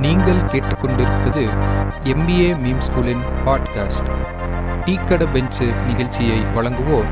நீங்கள் 0.00 0.40
கேட்டுக்கொண்டிருப்பது 0.48 1.42
MBA 2.12 2.50
meme 2.62 2.82
ஸ்கூலின் 2.86 3.22
பாட்காஸ்ட் 3.46 4.10
டீக்கட 4.84 5.24
பெஞ்சு 5.32 5.66
நிகழ்ச்சியை 5.86 6.38
வழங்குவோர் 6.56 7.08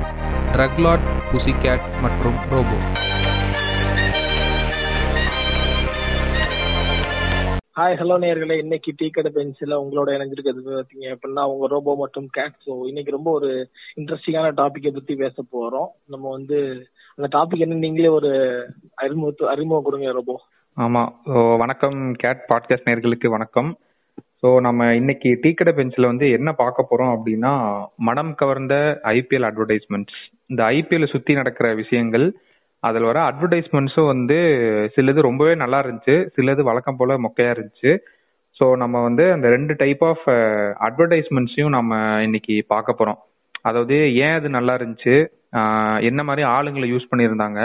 ட்ரக்லாட் 0.53 1.07
புசிகேட் 1.31 1.87
மற்றும் 2.03 2.39
ரோபோ. 2.51 2.79
ஹாய் 7.77 7.97
ஹலோ 7.97 8.15
நேர்களே 8.19 8.59
இன்னைக்கு 8.59 8.93
டீ 8.97 9.11
கடை 9.11 9.31
பெஞ்சில் 9.31 9.81
உங்களோட 9.81 10.09
இணைஞ்சிருக்கிறது 10.15 10.63
பார்த்தீங்க 10.71 11.07
அப்படின்னா 11.11 11.43
உங்க 11.45 11.67
ரோபோ 11.67 11.95
மற்றும் 11.97 12.29
கேட் 12.29 12.57
ஸோ 12.67 12.75
இன்னைக்கு 12.87 13.11
ரொம்ப 13.11 13.31
ஒரு 13.31 13.51
இன்ட்ரெஸ்டிங்கான 13.97 14.53
டாப்பிக்கை 14.57 14.93
பற்றி 14.93 15.15
பேச 15.17 15.43
போகிறோம் 15.51 15.91
நம்ம 16.07 16.31
வந்து 16.31 16.59
அந்த 17.19 17.29
டாபிக் 17.33 17.61
என்ன 17.61 17.75
நீங்களே 17.79 18.09
ஒரு 18.11 18.31
அறிமுகத்து 18.95 19.49
அறிமுகம் 19.49 19.85
கொடுங்க 19.85 20.13
ரோபோ. 20.13 20.37
ஆமாம் 20.77 21.21
ஸோ 21.27 21.57
வணக்கம் 21.57 22.13
கேட் 22.13 22.41
பாட்காஸ்ட் 22.49 22.89
நேர்களுக்கு 22.89 23.27
வணக்கம். 23.27 23.79
ஸோ 24.43 24.61
நம்ம 24.61 24.95
இன்னைக்கு 24.95 25.39
டீக்கடை 25.43 25.73
பெஞ்சில் 25.75 26.07
வந்து 26.07 26.31
என்ன 26.31 26.53
பார்க்க 26.53 26.85
போகிறோம் 26.89 27.13
அப்படின்னா 27.17 27.53
மனம் 27.97 28.35
கவர்ந்த 28.35 29.01
ஐபிஎல் 29.03 29.47
அட்வர்டைஸ்மெண்ட்ஸ் 29.49 30.19
இந்த 30.47 30.65
ஐபிஎல் 30.65 31.11
சுற்றி 31.11 31.35
நடக்கிற 31.35 31.75
விஷயங்கள் 31.75 32.37
அதில் 32.81 33.03
வர 33.03 33.21
அட்வர்டைஸ்மெண்ட்ஸும் 33.21 34.07
வந்து 34.07 34.39
சிலது 34.97 35.21
ரொம்பவே 35.21 35.55
நல்லா 35.55 35.81
இருந்துச்சு. 35.83 36.17
சிலது 36.37 36.63
வழக்கம் 36.63 36.97
போல் 36.97 37.23
மொக்கையாக 37.27 37.57
இருந்துச்சு. 37.57 37.99
ஸோ 38.61 38.77
நம்ம 38.77 39.03
வந்து 39.03 39.33
அந்த 39.33 39.49
ரெண்டு 39.49 39.75
டைப் 39.77 40.05
ஆஃப் 40.05 40.29
அட்வர்டைஸ்மெண்ட்ஸையும் 40.89 41.75
நம்ம 41.79 42.23
இன்னைக்கு 42.23 42.65
பார்க்க 42.67 42.93
போகிறோம் 42.93 43.19
அதாவது 43.63 44.15
ஏன் 44.15 44.35
அது 44.35 44.49
நல்லா 44.49 44.77
இருந்துச்சு? 44.77 45.17
என்ன 46.01 46.23
மாதிரி 46.23 46.49
ஆளுங்களை 46.49 46.89
யூஸ் 46.95 47.11
பண்ணியிருந்தாங்க? 47.11 47.61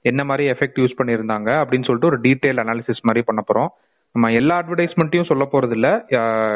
என்ன 0.00 0.24
மாதிரி 0.24 0.50
எஃபெக்ட் 0.50 0.80
யூஸ் 0.80 0.98
பண்ணியிருந்தாங்க 0.98 1.50
அப்படின்னு 1.62 1.84
சொல்லிட்டு 1.84 2.06
ஒரு 2.06 2.20
டீட்டெயில் 2.20 2.62
அனாலிசிஸ் 2.62 3.02
மாதிரி 3.02 3.24
பண்ண 3.24 3.40
போகிறோம் 3.40 3.72
நம்ம 4.12 4.32
எல்லா 4.32 4.58
அட்வர்டைஸ்மெண்ட்டையும் 4.58 5.26
சொல்ல 5.26 5.48
போறது 5.52 5.70
இல்ல 5.70 6.04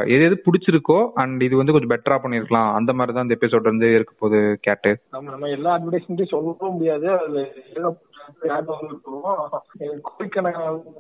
எது 0.04 0.22
எது 0.22 0.42
பிடிச்சிருக்கோ 0.44 1.10
அண்ட் 1.14 1.42
இது 1.42 1.56
வந்து 1.56 1.72
கொஞ்சம் 1.72 1.90
பெட்டரா 1.90 2.22
பண்ணிருக்கலாம் 2.22 2.72
அந்த 2.72 2.92
மாதிரி 2.92 3.16
தான் 3.16 3.28
இந்த 3.28 3.36
எபிசோட் 3.40 3.62
வந்து 3.62 3.94
இருக்க 3.94 4.14
போகுது 4.18 4.58
கேட்டு. 4.60 4.98
நம்ம 5.10 5.30
நம்ம 5.30 5.46
எல்லா 5.46 5.78
அட்வர்டைஸ்மெண்ட்டையும் 5.78 6.32
சொல்லவும் 6.34 6.72
முடியாது. 6.72 7.18
அது 7.18 7.50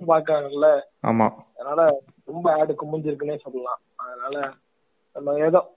பார்க்கறாங்கல்ல. 0.06 0.80
ஆமா. 1.02 1.30
அதனால 1.56 2.00
ரொம்ப 2.24 2.52
ஆடு 2.52 2.76
குமிஞ்சிருக்குன்னே 2.82 3.38
சொல்லலாம். 3.38 3.80
அதனால 3.96 4.52
நம்ம 5.12 5.34
ஏதோ 5.34 5.68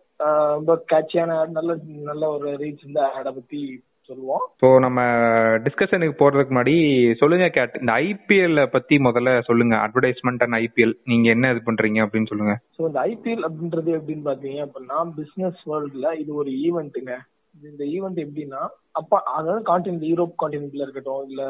ரொம்ப 0.53 0.83
கேட்சியான 0.85 1.45
நல்ல 1.45 1.75
நல்ல 2.03 2.27
ஒரு 2.27 2.49
ரீச் 2.51 2.85
இந்த 2.85 3.11
ஆடை 3.11 3.31
பத்தி 3.31 3.83
சொல்லுவோம். 4.09 4.43
ஸோ 4.61 4.67
நம்ம 4.85 4.99
டிஸ்கஷனுக்கு 5.65 6.15
போறதுக்கு 6.19 6.53
முன்னாடி 6.53 6.75
சொல்லுங்க 7.21 7.47
கேட் 7.57 7.77
இந்த 7.81 7.93
ஐபிஎல் 8.07 8.59
பத்தி 8.75 8.97
முதல்ல 9.07 9.31
சொல்லுங்க. 9.49 9.75
அட்வர்டைஸ்மெண்ட் 9.85 10.43
அண்ட் 10.45 10.57
ஐபிஎல் 10.63 10.95
நீங்க 11.11 11.29
என்ன 11.35 11.51
இது 11.53 11.63
பண்றீங்க 11.69 12.01
அப்படின்னு 12.05 12.31
சொல்லுங்க. 12.31 12.55
ஸோ 12.77 12.83
இந்த 12.89 12.99
ஐபிஎல் 13.11 13.45
அப்படின்றது 13.47 13.91
எப்படின்னு 13.99 14.27
பாத்தீங்க 14.29 14.59
அப்படின்னா 14.67 14.99
பிசினஸ் 15.21 15.63
வேர்ல்டுல 15.71 16.11
இது 16.23 16.33
ஒரு 16.41 16.51
ஈவெண்ட்டுங்க 16.67 17.15
இந்த 17.69 17.83
ஈவெண்ட் 17.95 18.21
எப்படின்னா 18.25 18.61
அப்ப 18.99 19.19
அதாவது 19.37 19.61
கான்டினென்ட் 19.71 20.07
யூரோப் 20.11 20.33
கான்டினென்ட்ல 20.41 20.85
இருக்கட்டும் 20.85 21.25
இல்ல 21.29 21.43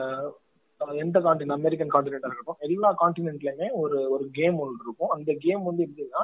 எந்த 1.04 1.18
கான்டினென்ட் 1.26 1.58
அமெரிக்கன் 1.60 1.94
கான்டினென்டா 1.94 2.30
இருக்கட்டும் 2.30 2.64
எல்லா 2.68 2.90
கான்டினென்ட்லயுமே 3.02 3.68
ஒரு 3.82 3.98
ஒரு 4.14 4.26
கேம் 4.40 4.58
ஒன்று 4.64 4.86
இருக்கும். 4.86 5.14
அந்த 5.16 5.32
கேம் 5.46 5.64
வந்து 5.70 5.86
எப்படின்னா 5.88 6.24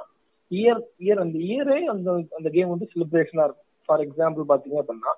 இயர் 0.51 0.81
இயர் 1.05 1.21
அந்த 1.23 1.37
இயரே 1.49 1.77
அந்த 1.93 2.09
அந்த 2.37 2.47
கேம் 2.55 2.73
வந்து 2.73 2.87
செலிப்ரேஷனா 2.93 3.45
இருக்கும். 3.47 3.67
ஃபார் 3.85 4.03
எக்ஸாம்பிள் 4.05 4.49
பாத்தீங்க 4.51 4.77
அப்படின்னா 4.81 5.13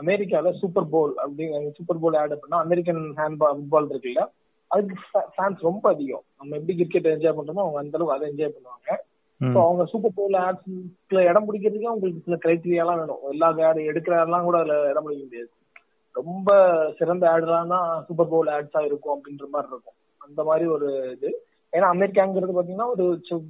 அமெரிக்கால 0.00 0.52
சூப்பர் 0.60 0.90
போல் 0.94 1.12
அப்படி 1.22 1.46
சூப்பர் 1.78 2.02
போல் 2.02 2.18
ஆட் 2.20 2.34
அப்படின்னா 2.34 2.60
அமெரிக்கன் 2.66 3.02
ஹேண்ட்பால் 3.20 3.56
ஃபுட்பால் 3.58 3.90
இருக்குல்ல 3.92 4.24
அதுக்கு 4.70 4.96
ஃபேன்ஸ் 5.36 5.66
ரொம்ப 5.68 5.84
அதிகம். 5.94 6.24
நம்ம 6.40 6.56
எப்படி 6.58 6.74
கிரிக்கெட் 6.80 7.12
என்ஜாய் 7.12 7.36
பண்றோமோ 7.38 7.62
அவங்க 7.64 7.80
அந்த 7.82 7.96
அளவுக்கு 7.98 8.16
அதை 8.16 8.26
என்ஜாய் 8.32 8.54
பண்ணுவாங்க. 8.56 8.90
ஸோ 9.40 9.58
அவங்க 9.66 9.82
சூப்பர் 9.92 10.16
போல் 10.18 10.36
ஆட்ஸ்ல 10.46 11.20
இடம் 11.30 11.46
பிடிக்கிறதுக்கே 11.48 11.92
உங்களுக்கு 11.94 12.24
சில 12.26 12.36
கிரைட்டீரியாலாம் 12.44 13.00
வேணும். 13.02 13.22
எல்லா 13.32 13.48
ஆடு 13.68 13.88
எடுக்கிற 13.90 14.14
ஆட்லாம் 14.20 14.46
கூட 14.48 14.58
அதுல 14.62 14.76
இடம் 14.92 15.06
பிடிக்க 15.06 15.22
முடியாது. 15.24 15.50
ரொம்ப 16.14 16.50
சிறந்த 16.98 17.24
ஆடுலாம் 17.32 17.72
தான் 17.74 17.88
சூப்பர் 18.06 18.32
போல் 18.32 18.54
ஆட்ஸா 18.56 18.80
இருக்கும் 18.88 19.14
அப்படின்ற 19.16 19.46
மாதிரி 19.54 19.72
இருக்கும். 19.72 19.96
அந்த 20.20 20.40
மாதிரி 20.48 20.66
ஒரு 20.76 20.88
இது. 21.16 21.30
ஏன்னா 21.72 21.88
அமெரிக்காங்கிறது 21.94 22.56
பாத்தீங்கன்னா 22.56 22.90
ஒரு 22.94 23.04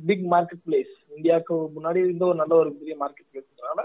பிக் 0.08 0.26
மார்க்கெட் 0.34 0.64
பிளேஸ் 0.66 0.94
இந்தியாவுக்கு 1.16 1.54
முன்னாடி 1.76 2.00
இருந்த 2.06 2.24
ஒரு 2.30 2.38
நல்ல 2.42 2.54
ஒரு 2.62 2.70
பெரிய 2.80 2.96
மார்க்கெட் 3.02 3.30
பிளேஸ்னால 3.32 3.84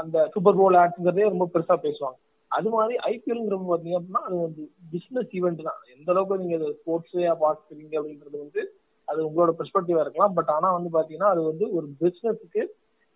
அந்த 0.00 0.16
சூப்பர் 0.34 0.58
போல் 0.60 0.80
ஆட்ஸ்ங்கிறதே 0.82 1.30
ரொம்ப 1.32 1.46
பெருசா 1.54 1.76
பேசுவாங்க. 1.86 2.18
அது 2.50 2.68
மாதிரி 2.74 2.94
ஐபிஎல்ங்கிறது 3.10 3.70
பாத்தீங்க 3.72 3.96
அப்படின்னா 3.98 4.22
அது 4.28 4.36
வந்து 4.46 4.62
பிசினஸ் 4.92 5.30
ஈவெண்ட் 5.38 5.60
தான். 5.68 5.80
எந்த 5.94 6.08
அளவுக்கு 6.12 6.42
நீங்க 6.42 6.56
ஸ்போர்ட்ஸே 6.78 7.32
பாக்குறீங்க 7.42 7.94
அப்படின்றது 8.00 8.36
வந்து 8.44 8.62
அது 9.08 9.20
உங்களோட 9.28 9.52
பெர்ஸ்பெக்டிவா 9.58 10.02
இருக்கலாம். 10.04 10.34
பட் 10.38 10.50
ஆனா 10.56 10.68
வந்து 10.76 10.90
பாத்தீங்கன்னா 10.96 11.30
அது 11.34 11.42
வந்து 11.50 11.64
ஒரு 11.76 11.86
பிசினஸ்க்கு 12.02 12.62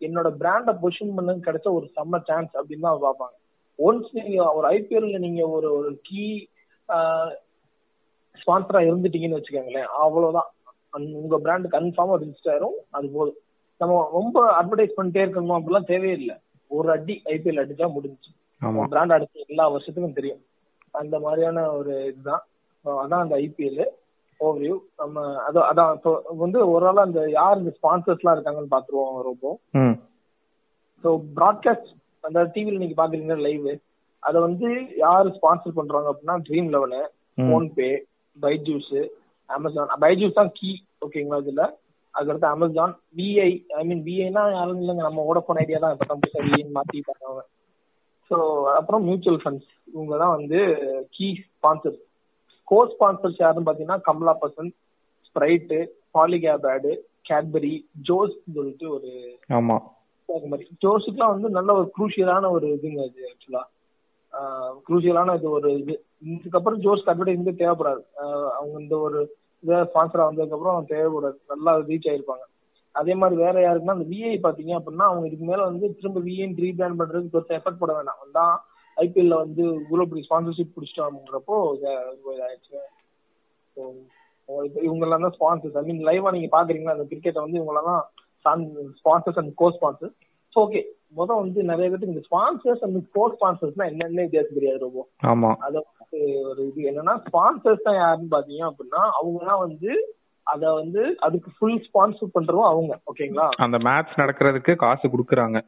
என்னோட 0.01 0.29
பிராண்ட 0.41 0.71
பொசிஷன் 0.83 1.17
பண்ண 1.19 1.35
கிடைச்ச 1.49 1.69
ஒரு 1.79 1.87
செம்ம 1.97 2.21
சான்ஸ் 2.29 2.53
அப்படின்னு 2.61 2.87
தான் 2.87 3.05
பார்ப்பாங்க. 3.07 3.37
ஒன்ஸ் 3.79 4.11
நீங்க 4.19 4.37
ஒரு 4.59 4.67
ஐபிஎல்ல 4.77 5.19
நீங்க 5.27 5.43
ஒரு 5.57 5.69
ஒரு 5.79 5.91
கீ 6.09 6.25
ஸ்பான்சரா 8.43 8.81
இருந்துட்டீங்கன்னு 8.89 9.39
வச்சுக்கோங்களேன் 9.39 9.91
அவ்வளவுதான். 10.05 10.51
உங்க 11.23 11.37
பிராண்டு 11.45 11.69
கன்ஃபார்மா 11.77 12.15
ரிஜிஸ்டர் 12.23 12.53
ஆயிரும். 12.53 12.77
அது 12.97 13.07
போதும். 13.17 13.39
நம்ம 13.81 14.03
ரொம்ப 14.19 14.37
அட்வர்டைஸ் 14.59 14.99
பண்ணிட்டே 14.99 15.25
இருக்கணும் 15.25 15.57
அப்படிலாம் 15.57 15.91
தேவையில்லை 15.93 16.37
ஒரு 16.71 16.89
அடி 16.93 17.15
ஐபிஎல் 17.33 17.63
அடிச்சா 17.63 17.87
முடிஞ்சு 17.93 18.31
பிராண்ட் 18.91 19.15
அடுத்த 19.15 19.45
எல்லா 19.47 19.65
வருஷத்துக்கும் 19.73 20.19
தெரியும். 20.19 20.43
அந்த 20.95 21.17
மாதிரியான 21.21 21.65
ஒரு 21.73 21.95
இதுதான். 22.11 22.43
அதான் 22.85 23.25
அந்த 23.25 23.37
ஐபிஎல் 23.45 23.83
ஓவர்வியூ 24.41 24.75
நம்ம 25.01 25.19
அதான் 25.47 25.69
அதான் 25.71 25.93
இப்போ 25.97 26.13
வந்து 26.43 26.59
ஒரு 26.69 26.87
அந்த 27.05 27.21
யார் 27.37 27.61
இந்த 27.61 27.73
ஸ்பான்சர்ஸ் 27.79 28.23
எல்லாம் 28.23 28.37
இருக்காங்கன்னு 28.37 28.75
பாத்துருவோம் 28.75 29.21
ரொம்ப. 29.23 29.45
ஸோ 31.05 31.09
ப்ராட்காஸ்ட் 31.39 31.91
அந்த 32.25 32.41
டிவில 32.55 32.81
நீங்க 32.83 32.97
பாக்குறீங்க 32.99 33.37
லைவ் 33.47 33.69
அதை 34.23 34.39
வந்து 34.41 34.69
யாரு 34.99 35.29
ஸ்பான்சர் 35.37 35.79
பண்றாங்க 35.79 36.09
அப்படின்னா 36.13 36.37
dream 36.47 36.71
eleven 36.75 37.01
PhonePe 37.47 37.91
Byju's 38.37 38.95
Amazon 39.51 40.01
Byju's 40.05 40.39
தான் 40.39 40.53
கீ 40.59 40.71
ஓகேங்களா 41.05 41.39
இதுல? 41.43 41.65
அதுக்கடுத்து 42.17 42.49
அமேசான் 42.49 42.95
விஐ 43.17 43.49
ஐ 43.79 43.83
மீன் 43.89 44.03
விஐனா 44.07 44.43
யாரும் 44.53 44.81
இல்லைங்க. 44.83 45.05
நம்ம 45.09 45.25
ஓடஃபோன் 45.31 45.61
ஐடியா 45.63 45.81
தான். 45.81 45.95
இப்போ 45.97 46.15
புதுசாக 46.15 46.45
விஐன்னு 46.47 46.77
மாத்தி 46.77 47.05
பார்த்தாங்க 47.09 47.43
ஸோ 48.31 48.37
அப்புறம் 48.79 49.05
மியூச்சுவல் 49.09 49.43
ஃபண்ட்ஸ் 49.43 49.69
இவங்க 49.93 50.15
தான் 50.23 50.35
வந்து 50.37 50.61
கீ 51.15 51.27
ஸ்பான்சர்ஸ் 51.43 52.01
கோ 52.69 52.79
ஸ்பான்சர்ஸ் 52.93 53.43
யாருன்னு 53.43 53.69
பாத்தீங்கன்னா 53.69 53.99
கமலா 54.07 54.33
பசந்த் 54.41 54.75
ஸ்ப்ரைட்டு 55.27 55.79
பாலிகேப் 56.15 56.67
ஆடு 56.73 56.93
கேட்பரி 57.29 57.73
ஜோஸ் 58.09 58.35
சொல்லிட்டு 58.57 58.87
ஒரு 58.97 59.11
ஆமா. 59.59 59.77
மாதிரி. 60.45 60.65
ஜோஸுக்குலாம் 60.83 61.35
வந்து 61.35 61.49
நல்ல 61.57 61.71
ஒரு 61.79 61.89
குரூஷியலான 61.97 62.51
ஒரு 62.57 62.67
இதுங்க 62.77 63.01
அது 63.07 63.21
ஆக்சுவலா 63.31 63.63
குரூஷியலான 64.87 65.35
இது 65.39 65.49
ஒரு 65.59 65.69
இது. 65.81 65.95
இதுக்கப்புறம் 66.33 66.81
ஜோஸ்க்கு 66.85 67.13
அட்வர்டைஸ்மெண்ட் 67.13 67.61
தேவைப்படாது. 67.63 68.03
அவங்க 68.57 68.75
இந்த 68.85 68.97
ஒரு 69.07 69.21
இதை 69.63 69.77
ஸ்பான்சரா 69.91 70.27
வந்ததுக்கப்புறம் 70.29 70.91
தேவைப்படாது. 70.93 71.39
நல்லா 71.53 71.73
ரீச் 71.91 72.09
ஆயிருப்பாங்க. 72.11 72.45
அதே 72.95 73.15
மாதிரி 73.21 73.37
வேற 73.45 73.57
யாருக்குன்னா 73.61 73.97
அந்த 73.97 74.09
விஐ 74.13 74.35
பாத்தீங்க 74.45 74.73
அப்படின்னா 74.79 75.07
அவங்க 75.09 75.25
இதுக்கு 75.29 75.47
மேல 75.49 75.65
வந்து 75.71 75.87
திரும்ப 75.99 76.21
விஐன்னு 76.27 76.63
ரீபிராண்ட் 76.65 76.99
பண்றதுக்கு 77.01 77.35
பெருசா 77.35 77.57
எஃபர்ட் 77.59 77.81
போட 77.81 77.93
வேணாம். 77.99 78.21
தான் 78.39 78.55
ஐபிஎல்ல 78.97 79.37
வந்து 79.45 79.63
இவ்வளவு 79.83 80.09
பெரிய 80.11 80.27
ஸ்பான்சர்ஷிப் 80.29 80.75
பிடிச்சிட்டோம்ன்றப்போ 80.77 81.57
இதாயிடுச்சு 81.75 82.79
இவங்க 84.87 85.05
எல்லாம் 85.07 85.25
தான் 85.25 85.37
ஸ்பான்சர்ஸ் 85.39 85.77
ஐ 85.81 85.83
மீன் 85.87 86.03
லைவா 86.09 86.31
நீங்க 86.35 86.49
பாக்குறீங்களா 86.55 86.95
அந்த 86.97 87.07
கிரிக்கெட்டை 87.11 87.43
வந்து 87.45 87.59
இவங்க 87.61 87.73
எல்லாம் 87.75 88.03
sponsors 89.01 89.41
and 89.41 89.53
co 89.61 89.69
sponsors 89.77 90.15
so 90.57 90.61
okay 90.65 90.81
முதல் 91.13 91.41
வந்து 91.43 91.61
நிறைய 91.71 91.87
பேருக்கு 91.89 92.15
இந்த 92.15 92.25
ஸ்பான்சர்ஸ் 92.29 92.83
அண்ட் 92.87 92.99
கோ 93.17 93.25
ஸ்பான்சர்ஸ்னா 93.35 93.87
என்னென்ன 93.93 94.25
வித்தியாசம் 94.27 94.59
தெரியாது 94.59 94.81
ரொம்ப. 94.87 95.03
ஆமா. 95.33 95.51
அது 95.67 95.83
ஒரு 96.49 96.61
இது 96.69 96.81
என்னன்னா 96.91 97.15
ஸ்பான்சர்ஸ் 97.27 97.87
தான் 97.87 97.99
யாருன்னு 98.01 98.35
பாத்தீங்க 98.35 98.65
அப்படின்னா 98.69 99.03
அவங்க 99.19 99.39
தான் 99.51 99.63
வந்து 99.65 99.91
அத 100.47 100.73
வந்து 100.73 101.03
அதுக்கு 101.27 101.51
ஃபுல் 101.57 101.81
ஸ்பான்சர் 101.87 102.35
பண்றோம் 102.37 102.69
அவங்க 102.71 102.93
ஓகேங்களா 103.11 103.47
அந்த 103.65 103.79
மேட்ச் 103.87 104.21
நடக்கிறதுக்கு 104.21 104.73
காசு 104.83 105.07
கொடுக்குறாங்க. 105.15 105.59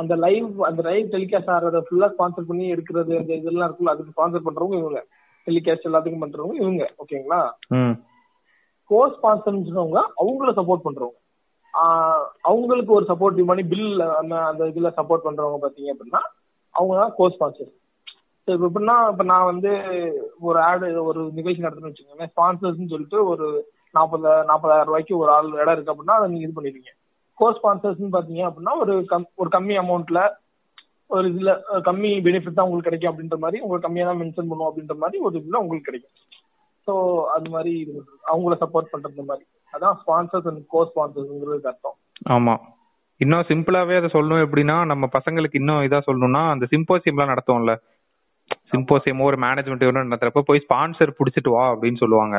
அந்த 0.00 0.14
லைவ் 0.24 0.62
அந்த 0.68 0.80
லைவ் 0.86 1.10
டெலிகாஸ்ட் 1.14 1.52
ஆடுறத 1.56 1.80
ஃபுல்லா 1.88 2.08
ஸ்பான்சர் 2.14 2.48
பண்ணி 2.48 2.64
எடுக்கிறது 2.74 3.12
அந்த 3.18 3.32
இதெல்லாம் 3.40 3.66
இருக்குல்ல 3.68 3.94
அதுக்கு 3.94 4.14
ஸ்பான்சர் 4.14 4.46
பண்றவங்க 4.46 4.78
இவங்க. 4.82 5.00
டெலிகாஸ்ட் 5.46 5.88
எல்லாத்துக்கும் 5.88 6.24
பண்றவங்க 6.24 6.56
இவங்க 6.62 6.84
ஓகேங்களா 7.02 7.40
கோ 8.90 9.00
ஸ்பான்சர்னு 9.16 9.66
சொன்னவங்க 9.68 10.00
அவங்கள 10.20 10.52
சப்போர்ட் 10.58 10.86
பண்றவங்க. 10.86 11.18
அவங்களுக்கு 12.48 12.92
ஒரு 12.96 13.04
சப்போர்ட்டிவ் 13.10 13.50
பண்ணி 13.50 13.64
பில் 13.72 14.00
அந்த 14.50 14.62
இதுல 14.72 14.88
சப்போர்ட் 14.96 15.26
பண்றவங்க 15.26 15.60
பாத்தீங்க 15.64 15.92
அப்படின்னா 15.94 16.22
அவங்க 16.74 16.94
தான் 17.00 17.14
கோ 17.18 17.26
ஸ்பான்சர் 17.34 17.70
இப்போ 18.48 18.66
எப்படின்னா 18.68 18.96
இப்போ 19.12 19.24
நான் 19.32 19.48
வந்து 19.50 19.70
ஒரு 20.48 20.58
ஆடு 20.68 20.86
ஒரு 21.08 21.20
நிகழ்ச்சி 21.38 21.64
நடத்துன்னு 21.64 21.90
வச்சுக்கோங்களேன். 21.90 22.32
ஸ்பான்சர்ஸ்னு 22.34 22.92
சொல்லிட்டு 22.92 23.18
ஒரு 23.32 23.46
நாற்பது 23.96 24.30
நாற்பதாயிரம் 24.50 24.88
ரூபாய்க்கு 24.88 25.14
ஒரு 25.22 25.30
ஆள் 25.36 25.48
இடம் 25.62 25.74
இருக்கு 25.74 25.92
அப்படின்னா 25.92 26.16
அதை 26.18 26.26
நீங்க 26.32 26.46
இது 26.46 26.56
பண்ணிடுவீங்க. 26.56 26.92
கோ 27.38 27.46
ஸ்பான்சர்ஸ்னு 27.58 28.14
பாத்தீங்க 28.16 28.42
அப்படின்னா 28.48 28.74
ஒரு 28.82 28.94
கம் 29.12 29.26
ஒரு 29.42 29.50
கம்மி 29.56 29.76
அமௌண்ட்ல 29.82 30.20
ஒரு 31.14 31.26
இதுல 31.32 31.52
கம்மி 31.88 32.10
பெனிஃபிட் 32.26 32.56
தான் 32.56 32.66
உங்களுக்கு 32.66 32.88
கிடைக்கும் 32.88 33.10
அப்படின்ற 33.12 33.36
மாதிரி 33.44 33.62
உங்களுக்கு 33.62 33.86
கம்மியா 33.86 34.04
தான் 34.08 34.20
மென்ஷன் 34.22 34.50
பண்ணுவோம் 34.50 34.70
அப்படின்ற 34.70 34.96
மாதிரி 35.02 35.18
ஒரு 35.26 35.34
இதுல 35.40 35.60
உங்களுக்கு 35.62 35.88
கிடைக்கும். 35.88 36.16
ஸோ 36.86 36.92
அது 37.34 37.48
மாதிரி 37.54 37.72
இது 37.84 37.94
அவங்கள 38.32 38.56
சப்போர்ட் 38.62 38.92
பண்றது 38.92 39.24
மாதிரி. 39.30 39.44
அதான் 39.72 39.96
ஸ்பான்சர்ஸ் 40.02 40.48
அண்ட் 40.50 40.62
கோ 40.74 40.82
ஸ்பான்சர்ஸ்ங்கிறது 40.90 41.70
அர்த்தம். 41.72 41.96
ஆமா. 42.36 42.54
இன்னும் 43.20 43.48
சிம்பிளாவே 43.50 43.96
அதை 44.00 44.08
சொல்லணும் 44.16 44.44
எப்படின்னா 44.44 44.76
நம்ம 44.92 45.04
பசங்களுக்கு 45.16 45.60
இன்னும் 45.62 45.82
இதா 45.86 45.98
சொல்லணும்னா 46.06 46.42
அந்த 46.52 46.66
சிம்போசியம்லாம் 46.74 47.32
நடத்துவோம்ல. 47.32 47.74
சிம்போசியம் 48.70 49.22
ஒரு 49.22 49.36
மேனேஜ்மெண்ட் 49.36 49.84
நடத்துறப்ப 50.04 50.42
போய் 50.42 50.64
ஸ்பான்சர் 50.64 51.16
புடிச்சிட்டு 51.18 51.50
வா 51.50 51.64
அப்படின்னு 51.72 51.96
சொல்லுவாங்க. 51.96 52.36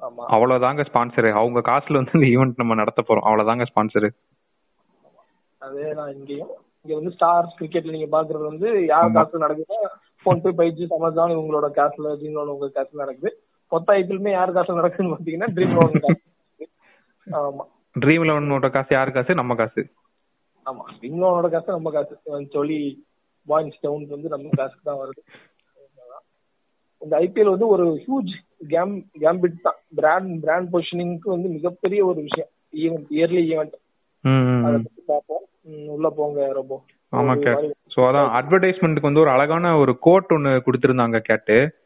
ஆமா. 0.00 0.22
அவ்வளவுதாங்க 0.34 0.82
ஸ்பான்சர் 0.88 1.28
அவங்க 1.32 1.60
காசுல 1.68 1.98
வந்து 2.00 2.14
இந்த 2.14 2.28
ஈவெண்ட் 2.32 2.60
நம்ம 2.60 2.74
நடத்த 2.74 3.00
போறோம். 3.02 3.26
அவ்வளவுதாங்க 3.28 3.66
ஸ்பான்சர் 3.70 4.08
அதே 5.60 5.92
நான் 5.92 6.14
இங்கேயும். 6.14 6.52
இங்க 6.84 6.94
வந்து 6.94 7.12
ஸ்டார்ஸ் 7.16 7.56
கிரிக்கெட்ல 7.58 7.90
நீங்க 7.90 8.08
பாக்குறது 8.12 8.44
வந்து 8.48 8.68
யார். 8.86 9.12
காசுல 9.12 9.38
நடக்குது 9.38 9.76
போன் 10.26 10.42
பே 10.42 10.50
பைஜி 10.58 10.84
அமேசான் 10.96 11.34
இவங்களோட 11.36 11.66
காசுல 11.76 12.14
ட்ரீம் 12.18 12.32
லோன் 12.32 12.48
உங்க 12.48 12.68
காசுல 12.74 12.98
நடக்குது. 12.98 13.30
மொத்த 13.72 13.92
ஐபிஎல்மே 13.92 14.30
யார் 14.30 14.50
காசுல 14.52 14.78
நடக்குதுன்னு 14.80 15.14
பாத்தீங்கன்னா 15.14 15.50
ட்ரீம் 15.54 15.76
லோன் 15.76 15.94
ஆமா. 17.40 17.64
ட்ரீம் 17.96 18.24
லெவனோட 18.26 18.68
காசு 18.70 18.94
யாரு 18.94 19.10
காசு? 19.12 19.32
நம்ம 19.34 19.54
காசு. 19.54 19.82
ஆமா. 20.66 20.82
ட்ரீம் 20.96 21.18
லோனோட 21.20 21.48
காசு 21.50 21.68
நம்ம 21.70 21.90
காசு. 21.90 22.14
சொல்லி 22.48 22.78
பாயிண்ட்ஸ் 23.48 23.78
டவுன்ஸ் 23.80 24.08
வந்து 24.08 24.28
நம்ம 24.28 24.48
காசுக்கு 24.56 24.80
தான் 24.82 24.96
வருது. 24.96 25.34
இந்த 26.98 27.18
ஐபிஎல் 27.18 27.48
வந்து 27.48 27.66
ஒரு 27.66 28.04
ஹியூஜ் 28.06 28.66
கேம் 28.68 29.06
கேம்பிட் 29.20 29.60
தான். 29.62 29.74
பிராண்ட் 29.94 30.40
பிராண்ட் 30.40 30.74
பொசிஷனிங்க்கு 30.74 31.28
வந்து 31.28 31.48
மிகப்பெரிய 31.48 32.06
ஒரு 32.06 32.22
விஷயம். 32.22 32.48
ஈவெண்ட் 32.72 33.12
இயர்லி 33.12 33.40
ஈவெண்ட் 33.40 33.80
அதை. 34.64 34.80
பத்தி 34.82 35.02
பார்ப்போம். 35.06 35.42
உள்ள 35.86 36.10
போங்க 36.10 36.52
ரொம்ப 36.52 36.84
ஆமா 37.12 37.30
ஒரு 37.30 37.40
கேட். 37.40 37.54
மாதிரி- 37.54 37.98
சோ 37.98 38.04
அதான் 38.04 38.30
அட்வர்டைஸ்மெண்ட்டுக்கு 38.30 39.00
வந்து 39.00 39.20
ஒரு 39.20 39.30
அழகான 39.30 39.76
ஒரு 39.76 39.98
கோட். 39.98 40.26
ஒன்னு 40.28 40.48
கொடுத்திருந்தாங்க 40.48 41.18
கேட்டு. 41.18 41.80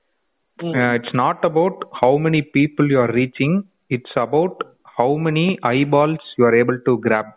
It's 0.93 1.15
not 1.15 1.39
about 1.41 1.87
how 2.07 2.09
many 2.09 2.49
people 2.55 2.89
you 2.89 3.01
are 3.01 3.15
reaching 3.15 3.63
it's 3.87 4.19
about 4.19 4.67
how 4.99 5.01
many 5.01 5.57
eyeballs 5.63 6.25
you 6.37 6.47
are 6.47 6.55
able 6.55 6.79
to 6.83 6.99
grab. 7.03 7.35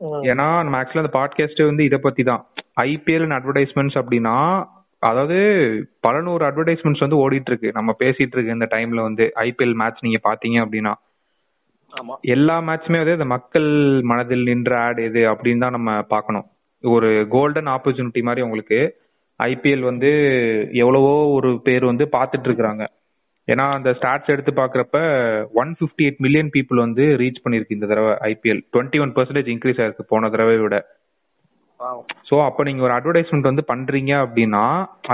ஏன்னா 0.00 0.62
நம்ம 0.62 0.82
ஆக்சுவலா 0.82 1.04
அந்த 1.04 1.18
பாட்காஸ்ட் 1.18 1.66
வந்து 1.66 1.84
இத 1.84 1.98
பத்தி 1.98 2.22
தான் 2.22 2.46
ஐபிஎல் 2.76 3.26
அட்வர்டைஸ்மெண்ட்ஸ் 3.38 3.98
அப்படின்னா 4.00 4.36
அதாவது 5.02 5.36
பல 6.00 6.20
நூறு 6.20 6.44
அட்வர்டைஸ்மெண்ட்ஸ் 6.48 7.00
வந்து 7.00 7.18
ஓடிட்டு 7.22 7.46
இருக்கு 7.46 7.70
நம்ம 7.72 7.96
பேசிட்டு 7.98 8.34
இருக்கு 8.36 8.52
இந்த 8.52 8.68
டைம்ல 8.70 9.00
வந்து 9.00 9.32
ஐபிஎல் 9.36 9.74
மேட்ச் 9.74 9.98
நீங்க 10.00 10.20
பாத்தீங்க 10.28 10.58
அப்படின்னா. 10.64 10.92
எல்லா 12.20 12.60
மேட்சுமே 12.60 12.98
வந்து 12.98 13.12
இந்த 13.12 13.24
மக்கள் 13.24 13.68
மனதில் 14.02 14.42
நின்ற 14.42 14.78
ஆட் 14.80 14.98
எது 14.98 15.22
அப்படின்னு 15.32 15.58
தான் 15.58 15.70
நம்ம 15.70 16.02
பார்க்கணும் 16.02 16.46
ஒரு 16.84 17.26
கோல்டன் 17.28 17.66
ஆப்பர்ச்சுனிட்டி 17.66 18.22
மாதிரி 18.22 18.42
உங்களுக்கு 18.42 18.78
ஐபிஎல் 19.40 19.80
வந்து 19.80 20.10
எவ்வளவோ 20.72 21.32
ஒரு 21.32 21.60
பேர் 21.62 21.84
வந்து 21.84 22.08
பார்த்துட்டு 22.12 22.48
இருக்கிறாங்க 22.48 22.84
ஏன்னா 23.48 23.70
அந்த 23.72 23.90
ஸ்டாட்ஸ் 23.90 24.30
எடுத்து 24.30 24.52
பார்க்குறப்ப 24.52 24.98
one 25.52 25.76
fifty 25.78 26.04
eight 26.06 26.18
million 26.18 26.50
people 26.52 26.76
வந்து 26.76 27.04
ரீச் 27.16 27.42
பண்ணியிருக்கு 27.44 27.76
இந்த 27.76 27.86
தடவை 27.86 28.12
IPL. 28.30 28.60
Twenty 28.72 29.00
one 29.00 29.12
percentage 29.12 29.50
increase 29.54 29.80
ஆயிருக்கு 29.82 30.04
போன 30.08 30.30
தடவை 30.30 30.56
விட. 30.56 30.76
ஸோ 32.28 32.34
அப்போ 32.46 32.62
நீங்கள் 32.68 32.86
ஒரு 32.86 32.94
அட்வர்டைஸ்மெண்ட் 32.96 33.48
வந்து 33.50 33.64
பண்ணுறீங்க 33.72 34.12
அப்படின்னா 34.24 34.64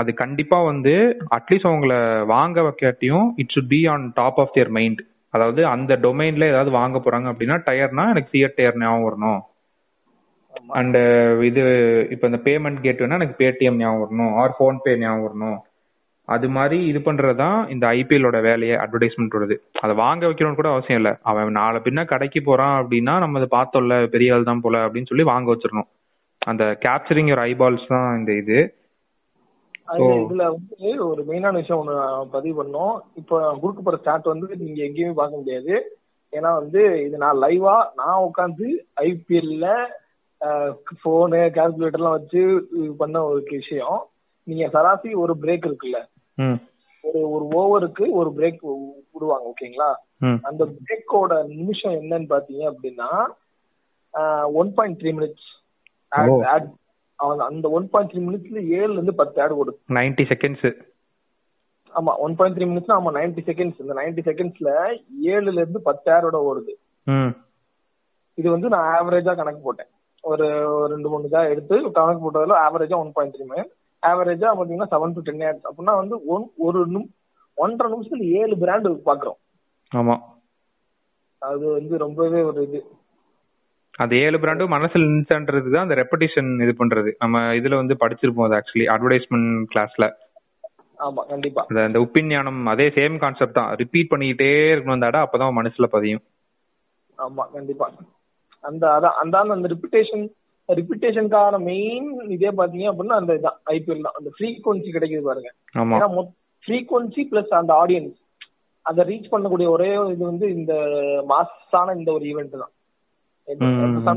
அது 0.01 0.13
கண்டிப்பாக 0.13 0.69
வந்து 0.71 0.93
அட்லீஸ்ட் 1.37 1.69
அவங்கள 1.69 1.93
வாங்க 2.25 2.61
வைக்காட்டியும் 2.61 3.27
it 3.41 3.53
should 3.55 3.71
be 3.75 3.81
on 3.93 4.05
top 4.13 4.39
of 4.39 4.53
their 4.55 4.73
mind 4.77 5.01
அதாவது 5.33 5.61
அந்த 5.67 5.95
டொமைன்ல 6.03 6.45
ஏதாவது 6.53 6.71
வாங்க 6.79 6.97
போறாங்க 7.05 7.27
அப்படின்னா 7.31 7.57
டயர்னா 7.67 8.05
எனக்கு 8.13 8.33
சிஎட் 8.33 8.57
டயர் 8.59 8.79
ஞாபகம் 8.81 9.07
வரணும். 9.07 9.41
அண்ட் 10.79 10.97
இது 11.49 11.63
இப்போ 12.13 12.25
இந்த 12.29 12.39
பேமெண்ட் 12.47 12.79
கேட்வேனா 12.85 13.17
எனக்கு 13.19 13.39
பேடிஎம் 13.43 13.79
ஞாபகம் 13.81 14.03
வரணும் 14.03 14.33
ஆர் 14.41 14.55
ஃபோன்பே 14.57 14.93
ஞாபகம் 15.03 15.25
வரணும். 15.27 15.59
அது 16.27 16.47
மாதிரி 16.57 16.77
இது 16.89 16.99
பண்றதுதான் 17.05 17.59
இந்த 17.73 17.85
ஐபிஎல்லோட 17.99 18.39
வேலையே 18.47 18.75
அட்வர்டைஸ்மெண்ட்டோடது 18.83 19.55
அதை 19.83 19.93
வாங்க 20.03 20.23
வைக்கணும்னு 20.27 20.59
கூட 20.59 20.69
அவசியம் 20.73 20.99
இல்லை. 21.01 21.13
அவன் 21.29 21.57
நாளை 21.61 21.79
பின்ன 21.85 22.05
கடைக்கு 22.11 22.41
போறான் 22.41 22.75
அப்படின்னா 22.81 23.15
நம்ம 23.23 23.39
அதை 23.41 23.49
பார்த்தோம்ல 23.57 23.95
பெரிய 24.15 24.33
ஆள் 24.33 24.49
தான் 24.51 24.63
போல 24.65 24.83
அப்படின்னு 24.87 25.11
சொல்லி 25.11 25.25
வாங்க 25.33 25.49
வச்சிடணும். 25.53 25.89
அந்த 26.41 26.63
கேப்சரிங் 26.85 27.31
ஒரு 27.35 27.43
ஐபால்ஸ் 27.51 27.89
தான் 27.93 28.09
இந்த 28.19 28.31
இது. 28.41 28.59
இதுல 30.23 30.43
வந்து 30.55 30.89
ஒரு 31.09 31.21
மெயினான 31.29 31.59
விஷயம் 31.61 31.89
நான் 31.91 32.29
பதிவு 32.35 32.55
பண்ணோம். 32.59 32.95
இப்போ 33.19 33.35
கொடுக்க 33.61 33.79
போற 33.81 33.97
ஸ்டார்ட் 34.01 34.31
வந்து 34.33 34.47
நீங்க 34.61 34.79
எங்கேயுமே 34.87 35.15
பார்க்க 35.19 35.41
முடியாது. 35.41 35.75
ஏன்னா 36.33 36.49
வந்து 36.61 36.81
இது 37.05 37.15
நான் 37.23 37.41
லைவா 37.45 37.75
நான் 37.99 38.23
உட்காந்து 38.27 38.67
ஐபிஎல்ல 39.09 39.67
போனு 41.03 41.39
கால்குலேட்டர்லாம் 41.57 42.17
வச்சு 42.17 42.41
பண்ண 43.01 43.23
ஒரு 43.29 43.39
விஷயம். 43.59 43.99
நீங்க 44.47 44.65
சராசரி 44.75 45.13
ஒரு 45.23 45.33
பிரேக் 45.43 45.67
இருக்குல்ல? 45.69 45.99
ஒரு 47.03 47.19
ஒரு 47.35 47.45
ஓவருக்கு 47.59 48.05
ஒரு 48.19 48.29
பிரேக் 48.37 48.61
விடுவாங்க 49.13 49.51
ஓகேங்களா? 49.51 49.91
அந்த 50.49 50.63
பிரேக்கோட 50.77 51.33
நிமிஷம் 51.59 51.97
என்னன்னு 52.01 52.27
பாத்தீங்க 52.35 52.63
அப்படின்னா 52.71 53.09
ஒன் 54.61 54.71
பாயிண்ட் 54.77 54.99
த்ரீ 55.01 55.11
மினிட்ஸ். 55.17 55.49
அந்த 56.11 57.67
ஒன் 57.77 57.87
பாயிண்ட் 57.91 58.11
த்ரீ 58.11 58.21
மினிட்ஸ்ல 58.25 58.61
ஏழுல 58.75 58.97
இருந்து 58.97 59.19
பத்து 59.19 59.41
ஆட் 59.43 59.57
ஓடுது 59.57 59.77
நைன்டி 59.97 60.25
செகண்ட்ஸ் 60.31 60.67
ஆமா 61.93 62.11
ஒன் 62.23 62.35
பாயிண்ட் 62.37 62.57
த்ரீ 62.57 62.65
மினிட்ஸ் 62.65 62.93
ஆமா 62.95 63.11
நைன்டி 63.15 63.41
செகண்ட்ஸ் 63.47 63.81
இந்த 63.83 63.93
நைன்டி 63.99 64.21
செகண்ட்ஸ்ல 64.27 64.71
ஏழுல 65.29 65.61
இருந்து 65.61 65.79
பத்து 65.87 66.07
ஆரோட 66.15 66.37
ஓடுது. 66.49 66.73
இது 68.37 68.47
வந்து 68.51 68.67
நான் 68.69 68.87
ஆவரேஜா 68.95 69.33
கணக்கு 69.35 69.61
போட்டேன். 69.61 69.89
ஒரு 70.23 70.45
ரெண்டு 70.87 71.09
மூணு 71.09 71.27
இதா 71.29 71.41
எடுத்து 71.51 71.75
கணக்கு 71.97 72.23
போட்டதுல 72.23 72.57
ஆவரேஜா 72.65 72.97
ஒன் 72.97 73.13
பாயிண்ட் 73.13 73.35
த்ரீ 73.35 73.45
மினிட் 73.45 73.71
ஆவரேஜா 74.03 74.49
பாத்தீங்கன்னா 74.57 74.91
செவன் 74.93 75.15
டு 75.15 75.23
டென் 75.27 75.43
ஆட்ஸ் 75.47 75.67
அப்படின்னா 75.69 75.95
வந்து 76.01 76.15
ஒன் 76.27 76.45
ஒரு 76.67 76.79
ஒன்றரை 77.57 77.87
நிமிஷத்துல 77.91 78.27
ஏழு 78.39 78.55
பிராண்ட் 78.57 78.87
பாக்குறோம். 79.07 79.39
ஆமா. 79.91 80.15
அது 81.41 81.65
வந்து 81.73 81.93
ரொம்பவே 81.97 82.41
ஒரு 82.43 82.61
இது. 82.67 82.79
அந்த 83.99 84.13
ஏழு 84.25 84.37
பிராண்டும் 84.41 84.73
மனசுல 84.75 85.07
நின்றுன்றது 85.11 85.69
தான் 85.73 85.85
அந்த 85.85 85.95
ரெப்படிஷன் 86.01 86.49
இது 86.65 86.73
பண்றது. 86.81 87.09
நம்ம 87.23 87.41
இதுல 87.59 87.79
வந்து 87.81 87.95
படிச்சிருப்போம் 88.03 88.47
அது 88.47 88.57
ஆக்சுவலி 88.59 88.87
அட்வர்டைஸ்மெண்ட் 88.95 89.51
கிளாஸ்ல 89.73 90.07
ஆமா 90.97 91.21
கண்டிப்பா. 91.31 91.61
அந்த 91.69 91.81
அந்த 91.87 91.99
உப்பிஞானம் 92.05 92.61
அதே 92.71 92.85
சேம் 92.97 93.15
கான்செப்ட் 93.23 93.57
தான். 93.57 93.69
ரிப்பீட் 93.81 94.11
பண்ணிக்கிட்டே 94.11 94.49
இருக்கணும் 94.71 94.97
அந்த 94.97 95.11
இடம் 95.11 95.25
அப்பதான் 95.25 95.57
மனசுல 95.59 95.87
பதியும். 95.95 96.23
ஆமா 97.19 97.43
கண்டிப்பா. 97.53 97.87
அந்த 98.63 98.83
அதான் 98.95 99.17
அந்த 99.21 99.53
அந்த 99.57 99.69
ரிப்பிட்டேஷன் 99.73 100.25
ரிப்பிட்டேஷனுக்கான 100.69 101.59
மெயின் 101.69 102.09
இதே 102.35 102.49
பாத்தீங்க 102.59 102.87
அப்படின்னா 102.91 103.19
அந்த 103.21 103.33
இதான் 103.39 103.57
ஐபிஎல் 103.75 104.05
தான். 104.07 104.17
அந்த 104.19 104.29
ஃப்ரீக்வன்சி 104.35 104.89
கிடைக்குது 104.95 105.23
பாருங்க. 105.29 105.49
ஆமா. 105.81 105.95
ஏன்னா 105.97 106.25
ஃப்ரீக்வன்சி 106.63 107.23
பிளஸ் 107.31 107.53
அந்த 107.61 107.73
ஆடியன்ஸ் 107.83 108.17
அதை 108.85 109.01
ரீச் 109.11 109.31
பண்ணக்கூடிய 109.31 109.67
ஒரே 109.75 109.89
இது 110.13 110.23
வந்து 110.31 110.45
இந்த 110.57 110.73
மாஸான 111.31 111.95
இந்த 111.99 112.09
ஒரு 112.17 112.25
ஈவெண்ட் 112.31 112.61
தான். 112.63 112.73
ம். 113.57 114.07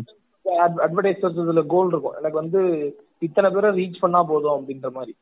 அட்வர்டைசர்ஸ் 0.78 1.40
இதுல 1.40 1.66
கோல் 1.66 1.88
இருக்கும். 1.88 2.12
எனக்கு 2.12 2.32
வந்து 2.32 2.94
இத்தனை 3.18 3.50
பேரை 3.50 3.70
ரீச் 3.70 3.98
பண்ணா 4.00 4.22
போதும் 4.22 4.68
அப்படின்ற 4.68 4.90
மாதிரி. 4.90 5.16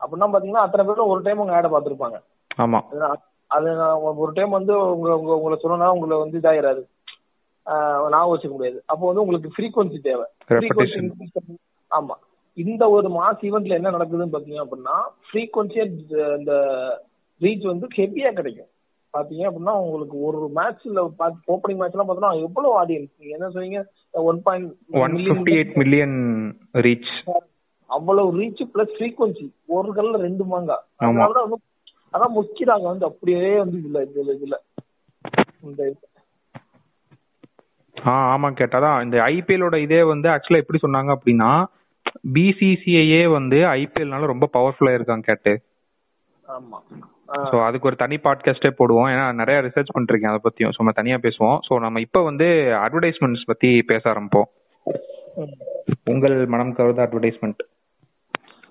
அப்படின்னா 0.00 0.24
பாத்தீங்கன்னா 0.24 0.62
அத்தனை 0.62 0.86
பேரும் 0.86 1.06
ஒரு 1.06 1.22
டைம் 1.22 1.38
உங்க 1.38 1.54
ஆடை 1.54 1.70
பார்த்திருப்பாங்க. 1.70 2.22
ஆமா. 2.56 2.80
அது 3.46 3.70
நான் 3.70 3.76
நான் 3.76 4.16
ஒரு 4.16 4.32
டைம் 4.32 4.50
வந்து 4.50 4.96
உங்க 4.96 5.18
உங்க 5.18 5.36
உங்களை 5.36 5.58
சொல்லணும்னா 5.62 5.88
உங்களை 5.88 6.18
வந்து 6.18 6.38
இதாயிராது. 6.38 6.94
ஞாபகம் 8.10 8.38
வச்சுக்க 8.38 8.50
முடியாது. 8.50 8.82
அப்போ 8.86 9.06
வந்து 9.06 9.20
உங்களுக்கு 9.20 9.50
ஃப்ரீக்வன்சி 9.56 10.00
தேவை. 10.00 10.24
பண்ணி- 10.74 11.14
ஆமா. 11.90 12.14
இந்த 12.54 12.90
ஒரு 12.90 13.08
மாஸ் 13.08 13.42
ஈவெண்ட்ல 13.42 13.68
என்ன 13.68 13.90
நடக்குதுன்னு 13.90 14.28
பாத்தீங்க 14.32 14.64
அப்படின்னா 14.64 15.02
ஃப்ரீக்வன்சி 15.32 16.12
இந்த 16.38 16.52
ரீச் 17.40 17.66
வந்து 17.66 17.88
ஹெவியா 17.96 18.32
கிடைக்கும். 18.32 18.66
பாத்தீங்க 19.16 19.44
அப்படின்னா 19.48 19.74
உங்களுக்கு 19.82 20.16
ஒரு 20.20 20.38
மேட்ச்ல 20.54 21.02
ஓப்பனிங் 21.48 21.80
மேட்ச் 21.80 21.94
எல்லாம் 21.96 22.08
பார்த்தோம்னா 22.08 22.42
எவ்வளவு 22.42 22.74
ஆடியன்ஸ் 22.80 23.12
நீங்க 23.18 23.34
என்ன 23.36 23.50
சொன்னீங்க? 23.50 23.80
One 24.24 24.42
point 24.42 24.70
one 25.00 25.14
fifty 25.26 25.54
eight 25.56 25.76
million 25.76 26.16
reach 26.80 27.12
அவ்வளவு 27.90 28.30
ரீச் 28.38 28.62
பிளஸ் 28.72 28.94
ஃப்ரீக்வன்சி 28.96 29.46
ஒரு 29.68 29.92
கல்ல 29.92 30.18
ரெண்டு 30.18 30.44
மாங்கா. 30.44 30.76
அதனாலதான் 31.00 31.46
வந்து 31.46 31.58
அதான் 32.14 32.36
முக்கியதாங்க 32.36 32.86
வந்து 32.86 33.06
அப்படியே 33.06 33.58
வந்து 33.58 33.76
இதுல 33.78 34.00
இதுல 34.02 34.32
இதுல 34.34 34.56
இந்த. 35.62 35.82
ஆ 37.96 38.12
ஆமா 38.32 38.48
கேட்டாதான் 38.52 39.02
இந்த 39.02 39.16
ஐபிஎல்லோட 39.28 39.76
இதே 39.76 40.02
வந்து 40.02 40.28
ஆக்சுவலா 40.28 40.62
எப்படி 40.62 40.80
சொன்னாங்க 40.82 41.10
அப்படின்னா 41.16 41.50
பிசிசிஐயே 42.34 43.22
வந்து 43.28 43.58
ஐபிஎல்னால 43.76 44.26
ரொம்ப 44.26 44.48
பவர்ஃபுல்லா 44.52 44.94
இருக்காங்க 44.94 45.24
கேட்டு. 45.26 45.52
ஆமா. 46.48 46.78
ஸோ 47.28 47.56
அதுக்கு 47.64 47.86
ஒரு 47.86 47.96
தனி 47.96 48.16
பாட்காஸ்டே 48.16 48.70
போடுவோம். 48.78 49.08
ஏன்னா 49.12 49.34
நிறைய 49.34 49.60
ரிசர்ச் 49.60 49.94
பண்ணிருக்கேன் 49.94 50.32
அதை 50.32 50.40
பத்தியும். 50.44 50.72
ஸோ 50.74 50.78
நம்ம 50.78 50.92
தனியா 50.92 51.16
பேசுவோம். 51.16 51.58
ஸோ 51.68 51.80
நம்ம 51.80 52.00
இப்போ 52.00 52.20
வந்து 52.22 52.48
அட்வர்டைஸ்மெண்ட்ஸ் 52.84 53.46
பத்தி 53.46 53.82
பேச 53.82 54.02
ஆரம்பிப்போம். 54.12 54.48
உங்கள் 56.04 56.46
மனம் 56.46 56.74
கவர்ந்த 56.74 57.04
அட்வர்டைஸ்மெண்ட் 57.06 57.62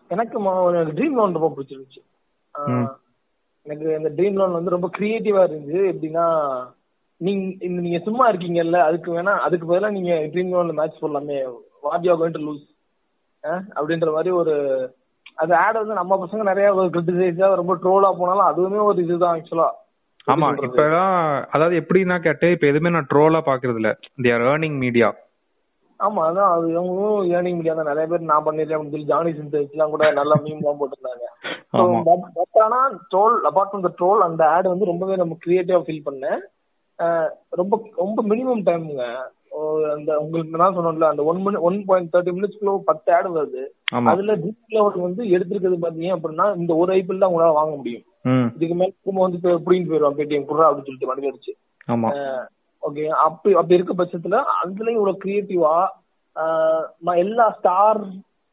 எனக்கு 0.09 0.37
ட்ரீம் 0.97 1.17
லோன் 1.19 1.37
ரொம்ப 1.37 1.49
பிடிச்சிருந்துச்சு. 1.55 2.01
எனக்கு 3.61 3.95
அந்த 3.95 4.09
ட்ரீம் 4.09 4.33
லோன் 4.33 4.51
வந்து 4.51 4.69
ரொம்ப 4.69 4.89
கிரியேட்டிவா 4.97 5.43
இருந்துச்சு. 5.45 5.81
எப்படின்னா 5.93 6.25
நீங்க 7.17 7.65
நீங்க 7.65 7.99
சும்மா 7.99 8.31
இருக்கீங்கல்ல 8.31 8.79
அதுக்கு 8.79 9.09
வேணா 9.17 9.33
அதுக்கு 9.37 9.65
பதிலா 9.69 9.91
நீங்க 9.91 10.13
ட்ரீம் 10.33 10.53
லோன்ல 10.53 10.73
match 10.73 11.01
போடலாமே. 11.01 11.37
What 11.81 12.05
you 12.05 12.15
going 12.21 12.37
to 12.37 12.43
lose 12.49 12.65
அப்படின்ற 13.77 14.11
மாதிரி 14.13 14.31
ஒரு 14.35 14.53
அது 15.37 15.53
ஆட் 15.57 15.79
வந்து 15.79 15.99
நம்ம 15.99 16.17
பசங்க 16.21 16.43
நிறைய 16.43 16.67
கிரிட்டிசைஸா 16.93 17.49
ரொம்ப 17.55 17.73
ட்ரோலா 17.83 18.09
போனாலும் 18.17 18.49
அதுவுமே 18.49 18.79
ஒரு 18.85 18.99
இதுதான் 19.03 19.35
ஆக்சுவலா 19.35 19.69
ஆமா? 20.27 20.47
இப்பதான் 20.67 21.15
அதாவது 21.53 21.75
எப்படின்னா 21.79 22.15
கேட்டு 22.21 22.47
இப்ப 22.51 22.65
எதுவுமே 22.67 22.93
நான் 22.93 23.09
ட்ரோலா 23.09 23.39
பாக்குறது 23.47 23.79
இல்ல. 23.81 23.89
தேர் 24.25 24.45
ஏர்னிங் 24.47 24.79
மீடியா 24.79 25.09
ஆமா 25.99 26.21
அதான் 26.29 26.53
அது 26.53 26.65
இவங்களும் 26.71 27.27
ஏர்னிங் 27.33 27.57
மீடியா 27.57 27.73
தான். 27.75 27.89
நிறைய 27.89 28.05
பேர் 28.07 28.29
நான் 28.29 28.45
பண்ணிருக்கேன் 28.45 28.77
அப்படின்னு 28.77 28.95
சொல்லி 28.95 29.11
ஜானி 29.11 29.29
எல்லாம் 29.69 29.93
கூட 29.93 30.07
நல்லா 30.11 30.35
மீம் 30.41 30.61
எல்லாம் 30.61 30.79
போட்டிருந்தாங்க. 30.79 31.25
But 32.39 32.57
ஆனா 32.65 32.79
troll 33.11 33.35
apart 33.49 33.71
from 33.71 33.85
the 33.85 33.91
troll 33.99 34.21
அந்த 34.21 34.43
ஆட் 34.49 34.67
வந்து 34.67 34.85
ரொம்பவே 34.85 35.15
நம்ம 35.15 35.37
கிரியேட்டிவா 35.45 35.79
ஃபீல் 35.85 36.05
பண்ணேன். 36.05 36.41
ரொம்ப 37.53 37.73
ரொம்ப 37.95 38.19
மினிமம் 38.23 38.65
டைம்ங்க 38.67 39.05
அந்த 39.95 40.11
உங்களுக்கு 40.23 40.61
நான் 40.61 40.75
சொன்னேன்ல 40.77 41.09
அந்த 41.13 41.23
one 41.31 41.39
minute 41.45 41.65
one 41.67 41.77
point 41.89 42.11
thirty 42.13 42.33
மினிட்ஸ்க்குள்ள 42.37 42.73
பத்து 42.89 43.09
ஆட் 43.17 43.29
வருது. 43.37 43.63
அதுல 44.11 44.33
லெவல் 44.75 45.05
வந்து 45.07 45.23
எடுத்திருக்கிறது 45.35 45.77
பாத்தீங்க 45.85 46.15
அப்படின்னா 46.17 46.47
இந்த 46.61 46.71
ஒரு 46.81 46.91
ஐபிஎல் 46.97 47.21
தான் 47.23 47.31
உங்களால 47.31 47.57
வாங்க 47.59 47.73
முடியும். 47.79 48.05
இதுக்கு 48.55 48.75
மேல 48.79 48.93
திரும்ப 49.03 49.21
வந்து 49.25 49.55
எப்படின்னு 49.57 49.89
போயிடுவான் 49.91 50.17
பேடிஎம் 50.19 50.49
குடுறா 50.49 50.67
அப்படின்னு 50.67 50.89
சொல்லிட்டு 50.89 51.11
வண்டி 51.11 51.31
அடிச்சு. 51.31 51.53
ஓகே 52.83 53.05
அப்படி 53.25 53.53
அப்படி 53.59 53.77
இருக்க 53.77 53.93
பட்சத்துல 53.99 54.39
அதுலயும் 54.61 54.97
இவ்வளவு 54.99 55.21
கிரியேட்டிவா 55.23 55.75
எல்லா 57.23 57.45
ஸ்டார் 57.57 58.01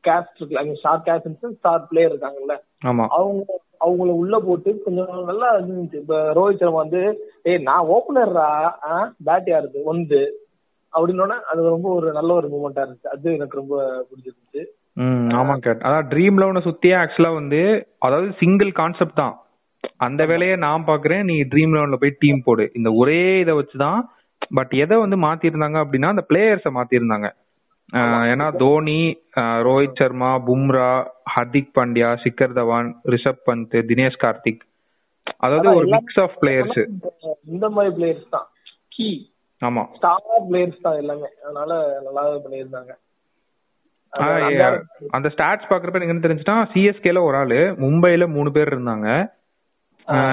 கேஸ்ட் 0.04 0.38
இருக்குல்ல 0.38 0.76
ஸ்டார் 0.82 1.02
கேஸ்ட் 1.08 1.58
ஸ்டார் 1.58 1.88
பிளேயர் 1.90 2.12
இருக்காங்கல்ல. 2.12 2.54
அவங்க 3.16 3.58
அவங்கள 3.84 4.10
உள்ள 4.22 4.36
போட்டு 4.46 4.70
கொஞ்சம் 4.84 5.08
நல்லா 5.30 5.48
இருந்துச்சு. 5.54 6.00
இப்ப 6.02 6.18
ரோஹித் 6.36 6.60
சர்மா 6.62 6.82
வந்து 6.82 7.02
ஏய் 7.50 7.64
நான் 7.68 7.88
ஓப்பனர்ரா 7.94 8.48
பேட் 9.28 9.48
யாருது 9.52 9.80
ஒன்று. 9.92 10.20
அப்படின்னோட 10.94 11.32
அது 11.50 11.60
ரொம்ப 11.74 11.88
ஒரு 11.98 12.08
நல்ல 12.18 12.30
ஒரு 12.40 12.48
மூமெண்டா 12.54 12.82
இருந்துச்சு. 12.84 13.12
அது 13.14 13.26
எனக்கு 13.38 13.60
ரொம்ப 13.60 13.74
பிடிச்சிருந்துச்சு. 14.08 14.62
ஆமா 15.40 15.54
கேட். 15.66 15.84
அதான் 15.88 16.08
ட்ரீம் 16.12 16.40
லெவனை 16.40 16.62
சுத்தியே 16.66 16.96
ஆக்சுவலா 17.02 17.30
வந்து 17.40 17.60
அதாவது 18.06 18.30
சிங்கிள் 18.40 18.72
கான்செப்ட் 18.80 19.20
தான். 19.22 19.36
அந்த 20.06 20.22
வேலையை 20.30 20.56
நான் 20.64 20.88
பாக்குறேன் 20.90 21.22
நீ 21.30 21.36
ட்ரீம் 21.52 21.74
லெவன்ல 21.76 21.98
போய் 22.02 22.20
டீம் 22.22 22.42
போடு. 22.46 22.64
இந்த 22.78 22.88
ஒரே 23.02 23.22
இதை 23.44 23.54
வச்சுதான் 23.60 24.00
பட் 24.58 24.72
எதை 24.84 24.96
வந்து 25.04 25.16
மாத்திருந்தாங்க 25.26 25.78
அப்படின்னா 25.82 26.12
அந்த 26.14 26.24
பிளேயர்ஸை 26.30 26.72
மாத்திருந்தாங்க. 26.78 27.28
ஏன்னா 28.32 28.46
தோனி 28.60 29.00
ரோஹித் 29.66 29.98
சர்மா 30.00 30.30
பும்ரா 30.46 30.90
ஹர்திக் 31.34 31.74
பாண்டியா 31.78 32.10
சிக்கர் 32.22 32.54
தவான் 32.58 32.88
ரிஷப் 33.14 33.42
பந்த் 33.48 33.76
தினேஷ் 33.90 34.22
கார்த்திக். 34.24 34.62
அதாவது 35.44 35.68
ஒரு 35.80 35.88
மிக்ஸ் 35.94 36.20
ஆஃப் 36.24 36.36
பிளேயர்ஸ் 36.42 36.80
இந்த 37.54 37.66
மாதிரி 37.76 37.92
பிளேயர்ஸ் 37.98 38.32
தான். 38.36 38.48
கீ 38.94 39.08
ஆமா. 39.62 39.86
ஸ்டார் 39.96 40.22
பிளேயர்ஸ் 40.50 40.80
தான் 40.80 40.96
எல்லாமே. 40.96 41.26
அதனால 41.44 42.00
நல்லாவே 42.00 42.40
பண்ணியிருந்தாங்க. 42.50 42.90
ஆ, 44.20 44.26
அந்த- 45.10 45.28
ஸ்டாட்ஸ் 45.28 45.70
பாக்குறப்ப 45.70 46.02
எனக்கு 46.02 46.08
என்ன 46.08 46.28
தெரிஞ்சுன்னா 46.28 46.66
சிஎஸ்கேல 46.74 47.22
ஒரு 47.22 47.36
ஆளு 47.36 47.54
மும்பைல 47.54 48.28
மூணு 48.28 48.52
பேர் 48.52 48.68
இருந்தாங்க. 48.68 49.32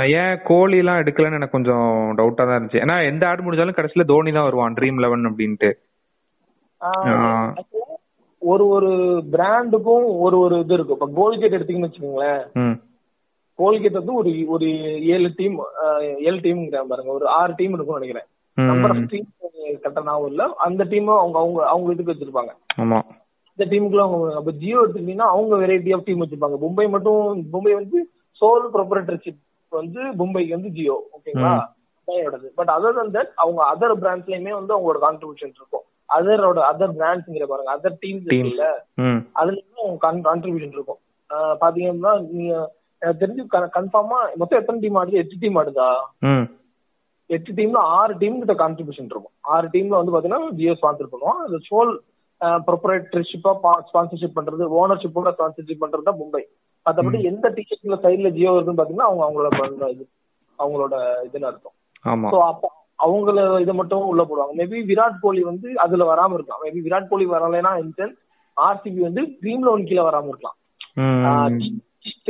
ஏன் 0.07 0.39
கோலி 0.43 0.77
எல்லாம் 0.77 0.97
எடுக்கலன்னு 0.97 1.33
எனக்கு 1.33 1.49
கொஞ்சம் 1.49 2.13
டவுட்டா 2.17 2.33
தான் 2.33 2.47
இருந்துச்சு. 2.47 2.77
ஏன்னா 2.77 3.05
எந்த 3.05 3.27
ஆடு 3.27 3.43
முடிஞ்சாலும் 3.43 3.55
கடைசியில 3.55 4.03
தோனி 4.03 4.31
தான் 4.31 4.43
வருவான் 4.43 4.73
ட்ரீம் 4.73 4.99
லெவன் 4.99 5.25
அப்படின்ட்டு. 5.25 5.73
ஒரு 8.37 8.67
ஒரு 8.67 9.23
பிராண்டுக்கும் 9.31 10.19
ஒரு 10.19 10.39
ஒரு 10.39 10.59
இது 10.59 10.73
இருக்கும். 10.73 10.99
இப்ப 10.99 11.11
கோல்கேட் 11.15 11.53
எடுத்தீங்கன்னு 11.53 11.89
வச்சுக்கோங்களேன். 11.89 12.49
கோல்கேட் 13.55 13.91
வந்து 13.91 14.13
ஒரு 14.13 14.43
ஒரு 14.47 14.65
ஏழு 15.05 15.33
டீம் 15.35 15.59
ஏழு 16.19 16.39
டீம் 16.41 16.69
பாருங்க. 16.69 17.11
ஒரு 17.11 17.27
ஆறு 17.27 17.53
டீம் 17.55 17.73
இருக்கும்னு 17.73 17.99
நினைக்கிறேன். 17.99 18.27
நம்பர் 18.67 18.93
ஆஃப் 18.93 19.09
டீம் 19.11 19.27
கரெக்டா 19.81 20.03
ஞாபகம் 20.05 20.29
இல்ல 20.31 20.43
அந்த 20.65 20.83
டீம் 20.91 21.09
அவங்க 21.15 21.37
அவங்க 21.39 21.59
அவங்க 21.71 21.93
இதுக்கு 21.93 22.13
வச்சிருப்பாங்க. 22.13 22.51
ஆமா. 22.81 22.99
இந்த 23.51 23.65
டீமுக்குள்ள 23.71 24.03
அவங்க 24.07 24.27
அப்ப 24.35 24.51
ஜியோ 24.61 24.79
எடுத்துக்கிட்டீங்கன்னா 24.81 25.29
அவங்க 25.33 25.55
வெரைட்டி 25.63 25.93
ஆஃப் 25.95 26.05
டீம் 26.05 26.21
வச்சிருப்பாங்க. 26.23 26.57
மும்பை 26.63 26.87
மட்டும் 26.89 27.21
மும்பை 27.53 27.73
வந்து 27.73 27.99
சோல் 28.41 28.65
ப்ரொபரேட்டர்ஷிப் 28.75 29.39
வந்து 29.71 30.01
மும்பைக்கு 30.21 30.55
வந்து 30.57 30.69
ஜியோ 30.69 30.97
ஓகேங்களா 31.15 31.53
மும்பையோடது 31.97 32.47
பட் 32.55 32.71
அதர் 32.75 32.97
தன் 32.99 33.13
தட் 33.17 33.33
அவங்க 33.35 33.61
அதர் 33.73 33.99
பிராண்ட்ஸ்லயுமே 34.03 34.53
வந்து 34.59 34.73
அவங்களோட 34.75 34.99
கான்ட்ரிபியூஷன் 35.05 35.55
இருக்கும். 35.59 35.85
அதரோட 36.09 36.59
அதர் 36.71 36.95
பிராண்ட்ஸ்ங்கிற 36.99 37.47
பாருங்க 37.47 37.71
அதர் 37.75 37.99
டீம்ஸ் 38.03 38.29
ம். 39.03 39.19
அதுலயுமே 39.41 39.81
அவங்க 39.83 39.99
கான்ட்ரிபியூஷன் 40.29 40.75
இருக்கும். 40.77 41.01
பாத்தீங்கன்னா 41.61 42.13
நீங்க 42.29 42.53
எனக்கு 43.01 43.21
தெரிஞ்சு 43.21 43.43
கன்ஃபார்மா 43.75 44.17
மொத்தம் 44.35 44.59
எத்தனை 44.61 44.79
டீம் 44.79 44.97
ஆடுது 45.01 45.21
எட்டு 45.21 45.35
டீம் 45.39 45.59
ஆடுதா 45.59 45.89
எட்டு 47.29 47.51
டீம்ல 47.57 47.79
ஆறு 47.97 48.13
டீம் 48.21 48.39
கிட்ட 48.41 48.53
கான்ட்ரிபியூஷன் 48.61 49.09
இருக்கும். 49.11 49.35
ஆறு 49.53 49.67
டீம்ல 49.73 49.99
வந்து 49.99 50.13
பாத்தீங்கன்னா 50.13 50.55
ஜியோ 50.59 50.73
ஸ்பான்சர் 50.79 51.11
பண்ணுவோம் 51.11 51.41
அது 51.45 51.57
சோல் 51.69 51.91
ப்ரொப்ரேட்டர்ஷிப்பா 52.67 53.51
ஸ்பான்சர்ஷிப் 53.89 54.37
பண்றது 54.37 54.65
ஓனர்ஷிப்போட 54.81 55.31
ஸ்பான்சர்ஷிப் 55.37 55.83
பண்றது 55.83 56.07
தான் 56.09 56.19
மும்பை. 56.21 56.43
மத்தபடி 56.85 57.17
எந்த 57.31 57.47
டிக்கெட்ல 57.57 57.95
சைடுல 58.05 58.29
ஜியோ 58.37 58.53
இருக்குன்னு 58.55 58.81
பாத்தீங்கன்னா 58.81 59.09
அவங்க 59.09 59.23
அவங்களோட 59.27 59.89
இது 59.95 60.05
அவங்களோட 60.59 60.95
இதுன்னு 61.27 61.49
அர்த்தம். 61.49 61.75
ஸோ 62.33 62.37
அப்ப 62.51 62.71
அவங்கள 62.99 63.41
இதை 63.63 63.73
மட்டும் 63.79 64.07
உள்ள 64.11 64.21
போடுவாங்க. 64.29 64.53
மேபி 64.59 64.79
விராட் 64.91 65.21
கோலி 65.23 65.41
வந்து 65.51 65.67
அதுல 65.83 66.05
வராம 66.11 66.33
இருக்கலாம். 66.37 66.63
மேபி 66.65 66.79
விராட் 66.87 67.11
கோலி 67.11 67.25
வரலைன்னா 67.35 67.71
இன்சென்ஸ் 67.83 68.17
ஆர்சிபி 68.57 69.01
வந்து 69.07 69.21
ட்ரீம் 69.41 69.65
லோன் 69.67 69.85
கீழே 69.89 70.03
வராம 70.09 70.29
இருக்கலாம். 70.31 70.57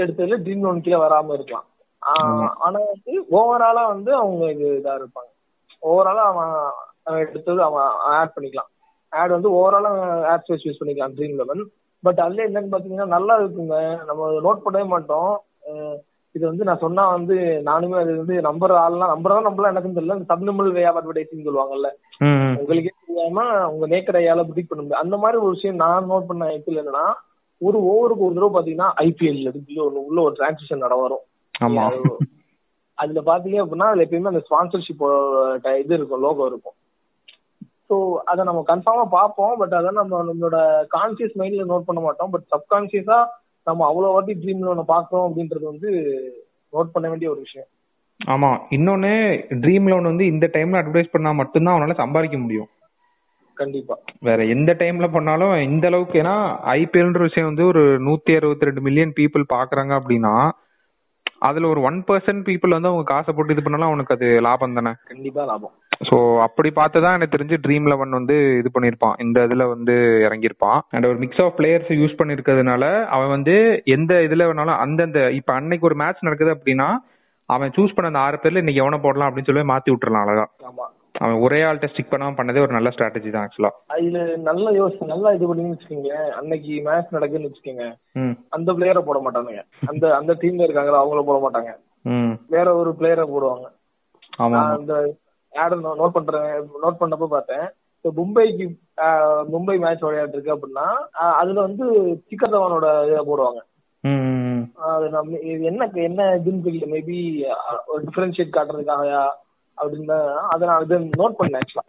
எடுத்ததுல 0.03 0.37
ட்ரீம் 0.45 0.65
லோன் 0.65 0.83
கீழே 0.85 0.99
வராம 1.05 1.33
இருக்கலாம். 1.37 1.67
ஆனா 2.65 2.79
வந்து 2.91 3.13
ஓவராலா 3.39 3.83
வந்து 3.93 4.11
அவங்க 4.21 4.43
இது 4.53 4.67
இதா 4.79 4.93
இருப்பாங்க. 4.99 5.31
ஓவராலா 5.83 6.23
அவன் 6.31 6.53
அவன் 7.05 7.21
எடுத்தது 7.23 7.61
அவன் 7.67 7.89
ஆட் 8.15 8.33
பண்ணிக்கலாம். 8.35 8.69
ஆட் 9.13 9.35
வந்து 9.35 9.49
ஓவராலா 9.59 9.91
ஆட் 10.31 10.43
ஸ்பேஸ் 10.45 10.65
யூஸ் 10.67 10.79
பண்ணிக்கலாம் 10.79 11.15
ட்ரீம் 11.17 11.39
லெவன் 11.41 11.63
பட் 12.03 12.19
அதுல 12.25 12.45
என்னன்னு 12.47 12.73
பாத்தீங்கன்னா 12.73 13.07
நல்லா 13.15 13.33
இருக்குங்க. 13.41 13.77
நம்ம 14.09 14.27
நோட் 14.45 14.65
பண்ணவே 14.65 14.85
மாட்டோம். 14.93 15.31
இது 16.35 16.43
வந்து 16.49 16.67
நான் 16.67 16.83
சொன்னா 16.83 17.03
வந்து 17.15 17.35
நானுமே 17.67 17.95
அது 18.01 18.11
வந்து 18.17 18.35
நம்பர் 18.47 18.73
ஆள்லாம் 18.81 19.13
நம்பர் 19.13 19.47
நம்பலாம் 19.47 19.73
எனக்கும் 19.73 19.95
தெரியல. 19.97 20.17
சப்னிமல் 20.31 20.69
வே 20.75 20.83
ஆஃப் 20.89 20.99
அட்வர்டைசிங் 20.99 21.47
சொல்லுவாங்கல்ல. 21.47 21.89
உங்களுக்கே 22.59 22.93
தெரியாம 22.99 23.45
உங்க 23.73 23.85
நேக்கர் 23.93 24.19
ஐயால 24.21 24.43
ப்ரிடிக் 24.49 24.69
பண்ண 24.69 24.81
முடியாது. 24.81 25.03
அந்த 25.05 25.17
மாதிரி 25.23 25.37
ஒரு 25.43 25.53
விஷயம் 25.55 25.81
நான் 25.85 26.09
நோட் 26.11 26.29
பண்ண 26.29 26.51
ஐபிஎல் 26.57 26.81
என்னன்னா 26.83 27.07
ஒரு 27.61 27.77
ஓவருக்கு 27.91 28.25
ஒரு 28.27 28.35
தடவை 28.35 28.51
பாத்தீங்கன்னா 28.55 28.89
ஐபிஎல் 29.05 29.41
இதுக்குள்ள 29.49 29.81
ஒண்ணு 29.87 30.05
உள்ள 30.09 30.19
ஒரு 30.27 30.35
டிரான்சிஷன் 30.39 30.83
நட 30.83 30.95
வரும் 31.03 31.25
அதுல 32.97 33.19
பாத்தீங்க 33.31 33.57
அப்படின்னா 33.63 33.87
அதுல 33.89 34.05
எப்பயுமே 34.05 34.31
அந்த 34.33 34.43
ஸ்பான்சர்ஷிப் 34.47 35.03
இது 35.83 35.93
இருக்கும் 35.97 36.23
லோகோ 36.25 36.45
இருக்கும். 36.45 36.75
ஸோ 37.89 37.95
அதை 38.31 38.41
நம்ம 38.45 38.63
கன்ஃபார்மா 38.67 39.05
பார்ப்போம். 39.17 39.53
பட் 39.57 39.73
அதை 39.73 39.91
நம்ம 39.91 40.21
நம்மளோட 40.29 40.57
கான்சியஸ் 40.95 41.37
மைண்ட்ல 41.39 41.65
நோட் 41.71 41.87
பண்ண 41.89 42.01
மாட்டோம். 42.01 42.29
பட் 42.29 42.47
சப்கான்சியஸா 42.55 43.19
நம்ம 43.67 43.85
அவ்வளவு 43.85 44.13
வாட்டி 44.13 44.33
ட்ரீம் 44.33 44.65
லோனை 44.65 44.83
பார்க்கறோம் 44.87 45.27
அப்படின்றது 45.27 45.65
வந்து 45.65 45.89
நோட் 46.73 46.93
பண்ண 46.93 47.07
வேண்டிய 47.09 47.31
ஒரு 47.31 47.39
விஷயம். 47.39 47.69
ஆமா. 48.19 48.49
இன்னொன்னு 48.69 49.11
ட்ரீம் 49.63 49.87
லோன் 49.89 50.03
வந்து 50.03 50.25
இந்த 50.25 50.45
டைம்ல 50.53 50.79
அட்வர்டைஸ் 50.81 51.11
பண்ணா 51.11 51.31
மட்டும்தான் 51.31 51.75
அவனால 51.75 51.93
சம்பாதிக்க 51.93 52.37
முடியும். 52.37 52.69
கண்டிப்பா. 53.53 53.95
வேற 54.19 54.45
எந்த 54.45 54.71
டைம்ல 54.79 55.07
பண்ணாலும் 55.11 55.53
இந்த 55.69 55.87
அளவுக்கு 55.87 56.17
ஏன்னா 56.21 56.35
ஐபிஎல்ன்ற 56.75 57.21
விஷயம் 57.21 57.47
வந்து 57.47 57.65
ஒரு 57.65 57.83
நூத்தி 58.07 58.33
அறுபத்தி 58.35 58.67
ரெண்டு 58.67 58.81
மில்லியன் 58.81 59.13
பீப்புள் 59.15 59.45
பாக்குறாங்க 59.55 59.93
அப்படின்னா 59.99 60.33
அதுல 61.39 61.67
ஒரு 61.67 61.81
ஒன் 61.81 62.03
பர்சன்ட் 62.07 62.47
பீப்புள் 62.47 62.69
வந்து 62.69 62.87
அவங்க 62.87 63.03
காசை 63.03 63.33
போட்டு 63.37 63.53
இது 63.53 63.61
பண்ணாலும் 63.61 63.87
அவனுக்கு 63.87 64.15
அது 64.15 64.41
லாபம் 64.41 64.73
தானே? 64.73 64.91
கண்டிப்பா 65.05 65.43
லாபம். 65.43 65.71
சோ 66.09 66.39
அப்படி 66.39 66.71
பார்த்துதான் 66.75 67.13
எனக்கு 67.13 67.37
தெரிஞ்சு 67.37 67.57
ட்ரீம் 67.67 67.87
லெவன் 67.87 68.09
வந்து 68.09 68.57
இது 68.57 68.69
பண்ணிருப்பான் 68.79 69.21
இந்த 69.21 69.47
இதுல 69.47 69.67
வந்து 69.67 69.93
இறங்கியிருப்பான். 70.29 70.79
அண்ட் 70.89 71.05
ஒரு 71.05 71.17
மிக்ஸ் 71.17 71.43
ஆஃப் 71.43 71.59
பிளேயர்ஸ் 71.59 71.91
யூஸ் 71.93 72.19
பண்ணிருக்கிறதுனால 72.23 73.05
அவன் 73.05 73.27
வந்து 73.27 73.81
எந்த 73.85 74.13
இதுல 74.13 74.43
வேணாலும் 74.49 74.77
அந்தந்த 74.77 75.31
இப்ப 75.31 75.53
அன்னைக்கு 75.53 75.85
ஒரு 75.85 75.95
மேட்ச் 75.95 76.23
நடக்குது 76.23 76.53
அப்படின்னா 76.53 76.89
அவன் 77.45 77.69
சூஸ் 77.69 77.95
பண்ண 77.95 78.05
அந்த 78.05 78.19
ஆறு 78.19 78.39
பேர்ல 78.41 78.57
இன்னைக்கு 78.57 78.83
எவனை 78.83 79.01
போடலாம் 79.01 79.35
அப்படின்னு 79.35 79.43
சொல்லி 79.43 79.61
மாத்தி 79.61 79.89
விட்டுறலாம் 79.89 80.25
அழகா. 80.25 80.49
ஆமா. 80.63 80.85
அவன் 81.23 81.41
ஒரே 81.45 81.59
ஆள்கிட்ட 81.67 81.87
ஸ்டிக் 81.91 82.11
பண்ணாம 82.11 82.37
பண்ணதே 82.37 82.63
ஒரு 82.65 82.73
நல்ல 82.75 82.89
ஸ்ட்ராட்டஜி 82.95 83.29
தான் 83.33 83.45
ஆக்சுவலா 83.45 83.71
அதுல 83.93 84.19
நல்ல 84.49 84.71
யோசனை 84.79 85.07
நல்லா 85.13 85.29
இது 85.37 85.47
பண்ணீங்கன்னு 85.49 85.77
வச்சுக்கோங்க. 85.77 86.13
அன்னைக்கு 86.39 86.73
மேட்ச் 86.85 87.15
நடக்குதுன்னு 87.15 87.49
வச்சுக்கோங்க. 87.49 87.87
அந்த 88.57 88.73
பிளேயரை 88.77 89.01
போட 89.07 89.19
மாட்டானுங்க. 89.25 89.63
அந்த 89.91 90.05
அந்த 90.19 90.33
டீம்ல 90.41 90.67
இருக்காங்களா 90.67 91.01
அவங்கள 91.01 91.23
போட 91.29 91.39
மாட்டாங்க. 91.45 91.73
வேற 92.55 92.67
ஒரு 92.81 92.91
பிளேயரை 92.99 93.25
போடுவாங்க. 93.33 93.67
அந்த 94.77 94.93
ஆட் 95.53 95.75
நோட் 96.01 96.15
பண்றேன் 96.17 96.49
நோட் 96.85 97.01
பண்ணப்ப 97.01 97.27
பார்த்தேன். 97.35 97.67
இப்போ 97.97 98.09
மும்பைக்கு 98.19 98.65
மும்பை 99.53 99.75
மேட்ச் 99.83 100.05
விளையாட்டு 100.07 100.35
இருக்கு 100.35 100.55
அப்படின்னா 100.55 100.87
அதுல 101.39 101.59
வந்து 101.67 101.85
சிக்கர் 102.27 102.53
தவானோட 102.53 102.87
இதை 103.09 103.23
போடுவாங்க. 103.31 103.61
அது 104.93 105.05
நம்ம 105.15 105.37
என்ன 105.69 105.89
என்ன 106.09 106.29
இதுன்னு 106.39 106.65
தெரியல. 106.67 106.87
மேபி 106.95 107.17
ஒரு 107.91 108.01
டிஃபரன்ஷியேட் 108.07 108.55
காட்டுறதுக்காகயா 108.57 109.23
அப்படின்னு 109.79 110.17
அதை 110.49 110.63
நான் 110.69 110.83
இது 110.85 110.97
நோட் 111.21 111.37
பண்ணேன் 111.37 111.59
ஆக்சுவலா. 111.59 111.85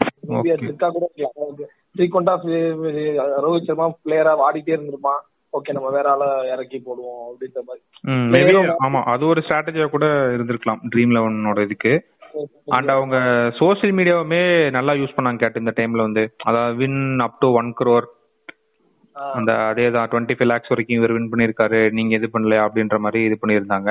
இருக்கா 0.65 0.89
கூட 0.91 1.05
இருக்கலாம் 1.15 1.57
ஃப்ரீக்வெண்டா 1.95 2.35
ரோஹித் 3.45 3.69
சர்மா 3.69 3.87
பிளேயரா 4.05 4.33
ஆடிட்டே 4.47 4.75
இருந்திருப்பான். 4.75 5.21
ஓகே 5.53 5.75
நம்ம 5.77 5.89
வேற 5.95 6.07
ஆள 6.13 6.25
இறக்கி 6.53 6.79
போடுவோம் 6.81 7.23
அப்படின்ற 7.27 7.61
மாதிரி. 7.69 8.75
ஆமா 8.85 9.01
அது 9.13 9.25
ஒரு 9.31 9.41
ஸ்ட்ராட்டஜியா 9.47 9.87
கூட 9.91 10.07
இருந்திருக்கலாம் 10.37 10.83
ட்ரீம் 10.93 11.15
லெவனோட 11.17 11.61
இதுக்கு. 11.69 11.93
அண்ட் 12.75 12.91
அவங்க 12.95 13.17
சோசியல் 13.59 13.95
மீடியாவுமே 13.97 14.43
நல்லா 14.77 14.93
யூஸ் 14.99 15.17
பண்ணாங்க 15.17 15.43
கேட்டு 15.43 15.63
இந்த 15.63 15.73
டைம்ல 15.79 16.07
வந்து. 16.07 16.23
அதாவது 16.49 16.77
win 16.81 16.99
up 17.25 17.41
to 17.41 17.49
one 17.59 17.71
crore. 17.81 18.05
ஆஹ், 19.17 19.33
அந்த 19.37 19.53
அதே 19.71 19.87
தான் 19.91 20.11
டுவெண்ட்டி 20.11 20.35
ஃபைவ் 20.37 20.51
லேக்ஸ் 20.51 20.73
வரைக்கும் 20.73 20.99
இவர் 20.99 21.15
வின் 21.15 21.31
பண்ணியிருக்காரு 21.31 21.81
நீங்க 21.97 22.13
இது 22.19 22.29
பண்ணலையா 22.35 22.63
அப்படின்ற 22.67 22.99
மாதிரி 23.05 23.21
இது 23.29 23.37
பண்ணியிருந்தாங்க. 23.41 23.91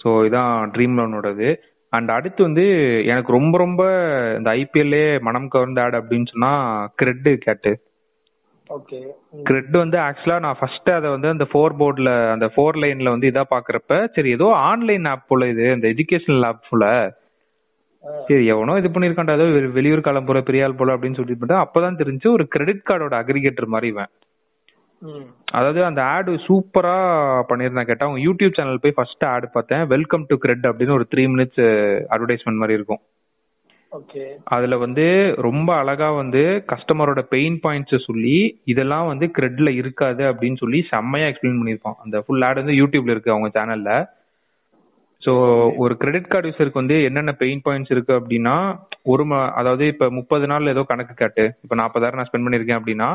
ஸோ 0.00 0.10
இதான் 0.26 0.52
ட்ரீம் 0.74 0.96
லோனோடது 0.98 1.48
அண்ட் 1.96 2.10
அடுத்து 2.16 2.40
வந்து 2.46 2.64
எனக்கு 3.12 3.30
ரொம்ப 3.36 3.54
ரொம்ப 3.64 3.82
இந்த 4.38 4.50
ஐபிஎல்லே 4.60 5.04
மனம் 5.26 5.48
கவர்ந்த 5.54 5.82
ஆட் 5.84 5.96
அப்படின்னு 6.00 6.30
சொன்னா 6.32 6.52
கிரெட் 7.00 7.28
கேட்டு. 7.46 7.72
ஓகே 8.70 8.98
கிரெட் 9.48 9.74
வந்து 9.80 9.98
ஆக்சுவலா 10.04 10.36
நான் 10.44 10.58
ஃபர்ஸ்ட் 10.60 10.90
அதை 10.98 11.08
வந்து 11.14 11.28
அந்த 11.32 11.46
ஃபோர் 11.50 11.74
போர்டில் 11.80 12.12
அந்த 12.34 12.46
ஃபோர் 12.54 12.78
லைன்ல 12.82 13.12
வந்து 13.14 13.30
இதா 13.32 13.42
பாக்குறப்ப 13.54 13.98
சரி 14.14 14.30
ஏதோ 14.36 14.46
ஆன்லைன் 14.70 15.06
ஆப் 15.12 15.28
போல 15.30 15.48
இது 15.52 15.64
இந்த 15.76 15.86
எஜுகேஷனல் 15.94 16.46
ஆப் 16.50 16.64
போல. 16.70 16.84
சரி 18.28 18.46
எவனோ 18.52 18.76
இது 18.80 18.88
பண்ணிருக்காண்டா 18.94 19.36
ஏதோ 19.38 19.46
வெளியூர் 19.76 20.06
காலம் 20.06 20.28
போல 20.28 20.40
பெரிய 20.48 20.64
ஆள் 20.66 20.78
போல 20.80 20.94
அப்படின்னு 20.96 21.18
சொல்லிட்டு 21.20 21.56
அப்பதான் 21.64 22.00
தெரிஞ்சு 22.00 22.26
ஒரு 22.36 22.46
கிரெடிட் 22.54 22.86
கார்டோட 22.90 23.14
அக்ரிகேட்டர் 23.22 23.72
மாதிரி 23.74 23.90
இவன். 23.94 24.10
அதாவது 25.56 25.80
அந்த 25.88 26.00
ஆடு 26.14 26.32
சூப்பரா 26.46 26.94
பண்ணியிருந்தேன் 27.50 27.88
கேட்டா 27.88 28.06
அவங்க 28.06 28.20
யூடியூப் 28.26 28.56
சேனல் 28.58 28.80
போய் 28.84 28.96
ஃபர்ஸ்ட் 28.98 29.24
ஆட் 29.32 29.46
பார்த்தேன். 29.56 29.82
வெல்கம் 29.94 30.24
டு 30.30 30.36
கிரெட் 30.44 30.66
அப்படின்னு 30.70 30.96
ஒரு 30.98 31.06
த்ரீ 31.12 31.24
மினிட்ஸ் 31.32 31.62
அட்வர்டைஸ்மெண்ட் 32.14 32.60
மாதிரி 32.60 32.78
இருக்கும். 32.78 33.02
ஓகே. 33.92 34.22
அதுல 34.54 34.76
வந்து 34.84 35.04
ரொம்ப 35.46 35.70
அழகா 35.80 36.08
வந்து 36.20 36.42
கஸ்டமரோட 36.72 37.20
பெயின் 37.34 37.58
பாயிண்ட்ஸ் 37.64 38.06
சொல்லி 38.06 38.38
இதெல்லாம் 38.72 39.10
வந்து 39.10 39.26
கிரெட்ல 39.36 39.72
இருக்காது 39.80 40.22
அப்படின்னு 40.30 40.60
சொல்லி 40.62 40.80
செம்மையா 40.92 41.28
எக்ஸ்பிளைன் 41.30 41.60
பண்ணியிருப்பான். 41.60 41.98
அந்த 42.04 42.22
ஃபுல் 42.24 42.44
ஆட் 42.48 42.60
வந்து 42.62 42.78
யூடியூப்ல 42.80 43.14
இருக்கு 43.14 43.34
அவங்க 43.34 43.50
சேனல்ல 43.58 43.92
ஸோ 45.22 45.32
ஒரு 45.82 45.94
கிரெடிட் 46.00 46.32
கார்டு 46.32 46.48
யூசருக்கு 46.48 46.82
வந்து 46.82 46.96
என்னென்ன 47.08 47.32
பெயின் 47.42 47.62
பாயிண்ட்ஸ் 47.66 47.92
இருக்கு 47.94 48.12
அப்படின்னா 48.20 48.56
ஒரு 49.12 49.24
அதாவது 49.60 49.84
இப்ப 49.92 50.08
முப்பது 50.18 50.46
நாள் 50.52 50.72
ஏதோ 50.74 50.82
கணக்கு 50.90 51.14
காட்டு. 51.14 51.44
இப்ப 51.64 51.74
நாற்பதாயிரம் 51.82 52.20
நான் 52.20 52.30
ஸ்பெண்ட் 52.30 52.46
பண்ணிருக்கேன் 52.46 52.80
அப்படின்னா 52.80 53.10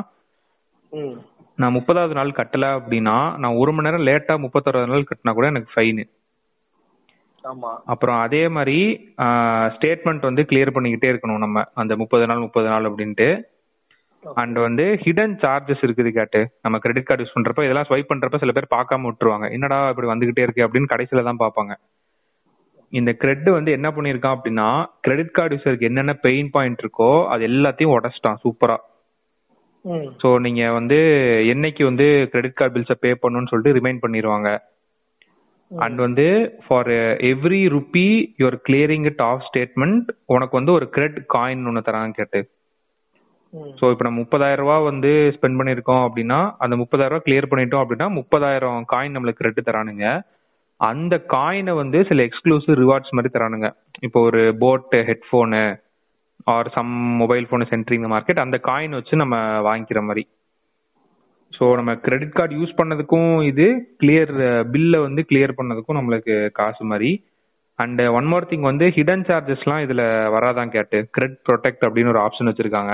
நான் 1.60 1.76
முப்பதாவது 1.76 2.14
நாள் 2.20 2.38
கட்டல 2.40 2.66
அப்படின்னா 2.78 3.16
நான் 3.44 3.60
ஒரு 3.62 3.72
மணி 3.74 3.88
நேரம் 3.88 4.08
லேட்டா 4.10 4.34
முப்பத்தொராவது 4.46 4.92
நாள் 4.94 5.10
கட்டினா 5.10 5.34
கூட 5.38 5.48
எனக்கு 5.54 5.72
ஃபைனு 5.76 6.06
ஆமா. 7.44 7.70
அப்புறம் 7.86 8.18
அதே 8.24 8.42
மாதிரி 8.56 8.78
ஸ்டேட்மெண்ட் 9.76 10.28
வந்து 10.28 10.42
கிளியர் 10.50 10.76
பண்ணிக்கிட்டே 10.76 11.10
இருக்கணும் 11.12 11.44
நம்ம 11.44 11.64
அந்த 11.74 11.94
முப்பது 12.02 12.26
நாள் 12.26 12.44
முப்பது 12.46 12.68
நாள் 12.68 12.88
அப்படின்ட்டு. 12.90 13.28
அண்ட் 14.24 14.58
வந்து 14.66 14.86
ஹிடன் 15.04 15.36
சார்ஜஸ் 15.44 15.84
இருக்குது 15.88 16.12
கேட்டு. 16.18 16.40
நம்ம 16.62 16.80
கிரெடிட் 16.84 17.08
கார்டு 17.10 17.24
யூஸ் 17.24 17.36
பண்றப்ப 17.36 17.66
இதெல்லாம் 17.68 17.88
ஸ்வைப் 17.90 18.10
பண்றப்ப 18.12 18.40
சில 18.44 18.54
பேர் 18.58 18.74
பார்க்காம 18.76 19.08
விட்டுருவாங்க. 19.10 19.46
என்னடா 19.56 19.78
இப்படி 19.92 20.10
வந்துகிட்டே 20.12 20.46
இருக்கு? 20.46 20.66
அப்படின்னு 20.66 20.92
கடைசியில 20.94 21.24
தான் 21.30 21.42
பார்ப்பாங்க. 21.44 21.74
இந்த 22.94 23.12
கிரெட் 23.22 23.50
வந்து 23.58 23.72
என்ன 23.78 23.88
பண்ணிருக்கான் 23.96 24.36
அப்படின்னா 24.38 24.68
கிரெடிட் 25.02 25.36
கார்டு 25.38 25.56
யூசருக்கு 25.56 25.90
என்னென்ன 25.90 26.14
பெயின் 26.28 26.50
பாயிண்ட் 26.56 26.84
இருக்கோ 26.84 27.10
அது 27.34 27.44
எல்லாத்தையும் 27.48 27.96
உடச்சிட்டான் 27.96 28.40
சூப்பரா 28.44 28.78
ஸோ 30.22 30.30
நீங்க 30.46 30.64
வந்து 30.78 30.98
என்னைக்கு 31.54 31.84
வந்து 31.90 32.08
கிரெடிட் 32.32 32.58
கார்டு 32.60 32.74
பில்ஸை 32.76 32.96
பே 33.04 33.12
பண்ணணும்னு 33.22 33.52
சொல்லிட்டு 33.52 33.78
ரிமைண்ட் 33.78 34.04
பண்ணிடுவாங்க 34.04 34.50
அண்ட் 35.72 36.00
வந்து 36.06 36.26
for 36.66 36.90
every 37.32 37.62
rupee 37.74 38.08
your 38.42 38.58
clearing 38.68 39.06
it 39.12 39.24
off 39.30 39.44
statement 39.50 40.08
உனக்கு 40.36 40.58
வந்து 40.60 40.72
ஒரு 40.78 40.86
கிரெட் 40.96 41.20
காயின் 41.36 41.68
ஒன்று 41.70 41.86
தராங்க 41.88 42.18
கேட்டு. 42.20 42.40
ஸோ 43.80 43.86
இப்போ 43.92 44.04
நம்ம 44.06 44.20
முப்பதாயிரம் 44.24 44.64
ரூபா 44.64 44.78
வந்து 44.90 45.12
ஸ்பெண்ட் 45.36 45.60
பண்ணியிருக்கோம் 45.60 46.04
அப்படின்னா 46.08 46.40
அந்த 46.64 46.76
முப்பதாயிரம் 46.82 47.14
ரூபா 47.14 47.26
கிளியர் 47.28 47.52
பண்ணிட்டோம் 47.52 47.84
அப்படின்னா 47.84 48.08
முப்பதாயிரம் 48.20 48.82
காயின் 48.94 49.16
நம்மளுக்கு 49.16 49.42
கிரெட் 49.42 49.68
தரானுங்க. 49.70 50.08
அந்த 50.80 51.16
காயினை 51.36 51.74
வந்து 51.82 52.00
சில 52.10 52.26
எக்ஸ்க்ளூசிவ் 52.28 52.76
ரிவார்ட்ஸ் 52.84 53.16
மாதிரி 53.18 53.32
தரானுங்க. 53.36 53.70
இப்போ 54.08 54.20
ஒரு 54.30 54.42
boat 54.64 54.94
headphone 55.10 55.64
or 56.44 56.70
some 56.70 56.92
mobile 57.22 57.48
phone 57.50 57.66
centring 57.70 58.06
market 58.14 58.40
அந்த 58.40 58.60
காயின் 58.68 58.90
வச்சு 58.90 59.16
நம்ம 59.16 59.36
வாங்கிக்கிற 59.68 60.02
மாதிரி. 60.04 60.28
ஸோ 61.58 61.76
நம்ம 61.76 61.96
கிரெடிட் 61.96 62.32
கார்டு 62.32 62.56
யூஸ் 62.56 62.80
பண்ணதுக்கும் 62.80 63.44
இது 63.44 63.66
கிளியர் 64.04 64.64
பில்லை 64.64 65.00
வந்து 65.00 65.26
கிளியர் 65.30 65.58
பண்ணதுக்கும் 65.58 66.00
நம்மளுக்கு 66.00 66.52
காசு 66.52 66.86
மாதிரி. 66.86 67.12
அண்ட் 67.76 68.02
ஒன் 68.02 68.26
மோர் 68.26 68.46
திங் 68.46 68.66
வந்து 68.72 68.86
ஹிடன் 68.88 69.26
சார்ஜஸ்லாம் 69.28 69.82
இதில் 69.82 70.06
வராதான் 70.36 70.74
கேட்டு 70.76 71.08
கிரெடிட் 71.12 71.44
ப்ரொடெக்ட் 71.50 71.86
அப்படின்னு 71.88 72.08
ஒரு 72.08 72.22
ஆப்ஷன் 72.26 72.50
வச்சிருக்காங்க. 72.50 72.94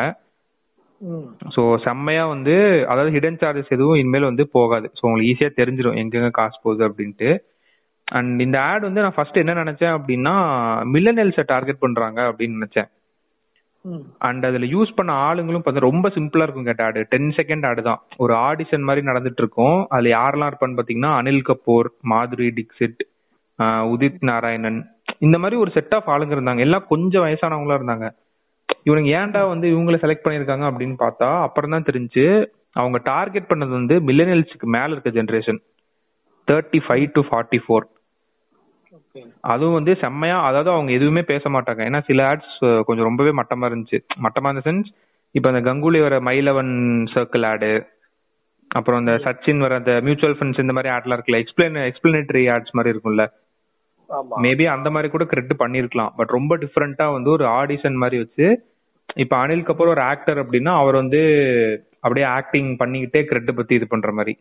ஸோ 1.55 1.77
செம்மையா 1.83 2.25
வந்து 2.25 2.85
அதாவது 2.87 3.19
ஹிடன் 3.19 3.39
சார்ஜஸ் 3.41 3.73
எதுவும் 3.75 3.95
இனிமேல் 3.95 4.23
வந்து 4.23 4.47
போகாது. 4.47 4.87
ஸோ 4.87 5.01
உங்களுக்கு 5.01 5.31
ஈஸியா 5.31 5.49
தெரிஞ்சிடும் 5.61 5.99
எங்கெங்க 6.01 6.31
காசு 6.31 6.57
போகுது 6.63 6.83
அப்படின்ட்டு. 6.89 7.37
அண்ட் 8.07 8.41
இந்த 8.41 8.61
ஆட் 8.61 8.81
வந்து 8.81 9.01
நான் 9.01 9.15
ஃபர்ஸ்ட் 9.15 9.41
என்ன 9.41 9.53
நினைச்சேன் 9.63 9.95
அப்படின்னா 9.97 10.35
மில்லனல்ஸை 10.93 11.43
டார்கெட் 11.45 11.79
பண்றாங்க 11.79 12.21
அப்படின்னு 12.31 12.59
நினைச்சேன். 12.59 12.89
அண்ட் 14.27 14.43
அதுல 14.49 14.67
யூஸ் 14.73 14.95
பண்ண 14.97 15.11
ஆளுங்களும் 15.27 15.63
பார்த்தா 15.65 15.87
ரொம்ப 15.87 16.09
சிம்பிளா 16.15 16.45
இருக்கும் 16.45 16.67
கேட்ட 16.67 16.83
ஆடு 16.87 17.01
டென் 17.13 17.29
செகண்ட் 17.37 17.65
ஆடு 17.69 17.81
தான். 17.89 17.99
ஒரு 18.23 18.33
ஆடிஷன் 18.47 18.85
மாதிரி 18.87 19.01
நடந்துட்டு 19.09 19.41
இருக்கும் 19.43 19.77
அதுல 19.93 20.11
யாரெல்லாம் 20.17 20.51
இருப்பான்னு 20.51 20.77
பாத்தீங்கன்னா 20.79 21.11
அனில் 21.19 21.45
கபூர் 21.49 21.89
மாதுரி 22.11 22.49
டிக்சிட் 22.59 23.01
உதித் 23.93 24.25
நாராயணன். 24.29 24.79
இந்த 25.25 25.37
மாதிரி 25.41 25.59
ஒரு 25.63 25.71
செட் 25.77 25.95
ஆஃப் 25.97 26.09
ஆளுங்க 26.13 26.35
இருந்தாங்க. 26.37 26.63
எல்லாம் 26.67 26.89
கொஞ்சம் 26.93 27.25
வயசானவங்களா 27.25 27.77
இருந்தாங்க. 27.79 28.07
இவனுங்க 28.87 29.09
ஏன்டா 29.19 29.41
வந்து 29.53 29.67
இவங்களை 29.73 29.97
செலக்ட் 30.03 30.25
பண்ணிருக்காங்க 30.25 30.65
அப்படின்னு 30.71 30.97
பார்த்தா 31.05 31.29
அப்புறம் 31.47 31.73
தான் 31.75 31.87
தெரிஞ்சு 31.89 32.25
அவங்க 32.79 32.97
டார்கெட் 33.11 33.51
பண்ணது 33.51 33.71
வந்து 33.79 33.95
மில்லனியல்ஸுக்கு 34.07 34.67
மேல 34.75 34.89
இருக்க 34.93 35.11
generation 35.19 35.59
thirty 36.47 36.79
five 36.85 37.05
to 37.15 37.21
forty 37.27 37.59
four 37.65 37.85
அதுவும் 39.41 39.73
வந்து 39.73 39.93
செம்மையா 39.95 40.37
அதாவது 40.43 40.69
அவங்க 40.69 40.91
எதுவுமே 40.91 41.21
பேச 41.21 41.49
மாட்டாங்க. 41.49 41.81
ஏன்னா 41.89 42.01
சில 42.05 42.21
ஆட்ஸ் 42.31 42.55
கொஞ்சம் 42.83 43.07
ரொம்பவே 43.09 43.31
மட்டமா 43.41 43.67
இருந்துச்சு. 43.69 43.99
மட்டமா 44.25 44.51
இந்த 44.53 44.63
சென்ஸ் 44.69 44.89
இப்போ 45.35 45.49
அந்த 45.51 45.61
கங்குலி 45.69 45.99
வர 46.01 46.15
மைலவன் 46.19 46.73
சர்க்கிள் 47.13 47.45
ஆடு 47.45 47.71
அப்புறம் 48.71 48.99
இந்த 48.99 49.13
சச்சின் 49.25 49.57
வர 49.57 49.75
அந்த 49.75 49.91
மியூச்சுவல் 50.01 50.37
ஃபண்ட்ஸ் 50.37 50.59
இந்த 50.59 50.73
மாதிரி 50.73 50.93
ஆட்லாம் 50.93 51.17
இருக்குல்ல 51.17 51.41
எக்ஸ்பிளைன் 51.43 51.75
எக்ஸ்பிளனேட்டரி 51.89 52.43
ஆட்ஸ் 52.53 52.73
மாதிரி 52.73 52.93
இருக்கும்ல. 52.93 53.25
மேபி 54.43 54.65
அந்த 54.75 54.89
மாதிரி 54.89 55.09
கூட 55.11 55.23
கிரெடிட் 55.25 55.61
பண்ணிருக்கலாம் 55.63 56.11
பட் 56.15 56.33
ரொம்ப 56.37 56.57
டிஃப்ரெண்டா 56.57 57.05
வந்து 57.11 57.29
ஒரு 57.29 57.45
ஆடிஷன் 57.59 58.01
மாதிரி 58.03 58.17
வச்சு 58.17 58.47
இப்ப 59.15 59.33
அனில் 59.37 59.67
கபூர் 59.67 59.93
ஒரு 59.93 60.01
ஆக்டர் 60.01 60.39
அப்படின்னா 60.43 60.71
அவர் 60.81 60.95
வந்து 60.95 61.21
அப்படியே 61.99 62.25
ஆக்டிங் 62.37 62.69
பண்ணிக்கிட்டே 62.77 63.21
கிரெட் 63.23 63.55
பத்தி 63.55 63.75
இது 63.75 63.87
பண்ற 63.87 64.11
மாதிரி. 64.11 64.33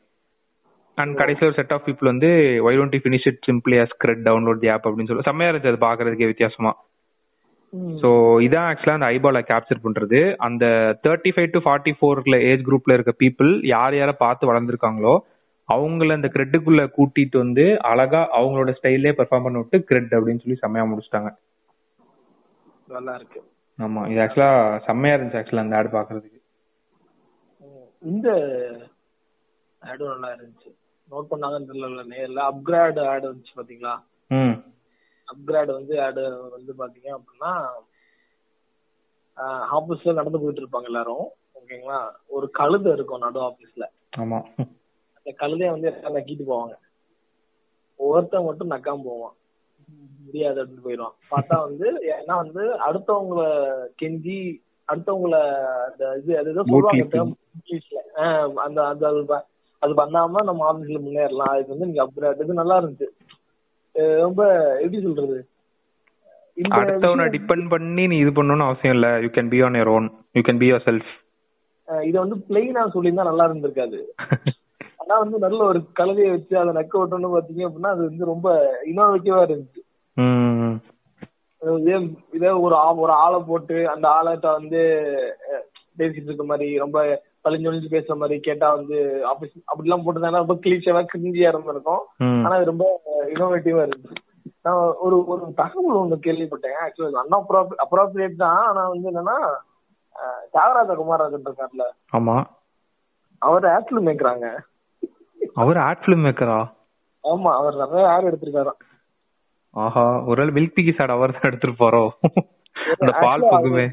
அண்ட் 0.98 1.14
கடைசியில் 1.20 1.48
ஒரு 1.48 1.59
செட் 1.59 1.74
ஆஃப் 1.76 1.87
பீப்புள் 1.87 2.11
வந்து 2.12 2.28
why 2.66 2.76
don't 2.80 2.98
finish 3.04 3.28
it 3.30 3.40
simply 3.48 3.76
as 3.85 3.92
CRED 4.02 4.24
download 4.28 4.61
the 4.64 4.70
app 4.74 4.87
அப்படின்னு 4.88 5.11
சொல்லி 5.11 5.28
செம்மையா 5.28 5.50
இருந்துச்சு 5.50 5.72
அது 5.72 5.87
பாக்குறதுக்கே 5.87 6.30
வித்தியாசமா. 6.33 6.72
ஸோ 8.02 8.09
இதான் 8.46 8.68
ஆக்சுவலா 8.70 8.96
அந்த 8.98 9.07
ஐபால 9.14 9.38
கேப்சர் 9.48 9.85
பண்றது. 9.87 10.18
அந்த 10.46 10.64
தேர்ட்டி 11.04 11.30
ஃபைவ் 11.35 11.48
டு 11.54 11.61
ஃபார்ட்டி 11.64 11.92
ஃபோர்ல 11.98 12.37
ஏஜ் 12.50 12.62
குரூப்ல 12.68 12.96
இருக்க 12.96 13.14
பீப்புள் 13.22 13.50
யார் 13.74 13.96
யாரை 14.00 14.14
பார்த்து 14.24 14.50
வளர்ந்துருக்காங்களோ 14.50 15.14
அவங்கள 15.68 16.16
அந்த 16.18 16.28
கிரெட்டுக்குள்ள 16.35 16.83
கூட்டிட்டு 16.96 17.37
வந்து 17.42 17.64
அழகா 17.90 18.20
அவங்களோட 18.38 18.72
ஸ்டைல்லே 18.78 19.12
பெர்ஃபார்ம் 19.20 19.46
பண்ண 19.46 19.62
விட்டு 19.62 19.78
கிரெட் 19.90 20.14
அப்படின்னு 20.18 20.42
சொல்லி 20.44 20.59
செம்மையா 20.62 20.85
முடிச்சிட்டாங்க. 20.90 21.30
நல்லா 22.88 23.12
இருக்கு 23.18 23.40
ஆமா 23.78 24.00
இது 24.11 24.20
ஆக்சுவலா 24.24 24.50
செம்மையா 24.88 25.14
இருந்துச்சு 25.16 25.40
ஆக்சுவலா 25.40 25.64
அந்த 25.66 25.78
ஆட் 25.80 25.94
பாக்குறதுக்கு. 25.96 26.40
இந்த 28.12 28.28
ஆடும் 29.83 30.12
நல்லா 30.14 30.30
இருந்துச்சு. 30.37 30.70
நோட் 31.08 31.30
பண்ணாங்கன்னு 31.30 31.68
தெரியல 31.70 32.04
நேர்ல. 32.12 32.40
அப்கிரேட் 32.50 33.00
ஆட் 33.12 33.28
வந்துச்சு 33.30 33.54
பாத்தீங்களா? 33.58 33.94
அப்கிரேட் 35.28 35.70
வந்து 35.78 35.94
ஆடு 36.06 36.22
வந்து 36.56 36.72
பாத்தீங்க 36.80 37.10
அப்படின்னா 37.16 37.52
ஆபீஸ்ல 39.76 40.14
நடந்து 40.18 40.40
போயிட்டு 40.40 40.62
இருப்பாங்க 40.62 40.90
எல்லாரும். 40.90 41.24
ஓகேங்களா 41.58 41.98
ஒரு 42.34 42.46
கழுதை 42.58 42.90
இருக்கும் 42.96 43.24
நடு 43.24 43.40
ஆபீஸ்ல 43.48 43.84
ஆமா. 44.22 44.38
அந்த 45.16 45.30
கழுதைய 45.40 45.70
வந்து 45.74 45.88
எல்லாம் 45.90 46.16
நக்கிட்டு 46.16 46.44
போவாங்க. 46.50 46.74
ஒவ்வொருத்தன் 48.00 48.46
மட்டும் 48.48 48.72
நக்காம 48.74 49.04
போவான். 49.08 49.34
முடியாது 50.26 50.58
அப்படின்னு 50.60 50.86
போயிடுவான். 50.86 51.16
பார்த்தா 51.32 51.56
வந்து 51.66 51.86
ஏன்னா 52.14 52.34
வந்து 52.42 52.62
அடுத்தவங்கள 52.86 53.42
கெஞ்சி 54.02 54.38
அடுத்தவங்கள 54.88 55.36
அந்த 55.86 56.04
இது 56.20 56.32
அது 56.40 56.54
சொல்லுவாங்க 56.56 57.20
இங்கிலீஷ்ல 57.56 58.00
அந்த 58.64 58.78
அந்த 58.92 59.06
அது 59.82 59.94
பண்ணாம 59.94 60.42
நம்ம 60.44 60.66
ஆபீஸ்ல 60.70 61.00
முன்னேறலாம். 61.04 61.52
அதுக்கு 61.52 61.74
வந்து 61.74 61.88
நீங்க 61.88 62.02
அப்கிரேட் 62.04 62.42
இது 62.44 62.60
நல்லா 62.60 62.76
இருந்துச்சு. 62.80 63.08
ரொம்ப 64.24 64.40
எப்படி 64.82 65.00
சொல்றது? 65.02 65.37
அடுத்தவனை 66.78 67.24
டிபெண்ட் 67.34 67.66
பண்ணி 67.68 68.02
நீ 68.06 68.16
இது 68.18 68.30
பண்ணணும்னு 68.30 68.66
அவசியம் 68.66 68.96
இல்ல. 68.96 69.08
You 69.24 69.28
can 69.37 69.52
be 69.54 69.60
on 69.66 69.78
your 69.80 69.92
own 69.94 70.06
you 70.37 70.42
can 70.48 70.60
be 70.62 70.68
yourself 70.88 71.12
இதை 71.88 72.16
வந்து 72.20 72.37
பிளெயினா 72.48 72.82
சொல்லியிருந்தா 72.92 73.30
நல்லா 73.30 73.46
இருந்திருக்காது. 73.48 73.98
ஆனா 75.00 75.14
வந்து 75.18 75.38
நல்ல 75.38 75.58
ஒரு 75.64 75.80
கலவையை 75.92 76.28
வச்சு 76.30 76.54
அதை 76.60 76.70
நக்க 76.76 77.00
விட்டோம்னு 77.00 77.32
பாத்தீங்க 77.32 77.62
அப்படின்னா 77.66 77.90
அது 77.94 78.02
வந்து 78.08 78.24
ரொம்ப 78.24 78.48
இன்னோவேட்டிவா 78.87 79.40
இருந்துச்சு. 79.46 79.80
இதே 81.62 81.96
இதே 82.37 82.50
ஒரு 82.64 82.74
ஒரு 83.02 83.12
ஆளை 83.24 83.38
போட்டு 83.48 83.76
அந்த 83.88 84.06
ஆளைட்ட 84.08 84.48
வந்து 84.58 84.80
பேசிட்டு 85.98 86.28
இருக்க 86.28 86.44
மாதிரி 86.44 86.68
ரொம்ப 86.78 86.98
பழிஞ்சு 87.44 87.68
ஒழிஞ்சு 87.70 87.88
பேசுற 87.94 88.14
மாதிரி 88.20 88.37
கேட்டா 88.46 88.66
வந்து 88.76 88.96
ஆபீஸ் 89.33 89.54
அப்படிலாம் 89.70 90.04
போட்டுருந்தாங்கன்னா 90.04 90.44
ரொம்ப 90.44 90.57
கிளீச்சியாவா 90.64 91.02
கிரிஞ்சியா 91.12 91.50
இருந்திருக்கும். 91.52 92.02
ஆனா 92.44 92.54
அது 92.59 92.70
ரொம்ப 92.72 92.87
இன்னோவேட்டிவா 93.33 93.85
இருந்துச்சு. 93.87 94.20
நான் 94.66 94.80
ஒரு 95.07 95.16
ஒரு 95.33 95.44
தகவல் 95.61 96.00
ஒண்ணு 96.02 96.16
கேள்விப்பட்டேன். 96.26 96.76
ஆக்சுவலி 96.85 97.20
அண்ணா 97.22 97.38
அப்ராப்ரியேட் 97.87 98.42
தான். 98.44 98.61
ஆனா 98.70 98.83
வந்து 98.92 99.11
என்னன்னா 99.12 99.37
தியாகராஜ 100.54 100.94
குமாரராஜன் 101.00 101.46
இருக்கார்ல. 101.48 101.87
ஆமா. 102.18 102.37
அவர் 103.42 103.66
ஆக்சுவலி 103.76 104.04
மேய்க்கிறாங்க 104.07 104.46
அவர் 105.62 105.78
ஆட் 105.87 106.02
ஃபிலிம் 106.04 106.24
மேக்கரா 106.26 106.59
ஆமா 107.24 107.50
அவர் 107.59 107.80
நிறைய 107.83 108.04
ஆட் 108.12 108.28
எடுத்திருக்காராம் 108.28 108.80
ஆஹா 109.76 110.04
ஒருவேளை 110.30 110.52
மில்க் 110.57 110.76
பிகிஸ் 110.76 111.00
ஆட் 111.02 111.12
அவர் 111.14 111.35
தான் 111.37 111.48
எடுத்துட்டு 111.48 111.76
போறோம். 111.83 112.11
அந்த 113.00 113.12
பால் 113.22 113.44
அவரு 113.50 113.85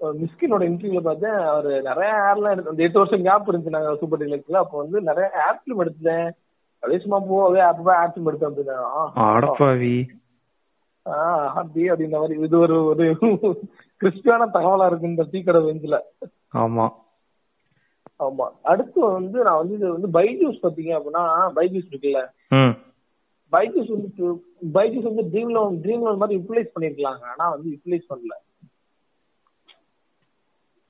மிஸ்கினோட 0.00 0.62
இன்டர்வியூல 0.62 1.00
பார்த்தேன் 1.00 1.30
அவர் 1.30 1.82
நிறைய 1.82 2.12
ஆட்லாம் 2.12 2.50
எடுத்து 2.50 2.70
அந்த 2.70 2.82
எட்டு 2.82 2.98
வருஷம் 2.98 3.22
கேப் 3.22 3.50
இருந்துச்சு 3.50 3.68
நாங்க 3.68 3.96
சூப்பர் 3.96 4.20
டீலக்ஸ்ல 4.20 4.52
அப்போ 4.52 4.78
வந்து 4.78 5.00
நிறைய 5.00 5.30
ஃபிலிம் 5.34 5.80
எடுத்தேன். 5.80 6.30
அப்படியே 6.74 7.06
சும்மா 7.06 7.34
போவே 7.34 7.58
அப்பவே 7.58 7.98
ஆட் 7.98 8.16
ஃபிலிம் 8.16 8.28
எடுத்தேன் 8.28 8.52
அப்படின்னா. 8.52 9.10
ஆஹ் 11.04 11.50
ஹாப்பி 11.56 11.92
அப்படின்ற 11.92 12.10
மாதிரி. 12.10 12.40
இது 12.40 12.58
ஒரு 12.58 12.84
ஒரு 12.84 13.18
கிறிஸ்டியான 14.00 14.48
தகவலா 14.54 14.86
இருக்கு 14.86 15.08
இந்த 15.08 15.26
டீ 15.30 15.42
கடை 15.42 15.60
பெஞ்சில 15.60 16.00
ஆமா. 16.54 16.88
ஆமா. 18.18 18.48
அடுத்து 18.62 19.00
வந்து 19.00 19.42
நான் 19.42 19.56
வந்து 19.56 19.74
இது 19.74 19.92
வந்து 19.92 20.20
பைஜூஸ் 20.20 20.58
பாத்தீங்க 20.62 21.00
அப்படின்னா 21.00 21.50
பைஜூஸ் 21.56 21.86
இருக்குல்ல. 21.90 22.30
ம். 22.48 22.78
பைஜூஸ் 23.52 23.88
வந்து 23.88 24.12
பைஜூஸ் 24.72 25.14
வந்து 25.14 25.22
ட்ரீம் 25.22 25.50
லோன் 25.50 25.80
ட்ரீம் 25.82 26.02
லோன் 26.02 26.16
மாதிரி 26.16 26.44
யூட்டிலைஸ் 26.44 26.68
பண்ணிருக்கலாங்க. 26.80 27.22
ஆனா 27.22 27.50
வந்து 27.50 27.68
யூட்டிலைஸ் 27.70 28.12
பண்ணல. 28.14 28.49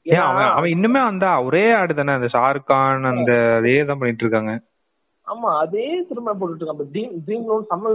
ஏன் 0.06 0.24
அவன் 0.26 0.50
அவன் 0.56 0.72
இன்னுமே 0.74 1.00
அந்த 1.10 1.26
ஒரே 1.46 1.64
ஆடு 1.78 1.92
தானே 1.98 2.12
அந்த 2.18 2.28
ஷாருக் 2.34 2.68
கான் 2.70 3.10
அந்த 3.12 3.32
அதே 3.58 3.74
தான் 3.88 4.00
பண்ணிட்டு 4.00 4.24
இருக்காங்க. 4.24 4.52
ஆமா 5.26 5.48
அதே 5.62 5.86
திரும்ப 6.08 6.34
போட்டுட்டு 6.38 6.62
இருக்கான். 6.62 6.92
ட்ரீம் 6.94 7.12
ட்ரீம் 7.26 7.44
லோன் 7.50 7.66
செம்ம 7.70 7.92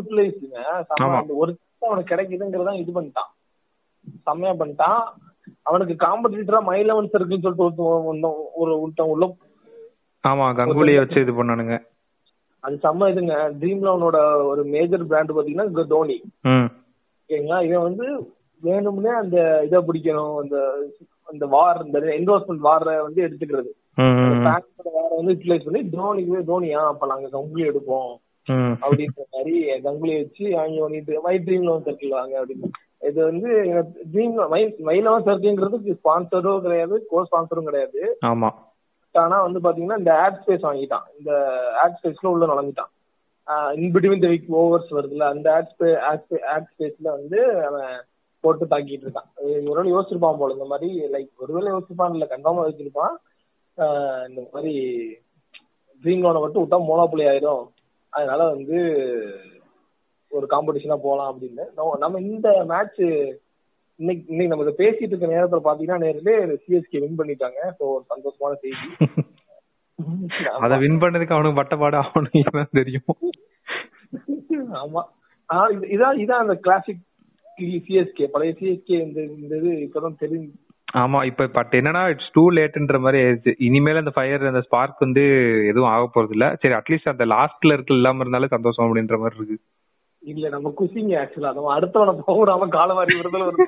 ஆமா. 1.06 1.18
அந்த 1.22 1.34
ஒரு 1.44 1.52
அவனுக்கு 1.88 2.12
கிடைக்குதுங்கிறதான் 2.12 2.80
இது 2.82 2.92
பண்ணிட்டான். 2.98 3.32
செம்மையா 4.28 4.54
பண்ணிட்டான். 4.62 5.02
அவனுக்கு 5.70 5.96
காம்படிட்டரா 6.06 6.60
மை 6.70 6.80
லெவன் 6.90 7.12
சர்க்கிள்னு 7.14 7.46
சொல்லிட்டு 7.48 7.90
ஒரு 8.62 8.72
ஒருத்தன் 8.84 9.12
உள்ள 9.16 9.26
ஆமா 10.24 10.46
கங்குலியை 10.60 11.00
வச்சு 11.02 11.24
இது 11.24 11.34
பண்ணானுங்க. 11.40 11.76
அது 12.64 12.76
செம்ம 12.86 13.10
இதுங்க. 13.14 13.36
ட்ரீம் 13.60 13.84
லோனோட 13.88 14.18
ஒரு 14.52 14.62
மேஜர் 14.76 15.04
பிராண்ட் 15.10 15.36
பாத்தீங்கன்னா 15.38 15.86
தோனி. 15.94 16.18
ஓகேங்களா? 17.20 17.58
இவன் 17.68 17.86
வந்து 17.90 18.06
வேணும்னே 18.64 19.12
அந்த 19.22 19.38
இதை 19.68 19.80
பிடிக்கணும் 19.88 20.36
அந்த 20.44 20.58
அந்த 21.32 21.46
வார் 21.54 21.80
இந்த 21.86 22.00
என்டோர்ஸ்மெண்ட் 22.18 22.68
வார 22.68 22.96
வந்து 23.06 23.20
எடுத்துக்கிறது. 23.28 23.72
வார 24.96 25.10
வந்து 25.20 25.34
யூட்டிலைஸ் 25.34 25.66
பண்ணி 25.68 25.82
தோனிக்கு 25.96 26.42
தோனியா 26.52 26.82
அப்ப 26.92 27.08
நாங்க 27.12 27.28
கங்குலி 27.36 27.66
எடுப்போம். 27.72 28.14
அப்படின்ற 28.84 29.22
மாதிரி 29.36 29.54
கங்குலி 29.86 30.14
வச்சு 30.22 30.44
வாங்கி 30.58 30.80
பண்ணிட்டு 30.84 31.22
மை 31.28 31.36
ட்ரீம் 31.46 31.68
லோன் 31.68 31.86
சர்க்கிள் 31.88 32.18
வாங்க 32.20 32.34
அப்படின்னு. 32.42 32.70
இது 33.10 33.20
வந்து 33.30 33.50
ட்ரீம் 34.12 34.36
மை 34.54 34.62
மை 34.90 34.98
லெவன் 35.06 35.28
சர்க்கிள்ங்கிறது 35.28 35.98
ஸ்பான்சரும் 36.00 36.64
கிடையாது 36.66 36.96
கோ 37.12 37.20
ஸ்பான்சரும் 37.30 37.70
கிடையாது. 37.70 38.02
ஆமா. 38.32 38.50
ஆனா 39.16 39.38
வந்து 39.48 39.60
பாத்தீங்கன்னா 39.66 40.02
இந்த 40.02 40.14
ஆட் 40.24 40.40
ஸ்பேஸ் 40.42 40.68
வாங்கிட்டான். 40.68 41.06
இந்த 41.18 41.32
ஆட் 41.84 41.98
ஸ்பேஸ்ல 42.00 42.32
உள்ள 42.34 42.46
நுழைஞ்சிட்டான். 42.52 42.92
In 43.80 43.92
between 43.96 44.24
the 44.24 44.30
weak 44.32 44.48
overs 44.62 44.92
வருதுல 44.98 45.26
அந்த 45.34 45.48
ஆட் 45.58 45.72
ஸ்பே 45.74 45.90
ஆட் 46.54 46.70
ஸ்பேஸ்ல 46.72 47.08
வந்து 47.18 47.40
அவன் 47.70 47.92
போட்டு 48.46 48.66
தாக்கிட்டு 48.66 49.08
இருக்கான். 49.08 49.68
ஒருவேளை 49.70 49.92
யோசிச்சிருப்பான் 49.94 50.38
போல 50.38 50.54
இந்த 50.54 50.66
மாதிரி 50.66 51.02
லைக் 51.12 51.30
ஒருவேளை 51.38 51.72
யோசிச்சிருப்பான் 51.72 52.12
இல்ல 52.12 52.28
கன்ஃபார்மா 52.30 52.70
யோசிச்சிருப்பான். 52.70 53.16
இந்த 54.30 54.50
மாதிரி 54.52 54.80
ட்ரீம் 56.04 56.22
லோனை 56.24 56.40
மட்டும் 56.40 56.64
விட்டா 56.64 56.90
மோனோபுலி 56.90 57.26
ஆயிரும் 57.26 57.68
அதனால 58.10 58.48
வந்து 58.48 58.76
ஒரு 60.30 60.48
காம்படிஷனா 60.50 61.00
போலாம் 61.02 61.42
அப்படின்னு. 61.42 61.74
நம்ம- 61.76 61.98
நம்ம 61.98 62.22
இந்த 62.22 62.64
மேட்ச் 62.68 63.00
இன்னைக்கு 63.96 64.26
இன்னைக்கு 64.28 64.56
நம்ம 64.56 64.64
இதை 64.64 64.88
பேசிட்டு 64.88 65.02
இருக்க 65.02 65.28
நேரத்துல 65.28 65.62
பாத்தீங்கன்னா 65.64 65.98
நேரிலே 65.98 66.38
சிஎஸ்கே 66.38 67.00
வின் 67.00 67.18
பண்ணிட்டாங்க. 67.18 67.60
ஸோ 67.66 67.78
ஒரு 67.78 68.06
சந்தோஷமான 68.10 68.54
செய்தி. 68.54 68.78
அத 70.60 70.78
வின் 70.78 71.00
பண்ணதுக்கு 71.00 71.34
அவனுக்கு 71.34 71.62
பட்டப்பாடு 71.62 72.02
அவனுக்கு 72.04 72.68
தெரியும். 72.72 73.04
ஆமா. 74.74 75.02
இதான் 75.94 76.26
இதான் 76.26 76.42
அந்த 76.44 76.54
கிளாசிக் 76.56 77.02
சிஎஸ்கே 77.58 78.26
பழைய 78.26 78.54
சிஎஸ்கே 78.60 78.98
இந்த 79.02 79.20
இந்த 79.36 79.54
இது 79.58 79.72
இப்பதான் 79.86 80.22
தெரிஞ்சு 80.22 80.52
ஆமா 80.94 81.26
இப்ப 81.26 81.48
பட் 81.48 81.72
என்னன்னா 81.72 82.08
இட்ஸ் 82.08 82.32
டூ 82.34 82.52
லேட்ன்ற 82.52 83.00
மாதிரி 83.00 83.24
ஆயிடுச்சு. 83.24 83.52
இனிமேல் 83.60 83.96
அந்த 83.96 84.10
ஃபயர் 84.10 84.46
அந்த 84.46 84.62
ஸ்பார்க் 84.62 85.00
வந்து 85.00 85.24
எதுவும் 85.68 85.90
ஆக 85.90 86.04
போறது 86.14 86.32
இல்ல 86.32 86.56
சரி 86.62 86.74
அட்லீஸ்ட் 86.74 87.10
அந்த 87.10 87.26
லாஸ்ட்ல 87.26 87.74
இருக்க 87.74 87.94
இல்லாம 87.94 88.20
இருந்தாலே 88.20 88.48
சந்தோஷம் 88.48 88.86
அப்படின்ற 88.86 89.18
மாதிரி 89.20 89.40
இருக்கு. 89.40 89.58
இல்ல 90.24 90.50
நம்ம 90.50 90.74
குசிங்க 90.78 91.14
ஆக்சுவலா 91.22 91.54
நம்ம 91.54 91.80
அடுத்தவனை 91.80 92.14
போடாம 92.28 92.68
காலவாரி 92.70 93.16
விடுதல 93.16 93.48
வருது 93.50 93.66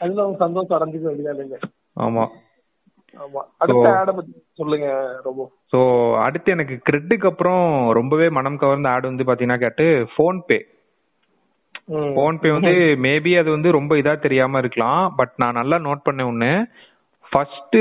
அதுல 0.00 0.22
அவங்க 0.22 0.38
சந்தோஷம் 0.38 0.78
அடைஞ்சுக்க 0.78 1.08
வேண்டியதா 1.08 1.34
இல்லைங்க. 1.34 1.58
ஆமா. 2.00 2.24
ஆமா. 3.16 3.40
அடுத்த 3.58 3.82
So- 3.82 3.96
ஆட 3.96 4.12
பத்தி 4.12 4.32
சொல்லுங்க 4.52 4.86
ரொம்ப 5.22 5.42
சோ 5.72 5.78
அடுத்து 6.20 6.52
எனக்கு 6.52 6.80
கிரெட்டுக்கு 6.86 7.26
அப்புறம் 7.26 7.64
ரொம்பவே 7.90 8.28
மனம் 8.30 8.56
கவர்ந்த 8.56 8.88
ஆட் 8.88 9.02
வந்து 9.02 9.24
பாத்தீங்கன்னா 9.24 9.58
கேட்டு 9.58 9.86
போன் 10.16 10.40
பே 11.92 11.98
ம். 11.98 12.14
போன் 12.14 12.38
பே 12.38 12.50
வந்து 12.50 12.72
மேபி 13.02 13.38
அது 13.38 13.50
வந்து 13.50 13.70
ரொம்ப 13.72 13.94
இதா 13.94 14.18
தெரியாம 14.18 14.58
இருக்கலாம். 14.58 15.14
பட் 15.16 15.32
நான் 15.36 15.52
நல்லா 15.52 15.76
நோட் 15.76 16.04
பண்ண 16.04 16.30
ஒண்ணு. 16.32 16.64
ஃபர்ஸ்ட் 17.32 17.76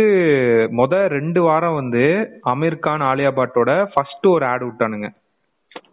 முத 0.80 1.08
ரெண்டு 1.08 1.41
வாரம் 1.41 1.74
வந்து 1.74 2.04
அமீர் 2.45 2.80
கான் 2.80 3.02
ஆலியா 3.02 3.32
பட்டோட 3.39 3.88
ஃபர்ஸ்ட் 3.93 4.28
ஒரு 4.28 4.45
ஆட் 4.45 4.63
விட்டானுங்க. 4.63 5.10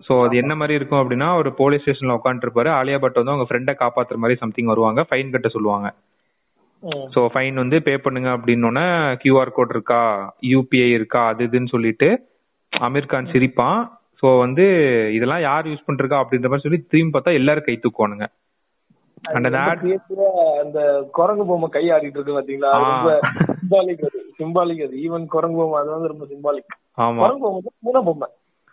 சோ 0.08 0.24
அது 0.24 0.36
என்ன 0.36 0.54
மாதிரி 0.54 0.74
இருக்கும் 0.74 1.00
அப்படின்னா 1.00 1.36
ஒரு 1.36 1.52
போலீஸ் 1.52 1.82
ஸ்டேஷன்ல 1.82 2.18
உட்காந்துருப்பாரு 2.24 2.70
ஆலியா 2.80 2.98
பட் 2.98 3.14
வந்து 3.14 3.30
அவங்க 3.30 3.46
ஃப்ரெண்டை 3.48 3.74
காப்பாத்துற 3.82 4.14
மாதிரி 4.14 4.38
சம்திங் 4.38 4.66
வருவாங்க. 4.66 5.06
ஃபைன் 5.10 5.30
கட்ட 5.30 5.48
சொல்லுவாங்க. 5.48 5.94
சோ 7.14 7.20
ஃபைன் 7.34 7.54
வந்து 7.54 7.82
பே 7.82 7.96
பண்ணுங்க 7.96 8.28
அப்படின்னோடனே 8.36 8.86
கியூஆர் 9.22 9.50
கோட் 9.50 9.70
இருக்கா? 9.70 10.34
யூபிஐ 10.42 10.90
இருக்கா? 10.92 11.26
அது 11.26 11.46
இதுன்னு 11.46 11.66
சொல்லிட்டு 11.66 12.08
அமீர் 12.72 13.06
கான் 13.06 13.26
சிரிப்பான். 13.26 13.80
சோ 14.22 14.28
வந்து 14.38 14.64
இதெல்லாம் 15.16 15.42
யார் 15.42 15.68
யூஸ் 15.68 15.86
பண்றா 15.88 16.18
அப்படின்ற 16.22 16.48
மாதிரி 16.50 16.66
சொல்லி 16.66 16.80
திரும்பி 16.84 17.14
பார்த்தா 17.14 17.38
எல்லாரும் 17.40 17.66
கை 17.66 17.76
தூக்குவானுங்க. 17.78 18.26
அந்த 19.30 19.48
அந்த 20.62 20.80
குரங்கு 21.16 21.44
பொம்மை 21.46 21.68
கை 21.68 21.84
ஆடிட்டு 21.94 22.18
இருக்கு 22.18 22.36
பாத்தீங்களா. 22.36 22.72
ரொம்ப 22.84 23.12
சிம்பாலிக் 23.52 24.04
அது. 24.08 24.20
சிம்பாலிக் 24.38 24.82
அது. 24.86 24.96
ஈவன் 25.04 25.24
குரங்கு 25.26 25.58
பொம்மை 25.60 25.78
அது 25.80 25.90
வந்து 25.94 26.12
ரொம்ப 26.12 26.26
சிம்பாலிக் 26.32 26.74
ஆமா. 26.98 27.22
குரங்கு 27.22 27.44
பொம்மை 27.46 27.72
பூனை 27.86 28.02
பொம்மை. 28.02 28.28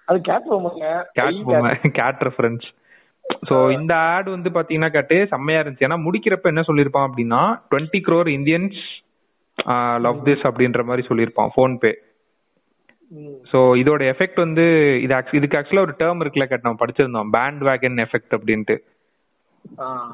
அது 0.08 0.18
கேட் 0.22 0.50
பொம்மைங்க. 0.50 0.90
கேட் 1.20 1.40
பொம்மை. 1.44 1.72
கேட் 2.00 2.24
ரெஃபரன்ஸ் 2.24 2.68
சோ 3.50 3.56
இந்த 3.72 3.94
ஆட் 4.10 4.30
வந்து 4.30 4.50
பாத்தீங்கன்னா 4.50 4.92
கேட்டு 4.92 5.28
செம்மையா 5.32 5.62
இருந்துச்சு. 5.62 5.88
ஏன்னா 5.88 6.00
முடிக்கிறப்ப 6.04 6.46
என்ன 6.46 6.64
சொல்லிருப்பான் 6.68 7.08
அப்படின்னா 7.10 7.42
twenty 7.72 8.02
crore 8.08 8.28
Indians 8.36 8.82
love 10.00 10.20
this 10.26 10.46
அப்படின்ற 10.50 10.84
மாதிரி 10.86 11.04
சொல்லியிருப்பான் 11.08 11.52
ஃபோன் 11.56 11.76
பே 11.78 11.92
ம். 11.92 12.02
சோ 13.52 13.60
இதோட 13.82 14.02
எஃபெக்ட் 14.12 14.40
வந்து 14.44 14.66
இது 15.06 15.16
இதுக்கு 15.38 15.58
ஆக்சுவலா 15.60 15.86
ஒரு 15.88 15.96
டேர்ம் 16.02 16.22
இருக்குல்ல 16.22 16.48
கேட் 16.50 16.66
நம்ம 16.68 16.80
படிச்சிருந்தோம். 16.82 17.30
பேண்ட் 17.36 17.62
வேகன் 17.70 18.02
எஃபெக்ட் 18.06 18.36
அப்படின்ட்டு. 18.38 18.76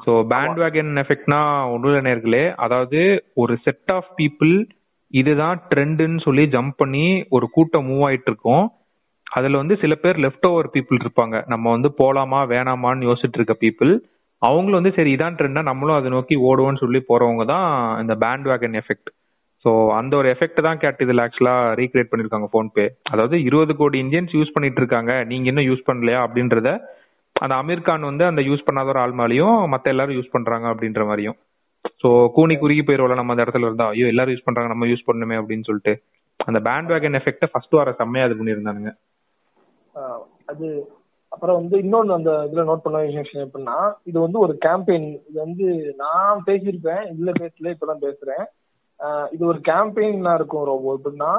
சோ 0.04 0.12
பேண்ட் 0.32 0.58
வேகன் 0.62 0.92
எஃபெக்ட்னா 1.02 1.40
ஒன்றும் 1.72 2.06
நேர்களே 2.08 2.44
அதாவது 2.64 3.00
ஒரு 3.42 3.54
செட் 3.64 3.92
ஆஃப் 3.96 4.10
பீப்புள் 4.20 4.54
இதுதான் 5.14 5.56
ட்ரெண்டுன்னு 5.70 6.20
சொல்லி 6.26 6.44
ஜம்ப் 6.54 6.76
பண்ணி 6.76 7.06
ஒரு 7.36 7.46
கூட்டம் 7.56 7.88
மூவ் 7.88 8.04
ஆயிட்டு 8.08 8.30
இருக்கும் 8.30 8.64
அதுல 9.26 9.60
வந்து 9.62 9.74
சில 9.82 9.94
பேர் 9.94 10.22
லெஃப்ட் 10.24 10.46
ஓவர் 10.50 10.72
பீப்புள் 10.74 11.02
இருப்பாங்க. 11.02 11.36
நம்ம 11.52 11.64
வந்து 11.70 11.88
போலாமா 12.00 12.40
வேணாமான்னு 12.54 13.08
யோசிச்சுட்டு 13.08 13.38
இருக்க 13.40 13.56
பீப்புள் 13.64 13.92
அவங்களும் 14.42 14.80
வந்து 14.80 14.94
சரி 14.96 15.10
இதான் 15.16 15.36
ட்ரெண்டா 15.38 15.62
நம்மளும் 15.68 15.98
அதை 15.98 16.08
நோக்கி 16.14 16.36
ஓடுவோம்னு 16.48 16.82
சொல்லி 16.84 17.00
போறவங்க 17.10 17.44
தான் 17.52 17.66
இந்த 18.02 18.14
பேண்ட் 18.24 18.48
வேகன் 18.52 18.78
எஃபெக்ட் 18.80 19.10
ஸோ 19.64 19.70
அந்த 19.98 20.12
ஒரு 20.20 20.28
எஃபெக்ட் 20.34 20.60
தான் 20.66 20.80
கேட்டு 20.82 21.04
இதில் 21.06 21.22
ஆக்சுவலா 21.24 21.54
ரீக்ரியேட் 21.80 22.10
பண்ணியிருக்காங்க 22.10 22.48
ஃபோன்பே 22.52 22.86
அதாவது 23.12 23.36
இருபது 23.48 23.72
கோடி 23.80 23.98
இந்தியன்ஸ் 24.04 24.32
யூஸ் 24.38 24.54
பண்ணிட்டு 24.54 24.80
இருக்காங்க. 24.82 25.12
நீங்க 25.30 25.46
இன்னும் 25.50 25.68
யூஸ் 25.68 25.88
பண்ணலையா 25.88 26.20
அப்படின்றத 26.26 26.70
அந்த 27.36 27.54
அமீர் 27.62 27.86
கான் 27.88 28.08
வந்து 28.10 28.24
அந்த 28.30 28.40
யூஸ் 28.48 28.66
பண்ணாத 28.66 28.90
ஒரு 28.92 29.00
ஆள் 29.02 29.18
மாதிரியும் 29.20 29.58
மற்ற 29.72 29.86
எல்லாரும் 29.94 30.16
யூஸ் 30.18 30.34
பண்றாங்க 30.34 30.66
அப்படின்ற 30.72 31.04
மாதிரியும். 31.10 31.36
ஸோ 32.02 32.08
கூனி 32.36 32.54
குறுகி 32.62 32.82
போயிருவோம்ல 32.88 33.18
நம்ம 33.20 33.34
அந்த 33.34 33.44
இடத்துல 33.44 33.68
இருந்தா 33.68 33.86
ஐயோ 33.94 34.08
எல்லாரும் 34.12 34.34
யூஸ் 34.34 34.46
பண்றாங்க 34.48 34.70
நம்ம 34.72 34.88
யூஸ் 34.90 35.08
பண்ணுமே 35.10 35.36
அப்படின்னு 35.40 35.68
சொல்லிட்டு. 35.68 35.94
அந்த 36.40 36.58
பேண்ட் 36.66 36.90
வேகன் 36.92 37.18
எஃபெக்ட் 37.20 37.46
ஃபர்ஸ்ட் 37.52 37.78
வர 37.80 37.92
செம்மையா 38.00 38.26
இது 38.28 38.38
பண்ணியிருந்தானுங்க. 38.38 38.92
அது 40.50 40.66
அப்புறம் 41.32 41.58
வந்து 41.60 41.76
இன்னொன்று 41.84 42.12
அந்த 42.16 42.30
இதில் 42.48 42.68
நோட் 42.70 42.84
பண்ண 42.84 42.98
விஷயம் 43.04 43.46
எப்படின்னா 43.46 43.76
இது 44.10 44.18
வந்து 44.24 44.38
ஒரு 44.44 44.54
கேம்பெயின் 44.64 45.06
இது 45.28 45.36
வந்து 45.44 45.66
நான் 46.02 46.42
பேசியிருப்பேன் 46.48 47.04
இதில் 47.12 47.40
பேசல 47.42 47.72
இப்போ 47.74 47.86
தான் 47.90 48.04
பேசுகிறேன் 48.06 48.44
இது 49.34 49.42
ஒரு 49.46 49.60
கேம்பெயினா 49.68 50.34
இருக்கும் 50.38 50.70
ரொம்ப. 50.72 50.94
எப்படின்னா 50.98 51.32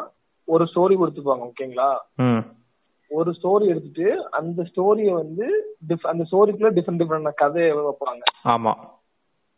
ஒரு 0.48 0.64
ஸ்டோரி 0.72 0.96
கொடுத்துப்பாங்க 1.02 1.44
ஓகேங்களா? 1.50 1.90
ஒரு 3.12 3.32
ஸ்டோரி 3.38 3.66
எடுத்துட்டு 3.72 4.08
அந்த 4.40 4.62
ஸ்டோரிய 4.70 5.10
வந்து 5.14 5.46
அந்த 6.12 6.24
ஸ்டோரிக்குள்ள 6.30 6.72
டிஃப்ரெண்ட் 6.78 7.02
டிஃப்ரெண்ட் 7.02 7.42
கதையை 7.44 7.72
வைப்பாங்க. 7.78 8.24
ஆமா. 8.54 8.74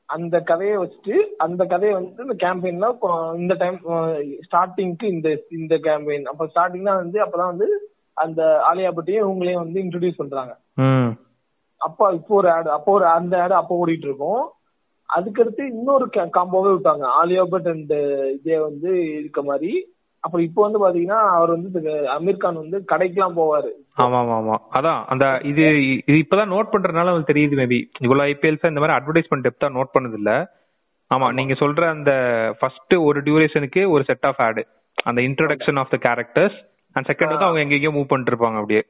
அந்த 0.10 0.36
கதையை 0.50 0.76
வச்சுட்டு 0.78 1.16
அந்த 1.38 1.62
கதையை 1.66 1.94
வந்து 1.96 2.26
இந்த 2.26 2.36
கேம்பெயின்ல 2.44 2.88
இந்த 3.36 3.54
டைம் 3.54 3.78
ஸ்டார்டிங்க்கு 4.48 5.06
இந்த 5.16 5.30
இந்த 5.50 5.76
கேம்பெயின் 5.86 6.26
அப்ப 6.32 6.46
ஸ்டார்டிங்னா 6.46 6.96
வந்து 6.96 7.18
அப்பதான் 7.24 7.54
வந்து 7.54 7.68
அந்த 8.14 8.42
ஆலியா 8.70 8.92
பட்டியும் 8.92 9.26
இவங்களையும் 9.26 9.64
வந்து 9.64 9.80
இன்ட்ரடியூஸ் 9.84 10.22
பண்றாங்க. 10.22 10.54
அப்போ 11.82 12.04
இப்போ 12.14 12.36
ஒரு 12.36 12.50
ஆடு 12.52 12.70
அப்போ 12.72 12.92
ஒரு 12.92 13.06
அந்த 13.06 13.42
ஆடு 13.42 13.54
அப்போ 13.54 13.80
ஓடிட்டு 13.82 14.08
இருக்கும். 14.10 14.44
அதுக்கடுத்து 15.10 15.64
இன்னொரு 15.72 16.06
காம்போவே 16.38 16.72
விட்டாங்க. 16.74 17.06
ஆலியா 17.20 17.44
பட் 17.52 17.68
அண்ட் 17.74 17.94
இதே 18.38 18.58
வந்து 18.60 18.90
இருக்க 19.20 19.42
மாதிரி. 19.44 19.72
அப்புறம் 20.24 20.46
இப்போ 20.46 20.62
வந்து 20.62 20.80
பாத்தீங்கன்னா 20.84 21.20
அவர் 21.36 21.52
வந்து 21.56 21.82
அமீர் 22.14 22.44
கான் 22.44 22.62
வந்து 22.62 22.78
கடைக்கெல்லாம் 22.92 23.38
போவாரு. 23.40 23.72
ஆமா 24.04 24.18
ஆமா 24.22 24.36
ஆமா 24.38 24.56
அதான் 24.78 25.02
அந்த 25.14 25.26
இது 25.44 25.64
இது 26.08 26.18
இப்பதான் 26.24 26.54
நோட் 26.54 26.72
பண்றதுனால 26.74 27.12
உங்களுக்கு 27.12 27.34
தெரியுது 27.34 27.60
மேபி 27.62 27.80
இவ்வளவு 28.00 28.28
ஐபிஎல்ஸ் 28.32 28.72
இந்த 28.72 28.82
மாதிரி 28.84 28.98
அட்வர்டைஸ்மெண்ட் 28.98 29.46
டெப்தா 29.48 29.70
நோட் 29.76 29.94
பண்ணது 29.96 30.18
இல்ல 30.22 30.32
ஆமா 31.12 31.28
நீங்க 31.32 31.54
சொல்ற 31.54 31.84
அந்த 31.96 32.12
ஃபர்ஸ்ட் 32.60 32.96
ஒரு 33.08 33.20
டியூரேஷனுக்கு 33.22 33.82
ஒரு 33.90 34.04
செட் 34.04 34.26
ஆஃப் 34.26 34.42
ஆடு 34.42 34.64
அந்த 35.06 35.20
introduction 35.22 35.80
of 35.82 35.94
the 35.94 36.00
characters 36.08 36.58
and 36.96 37.08
second 37.10 37.34
வந்து 37.34 37.48
அவங்க 37.48 37.64
எங்கெங்கயோ 37.64 37.94
மூவ் 37.96 38.10
பண்ணிட்டு 38.10 38.34
இருப்பாங்க 38.34 38.60
அப்படியே. 38.62 38.84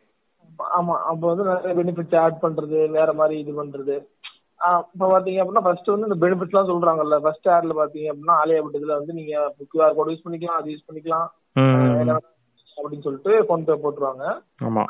ஆமா 0.60 0.96
அப்ப 1.10 1.24
வந்து 1.28 1.46
நிறைய 1.50 1.74
பெனிஃபிட்ஸ் 1.80 2.20
ஆட் 2.24 2.44
பண்றது 2.44 2.78
வேற 2.90 3.10
மாதிரி 3.14 3.36
இது 3.40 3.54
பண்றது. 3.62 3.96
இப்ப 4.94 5.08
பாத்தீங்க 5.14 5.40
அப்படின்னா 5.42 5.66
ஃபர்ஸ்ட் 5.66 5.92
வந்து 5.94 6.08
இந்த 6.10 6.18
பெனிஃபிட்ஸ் 6.24 6.54
எல்லாம் 6.54 6.70
சொல்றாங்கல்ல. 6.72 7.18
ஃபர்ஸ்ட் 7.26 7.48
ஆட்ல 7.56 7.74
பாத்தீங்க 7.80 8.08
அப்படின்னா 8.12 8.36
ஆலியா 8.44 8.62
வந்து 9.00 9.14
நீங்க 9.20 9.34
கியூஆர் 9.72 9.96
கோட் 9.98 10.12
யூஸ் 10.12 10.26
பண்ணிக்கலாம் 10.26 10.60
அது 10.60 10.74
யூஸ் 10.74 10.88
பண்ணிக்கலாம். 10.88 11.28
அப்படின்னு 12.78 13.06
சொல்லிட்டு 13.08 13.34
ஃபோன் 13.48 13.66
பே 13.68 13.76
போட்டுருவாங்க. 13.84 14.26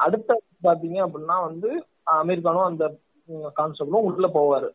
அடுத்த 0.05 0.37
பாத்தீங்க 0.67 0.97
அப்படின்னா 1.07 1.37
வந்து 1.49 1.69
அமெரிக்கானும் 2.19 2.69
அந்த 2.69 2.85
கான்செப்டும் 3.59 4.07
உள்ள 4.09 4.27
போவாரு. 4.37 4.69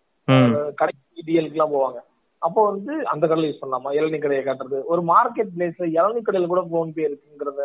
கடைக்கு 0.81 1.27
டிஎலுக்கு 1.27 1.59
எல்லாம் 1.59 1.75
போவாங்க. 1.77 1.99
அப்போ 2.43 2.61
வந்து 2.71 2.93
அந்த 3.13 3.25
கடையில 3.27 3.49
யூஸ் 3.49 3.63
பண்ணலாமா? 3.63 3.91
இளநீ 3.99 4.19
கடையை 4.21 4.43
காட்டுறது. 4.45 4.79
ஒரு 4.93 5.03
மார்க்கெட் 5.13 5.51
பிளேஸ்ல 5.57 5.87
இளநீ 5.99 6.21
கடையில 6.27 6.47
கூட 6.53 6.63
போன் 6.75 6.93
பே 6.97 7.03
இருக்குங்கிறத. 7.09 7.65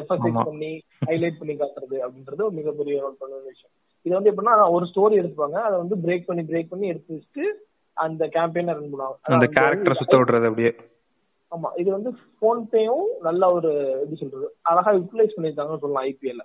எஃபெக்ட் 0.00 0.44
பண்ணி 0.48 0.72
ஹைலைட் 1.06 1.38
பண்ணி 1.38 1.54
காட்டுறது 1.60 1.96
அப்படின்றது 2.06 2.42
ஒரு 2.46 2.56
மிகப்பெரிய 2.58 2.96
பண்ண 3.20 3.34
விஷயம் 3.50 3.72
இது 4.06 4.14
வந்து 4.16 4.32
எப்படின்னா 4.32 4.54
ஒரு 4.74 4.84
ஸ்டோரி 4.90 5.14
எடுத்துப்பாங்க. 5.20 5.58
அதை 5.68 5.76
வந்து 5.82 5.96
பிரேக் 6.04 6.28
பண்ணி 6.28 6.42
பிரேக் 6.50 6.72
பண்ணி 6.72 6.86
எடுத்து 6.92 7.14
வச்சுட்டு 7.14 7.46
அந்த 8.04 8.22
கேம்பெயினை 8.34 8.74
ரன் 8.76 8.92
பண்ணுவாங்க. 8.92 9.16
அந்த 9.36 9.46
கேரக்டரை 9.56 9.96
சுத்த 10.00 10.16
விடுறது 10.20 10.48
அப்படியே. 10.50 10.72
ஆமா. 11.54 11.68
இது 11.82 11.90
வந்து 11.96 12.10
போன் 12.42 12.62
பேயும் 12.72 13.08
நல்ல 13.28 13.52
ஒரு 13.56 13.70
எப்படி 13.94 14.16
சொல்றது 14.22 14.46
அழகா 14.70 14.92
யூட்டிலைஸ் 14.98 15.36
பண்ணிருக்காங்கன்னு 15.36 15.82
சொல்லலாம் 15.84 16.08
ஐபிஎல்ல 16.10 16.44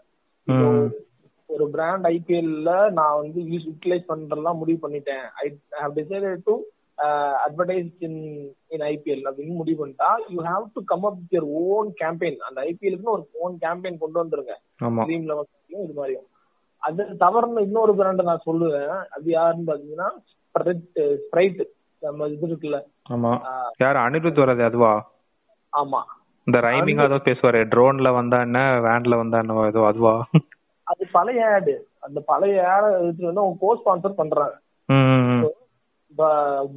ஒரு 1.55 1.65
பிராண்ட் 1.75 2.05
ஐபிஎல்ல 2.07 2.73
நான் 2.99 3.17
வந்து 3.21 3.39
யூஸ் 3.53 3.65
யூட்டிலைஸ் 3.69 4.09
பண்றதெல்லாம் 4.11 4.59
முடிவு 4.61 4.79
பண்ணிட்டேன். 4.83 5.25
I 5.43 5.45
have 5.81 5.97
decided 5.97 6.45
to 6.45 6.55
advertise 7.45 7.91
in 8.07 8.19
in 8.73 8.85
IPL 8.91 9.23
அப்படின்னு 9.29 9.59
முடிவு 9.61 9.79
பண்ணிட்டா 9.81 10.09
you 10.33 10.39
have 10.49 10.65
to 10.73 10.81
come 10.91 11.07
up 11.09 11.23
your 11.31 11.47
own 11.63 11.89
campaign 12.01 12.39
அந்த 12.49 12.59
ஐபிஎலுக்குன்னு 12.61 13.15
ஒரு 13.15 13.25
ஓன் 13.45 13.57
கேம்பெயின் 13.65 14.01
கொண்டு 14.03 14.17
வந்துருங்க. 14.23 14.55
ட்ரீம் 15.07 15.27
லெவன் 15.31 15.51
இது 15.67 15.95
மாதிரியும். 15.95 16.27
அது 16.83 17.03
தவறுன 17.23 17.61
இன்னொரு 17.67 17.93
பிராண்ட் 17.97 18.29
நான் 18.29 18.47
சொல்லுவேன். 18.47 18.93
அது 19.15 19.27
யாருன்னு 19.37 19.69
பாத்தீங்கன்னா 19.69 20.09
ஸ்ப்ரைட் 21.23 21.61
நம்ம 22.01 22.27
இது 22.33 22.45
இருக்குல்ல. 22.47 22.77
ஆமா. 23.09 23.31
யார்? 23.83 23.99
அனிருத் 24.05 24.41
வர்றது 24.43 24.63
அதுவா? 24.69 24.93
ஆமா. 25.73 26.01
இந்த 26.47 26.59
ரைமிங்கா 26.65 27.05
ஏதோ 27.09 27.19
பேசுவாரு. 27.27 27.59
ட்ரோன்ல 27.73 28.09
வந்தா 28.19 28.37
என்ன 28.47 28.59
வேன்ல 28.87 29.17
வந்தா 29.21 29.41
என்ன 29.43 29.67
ஏதோ 29.71 29.81
அதுவா? 29.91 30.13
அது 30.87 31.03
பழைய 31.17 31.41
ஆடு 31.55 31.73
அந்த 32.05 32.19
பழைய 32.29 32.63
ஆடு 32.73 32.87
எடுத்துட்டு 33.01 33.29
வந்து 33.29 33.43
அவங்க 33.43 33.59
கோ 33.65 33.71
ஸ்பான்சர் 33.79 34.19
பண்றாங்க. 34.21 34.55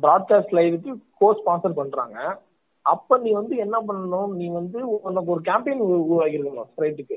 பிராட்காஸ்ட் 0.03 0.53
லைவுக்கு 0.59 0.91
கோ 1.21 1.29
ஸ்பான்சர் 1.39 1.79
பண்றாங்க. 1.81 2.19
அப்ப 2.87 3.19
நீ 3.25 3.31
வந்து 3.39 3.55
என்ன 3.65 3.77
பண்ணணும்? 3.89 4.31
நீ 4.41 4.47
வந்து 4.59 4.79
உனக்கு 5.09 5.33
ஒரு 5.35 5.43
கேம்பெயின் 5.49 5.83
உருவாக்கிருக்கணும் 5.87 6.71
ஸ்ப்ரைட்டுக்கு 6.73 7.17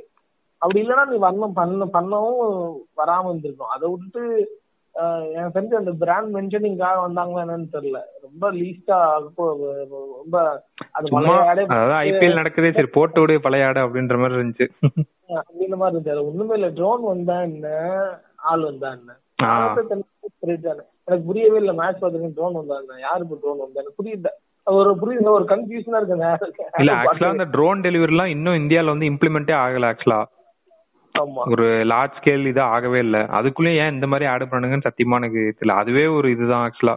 அப்படி 0.62 0.80
இல்லைன்னா 0.82 1.06
நீ 1.10 1.18
வரணும் 1.24 1.58
பண்ண 1.60 1.86
பண்ணவும் 1.96 2.46
வராம 3.00 3.30
இருந்திருக்கும். 3.30 3.74
அதை 3.76 3.86
விட்டுட்டு 3.92 4.24
எனக்கு 5.34 5.56
தெரிஞ்ச 5.56 5.74
அந்த 5.80 5.92
பிராண்ட் 6.02 6.30
மென்ஷனிங்காக 6.36 7.02
வந்தாங்களா 7.04 7.44
என்னன்னு 7.44 7.74
தெரியல. 7.76 8.00
ரொம்ப 8.26 8.50
லீஸ்டா 8.60 8.98
ரொம்ப 10.16 10.36
அது 10.96 11.12
ஐபிஎல் 12.04 12.40
நடக்குதே 12.40 12.72
சரி 12.78 12.90
போட்டு 12.96 13.22
விடு 13.22 13.36
பழைய 13.46 13.68
ஆடு 13.68 13.80
அப்படின்ற 13.86 14.18
மாதிரி 14.22 14.38
இருந்துச்சு. 14.40 14.68
அப்படின்ற 15.42 15.76
மாதிரி 15.76 15.94
இருந்துச்சு. 15.94 16.16
அது 16.16 16.28
ஒண்ணுமே 16.30 16.56
இல்ல. 16.60 16.70
ட்ரோன் 16.80 17.04
வந்தா 17.12 17.36
என்ன? 17.50 17.68
ஆள் 18.52 18.64
வந்தா 18.70 18.90
என்ன. 18.98 19.12
எனக்கு 21.08 21.26
புரியவே 21.28 21.58
இல்ல 21.62 21.74
மேட்ச் 21.74 22.00
பார்த்துருக்கேன் 22.00 22.38
ட்ரோன் 22.38 22.58
வந்தா 22.60 22.78
யாரு 23.06 23.24
இப்போ 23.26 23.38
ட்ரோன் 23.44 23.62
வந்தா 23.64 23.82
எனக்கு 23.82 24.00
புரியல. 24.00 24.32
ஒரு 24.68 24.92
புரியுது 25.02 25.30
ஒரு 25.32 25.46
கன்ஃபியூஷனா 25.52 26.00
இருக்கு 26.00 26.16
இல்ல 26.80 26.94
ஆக்சுவலா 26.96 27.34
அந்த 27.34 27.46
ட்ரோன் 27.54 27.84
டெலிவரி 27.86 28.14
எல்லாம் 28.14 28.34
இன்னும் 28.34 28.60
இந்தியால 28.62 28.94
வந்து 28.94 29.10
இம்ப்ளிமெண்டே 29.12 29.54
ஆகல 29.66 29.90
ஆக்சுவலா 29.92 30.20
ஒரு 31.48 31.66
லார்ஜ் 31.92 32.18
ஸ்கேல் 32.18 32.50
இது 32.52 32.62
ஆகவே 32.74 33.00
இல்ல. 33.00 33.18
அதுக்குள்ளயும் 33.38 33.82
ஏன் 33.84 33.94
இந்த 33.96 34.08
மாதிரி 34.08 34.26
ஆட் 34.32 34.52
பண்ணுங்கன்னு 34.52 34.88
சத்தியமா 34.88 35.20
எனக்கு 35.22 35.42
தெரியல. 35.52 35.76
அதுவே 35.82 36.06
ஒரு 36.18 36.30
இதுதான் 36.36 36.66
ஆக்சுவலா 36.68 36.96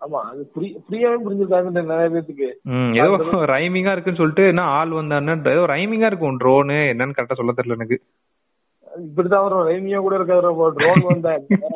ஆமா 0.00 0.20
அது 0.28 0.42
புரிய 0.54 0.78
புரியவே 0.86 1.16
புரிஞ்சிருக்காங்க 1.24 1.82
நிறைய 1.90 2.08
பேத்துக்கு. 2.12 2.46
ஏதோ 3.00 3.42
ரைமிங்கா 3.52 3.92
இருக்குன்னு 3.92 4.20
சொல்லிட்டு 4.20 4.46
என்ன 4.52 4.62
ஆள் 4.78 4.92
வந்தான்னு 4.96 5.52
ஏதோ 5.52 5.64
ரைமிங்கா 5.72 6.08
இருக்கும் 6.10 6.40
ட்ரோனு 6.40 6.78
என்னன்னு 6.92 7.16
கரெக்டா 7.16 7.38
சொல்ல 7.40 7.52
தெரியல 7.52 7.78
எனக்கு. 7.78 7.98
இப்படிதான் 9.04 9.44
வரும். 9.44 9.66
ரெய்மியா 9.68 9.98
கூட 10.00 10.14
இருக்காது 10.16 10.48
ட்ரோன் 10.78 11.04
வந்தா 11.10 11.30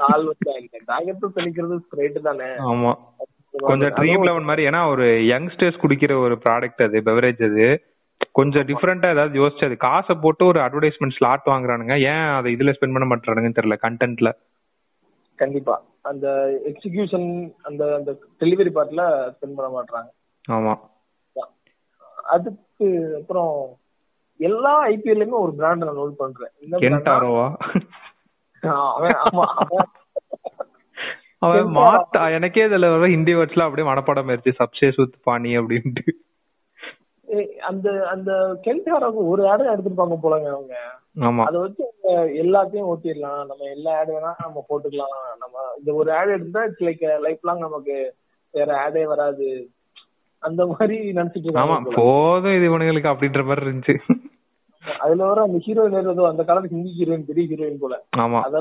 ஆள் 0.08 0.26
வந்தா 0.30 0.54
டாகெட்டு 0.90 1.28
தெளிக்கிறது 1.38 1.76
ஸ்ட்ரைட் 1.84 2.18
தானே? 2.26 2.48
ஆமா. 2.70 2.92
கொஞ்சம் 3.54 3.94
ட்ரீம் 3.98 4.26
லெவன் 4.26 4.48
மாதிரி 4.48 4.66
ஏன்னா 4.68 4.80
ஒரு 4.90 5.04
யங்ஸ்டர்ஸ் 5.30 5.82
குடிக்கிற 5.82 6.14
ஒரு 6.24 6.34
ப்ராடக்ட் 6.44 6.82
அது 6.82 6.98
பெவரேஜ் 7.08 7.42
அது. 7.48 7.68
கொஞ்சம் 8.38 8.66
டிஃப்ரெண்டா 8.68 9.08
ஏதாவது 9.14 9.40
யோசிச்சு 9.40 9.68
அது 9.68 9.76
காசை 9.84 10.14
போட்டு 10.22 10.42
ஒரு 10.50 10.60
அட்வர்டைஸ்மெண்ட் 10.60 11.16
ஸ்லாட் 11.18 11.50
வாங்குறானுங்க. 11.52 11.94
ஏன் 12.12 12.28
அதை 12.38 12.48
இதுல 12.56 12.74
ஸ்பெண்ட் 12.76 12.94
பண்ண 12.96 13.08
மாட்டானுங்கன்னு 13.10 13.58
தெரியல 13.58 13.76
கண்டென்ட்ல 13.86 14.30
கண்டிப்பா. 15.38 15.74
அந்த 16.10 16.26
எக்ஸிகியூஷன் 16.70 17.28
அந்த 17.68 17.82
அந்த 17.98 18.10
டெலிவரி 18.40 18.70
பார்ட்ல 18.76 19.02
ஸ்பெண்ட் 19.36 19.56
பண்ண 19.58 19.68
மாட்டாங்க 19.76 20.08
ஆமா. 20.48 20.74
அதுக்கு 22.34 22.86
அப்புறம் 23.20 23.52
எல்லா 24.40 24.72
ஐபிஎல்லுமே 24.86 25.36
ஒரு 25.44 25.52
பிராண்ட் 25.58 25.84
நான் 25.84 25.98
நோட் 25.98 26.20
பண்றேன். 26.22 26.52
ஆமா 28.62 29.46
அவன். 31.44 31.68
மாத்தா 31.76 32.22
எனக்கே 32.36 32.64
இதுல 32.68 32.88
வர 32.92 33.08
ஹிந்தி 33.14 33.32
வேர்ட்ஸ்லாம் 33.34 33.68
அப்படியே 33.68 33.88
மனப்பாடம் 33.88 34.30
ஆயிருச்சு. 34.30 34.58
சப்சே 34.60 34.88
சுத் 34.98 35.18
பாணி 35.26 35.50
அப்படின்ட்டு. 35.58 36.04
அந்த 37.60 38.06
அந்த 38.06 38.30
கென்டாராக்கு 38.64 39.20
ஒரு 39.28 39.48
ஆடு 39.48 39.72
எடுத்துருப்பாங்க 39.72 40.16
போலங்க 40.22 40.48
அவங்க. 40.50 40.74
ஆமா. 41.20 41.42
அதை 41.44 41.60
வச்சு 41.60 41.82
அவங்க 41.84 42.10
எல்லாத்தையும் 42.36 42.88
ஓட்டிடலாம் 42.88 43.46
நம்ம 43.46 43.64
எல்லா 43.70 43.98
ஆடு 43.98 44.12
வேணா 44.12 44.32
நம்ம 44.40 44.64
போட்டுக்கலாம். 44.68 45.14
நம்ம 45.38 45.54
இந்த 45.78 45.94
ஒரு 45.94 46.12
ஆடு 46.12 46.30
எடுத்தா 46.32 46.64
இட்ஸ் 46.64 46.84
லைக் 46.84 47.04
லைஃப் 47.20 47.46
லாங் 47.46 47.58
நமக்கு 47.58 47.96
வேற 48.54 48.76
ஆடே 48.78 49.06
வராது. 49.06 49.48
அந்த 50.42 50.66
மாதிரி 50.66 50.96
நினைச்சிட்டு 51.12 51.58
ஆமா. 51.58 51.76
போதும் 51.94 52.54
இது 52.54 52.64
இவனுங்களுக்கு 52.64 53.12
அப்படின்ற 53.12 53.44
மாதிரி 53.44 53.66
இருந்துச்சு. 53.66 53.96
அதுல 55.00 55.24
வர 55.24 55.42
அந்த 55.42 55.58
ஹீரோயின் 55.66 56.10
ஏதோ 56.10 56.26
அந்த 56.26 56.44
காலத்து 56.44 56.68
ஹிந்தி 56.68 56.90
ஹீரோயின் 56.98 57.26
பெரிய 57.26 57.46
ஹீரோயின் 57.48 57.80
போல. 57.80 57.94
ஆமா. 58.18 58.40
அத 58.40 58.56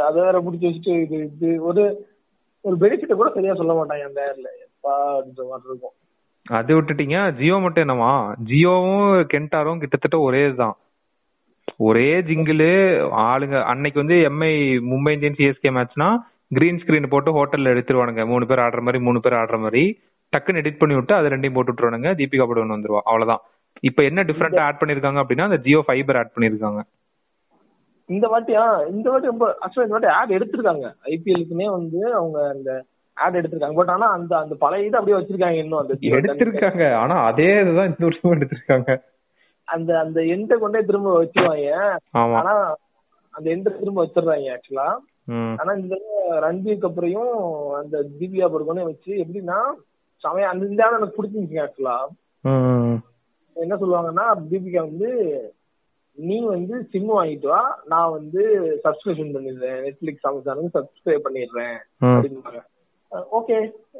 அத 0.00 0.16
வேற 0.20 0.40
புடிச்சு 0.40 0.66
வச்சுட்டு 0.66 0.94
இது 1.02 1.16
இது 1.26 1.62
ஒரு 1.62 1.82
ஒரு 2.64 2.76
பெனிஃபிட்ட 2.76 3.14
கூட 3.14 3.30
சரியா 3.34 3.54
சொல்ல 3.54 3.72
மாட்டாங்க 3.72 4.04
அந்த 4.04 4.20
ஆட்ல 4.26 4.48
எப்பா 4.64 4.94
அப்படின்ற 5.12 5.44
மாதிரி 5.48 5.70
இருக்கும். 5.70 5.94
அது 6.50 6.82
விட்டுட்டீங்க. 6.82 7.32
ஜியோ 7.32 7.58
மட்டும் 7.58 7.88
என்னவா? 7.88 8.14
ஜியோவும் 8.44 9.26
கென்டாரும் 9.32 9.78
கிட்டத்தட்ட 9.78 10.18
ஒரே 10.18 10.44
இதுதான். 10.44 10.76
ஒரே 11.76 12.20
ஜிங்கிள் 12.20 12.64
ஆளுங்க 13.24 13.62
அன்னைக்கு 13.62 14.04
வந்து 14.04 14.16
எம்ஐ 14.30 14.52
மும்பை 14.90 15.12
இந்தியன்ஸ் 15.16 15.40
சிஎஸ்கே 15.40 15.70
மேட்ச்னா 15.76 16.08
கிரீன் 16.54 16.80
ஸ்கிரீன் 16.84 17.08
போட்டு 17.08 17.30
ஹோட்டல்ல 17.36 17.72
எடுத்துருவானுங்க. 17.74 18.26
மூணு 18.26 18.46
பேர் 18.46 18.58
ஆடுற 18.58 18.80
மாதிரி 18.80 19.04
மூணு 19.04 19.20
பேர் 19.20 19.32
ஆடுற 19.32 19.58
மாதிரி. 19.58 20.00
டக்குன்னு 20.32 20.62
எடிட் 20.62 20.78
பண்ணி 20.78 20.94
விட்டு 20.94 21.14
அது 21.14 21.28
ரெண்டையும் 21.28 21.54
போட்டு 21.54 21.72
விட்டுருவானுங்க. 21.72 22.10
தீபிகா 22.20 22.46
படுவன் 22.46 22.74
வந்துருவா. 22.76 23.00
அவ்வளவுதான். 23.04 23.40
இப்ப 23.80 24.02
என்ன 24.02 24.22
டிஃபரெண்டா 24.22 24.60
ஆட் 24.60 24.80
பண்ணிருக்காங்க 24.80 25.22
அப்படின்னா 25.22 25.40
அந்த 25.40 25.56
ஜியோ 25.56 25.82
ஃபைபர் 25.86 26.16
ஆட் 26.16 26.34
பண்ணிருக்காங்க. 26.36 26.80
இந்த 28.06 28.26
வாட்டியா 28.28 28.64
இந்த 28.90 29.10
வாட்டி 29.10 29.26
ரொம்ப 29.26 29.56
ஆக்சுவலா 29.60 29.86
இந்த 29.88 29.96
வாட்டி 29.96 30.06
ஆட் 30.06 30.32
எடுத்திருக்காங்க. 30.32 30.86
ஐபிஎலுக்குமே 31.04 31.64
வந்து 31.64 32.14
அவங்க 32.14 32.38
அந்த 32.48 32.84
ஆட் 33.20 33.36
எடுத்திருக்காங்க. 33.36 33.74
பட் 33.74 33.88
ஆனா 33.88 34.06
அந்த 34.10 34.32
அந்த 34.38 34.54
பழைய 34.54 34.86
இது 34.86 34.98
அப்படியே 34.98 35.16
வச்சிருக்காங்க 35.18 35.58
இன்னும் 35.62 35.78
அந்த 35.78 35.94
எடுத்திருக்காங்க. 36.00 36.94
ஆனா 36.94 37.16
அதே 37.24 37.60
இதுதான் 37.60 37.88
இந்த 37.88 38.02
வருஷமும் 38.02 38.38
எடுத்திருக்காங்க. 38.38 38.90
அந்த 39.68 39.90
அந்த 39.98 40.20
எண்டை 40.34 40.58
கொண்டே 40.58 40.80
திரும்ப 40.80 41.24
வச்சிருவாங்க. 41.24 41.98
ஆனா 42.12 42.54
அந்த 43.34 43.50
எண்டை 43.50 43.78
திரும்ப 43.78 44.06
வச்சிடுறாங்க 44.06 44.48
ஆக்சுவலா 44.54 44.88
ஆனா 45.58 45.72
இந்த 45.72 45.94
ரன்வீர் 46.42 46.84
கபூரையும் 46.84 47.34
அந்த 47.74 48.06
தீபிகா 48.20 48.46
படுகோனே 48.48 48.84
வச்சு 48.84 49.12
எப்படின்னா 49.24 49.58
சமயம் 50.22 50.50
அந்த 50.50 50.66
இந்த 50.66 50.88
எனக்கு 50.90 51.18
பிடிச்சிருந்துச்சு 51.18 51.64
ஆக்சுவலா 51.64 51.98
என்ன 53.56 53.76
சொல்லுவாங்கன்னா 53.76 54.24
தீபிகா 54.50 54.78
வந்து 54.78 55.10
நீ 56.18 56.36
வந்து 56.46 56.86
சிம் 56.90 57.10
வாங்கிட்டு 57.10 57.46
வா. 57.46 57.60
நான் 57.86 58.10
வந்து 58.10 58.42
சப்ஸ்கிரிப்ஷன் 58.84 59.34
பண்ணிடுறேன். 59.34 59.78
நெட்ஃபிளிக்ஸ் 59.84 60.28
அமேசானுக்கு 60.28 60.70
சப்ஸ்கிரைப் 60.74 61.24
பண்ணிடுறேன். 61.24 61.76
ம். 61.98 62.06
அப்படின்னாங்க 62.06 62.60
ஓகே 63.36 63.56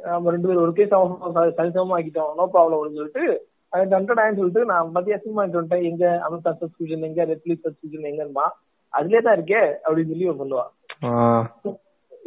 நம்ம 0.06 0.32
ரெண்டு 0.34 0.48
பேரும் 0.48 0.64
ஒரு 0.64 0.74
கேஸ் 0.74 0.92
சரிசமமா 1.56 1.96
ஆக்கிட்டோம் 1.96 2.34
நோ 2.38 2.44
ப்ராப்ளம் 2.52 2.76
அப்படின்னு 2.76 3.00
சொல்லிட்டு 3.00 3.24
அது 3.72 3.94
ஹண்ட்ரட் 3.96 4.20
ஆயிரம் 4.20 4.40
சொல்லிட்டு 4.40 4.62
நான் 4.70 4.92
மத்திய 4.94 5.16
வாங்கிட்டு 5.30 5.58
வந்துட்டேன். 5.58 5.86
எங்க 5.90 6.04
அமேசான் 6.26 6.58
சப்ஸ்கிரிப்ஷன் 6.60 7.06
எங்க 7.08 7.26
நெட்ஃபிளிக்ஸ் 7.30 7.66
சப்ஸ்கிரிப்ஷன் 7.66 8.08
எங்கன்னு 8.10 8.46
அதுலயே 8.94 9.20
தான் 9.26 9.36
இருக்கே 9.38 9.62
அப்படின்னு 9.84 10.12
சொல்லி 10.12 10.60
ஆ. 11.08 11.10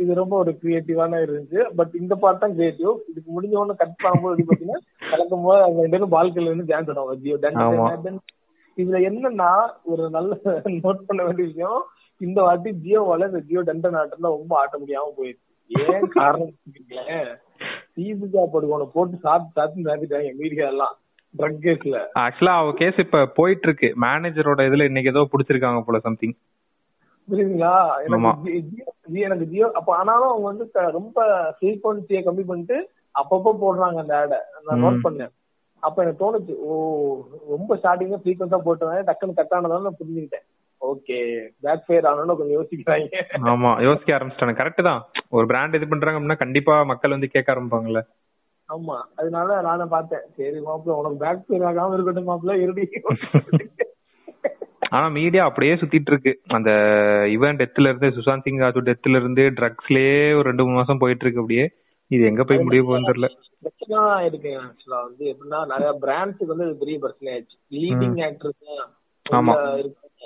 இது 0.02 0.12
ரொம்ப 0.20 0.36
ஒரு 0.44 0.52
கிரியேட்டிவான 0.62 1.18
இருந்துச்சு. 1.26 1.60
பட் 1.80 1.94
இந்த 2.00 2.14
பார்ட் 2.22 2.44
தான் 2.44 2.56
கிரியேட்டிவ் 2.56 2.94
இதுக்கு 3.10 3.30
முடிஞ்ச 3.36 3.56
உடனே 3.62 3.76
கட் 3.82 3.98
பண்ணும்போது 4.04 4.46
பாத்தீங்கன்னா 4.48 4.80
கலக்கும் 5.12 5.46
போது 5.48 5.60
அவங்க 5.66 5.82
ரெண்டு 5.82 5.96
பேரும் 5.96 6.14
பால்கனில 6.16 6.52
இருந்து 6.52 6.70
டான்ஸ் 6.72 6.92
ஆடுவாங்க. 6.94 8.14
இதுல 8.78 9.00
என்னன்னா 9.10 9.50
ஒரு 9.92 10.04
நல்ல 10.10 10.32
நோட் 10.86 11.08
பண்ண 11.10 11.22
வேண்டிய 11.26 11.48
விஷயம் 11.50 11.82
இந்த 12.22 12.40
வாட்டி 12.48 12.70
ஜியோவால 12.84 13.28
இந்த 13.32 13.42
ஜியோ 13.48 13.62
டண்டன் 13.70 13.98
ஆட்டம் 14.00 14.34
ரொம்ப 14.36 14.54
ஆட்ட 14.62 14.76
முடியாம 14.82 15.14
போயிடுச்சு. 15.18 15.50
ஏன் 15.70 16.08
காரணம் 16.16 16.54
தீபிகா 17.98 18.44
படுகோனை 18.54 18.86
போட்டு 18.94 19.18
சாப்பிட்டு 19.18 19.56
சாப்பிட்டு 19.58 19.88
சாத்திட்டாங்க 19.90 20.32
மீடியா 20.38 20.68
எல்லாம். 20.68 20.96
ட்ரக் 21.34 21.62
கேஸ்ல 21.66 22.00
ஆக்சுவலா 22.24 22.56
அவ 22.62 22.72
கேஸ் 22.74 22.98
இப்ப 22.98 23.26
போயிட்டு 23.38 23.68
இருக்கு 23.68 23.88
மேனேஜரோட 24.02 24.62
இதுல 24.70 24.86
இன்னைக்கு 24.86 25.14
ஏதோ 25.14 25.24
புடிச்சிருக்காங்க 25.32 25.80
போல 25.86 26.00
சம்திங் 26.00 26.36
புரியுதுங்களா. 27.28 27.74
எனக்கு 29.26 29.46
ஜியோ 29.52 29.68
அப்ப 29.72 29.90
ஆனாலும் 29.96 30.32
அவங்க 30.32 30.48
வந்து 30.52 30.66
ரொம்ப 30.98 31.18
ஃப்ரீக்வன்சியை 31.58 32.22
கம்மி 32.26 32.44
பண்ணிட்டு 32.46 32.78
அப்பப்போ 33.16 33.52
போடுறாங்க 33.62 34.00
அந்த 34.04 34.18
ஆட. 34.18 34.36
நான். 34.66 34.84
நோட் 34.84 35.04
பண்ணேன். 35.06 35.32
அப்ப 35.84 36.04
எனக்கு 36.04 36.22
தோணுச்சு 36.24 36.54
ஓ 36.66 36.74
ரொம்ப 37.50 37.76
ஸ்டார்டிங்கா 37.76 38.20
ஃப்ரீக்வன்ஸா 38.24 38.60
போட்டுருந்தாங்க 38.66 39.06
டக்குன்னு 39.10 39.38
கட் 39.40 39.56
ஆனதால 39.58 39.86
நான் 39.88 40.00
புரிஞ்சுக்கிட்டேன். 40.02 40.46
ஓகே 40.92 41.18
பேக் 41.66 41.86
ஃபயர் 41.86 42.08
ஆனோன்னு 42.10 42.38
கொஞ்சம் 42.40 42.58
யோசிக்கிறாங்க. 42.60 43.22
ஆமா 43.52 43.72
யோசிக்க 43.88 44.16
ஆரம்பிச்சிட்டாங்க 44.18 44.56
கரெக்ட் 44.60 44.88
தான். 44.90 45.02
ஒரு 45.30 45.46
பிராண்ட் 45.52 45.78
இது 45.78 45.88
பண்றாங்க 45.88 46.20
அப்படின்னா 46.20 46.44
கண்டிப்பா 46.44 46.76
மக்கள் 46.92 47.16
வந்து 47.16 47.34
கேட்க 47.34 47.54
ஆரம்பிப்பாங்கல்ல. 47.54 48.02
ஆமா 48.70 48.98
அதனால 49.16 49.62
நானும் 49.62 49.94
பார்த்தேன். 49.96 50.26
சரி 50.38 50.60
மாப்பிள்ள 50.68 51.00
உனக்கு 51.02 51.18
பேக் 51.24 51.46
ஃபயர் 51.48 51.68
ஆகாம 51.70 51.94
இருக்கட்டும் 51.94 52.30
மாப்பிள்ள 52.32 52.56
இருடி. 52.66 52.86
ஆனா 54.96 55.06
மீடியா 55.10 55.44
அப்படியே 55.50 55.74
சுத்திட்டு 55.74 56.12
இருக்கு. 56.12 56.32
அந்த 56.48 56.72
இவன் 57.30 57.60
டெத்ல 57.62 57.92
இருந்து 57.92 58.10
சுசாந்த் 58.18 58.46
சிங் 58.48 58.62
ராஜு 58.64 58.82
டெத்ல 58.90 59.22
இருந்து 59.22 59.44
ட்ரக்ஸ்லயே 59.60 60.20
ஒரு 60.38 60.46
ரெண்டு 60.50 60.66
மூணு 60.66 60.80
மாசம் 60.80 61.02
போயிட்டு 61.04 61.26
இருக்கு 61.26 61.42
அப்படியே. 61.42 61.66
இது 62.12 62.24
எங்க 62.26 62.44
போய் 62.44 62.64
முடிய 62.66 62.82
போகுதுன்னு 62.84 63.10
தெரியல. 63.10 63.30
பிரச்சனை 63.66 64.26
இருக்கு 64.26 64.52
ஆக்சுவலா 64.64 65.00
வந்து 65.08 65.24
எப்படின்னா 65.32 65.60
நிறைய 65.72 65.92
பிராண்ட்ஸுக்கு 66.04 66.54
வந்து 66.54 66.68
பெரிய 66.82 66.98
பிரச்சனை 67.00 67.30
ஆயிடுச்சு. 67.34 67.58
லீடிங் 67.78 68.20
ஆக்டர்ஸ் 68.30 68.62
ஆமா. 69.26 69.54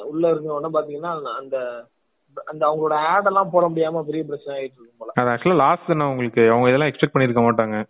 உள்ள 0.04 0.34
இருக்கவங்க 0.34 0.70
பாத்தீங்கன்னா 0.74 1.22
அந்த 1.24 1.86
அந்த 2.46 2.68
அவங்களோட 2.68 2.94
ஆட் 2.94 3.26
எல்லாம் 3.26 3.50
போட 3.50 3.68
முடியாம 3.68 4.04
பெரிய 4.04 4.24
பிரச்சனை 4.24 4.60
ஆயிட்டு 4.60 4.64
இருக்கும் 4.64 4.98
போல. 4.98 5.12
அது 5.16 5.30
ஆக்சுவலா 5.30 5.56
லாஸ்ட் 5.56 5.88
தானே 5.88 6.10
உங்களுக்கு? 6.10 6.52
அவங்க 6.52 6.68
இதெல்லாம் 6.68 6.90
எக்ஸ்பெக்ட் 6.90 7.18
பண்ணிருக்க 7.18 7.44
மாட்டாங்க. 7.44 7.86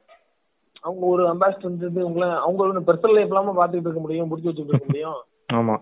அவங்க 0.81 1.05
ஒரு 1.05 1.27
அம்பாசிடர் 1.27 2.01
உங்களை 2.01 2.29
அவங்க 2.29 2.63
ஒரு 2.63 2.79
பெர்சனல் 2.79 3.13
லைஃப் 3.13 3.27
இல்லாம 3.27 3.67
பாத்துக்கிட்டு 3.67 3.79
இருக்க 3.79 3.99
முடியும் 3.99 4.27
முடிச்சு 4.27 4.51
வச்சுட்டு 4.51 4.67
இருக்க 4.67 4.85
முடியும். 4.85 5.23
ஆமா. 5.53 5.81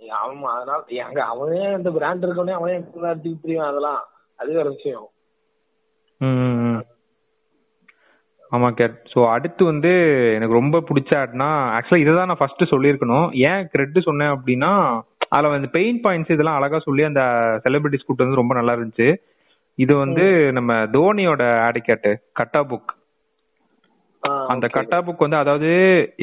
ஆமா 0.00 0.40
அதனால 0.40 0.82
எங்க 0.86 1.24
அவனே 1.24 1.72
இந்த 1.72 1.90
பிராண்ட் 1.90 2.24
இருக்கவனே 2.24 2.50
அவனே 2.50 2.78
அடிச்சுட்டு 2.78 3.40
தெரியும் 3.40 3.64
அதெல்லாம். 3.64 4.08
அது 4.36 4.52
வேற 4.52 4.68
விஷயம். 4.68 5.10
ஆமா 8.52 8.68
கேட். 8.78 8.96
ஸோ 9.12 9.18
அடுத்து 9.34 9.62
வந்து 9.70 9.90
எனக்கு 10.36 10.58
ரொம்ப 10.60 10.76
பிடிச்ச 10.88 11.10
ஆட்னா 11.22 11.48
ஆக்சுவலா 11.76 12.02
இதை 12.02 12.12
தான் 12.18 12.30
நான் 12.30 12.40
ஃபர்ஸ்ட் 12.42 12.72
சொல்லியிருக்கணும். 12.72 13.26
ஏன் 13.50 13.62
கிரெட் 13.72 13.98
சொன்னேன் 14.08 14.34
அப்படின்னா 14.34 14.70
அதுல 15.34 15.50
வந்து 15.54 15.68
பெயின் 15.78 15.98
பாயிண்ட்ஸ் 16.04 16.34
இதெல்லாம் 16.34 16.58
அழகா 16.58 16.78
சொல்லி 16.86 17.02
அந்த 17.08 17.22
செலிபிரிட்டிஸ் 17.64 18.06
கூட்டு 18.06 18.24
வந்து 18.24 18.40
ரொம்ப 18.40 18.54
நல்லா 18.58 18.76
இருந்துச்சு. 18.76 19.08
இது 19.78 19.92
வந்து 19.96 20.24
நம்ம 20.58 20.72
தோனியோட 20.94 21.42
ஆடு 21.66 21.80
கேட்டு 21.88 22.10
கட்டா 22.40 22.60
புக் 22.70 22.92
அந்த. 24.52 24.66
கட்டா 24.76 24.98
புக் 25.06 25.24
வந்து 25.24 25.42
அதாவது 25.42 25.70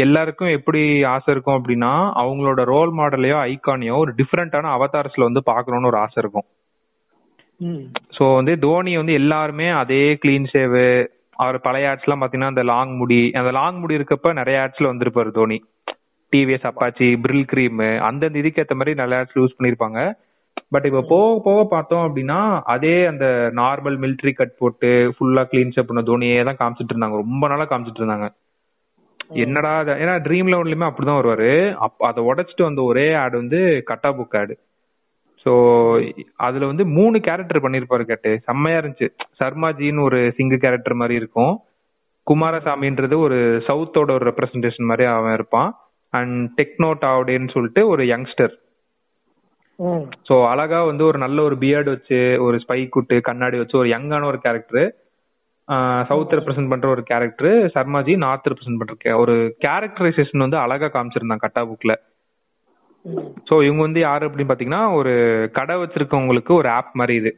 எல்லாருக்கும் 0.06 0.56
எப்படி 0.58 0.82
ஆசை 1.14 1.30
இருக்கும் 1.34 1.58
அப்படின்னா 1.60 1.92
அவங்களோட 2.22 2.62
ரோல் 2.74 2.92
மாடலையோ 3.00 3.38
ஐகானையோ 3.52 3.98
ஒரு 4.04 4.14
டிஃப்ரெண்டான 4.20 4.72
அவதாரஸ்ல 4.78 5.28
வந்து 5.30 5.44
பார்க்கணும்னு 5.52 5.92
ஒரு 5.92 6.00
ஆசை 6.06 6.18
இருக்கும். 6.24 6.48
ஸோ 8.18 8.24
வந்து 8.40 8.54
தோனி 8.66 8.94
வந்து 9.02 9.14
எல்லாருமே 9.22 9.68
அதே 9.82 10.04
க்ளீன் 10.24 10.50
ஷேவு 10.54 10.88
அவர் 11.44 11.58
பழைய 11.66 11.90
ஆட்ஸ்லாம் 11.92 12.22
பார்த்தீங்கன்னா 12.22 12.52
அந்த 12.54 12.64
லாங் 12.72 12.94
முடி 13.00 13.22
அந்த 13.40 13.52
லாங் 13.58 13.80
முடி 13.80 13.98
இருக்கப்ப 13.98 14.34
நிறைய 14.34 14.58
ஆட்ஸ்ல 14.64 14.92
வந்திருப்பாரு 14.92 15.32
தோனி. 15.38 15.58
டிவிஎஸ் 16.34 16.68
அப்பாச்சி 16.70 17.08
பிரில் 17.24 17.50
கிரீம் 17.52 17.82
அந்தந்த 18.08 18.40
இதுக்கேற்ற 18.42 18.76
மாதிரி 18.80 18.94
நிறைய 19.02 19.18
ஆட்ஸ் 19.22 19.38
யூஸ் 19.40 19.58
பண்ணியிருப்பாங்க 19.58 20.00
பட் 20.74 20.86
இப்போ 20.90 21.02
போக 21.10 21.34
போக 21.46 21.60
பார்த்தோம் 21.74 22.06
அப்படின்னா 22.08 22.40
அதே 22.74 22.96
அந்த 23.06 23.26
நார்மல் 23.56 23.98
மிலிட்ரி 24.04 24.32
கட் 24.40 24.58
போட்டு 24.62 24.90
ஃபுல்லா 25.16 25.44
க்ளீன் 25.52 25.74
ஷேப் 25.76 25.90
பண்ண 25.90 26.02
தோனியே 26.10 26.38
தான் 26.50 26.60
காமிச்சிட்டு 26.62 26.94
இருந்தாங்க. 26.94 27.18
ரொம்ப 27.24 27.48
நாளா 27.52 27.66
காமிச்சிட்டு 27.72 28.02
இருந்தாங்க. 28.02 28.28
என்னடா 29.44 29.74
ஏன்னா 30.04 30.16
ட்ரீம் 30.26 30.50
லெவன்லயுமே 30.54 30.88
அப்படிதான் 30.90 31.20
வருவாரு. 31.20 31.52
அதை 32.10 32.22
உடைச்சிட்டு 32.30 32.68
வந்த 32.70 32.82
ஒரே 32.92 33.06
ஆடு 33.24 33.36
வந்து 33.42 33.60
கட்டா 33.90 34.10
புக் 34.20 34.38
ஆடு 34.42 34.56
ஸோ 35.46 35.54
அதுல 36.38 36.66
வந்து 36.66 36.86
மூணு 36.86 37.18
கேரக்டர் 37.20 37.64
பண்ணிருப்பாரு 37.64 38.04
கேட்டு. 38.04 38.40
செம்மையா 38.46 38.80
இருந்துச்சு. 38.80 39.10
சர்மாஜின்னு 39.44 40.02
ஒரு 40.02 40.34
சிங்கு 40.38 40.58
கேரக்டர் 40.58 40.94
மாதிரி 40.94 41.16
இருக்கும். 41.16 41.54
குமாரசாமின்றது 42.28 43.18
ஒரு 43.18 43.38
சவுத்தோட 43.68 44.12
ஒரு 44.12 44.26
ரெப்ரசன்டேஷன் 44.32 44.86
மாதிரி 44.86 45.06
அவன் 45.06 45.34
இருப்பான். 45.34 45.72
அண்ட் 46.14 46.62
டெக்னோ 46.62 46.92
டாவ்டேன்னு 47.02 47.52
சொல்லிட்டு 47.52 47.88
ஒரு 47.88 48.04
யங்ஸ்டர். 48.04 48.54
ஸோ 50.28 50.48
அழகா 50.48 50.84
வந்து 50.84 51.04
ஒரு 51.06 51.18
நல்ல 51.18 51.42
ஒரு 51.42 51.56
பியர்டு 51.56 51.90
வச்சு 51.90 52.38
ஒரு 52.40 52.58
ஸ்பை 52.58 52.90
குட்டு 52.90 53.22
கண்ணாடி 53.22 53.58
வச்சு 53.58 53.78
ஒரு 53.78 53.90
யங்கான 53.90 54.26
ஒரு 54.26 54.38
கேரக்டர் 54.38 54.88
சவுத் 56.02 56.34
ரெப்ரசென்ட் 56.34 56.70
பண்ற 56.70 56.88
ஒரு 56.88 57.04
கேரக்டர் 57.04 57.56
சர்மாஜி 57.76 58.16
நார்த் 58.16 58.48
ரெப்ரசென்ட் 58.48 58.80
பண்ற 58.80 59.16
ஒரு 59.18 59.36
கேரக்டரைசேஷன் 59.66 60.38
வந்து 60.38 60.58
அழகா 60.58 60.88
காமிச்சிருந்தான் 60.88 61.44
கட்டா 61.46 61.62
புக்ல 61.62 61.94
ஸோ 63.48 63.56
இவங்க 63.66 63.82
வந்து 63.88 64.02
யாரு 64.06 64.28
அப்படின்னு 64.28 64.52
பாத்தீங்கன்னா 64.52 64.84
ஒரு 65.00 65.14
கடை 65.58 65.76
வச்சிருக்கவங்களுக்கு 65.82 66.52
ஒரு 66.60 66.70
ஆப் 66.78 66.94
மாதிரி 67.00 67.16
இது. 67.22 67.32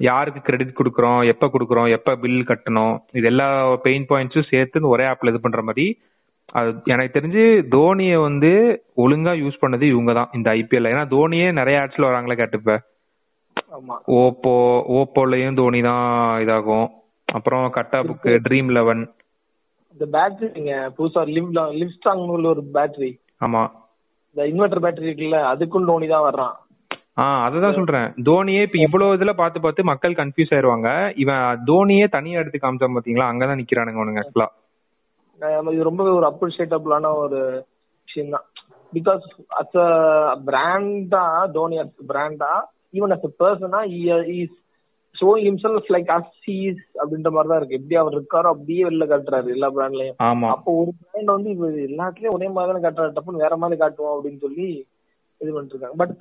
யாருக்கு 0.00 0.40
கிரெடிட் 0.46 0.78
கொடுக்குறோம் 0.78 1.20
எப்ப 1.32 1.46
கொடுக்குறோம் 1.54 1.88
எப்ப 1.96 2.14
பில் 2.22 2.48
கட்டணும் 2.48 2.94
இது 3.18 3.26
எல்லா 3.32 3.46
பெயின் 3.84 4.06
பாயிண்ட்ஸும் 4.10 4.50
சேர்த்து 4.52 4.92
ஒரே 4.94 5.04
ஆப்ல 5.10 5.32
இது 5.32 5.40
பண்ற 5.44 5.62
மாதிரி. 5.68 5.86
அது 6.58 6.70
எனக்கு 6.94 7.14
தெரிஞ்சு 7.16 7.44
தோனியை 7.74 8.16
வந்து 8.26 8.50
ஒழுங்கா 9.04 9.32
யூஸ் 9.42 9.62
பண்ணது 9.62 9.84
இவங்க 9.92 10.12
தான் 10.18 10.32
இந்த 10.38 10.48
ஐபிஎல் 10.58 10.90
ஏன்னா 10.92 11.04
தோனியே 11.14 11.46
நிறைய 11.60 11.82
ஆட்ஸ்ல 11.82 12.10
வராங்களே 12.10 12.38
கேட்டுப்ப 12.40 12.74
ஓப்போ 14.20 14.52
ஓப்போலயும் 14.98 15.58
தோனி 15.60 15.80
தான் 15.88 16.04
இதாகும். 16.44 16.88
அப்புறம் 17.28 17.64
கட்டா 17.76 17.98
புக்கு 18.08 18.32
ட்ரீம் 18.46 18.70
லெவன் 18.76 19.02
இந்த 19.96 20.04
பேட்டரிங்க 20.14 20.74
புதுசா 20.96 21.22
லிவ் 21.36 21.50
லிவ் 21.80 21.94
ஸ்ட்ராங்னு 21.96 22.52
ஒரு 22.54 22.64
பேட்டரி 22.76 23.10
ஆமா. 23.40 23.62
இந்த 24.36 24.44
இன்வெர்டர் 24.50 24.82
பேட்டரி 24.84 25.08
இருக்குல்ல 25.08 25.40
அதுக்கும் 25.50 25.88
டோனி 25.88 26.06
தான் 26.12 26.26
வர்றான். 26.26 26.54
ஆ 27.20 27.24
அததான் 27.46 27.76
சொல்றேன். 27.78 28.08
தோனியே 28.28 28.62
இப்ப 28.66 28.78
இவ்வளவு 28.78 29.16
இதுல 29.16 29.32
பார்த்து 29.40 29.58
பார்த்து 29.60 29.90
மக்கள் 29.90 30.14
கன்ஃபியூஸ் 30.20 30.52
ஆயிருவாங்க. 30.54 30.88
இவன் 31.22 31.44
தோனியே 31.68 32.06
தனியா 32.16 32.40
எடுத்து 32.42 32.58
காமிச்சான் 32.58 32.96
பாத்தீங்களா? 32.96 33.28
அங்கதான் 33.30 33.60
நிக்கிறானுங்க 33.60 34.00
அவனுங்க 34.00 34.22
ஆக்சுவலா 34.22 34.48
இது 35.70 35.88
ரொம்பவே 35.88 36.10
ஒரு 36.18 36.26
அப்ரிஷியேட்டபிளான 36.30 37.06
ஒரு 37.22 37.38
விஷயம் 38.08 38.34
தான் 38.34 38.44
பிகாஸ் 38.92 39.24
அஸ் 39.60 39.78
அ 39.84 39.88
பிராண்டா 40.48 41.22
தோனி 41.56 41.76
அஸ் 41.82 42.04
பிராண்டா 42.10 42.50
ஈவன் 42.94 43.14
அஸ் 43.16 43.26
அ 43.28 43.32
பர்சனா 43.40 43.80
is 44.36 44.58
showing 45.14 45.46
himself 45.46 45.90
like 45.94 46.10
as 46.14 46.32
he's 46.46 46.80
அப்படின்ற 47.00 47.30
மாதிரி 47.30 47.50
தான் 47.50 47.60
இருக்கு. 47.60 47.78
எப்படி 47.78 47.96
அவர் 48.00 48.16
இருக்காரோ 48.16 48.48
அப்படியே 48.52 48.82
வெளில 48.86 49.06
காட்டுறாரு 49.10 49.54
எல்லா 49.54 49.68
பிராண்ட்லயும் 49.74 50.18
ஆமா. 50.28 50.48
அப்போ 50.54 50.70
ஒரு 50.80 50.92
பிராண்ட் 51.00 51.34
வந்து 51.34 51.50
இப்ப 51.54 51.68
எல்லாத்துலயும் 51.88 52.36
ஒரே 52.36 52.48
மாதிரி 52.50 52.70
தானே 52.70 52.84
காட்டுறாரு. 52.84 53.14
டப்புன்னு 53.16 53.44
வேற 53.44 53.56
மாதிரி 53.62 53.78
காட்டுவோம் 53.80 54.14
அப்படின்னு 54.14 54.44
சொல்லி 54.44 54.68
இது 55.40 55.52
பண்ணிட்டு 55.52 55.74
இருக்காங்க 55.74 55.96
பட் 56.00 56.12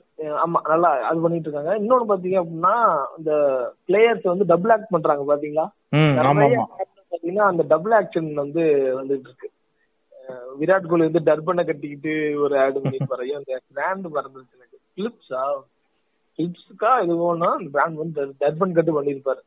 ஆமா 0.43 0.59
நல்லா 0.69 0.89
அது 1.07 1.19
பண்ணிட்டு 1.21 1.47
இருக்காங்க 1.47 1.73
இன்னொன்னு 1.79 2.09
பாத்தீங்க 2.09 2.37
அப்படின்னா 2.41 2.75
இந்த 3.17 3.31
பிளேயர்ஸ் 3.87 4.31
வந்து 4.31 4.45
டபுள் 4.51 4.73
ஆக்ட் 4.75 4.93
பண்றாங்க 4.93 5.25
பாத்தீங்களா 5.29 5.65
பாத்தீங்கன்னா 7.11 7.45
அந்த 7.49 7.63
டபுள் 7.71 7.93
ஆக்ஷன் 7.97 8.29
வந்து 8.39 8.63
வந்துட்டு 8.97 9.29
இருக்கு 9.29 9.49
விராட் 10.59 10.89
கோலி 10.89 11.07
வந்து 11.07 11.27
டர்பனை 11.27 11.63
கட்டிக்கிட்டு 11.63 12.11
ஒரு 12.43 12.53
ஆடு 12.59 12.81
பண்ணிருப்பாரு 12.81 13.23
ஐயோ, 13.23 13.37
அந்த 13.39 13.55
பிராண்ட் 13.71 14.07
மறந்துருச்சு 14.15 14.57
எனக்கு. 14.59 14.77
பிலிப்ஸா 14.97 15.41
பிலிப்ஸுக்கா 16.37 16.91
எதுவோன்னா 17.05 17.49
அந்த 17.57 17.69
பிராண்ட் 17.75 17.99
வந்து 18.03 18.23
டர்பன் 18.43 18.77
கட்டு 18.77 18.93
பண்ணிருப்பாரு. 18.97 19.41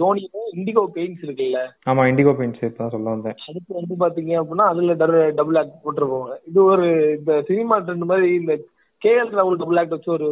தோனியும் 0.00 0.48
இண்டிகோ 0.58 0.82
பெயிண்ட்ஸ் 0.94 1.24
இருக்குல்ல. 1.26 1.60
ஆமா 1.90 2.02
இண்டிகோ 2.10 2.32
பெயிண்ட்ஸ் 2.38 2.78
தான் 2.78 2.92
சொல்ல 2.94 3.14
வந்தேன். 3.14 3.36
அதுக்கு 3.48 3.72
வந்து 3.80 3.94
பாத்தீங்க 4.02 4.32
அப்படின்னா 4.40 4.66
அதுல 4.72 4.94
டபுள் 5.40 5.58
ஆக்ட் 5.60 5.82
போட்டிருப்பாங்க. 5.84 6.36
இது 6.50 6.58
ஒரு 6.72 6.86
இந்த 7.18 7.34
சினிமா 7.50 7.76
ட்ரெண்ட் 7.86 8.10
மாதிரி 8.12 8.28
இந்த 8.40 8.54
கேஎல் 9.02 9.32
ராகுல் 9.38 9.60
டபுள் 9.62 9.80
ஆக்ட் 9.82 9.96
வச்சு 9.96 10.10
ஒரு 10.18 10.30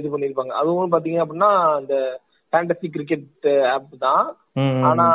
இது 0.00 0.12
பண்ணிருப்பாங்க 0.12 0.54
அதுவும் 0.60 0.94
பாத்தீங்க 0.94 1.20
அப்படின்னா 1.24 1.50
இந்த 1.82 1.96
ஃபேண்டசி 2.52 2.88
கிரிக்கெட் 2.94 3.46
ஆப் 3.74 3.92
தான். 4.06 4.26
ஆனா 4.88 5.06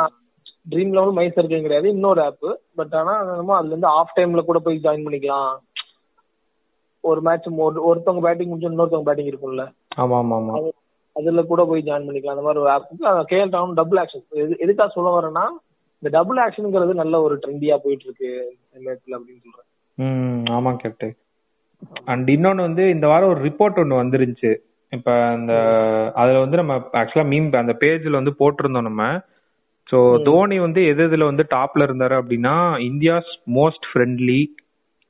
ட்ரீம் 0.72 0.94
லெவல் 0.96 1.16
மை 1.18 1.24
சர்க்கிள் 1.36 1.64
கிடையாது. 1.66 1.88
இன்னொரு 1.96 2.20
ஆப் 2.26 2.48
பட் 2.78 2.94
ஆனா 3.00 3.14
நம்ம 3.28 3.54
அதுல 3.58 3.72
இருந்து 3.74 3.88
ஆஃப் 3.98 4.14
டைம்ல 4.16 4.42
கூட 4.48 4.58
போய் 4.66 4.84
ஜாயின் 4.86 5.06
பண்ணிக்கலாம். 5.06 5.52
ஒரு 7.04 7.20
மேட்ச் 7.26 7.48
ஒருத்தவங்க 7.88 8.22
பேட்டிங் 8.26 8.50
முடிஞ்சு 8.50 8.70
இன்னொருத்தவங்க 8.70 9.08
பேட்டிங் 9.08 9.30
இருக்கும்ல. 9.30 9.64
ஆமா 10.02 10.16
ஆமா 10.22 10.36
ஆமா. 10.40 10.54
அதுல 11.16 11.42
கூட 11.50 11.62
போய் 11.68 11.86
ஜாயின் 11.86 12.06
பண்ணிக்கலாம். 12.06 12.36
அந்த 12.36 12.46
மாதிரி 12.46 12.62
ஒரு 12.64 12.70
ஆப் 12.74 13.30
கேஎல் 13.32 13.54
ராகுல் 13.56 13.78
டபுள் 13.80 14.00
ஆக்ஷன் 14.02 14.24
எதுக்காக 14.64 14.90
சொல்ல 14.96 15.10
வரேன்னா 15.16 15.44
இந்த 16.02 16.10
டபுள் 16.16 16.38
ஆக்ஷனுங்கிறது 16.44 16.92
நல்ல 17.00 17.14
ஒரு 17.22 17.34
ட்ரெண்டியா 17.42 17.76
போயிட்டு 17.84 18.06
இருக்கு 18.06 18.28
சமயத்துல 18.74 19.16
அப்படின்னு 19.18 19.42
சொல்றேன். 19.46 19.66
ம் 19.98 20.44
ஆமா 20.58 20.70
கேப்டன் 20.82 21.16
அண்ட் 22.12 22.28
இன்னொன்னு 22.28 22.66
வந்து 22.68 22.84
இந்த 22.90 23.06
வாரம் 23.06 23.32
ஒரு 23.34 23.40
ரிப்போர்ட் 23.48 23.80
ஒன்னு 23.82 24.00
வந்துருந்துச்சு. 24.00 24.52
இப்ப 24.92 25.10
அந்த 25.34 25.52
அதுல 26.14 26.40
வந்து 26.44 26.56
நம்ம 26.56 26.74
ஆக்சுவலா 27.00 27.26
மீம் 27.32 27.50
அந்த 27.60 27.74
பேஜ்ல 27.82 28.20
வந்து 28.20 28.34
போட்டிருந்தோம் 28.40 28.88
நம்ம. 28.88 29.04
சோ 29.86 29.98
தோனி 30.26 30.56
வந்து 30.58 30.80
எது 30.86 31.02
எதுல 31.08 31.28
வந்து 31.30 31.44
டாப்ல 31.50 31.86
இருந்தாரு 31.88 32.14
அப்படின்னா 32.20 32.54
India's 32.88 33.30
most 33.56 33.86
friendly 33.90 34.40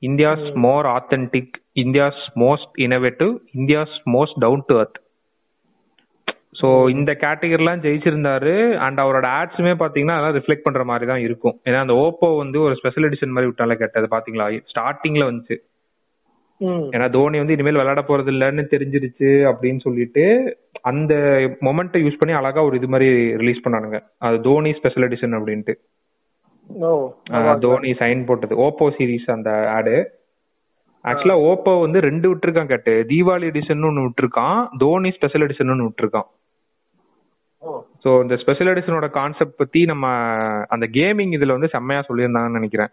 India's 0.03 0.45
more 0.65 0.87
authentic 0.97 1.57
India's 1.85 2.23
most 2.43 2.75
innovative 2.87 3.33
India's 3.61 3.97
most 4.17 4.39
down 4.45 4.67
to 4.71 4.77
earth 4.83 4.99
so 6.61 6.69
இந்த 6.95 7.11
கேட்டகரிலாம் 7.23 7.83
ஜெயிச்சிருந்தாரு. 7.85 8.55
அண்ட் 8.85 8.99
அவரோட 9.03 9.27
ஆட்ஸுமே 9.39 9.73
பாத்தீங்கன்னா 9.83 10.17
அதெல்லாம் 10.17 10.37
ரிஃப்ளெக்ட் 10.39 10.67
பண்ற 10.67 10.83
மாதிரி 10.91 11.07
தான் 11.11 11.23
இருக்கும். 11.27 11.55
ஏன்னா 11.69 11.79
அந்த 11.85 11.95
ஓப்போ 12.05 12.29
வந்து 12.43 12.59
ஒரு 12.67 12.75
ஸ்பெஷல் 12.81 13.07
எடிஷன் 13.09 13.35
மாதிரி 13.37 13.51
விட்டால 13.51 13.77
கேட்டது. 13.83 14.07
பாத்தீங்களா 14.15 14.47
ஸ்டார்டிங்ல 14.73 15.29
வந்துச்சு. 15.29 15.57
ஏன்னா 16.95 17.07
தோனி 17.15 17.37
வந்து 17.41 17.55
இனிமேல் 17.57 17.79
விளையாட 17.81 18.03
போறது 18.09 18.31
இல்லைன்னு 18.35 18.65
தெரிஞ்சிருச்சு 18.73 19.29
அப்படின்னு 19.51 19.81
சொல்லிட்டு 19.87 20.25
அந்த 20.91 21.15
மொமெண்ட்டை 21.67 22.03
யூஸ் 22.05 22.19
பண்ணி 22.21 22.35
அழகா 22.41 22.61
ஒரு 22.69 22.77
இது 22.81 22.91
மாதிரி 22.95 23.09
ரிலீஸ் 23.43 23.65
பண்ணானுங்க. 23.67 23.99
அது 24.27 24.37
தோனி 24.49 24.73
ஸ்பெஷல் 24.81 25.07
எடிஷன் 25.09 25.37
அப்படின்ட்டு. 25.39 25.75
தோனி 27.67 27.93
சைன் 28.03 28.27
போட்டது. 28.29 28.55
ஓப்போ 28.67 28.89
சீரிஸ் 28.99 29.29
அந்த 29.37 29.53
ஆடு. 29.77 29.97
ஆக்சுவலா 31.05 31.37
ஓப்போ 31.51 31.73
வந்து 31.85 31.99
ரெண்டு 32.07 32.27
விட்டுருக்கான் 32.31 32.71
கேட்டு. 32.73 32.93
தீபாவளி 33.11 33.47
எடிஷன் 33.53 33.87
ஒன்னு 33.89 34.05
விட்டுருக்கான். 34.07 34.59
தோனி 34.83 35.11
ஸ்பெஷல் 35.19 35.45
எடிஷன் 35.47 35.73
ஒன்னு 35.75 35.87
விட்டுருக்கான். 35.89 36.29
ஸோ 38.03 38.11
இந்த 38.25 38.35
ஸ்பெஷல் 38.43 38.71
எடிஷனோட 38.73 39.07
கான்செப்ட் 39.17 39.61
பத்தி 39.63 39.81
நம்ம 39.91 40.07
அந்த 40.75 40.87
கேமிங் 40.99 41.33
இதுல 41.39 41.57
வந்து 41.57 41.73
செம்மையா 41.75 42.03
சொல்லியிருந்தாங்கன்னு 42.09 42.61
நினைக்கிறேன். 42.61 42.93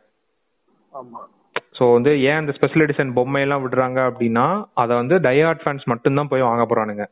ஸோ 1.77 1.85
வந்து 1.95 2.11
ஏன் 2.29 2.39
அந்த 2.41 2.51
ஸ்பெஷல் 2.57 2.83
எடிஷன் 2.85 3.13
பொம்மையெல்லாம் 3.17 3.63
விடுறாங்க 3.65 3.99
அப்படின்னா 4.09 4.47
அதை 4.83 4.93
வந்து 5.01 5.15
டயஹார்ட் 5.27 5.63
ஃபேன்ஸ் 5.63 5.85
மட்டும்தான் 5.91 6.31
போய் 6.31 6.47
வாங்க 6.49 6.63
போறானுங்க. 6.71 7.05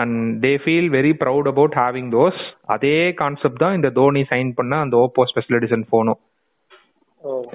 And 0.00 0.18
they 0.44 0.52
feel 0.62 0.88
very 0.96 1.12
proud 1.22 1.50
about 1.52 1.76
having 1.82 2.10
those 2.16 2.40
அதே 2.74 2.96
கான்செப்ட் 3.20 3.62
தான் 3.64 3.76
இந்த 3.78 3.88
தோனி 3.98 4.22
சைன் 4.32 4.50
பண்ண 4.58 4.74
அந்த 4.84 4.96
ஓப்போ 5.04 5.24
ஸ்பெஷல் 5.30 5.58
எடிஷன் 5.58 5.84
ஃபோனும் 5.90 6.20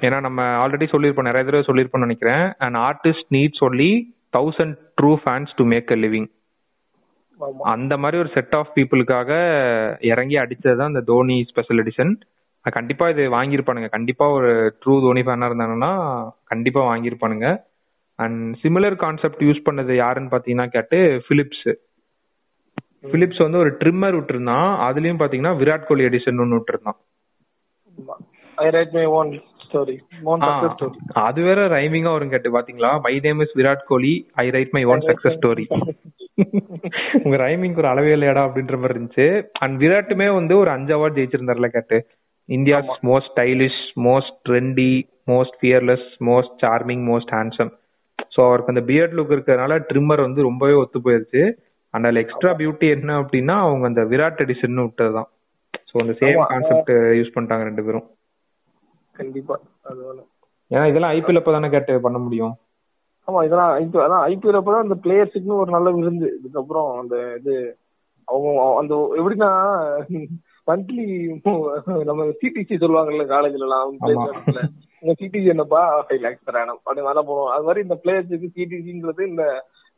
ஏன்னா 0.06 0.18
நம்ம 0.26 0.42
ஆல்ரெடி 0.62 0.86
சொல்லியிருப்போம் 0.92 1.28
நிறைய 1.28 1.44
தடவை 1.46 1.64
சொல்லியிருப்போம்னு 1.68 2.06
நினைக்கிறேன். 2.08 2.44
And 2.64 2.78
artist 2.88 3.28
needs 3.36 3.62
only 3.68 3.90
thousand 4.36 4.74
true 5.00 5.12
fans 5.22 5.52
to 5.58 5.64
make 5.72 5.92
a 5.96 5.98
living 6.04 6.28
அந்த 7.72 7.94
மாதிரி 8.02 8.16
ஒரு 8.22 8.30
செட் 8.34 8.54
ஆஃப் 8.58 8.72
பீப்புளுக்காக 8.76 9.30
இறங்கி 10.10 10.36
அடிச்சது 10.42 10.76
தான் 10.80 10.92
இந்த 10.92 11.02
தோனி 11.10 11.36
ஸ்பெஷல் 11.50 11.80
எடிஷன் 11.82 12.12
கண்டிப்பா 12.64 13.06
இது 13.12 13.22
வாங்கியிருப்பானுங்க. 13.34 13.88
கண்டிப்பா 13.94 14.26
ஒரு 14.36 14.50
ட்ரூ 14.82 14.94
தோனி 15.04 15.22
ஃபேனா 15.26 15.48
இருந்தாங்கன்னா 15.50 15.90
கண்டிப்பா 16.52 16.82
வாங்கியிருப்பானுங்க. 16.90 17.48
அண்ட் 18.18 18.40
சிமிலர் 18.62 18.96
கான்செப்ட் 19.02 19.42
யூஸ் 19.46 19.66
பண்ணது 19.68 19.92
யாருன்னு 20.02 20.32
பாத்தீங்கன்னா 20.34 20.66
கேட்டு 20.76 20.98
பிலிப்ஸ் 21.28 21.66
பிலிப்ஸ் 23.12 23.42
வந்து 23.44 23.60
ஒரு 23.62 23.70
ட்ரிம்மர் 23.80 24.16
விட்டுருந்தான். 24.18 24.70
அதுலயும் 24.86 25.20
பாத்தீங்கன்னா 25.22 25.52
விராட் 25.62 25.88
கோலி 25.88 26.06
எடிஷன் 26.10 26.40
ஒன்னு 26.44 26.58
விட்டுருந்தான். 26.58 26.98
I 28.58 28.68
write 28.76 28.94
my 28.98 29.04
own 29.18 29.32
story 29.74 29.96
அது 31.28 31.40
வேற 31.48 31.60
ரைமிங்கா 31.76 32.12
வரும் 32.16 32.32
கேட்டு 32.34 32.56
பாத்தீங்களா? 32.56 32.90
My 33.06 33.14
name 33.26 33.40
is 33.44 33.54
Virat 33.60 33.86
Kohli 33.92 34.12
I 34.42 34.46
write 34.56 34.74
my 34.76 34.82
own 34.92 35.06
success 35.08 35.38
story 35.38 35.66
உங்க 37.24 37.36
ரைமிங் 37.46 37.76
ஒரு 37.80 37.88
அளவே 37.90 38.12
இல்லையாடா 38.16 38.42
அப்படின்ற 38.46 38.76
மாதிரி 38.80 38.94
இருந்துச்சு. 38.96 39.26
அண்ட் 39.64 39.74
விராட்டுமே 39.82 40.28
வந்து 40.38 40.54
ஒரு 40.62 40.70
அஞ்சு 40.76 40.92
அவார்ட் 40.96 41.18
ஜெயிச்சிருந்தாருல 41.18 41.68
கேட்டு. 41.76 41.98
India's 42.48 42.90
most 43.08 43.30
stylish 43.32 43.82
most 44.06 44.34
trendy 44.48 44.92
most 45.32 45.56
fearless 45.60 46.08
most 46.28 46.56
charming 46.64 47.04
most 47.10 47.32
handsome 47.36 47.72
so 48.34 48.40
அவருக்கு 48.48 48.72
அந்த 48.74 48.82
பியர்ட் 48.90 49.14
லுக் 49.18 49.32
இருக்கிறதுனால 49.34 49.78
ட்ரிம்மர் 49.90 50.26
வந்து 50.26 50.40
ரொம்பவே 50.48 50.74
ஒத்து 50.80 51.04
போயிருச்சு. 51.06 51.42
அண்ட் 51.94 52.06
அதுல 52.06 52.22
எக்ஸ்ட்ரா 52.24 52.52
பியூட்டி 52.60 52.86
என்ன 52.96 53.10
அப்படின்னா 53.20 53.56
அவங்க 53.66 53.86
அந்த 53.90 54.02
விராட் 54.12 54.42
எடிஷன் 54.44 54.82
விட்டதுதான். 54.84 55.28
ஸோ 55.90 55.94
அந்த 56.02 56.14
சேம். 56.20 56.38
கான்செப்ட் 56.52 56.92
யூஸ் 57.18 57.34
பண்ணிட்டாங்க 57.34 57.64
ரெண்டு 57.70 57.84
பேரும். 57.86 58.06
கண்டிப்பா 59.14 59.56
ஏன்னா 60.70 60.84
இதெல்லாம் 60.90 61.14
ஐபிஎல் 61.14 61.40
அப்போ 61.40 61.52
தானே 61.52 61.68
கேட்டு 61.70 61.94
பண்ண 62.04 62.18
முடியும்? 62.20 62.54
ஆமா 63.28 63.40
இதெல்லாம் 63.46 63.72
ஐபி 63.78 63.98
அதான் 64.00 64.24
ஐபிஎல் 64.28 64.58
அப்பதான் 64.58 64.84
அந்த 64.84 64.96
பிளேயர்ஸுக்குன்னு 65.02 65.60
ஒரு 65.60 65.70
நல்ல 65.70 65.88
விருந்து. 65.92 66.28
இதுக்கப்புறம் 66.38 66.88
அந்த 67.00 67.16
இது 67.38 67.54
அவங்க 68.28 68.48
அந்த 68.80 68.92
எப்படின்னா 69.18 69.50
மந்த்லி 70.68 71.06
நம்ம 72.08 72.26
சிடிசி 72.40 72.74
சொல்லுவாங்கல்ல 72.76 73.24
காலேஜ்ல 73.30 73.66
எல்லாம் 73.66 73.82
ஆமா. 73.86 74.00
placements 74.04 74.56
ல. 74.56 74.60
உங்க 75.02 75.14
சிடிசி 75.20 75.48
என்னப்பா? 75.52 75.80
ஃபைவ் 76.04 76.22
லேக்ஸ் 76.22 76.46
தரானம் 76.46 76.78
அப்படி 76.78 77.02
மாதிரி 77.02 77.24
போறோம் 77.28 77.50
அது 77.54 77.66
மாதிரி 77.66 77.82
இந்த 77.82 77.96
பிளேயர்ஸுக்கு 78.02 78.48
சிடிசிங்கிறது 78.56 79.24
இந்த 79.28 79.44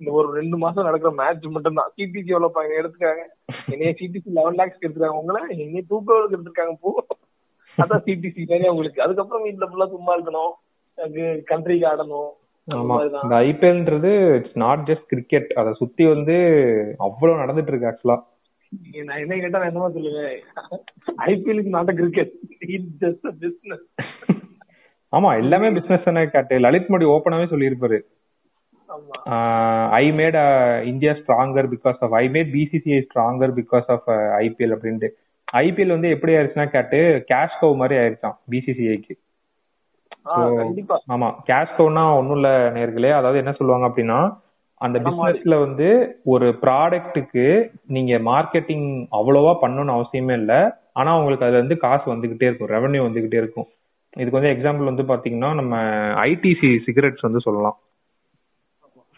இந்த 0.00 0.10
ஒரு 0.16 0.28
ரெண்டு 0.34 0.56
மாசம் 0.62 0.86
நடக்கிற 0.86 1.10
மேட்ச் 1.18 1.46
மட்டும் 1.52 1.78
தான் 1.78 1.92
சிடிசி 1.94 2.32
எவ்வளவு 2.32 2.54
பா- 2.56 2.72
எடுத்துக்காங்க 2.78 3.22
என்னைய 3.72 3.92
சிடிசி 4.00 4.34
லெவன் 4.36 4.58
லேக்ஸ் 4.58 4.80
எடுத்துருக்காங்க 4.80 5.22
உங்களை 5.22 5.42
என்னைய 5.56 5.84
டூ 5.88 5.98
க்ரோருக்கு 6.04 6.36
எடுத்துருக்காங்க 6.36 6.74
போ. 6.82 6.90
அதான் 7.82 8.04
சிடிசி 8.06 8.42
தானே 8.50 8.68
உங்களுக்கு. 8.74 9.02
அதுக்கப்புறம் 9.06 9.44
வீட்டுல 9.46 9.68
ஃபுல்லா 9.70 9.86
சும்மா 9.94 10.12
இருக்கணும். 10.18 10.52
கண்ட்ரிக்கு 11.52 11.86
ஆடணும் 11.92 12.30
ஆமா. 12.68 12.94
இந்த 13.24 13.34
ஐபிஎல்ன்றது 13.46 14.12
இட்ஸ் 14.36 14.56
நாட் 14.62 14.86
ஜஸ்ட் 14.88 15.10
கிரிக்கெட் 15.10 15.50
அதை 15.60 15.72
சுத்தி 15.80 16.04
வந்து 16.12 16.36
அவ்வளவு 17.06 17.40
நடந்துட்டு 17.42 17.70
இருக்கு 17.72 17.90
ஆக்சுவலா 17.90 18.18
நான் 19.08 19.20
என்ன 19.24 19.34
கேட்டா 19.42 19.58
நான் 19.58 19.68
என்னமா 19.68 19.90
சொல்லுவேன். 19.96 20.40
ஐபிஎலுக்கு 21.26 21.70
நாட்ட 21.76 21.92
கிரிக்கெட் 22.00 22.32
இட் 22.76 22.88
ஜஸ்ட் 23.00 23.28
பிசினஸ் 23.42 23.86
ஆமா 25.12 25.30
எல்லாமே 25.42 25.68
பிசினஸ் 25.76 26.06
தானே 26.08 26.24
காட்டு. 26.28 26.54
லலித் 26.64 26.90
மோடி 26.92 27.06
ஓப்பனாவே 27.14 27.46
சொல்லியிருப்பாரு. 27.52 27.98
ஆமா. 28.94 29.16
I 29.98 30.04
made 30.18 30.38
India 30.90 31.12
stronger 31.20 31.68
because 31.74 32.00
of 32.06 32.14
I 32.22 32.24
made 32.34 32.50
BCCI 32.56 32.98
stronger 33.06 33.54
because 33.60 33.88
of 33.94 34.08
IPL 34.42 34.74
அப்படின்ட்டு. 34.76 35.10
ஐபிஎல் 35.60 35.94
வந்து 35.94 36.08
எப்படி 36.10 36.32
ஆயிருச்சுன்னா 36.34 36.68
கேட்டு 36.70 36.98
கேஷ் 37.30 37.60
கவ் 37.60 37.80
மாதிரி 37.80 37.96
ஆயிருச்சான் 37.98 38.36
பிசிசிஐக்கு 38.52 39.14
ஆமா 41.14 41.28
கேஷ் 41.48 41.76
கவுனா 41.76 42.02
ஒண்ணும் 42.16 42.36
இல்ல 42.36 42.48
நேர்களே. 42.76 43.10
அதாவது 43.12 43.40
என்ன 43.42 43.52
சொல்லுவாங்க 43.52 43.86
அப்படின்னா 43.88 44.18
அந்த. 44.80 44.96
பிசினஸ்ல 45.28 45.56
வந்து 45.64 45.88
ஒரு 46.32 46.46
ப்ராடக்ட்டுக்கு 46.62 47.44
நீங்க 47.88 48.18
மார்க்கெட்டிங் 48.28 48.88
அவ்வளவா 49.18 49.52
பண்ணணும்னு 49.62 49.96
அவசியமே 49.96 50.34
இல்ல. 50.40 50.52
ஆனா 50.92 51.10
உங்களுக்கு 51.18 51.46
அதுல 51.46 51.60
இருந்து 51.60 51.76
காசு 51.78 52.06
வந்துகிட்டே 52.12 52.48
இருக்கும் 52.48 52.72
ரெவன்யூ 52.74 53.00
வந்துகிட்டே 53.06 53.38
இருக்கும். 53.42 53.68
இதுக்கு 54.16 54.38
வந்து 54.38 54.52
எக்ஸாம்பிள் 54.54 54.90
வந்து 54.90 55.04
பாத்தீங்கன்னா 55.10 55.50
நம்ம 55.54 55.74
ஐடிசி 56.26 56.68
சிகரெட்ஸ் 56.86 57.26
வந்து 57.26 57.40
சொல்லலாம். 57.46 57.76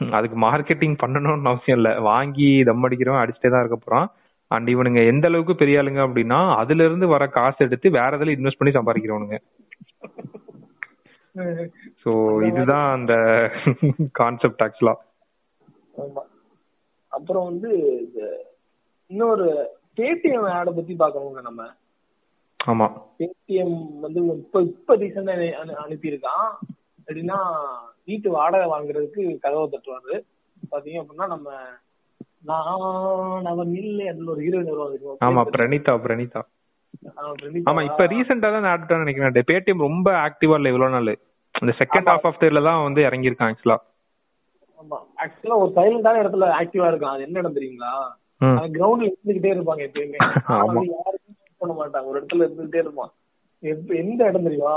அதுக்கு 0.01 0.37
மார்க்கெட்டிங் 0.45 0.97
பண்ணணும்னு 1.03 1.51
அவசியம் 1.53 1.79
இல்ல. 1.81 1.91
வாங்கி 2.09 2.49
தம் 2.69 2.87
அடிக்கிறவன் 2.89 3.23
அடிச்சுட்டே 3.23 3.51
தான் 3.51 3.63
இருக்க 3.65 3.79
போறான். 3.79 4.09
அண்ட் 4.51 4.69
இவனுங்க 4.69 5.01
எந்த 5.13 5.27
அளவுக்கு 5.29 5.55
பெரிய 5.63 5.81
ஆளுங்க 5.81 6.03
அப்படின்னா 6.07 6.41
அதுல 6.57 6.85
இருந்து 6.89 7.07
வர 7.09 7.25
காசு 7.37 7.61
எடுத்து 7.67 7.97
வேற 7.99 8.11
இதுல 8.19 8.37
இன்வெஸ்ட் 8.37 8.61
பண்ணி 8.61 8.75
சம்பாதிக்கிறவனுங்க. 8.77 9.39
சோ 12.03 12.11
இதுதான் 12.49 12.87
அந்த 12.97 13.15
கான்செப்ட் 14.21 14.65
ஆக்சுவலா 14.67 14.95
அப்புறம் 17.13 17.47
வந்து 17.51 17.71
இன்னொரு 19.11 19.47
பேடிஎம் 19.97 20.49
ஆட 20.57 20.71
பத்தி 20.71 20.95
பாக்கணுங்க 20.95 21.43
நம்ம. 21.47 21.63
ஆமா. 22.61 22.87
பேடிஎம் 23.19 23.77
வந்து 24.05 24.21
இப்ப 24.35 24.63
இப்ப 24.73 24.97
ரீசெண்டா 25.03 25.35
அனுப்பியிருக்கான். 25.85 26.49
எப்படின்னா 26.99 27.39
வீட்டு 28.05 28.29
வாடகை 28.31 28.67
வாங்குறதுக்கு 28.73 29.23
கதவை 29.45 29.67
தட்டுவாரு. 29.73 30.17
பாத்தீங்க 30.73 31.01
அப்படின்னா 31.03 31.27
நம்ம 31.35 31.51
நான் 32.43 32.83
அவன் 33.49 33.73
இல்லை 33.81 34.05
அதுல 34.11 34.31
ஒரு 34.31 34.43
ஹீரோயின் 34.45 34.71
வருவாங்க 34.73 35.27
ஆமா 35.27 35.43
பிரணீதா 35.53 35.95
பிரணீதா 36.05 36.43
ஆமா 37.67 37.81
இப்ப 37.89 38.05
ரீசெண்டா 38.13 38.49
தான் 38.53 38.69
ஆட் 38.71 38.93
நினைக்கிறேன். 39.01 39.49
பேடிஎம் 39.51 39.87
ரொம்ப 39.87 40.09
ஆக்டிவா 40.27 40.57
இல்ல 40.59 40.71
இவ்வளவு 40.73 40.95
நாள்? 40.97 41.11
இந்த 41.55 41.73
செகண்ட் 41.81 42.09
ஹாஃப் 42.11 42.27
ஆஃப் 42.29 42.41
இயர்ல 42.41 42.63
தான் 42.67 42.85
வந்து 42.87 43.01
இறங்கியிருக்கான் 43.09 43.51
ஆக்சுவலா 43.51 43.77
ஆமா. 44.79 44.99
ஆக்சுவலா 45.23 45.59
ஒரு 45.63 45.71
சைலண்டான 45.77 46.21
இடத்துல 46.23 46.49
ஆக்டிவா 46.59 46.89
இருக்கான். 46.91 47.15
அது 47.15 47.27
என்ன 47.27 47.41
இடம் 47.41 47.57
தெரியுங்களா? 47.57 47.93
கிரவுண்ட்ல 48.75 49.09
இருந்துகிட்டே 49.09 49.53
இருப்பாங்க 49.55 49.83
எப்பயுமே. 49.89 50.19
யாருக்கும் 50.93 51.37
பண்ண 51.61 51.73
மாட்டாங்க 51.75 52.11
ஒரு 52.11 52.19
இடத்துல 52.21 52.47
இருந்துகிட்டே 52.47 52.81
இருப்பான். 52.85 53.13
எப்ப 53.63 53.95
எந்த 53.97 54.21
இடம் 54.29 54.47
தெரியுமா? 54.49 54.77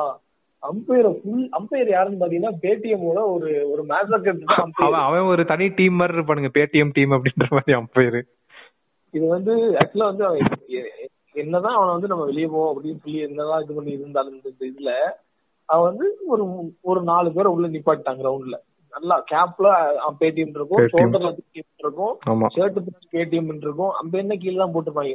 அம்பையர் 0.64 1.08
ஃபுல் 1.18 1.46
அம்பையர் 1.58 1.90
யாருன்னு 1.90 2.22
பாத்தீங்கன்னா 2.22 2.54
பேடிஎம்மோட 2.64 3.20
ஒரு 3.34 3.50
ஒரு 3.72 3.84
மேசக்கட் 3.86 4.44
அவன் 5.02 5.30
ஒரு 5.32 5.44
தனி 5.46 5.68
டீம் 5.78 5.96
மாதிரி 5.96 6.18
இருப்பானுங்க 6.18 6.52
பேடிஎம் 6.58 6.94
டீம் 6.94 7.16
அப்படின்ற 7.18 7.48
மாதிரி 7.52 7.76
அம்பையர் 7.80 8.20
இது 9.14 9.26
வந்து 9.28 9.54
ஆக்சுவலா 9.80 10.10
வந்து 10.12 10.26
என்னதான் 11.36 11.76
அவனை 11.76 11.92
வந்து 11.94 12.12
நம்ம 12.12 12.26
வெளியே 12.26 12.48
போவோம் 12.48 12.72
அப்படின்னு 12.72 13.02
சொல்லி 13.04 13.20
என்னதான் 13.26 13.64
இது 13.64 13.76
பண்ணி 13.76 13.92
இருந்தாலும் 13.98 14.36
இந்த 14.38 14.66
இதுல 14.70 14.92
அவன் 15.70 15.88
வந்து 15.90 16.06
ஒரு 16.28 16.44
ஒரு 16.84 17.02
நாலு 17.10 17.30
பேரை 17.32 17.50
உள்ள 17.52 17.68
நிப்பாட்டான் 17.70 18.20
கிரவுண்ட்ல 18.20 18.58
நல்லா 18.94 19.16
கேப்ல 19.30 19.68
பேடிஎம் 20.20 20.56
இருக்கும். 20.56 20.82
ஷோல்டர்ல 20.94 21.30
இருக்கும் 21.80 22.14
ஷர்ட் 22.56 22.80
பேடிஎம் 23.14 23.52
இருக்கும் 23.60 23.94
அம்ப 24.00 24.18
என்ன 24.18 24.36
கீழ 24.36 24.56
தான் 24.58 24.74
போட்டுருப்பாங்க. 24.74 25.14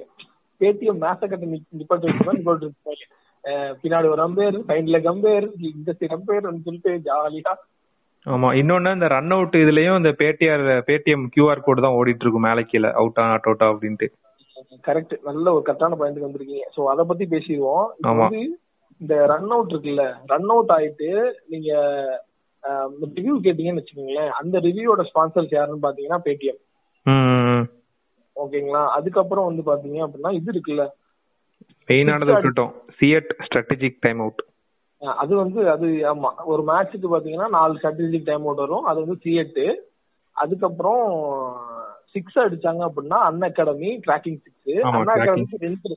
பேடிஎம் 0.60 1.02
மேச 1.02 1.18
கட்ட 1.24 1.44
நிப்பாட்டு 1.72 2.06
நிப்பாட்டு 2.30 2.64
வச்சிருப்பாங்க 2.64 3.04
அஹ் 3.08 3.25
பின்னாடி 3.82 4.06
ஒரு 4.14 4.22
அம்பையர் 4.26 4.58
சைட்ல 4.68 4.98
கம்பையர் 5.08 5.48
இந்த 5.70 5.92
அம்பையர் 6.16 6.46
சொல்லிட்டு 6.66 6.92
ஜாலியா 7.08 7.54
ஆமா 8.26 8.48
இன்னொன்னு 8.60 8.92
இந்த 8.96 9.08
ரன் 9.14 9.32
அவுட் 9.34 9.56
இதுலயும் 9.62 9.98
இந்த 10.00 10.10
பேடிஆர் 10.20 10.64
பேடிஎம் 10.88 11.26
கியூஆர் 11.34 11.64
கோடு 11.66 11.84
தான் 11.84 11.96
ஓடிட்டு 11.98 12.24
இருக்கும் 12.24 12.46
மேலே 12.46 12.62
கீழே 12.70 12.88
அவுட்டா 13.00 13.24
நாட் 13.30 13.46
அவுட்டா 13.48 13.66
அப்படின்ட்டு. 13.72 14.06
கரெக்ட் 14.86 15.14
நல்ல 15.28 15.44
ஒரு 15.56 15.62
கரெக்டான 15.66 15.96
பாயிண்ட்க்கு 16.00 16.26
வந்திருக்கீங்க. 16.26 16.66
சோ 16.76 16.80
அத 16.92 17.04
பத்தி 17.10 17.24
பேசிடுவோம். 17.34 17.86
வந்து 18.22 18.40
இந்த 19.00 19.14
ரன் 19.32 19.50
அவுட் 19.56 19.72
இருக்குல்ல 19.72 20.04
ரன் 20.32 20.50
அவுட் 20.54 20.72
ஆயிட்டு 20.76 21.10
நீங்க 21.52 21.70
ரிவ்யூ 23.16 23.34
கேட்டீங்கன்னு 23.46 23.82
வச்சுக்கோங்களேன் 23.82 24.30
அந்த 24.40 24.58
ரிவ்யூவோட 24.66 25.02
ஸ்பான்சர்ஸ் 25.10 25.56
யாருன்னு 25.56 25.84
பாத்தீங்கன்னா 25.86 26.20
பேடிஎம். 26.26 26.60
ம் 27.06 27.64
ஓகேங்களா 28.36 28.82
அதுக்கப்புறம் 28.98 29.48
வந்து 29.48 29.62
பாத்தீங்க 29.68 30.00
அப்படின்னா 30.06 30.32
இது 30.40 30.50
இருக்குல்ல 30.54 30.84
மெயினானது 31.88 32.32
விட்டுட்டோம் 32.32 32.72
சிஎட் 32.98 33.32
ஸ்ட்ராட்டஜிக் 33.46 34.02
டைம் 34.04 34.20
அவுட் 34.22 34.42
அது 35.02 35.32
வந்து 35.36 35.60
அது 35.72 35.86
ஆமா. 36.10 36.30
ஒரு 36.44 36.62
மேட்ச்சுக்கு 36.68 37.08
பாத்தீங்கன்னா 37.12 37.48
நாலு 37.56 37.72
ஸ்ட்ராட்டஜிக் 37.76 38.28
டைம் 38.28 38.44
அவுட் 38.46 38.62
வரும். 38.64 38.86
அது 38.88 38.98
வந்து 39.02 39.16
சிஎட்டு 39.24 39.66
அதுக்கப்புறம் 40.36 41.02
சிக்ஸ் 42.14 42.38
அடிச்சாங்க 42.44 42.82
அப்படின்னா 42.86 43.18
அன் 43.28 43.44
அகாடமி 43.48 43.90
கிராக்கிங் 44.04 44.38
சிக்ஸ் 44.44 44.82
அன் 44.90 45.10
அகாடமிக்கு 45.14 45.58
ரெண்டு 45.66 45.90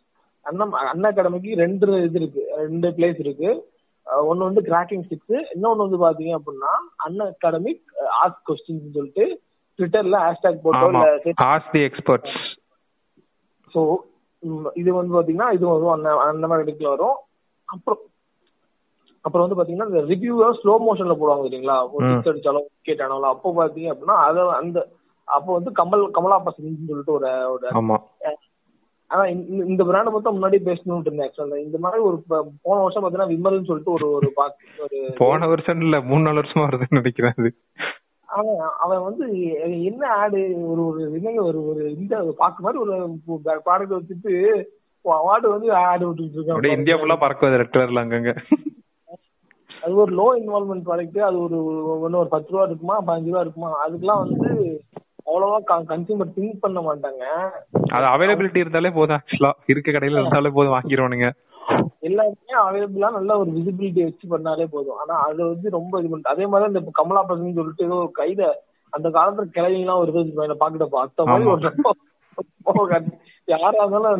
அன் 0.46 1.08
அகாடமிக்கு 1.10 1.52
ரெண்டு 1.62 1.88
இது 2.08 2.18
இருக்கு. 2.22 2.44
ரெண்டு 2.64 2.90
பிளேஸ் 2.98 3.20
இருக்கு. 3.26 3.50
ஒண்ணு 4.28 4.48
வந்து 4.48 4.62
கிராக்கிங் 4.68 5.06
சிக்ஸ் 5.10 5.36
இன்னொன்னு 5.54 5.86
வந்து 5.86 6.00
பாத்தீங்க 6.04 6.34
அப்படின்னா 6.38 6.72
அன் 7.06 7.20
அகாடமிக் 7.28 7.84
ஆஸ்க் 8.22 8.44
கொஸ்டின் 8.50 8.96
சொல்லிட்டு 8.98 9.26
ட்விட்டர்ல 9.80 10.20
ஹேஷ்டாக் 10.26 10.64
போட்டோ 10.64 10.86
ஆமா. 10.88 11.04
இல்ல 11.24 11.50
ஆஸ் 11.50 11.70
தி 11.76 11.82
எக்ஸ்பர்ட்ஸ் 11.90 12.38
சோ 13.72 13.82
இது 14.80 14.90
வந்து 14.94 15.16
பாத்தீங்கன்னா 15.16 15.50
இது 15.56 15.66
வந்து 15.70 15.90
அந்த 15.94 16.10
அந்த 16.28 16.48
மாதிரி 16.48 16.66
இடத்துல 16.66 16.92
வரும். 16.94 17.18
அப்புறம் 17.70 18.02
அப்புறம் 19.26 19.44
வந்து 19.46 19.58
பாத்தீங்கன்னா 19.58 19.90
இந்த 19.90 20.02
ரிவ்யூவை 20.12 20.48
ஸ்லோ 20.60 20.74
மோஷன்ல 20.84 21.16
போடுவாங்க 21.18 21.46
தெரியுங்களா 21.46 21.78
ஒரு. 21.88 22.06
சிக்ஸ் 22.12 22.32
அடிச்சாலும் 22.32 22.68
விக்கெட் 22.68 23.04
ஆனாலும் 23.06 23.32
அப்போ 23.32 23.50
பாத்தீங்க 23.58 23.90
அப்படின்னா 23.92 24.18
அத 24.26 24.46
அந்த 24.60 24.78
அப்போ 25.28 25.50
வந்து 25.56 25.72
கமல் 25.80 26.04
கமலா 26.14 26.38
பசங்க 26.46 26.70
சொல்லிட்டு 26.86 27.16
ஒரு 27.16 27.28
ஒரு 27.50 27.68
ஆனா 29.12 29.24
இந்த- 29.32 29.66
இந்த 29.66 29.84
பிராண்டை 29.86 30.10
பார்த்தா 30.10 30.34
முன்னாடி 30.34 30.58
பேசணும்னு 30.66 31.04
இருந்தேன் 31.04 31.28
ஆக்சுவலா 31.28 31.60
இந்த 31.64 31.78
மாதிரி 31.84 32.02
ஒரு 32.08 32.18
போன 32.64 32.78
வருஷம் 32.82 33.04
பாத்தீங்கன்னா 33.04 33.32
விமல்னு 33.32 33.70
சொல்லிட்டு 33.70 33.96
ஒரு 33.96 34.08
ஒரு 34.18 34.30
பாக்கு 34.36 34.84
ஒரு 34.86 34.98
போன 35.18 35.48
வருஷம் 35.52 35.82
இல்ல 35.82 36.00
மூணு 36.10 36.26
நாலு 36.28 36.42
வருஷமா 36.42 36.66
வருதுன்னு 36.66 37.00
நினைக்கிறேன் 37.00 37.38
அவன் 38.30 38.50
அவன் 38.80 39.06
வந்து 39.06 39.26
என்ன 39.84 40.04
ஆடு 40.18 40.40
ஒரு 40.66 40.82
ஒரு 40.88 41.02
என்னங்க 41.16 41.42
ஒரு 41.44 41.60
ஒரு 41.66 41.84
இந்த 41.96 42.16
பாக்கு 42.38 42.64
மாதிரி 42.64 42.82
ஒரு 42.84 42.96
ப்ராடக்ட் 43.66 43.96
வச்சுட்டு 43.96 44.34
அவார்டு 45.06 45.54
வந்து 45.54 45.70
ஆடு 45.84 46.04
விட்டுட்டு 46.10 46.54
அப்படியே 46.54 46.78
இந்தியா 46.78 46.96
இருக்கான் 46.96 47.04
ஃபுல்லா 47.04 47.24
பறக்குது 47.24 47.62
ரெட் 47.62 47.76
கலர்ல 47.76 48.04
அங்கங்க 48.04 48.34
அது 49.82 49.94
ஒரு 50.04 50.14
லோ 50.16 50.28
இன்வால்மெண்ட் 50.40 50.88
ப்ராடக்ட் 50.88 51.20
அது 51.28 51.38
ஒரு 51.44 51.58
ஒன்னு 51.98 52.22
ஒரு 52.22 52.32
பத்து 52.34 52.52
ரூபா 52.52 52.66
இருக்குமா 52.66 52.96
பதினஞ்சு 53.08 53.32
ரூபா 53.32 53.44
இருக்குமா 53.44 53.70
அதுக்கெல்லாம் 53.84 54.24
வந்து 54.26 54.50
அவ்வளவா 55.28 55.58
கன்சியூமர் 55.90 56.34
திங்க் 56.36 56.62
பண்ண 56.62 56.80
மாட்டாங்க. 56.82 57.24
அது 57.90 58.06
அவைலபிலிட்டி 58.12 58.64
இருந்தாலே 58.64 58.92
போதும் 58.96 59.18
ஆக்சுவலா 59.18 59.52
இருக்க 59.72 59.90
கடையில 59.92 60.22
இருந்தாலே 60.22 60.52
போதும் 60.56 60.76
வாங்கிடுவானுங்க 60.76 61.28
எல்லாருமே 62.04 62.54
அவைலபிளா 62.62 63.10
நல்ல 63.12 63.32
ஒரு 63.38 63.50
விசிபிலிட்டி 63.52 64.02
வச்சு 64.04 64.26
பண்ணாலே 64.30 64.66
போதும். 64.70 65.00
ஆனா 65.02 65.16
அது 65.26 65.42
வந்து 65.48 65.70
ரொம்ப 65.76 66.00
இது 66.00 66.10
பண்ணிட்டு 66.10 66.34
அதே 66.34 66.46
மாதிரி 66.48 66.70
இந்த 66.74 66.92
கமலா 67.00 67.22
பசங்க 67.26 67.54
சொல்லிட்டு 67.58 67.88
ஏதோ 67.88 67.98
ஒரு 68.00 68.12
கைத 68.20 68.42
அந்த 68.94 69.08
காலத்துல 69.16 69.48
கிழவிலாம் 69.56 70.02
ஒரு 70.02 70.12
இது 70.24 70.34
பாக்கிட்டப்பா 70.62 71.02
அந்த 71.06 71.26
மாதிரி 71.26 71.50
ஒரு 71.50 71.64
டப்பா 71.68 71.92
யாரா 73.48 73.70
இருந்தாலும் 73.78 74.12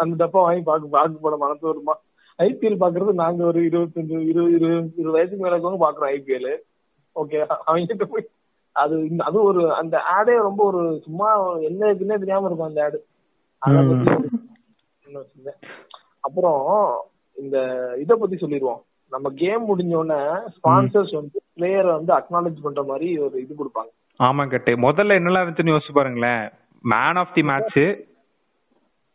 அந்த- 0.00 0.18
டப்பா 0.20 0.40
வாங்கி 0.40 0.62
பாக்கு 0.62 0.88
பாக்கு 0.88 1.18
போட 1.18 1.36
மனசு 1.36 1.64
வருமா 1.66 1.94
ஐபிஎல் 2.38 2.80
பாக்குறது 2.80 3.12
நாங்க 3.16 3.42
ஒரு 3.44 3.60
இருபத்தஞ்சு 3.68 4.16
இருபது 4.26 4.56
இருபது 4.56 4.66
இருபது 4.92 5.14
வயசுக்கு 5.14 5.44
மேல 5.44 5.54
இருக்கவங்க 5.54 5.80
பாக்குறோம் 5.84 6.12
ஐபிஎல். 6.12 6.50
ஓகே 7.16 7.38
அவங்க 7.66 8.06
போய் 8.06 8.26
அது 8.76 8.96
அது 9.24 9.38
ஒரு 9.42 9.62
அந்த 9.74 9.96
ஆடே 10.12 10.34
ரொம்ப 10.40 10.60
ஒரு 10.64 10.82
சும்மா 11.04 11.28
என்ன 11.62 11.80
இருக்குன்னே 11.86 12.18
தெரியாம 12.18 12.46
இருக்கும் 12.46 12.68
அந்த 12.68 12.82
ஆடு. 12.84 12.98
அப்புறம் 16.24 16.62
இந்த 17.38 17.58
இத 18.00 18.16
பத்தி 18.16 18.36
சொல்லிடுவோம் 18.36 18.82
நம்ம 19.10 19.30
கேம் 19.34 19.62
முடிஞ்ச 19.62 19.94
உடனே 19.94 20.20
ஸ்பான்சர்ஸ் 20.56 21.14
வந்து 21.14 21.42
பிளேயரை 21.56 21.92
வந்து 21.92 22.12
அக்னாலேஜ் 22.14 22.62
பண்ற 22.62 22.82
மாதிரி 22.82 23.18
ஒரு 23.18 23.40
இது 23.40 23.54
கொடுப்பாங்க. 23.58 23.90
ஆமா 24.22 24.48
கட்டு. 24.48 24.72
முதல்ல 24.72 25.16
என்னெல்லாம் 25.18 25.44
இருந்துச்சுன்னு 25.44 25.74
யோசிச்சு 25.74 25.92
பாருங்களேன். 25.92 26.50
Man 26.82 27.18
of 27.22 27.34
the 27.34 27.42
match 27.42 27.76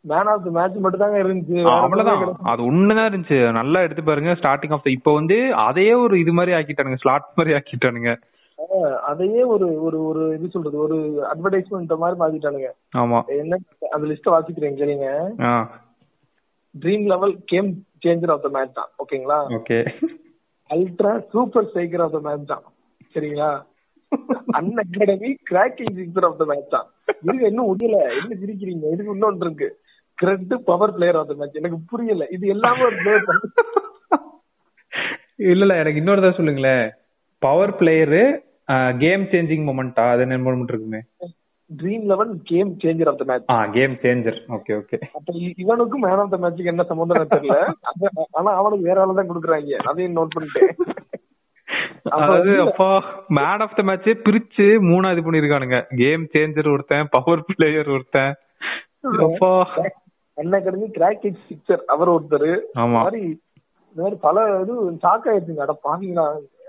man 0.00 0.26
of 0.32 0.44
the 0.44 0.50
match 0.50 0.76
மட்டும் 0.76 1.00
தாங்க 1.00 1.22
இருந்துச்சு 1.22 1.62
அவ்வளவுதான். 1.80 2.36
அது 2.42 2.64
ஒண்ணுதான் 2.64 3.12
இருந்துச்சு. 3.12 3.52
நல்லா 3.52 3.80
எடுத்து 3.80 4.02
பாருங்க. 4.02 4.30
ஸ்டார்டிங் 4.32 4.72
ஆஃப் 4.72 4.84
த 4.84 4.90
இப்போ 4.90 5.14
வந்து 5.14 5.54
அதையே 5.54 5.94
ஒரு 5.94 6.20
இது 6.20 6.32
மாதிரி 6.32 6.56
ஆக்கிட்டானுங்க. 6.56 6.96
ஸ்லாட் 6.96 7.32
மாதிரி 7.34 7.56
ஆக்கிட்டானுங்க. 7.56 8.16
அதையே 9.02 9.42
ஒரு 9.42 9.82
ஒரு 9.82 10.04
ஒரு 10.04 10.22
இது 10.38 10.48
சொல்றது. 10.48 10.78
ஒரு 10.78 10.96
அட்வர்டைஸ்மெண்ட் 11.32 11.96
மாதிரி 11.96 12.20
மாத்திட்டானுங்க. 12.20 12.68
ஆமா. 12.96 13.22
என்ன 13.38 13.56
அந்த 13.90 14.06
லிஸ்ட் 14.06 14.32
வாசிக்கிறேன் 14.34 14.78
கேளுங்க. 14.80 15.08
Dream 16.80 17.04
level 17.04 17.36
game 17.44 17.86
changer 18.04 18.32
of 18.34 18.44
the 18.46 18.50
match 18.56 18.78
தான். 18.80 18.90
ஓகேங்களா? 19.02 19.38
Okay. 19.58 19.78
Ultra 20.70 21.12
super 21.32 21.68
striker 21.70 22.04
of 22.06 22.16
the 22.16 22.20
match 22.26 22.50
தான். 22.52 22.64
சரிங்களா? 23.14 23.50
Unacademy 24.82 25.30
cracking 25.50 25.94
sixer 26.00 26.26
of 26.28 26.38
the 26.42 26.44
match 26.50 26.74
தான். 26.76 26.88
இது 27.28 27.48
இன்னும் 27.50 27.70
முடியல? 27.70 27.98
என்ன 28.20 28.36
சிரிக்கிறீங்க? 28.42 28.84
இதுக்கு 28.94 29.14
இன்னொன்று 29.16 29.46
இருக்கு. 29.46 29.68
CRED 30.18 30.54
power 30.70 30.94
player 30.96 31.18
of 31.20 31.30
the 31.30 31.34
match 31.38 31.60
எனக்கு 31.62 31.78
புரியல. 31.92 32.26
இது 32.36 32.44
எல்லாமே 32.54 32.82
ஒரு 32.88 32.98
பிளேயர் 33.02 33.24
இல்ல 35.52 35.62
இல்ல. 35.64 35.74
எனக்கு 35.82 36.00
இன்னொரு 36.00 36.20
தான் 36.24 36.38
சொல்லுங்களேன். 36.40 36.84
பவர் 37.42 37.72
பிளேயரு 37.78 38.22
கேம் 39.02 39.24
சேஞ்சிங் 39.32 39.64
மொமெண்டா 39.68 40.04
அது 40.12 40.22
என்ன 40.26 40.36
மொமெண்ட் 40.44 40.72
இருக்குமே? 40.72 41.00
Dream 41.70 42.04
eleven 42.10 42.32
game 42.48 42.70
changer 42.82 43.10
of 43.10 43.20
the 43.20 43.26
match 43.28 43.46
ah 43.52 43.58
game 43.76 43.94
changer 44.02 44.38
okay 44.56 44.72
okay 44.80 44.96
அப்ப 45.16 45.32
இவனுக்கும் 45.62 46.04
மேன் 46.06 46.22
ஆஃப் 46.22 46.32
த 46.34 46.38
மேட்சுக்கு 46.42 46.72
என்ன 46.72 46.84
சம்பந்தம் 46.90 47.32
தெரியல. 47.34 47.58
ஆனா 48.38 48.50
அவனுக்கு 48.60 48.88
வேற 48.88 48.98
ஆளு 49.04 49.18
தான் 49.18 49.30
கொடுக்குறாங்க. 49.30 49.78
அதையும் 49.90 50.16
நோட் 50.18 50.34
பண்ணிட்டேன். 50.36 50.72
அதாவது 52.16 52.50
அப்பா 52.64 52.88
மேன் 53.36 53.62
ஆஃப் 53.64 53.76
த 53.76 53.82
மேட்சே 53.82 54.14
பிரிச்சு 54.26 54.66
மூணா 54.88 55.12
இது 55.14 55.22
பண்ணிருக்கானுங்க. 55.26 55.78
கேம் 56.00 56.24
சேஞ்சர் 56.34 56.72
ஒருத்தன் 56.72 57.10
பவர் 57.14 57.46
பிளேயர் 57.50 57.90
ஒருத்தன். 57.94 58.32
அப்பா. 59.24 59.52
அன் 60.38 60.54
அகாடமி 60.58 60.86
கிராக்கிங் 60.96 61.40
சிக்ஸர் 61.48 61.82
அவர் 61.86 62.12
ஒருத்தர். 62.14 62.50
ஆமா. 62.82 63.00
மாதிரி 63.00 63.22
இந்த 63.96 64.02
மாதிரி 64.02 64.18
பல 64.22 64.36
இது 64.62 64.74
ஷாக் 65.02 65.28
ஆயிடுச்சுங்க 65.30 65.64
அட 65.64 65.74
பாத்தீங்களா 65.84 66.26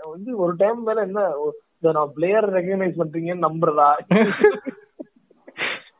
வந்து 0.09 0.31
ஒரு 0.43 0.53
டைம் 0.57 0.81
மேல 0.87 1.05
என்ன 1.07 1.21
நான் 1.91 2.11
பிளேயர் 2.15 2.47
ரெகனைஸ் 2.57 2.99
பண்றீங்கன்னு 2.99 3.47
நம்புறதா? 3.47 3.89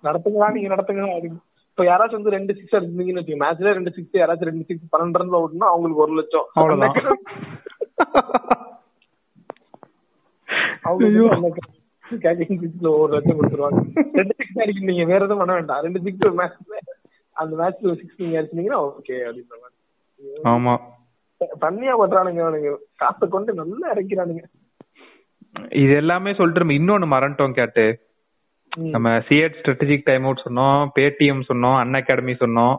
நடத்துங்களா? 0.10 0.52
நீங்க 0.52 0.70
நடத்துங்க. 0.76 1.04
அப்படின்னு 1.16 1.40
இப்ப 1.70 1.84
யாராச்சும் 1.84 2.18
வந்து 2.20 2.30
ரெண்டு 2.30 2.56
சிக்ஸ் 2.56 2.76
அடிச்சிருந்தீங்கன்னு 2.76 3.22
வச்சுக்கோங்க. 3.22 3.44
மேட்ச்ல 3.46 3.74
ரெண்டு 3.78 3.92
சிக்ஸ் 3.92 4.14
யாராச்சும் 4.14 4.50
ரெண்டு 4.50 4.66
சிக்ஸ் 4.66 4.96
பன்னெண்டு 4.96 5.20
ரன்ல 5.22 5.40
ஓட்டுனா 5.44 5.68
அவங்களுக்கு 5.74 6.04
ஒரு 6.06 6.14
லட்சம். 6.14 6.46
அவ்வளவுதான். 6.54 6.96
ஒரு 12.84 13.14
லட்சம் 13.14 13.38
கொடுத்துருவாங்க. 13.40 13.80
ரெண்டு 14.14 14.34
சிக்ஸ் 14.38 14.62
அடிக்க 14.62 14.86
நீங்க 14.86 15.04
வேற 15.04 15.16
எதுவும் 15.16 15.38
பண்ண 15.38 15.54
வேண்டாம். 15.54 15.82
ரெண்டு 15.82 16.02
சிக்ஸ் 16.02 16.28
மேட்ச்ல 16.28 16.76
அந்த 17.32 17.54
மேட்ச்ல 17.64 17.96
சிக்ஸ் 17.96 18.22
நீங்க 18.22 18.42
அடிச்சீங்கன்னா 18.42 18.80
ஓகே 18.82 19.16
அப்படின்ற 19.30 19.64
ஆமா. 20.44 20.74
தண்ணியா 21.62 21.94
பண்றானுங்க 22.02 22.42
அவனுங்க 22.46 22.76
காசை 22.96 23.28
கொண்டு 23.28 23.54
நல்லா 23.54 23.94
இறக்கிறானுங்க. 23.94 24.44
இது 25.70 25.96
எல்லாமே 25.96 26.34
சொல்லிட்டு 26.34 26.72
இன்னொன்னு 26.72 27.08
மறந்துட்டோம் 27.14 27.52
கேட்டு. 27.52 28.05
நம்ம 28.94 29.10
சிஎட் 29.28 29.58
ஸ்ட்ராட்டஜிக் 29.60 30.08
டைம் 30.08 30.26
அவுட் 30.28 30.46
சொன்னோம் 30.46 30.80
பேடிஎம் 30.96 31.44
சொன்னோம் 31.50 31.78
அன் 31.82 31.98
அகாடமி 32.00 32.34
சொன்னோம். 32.42 32.76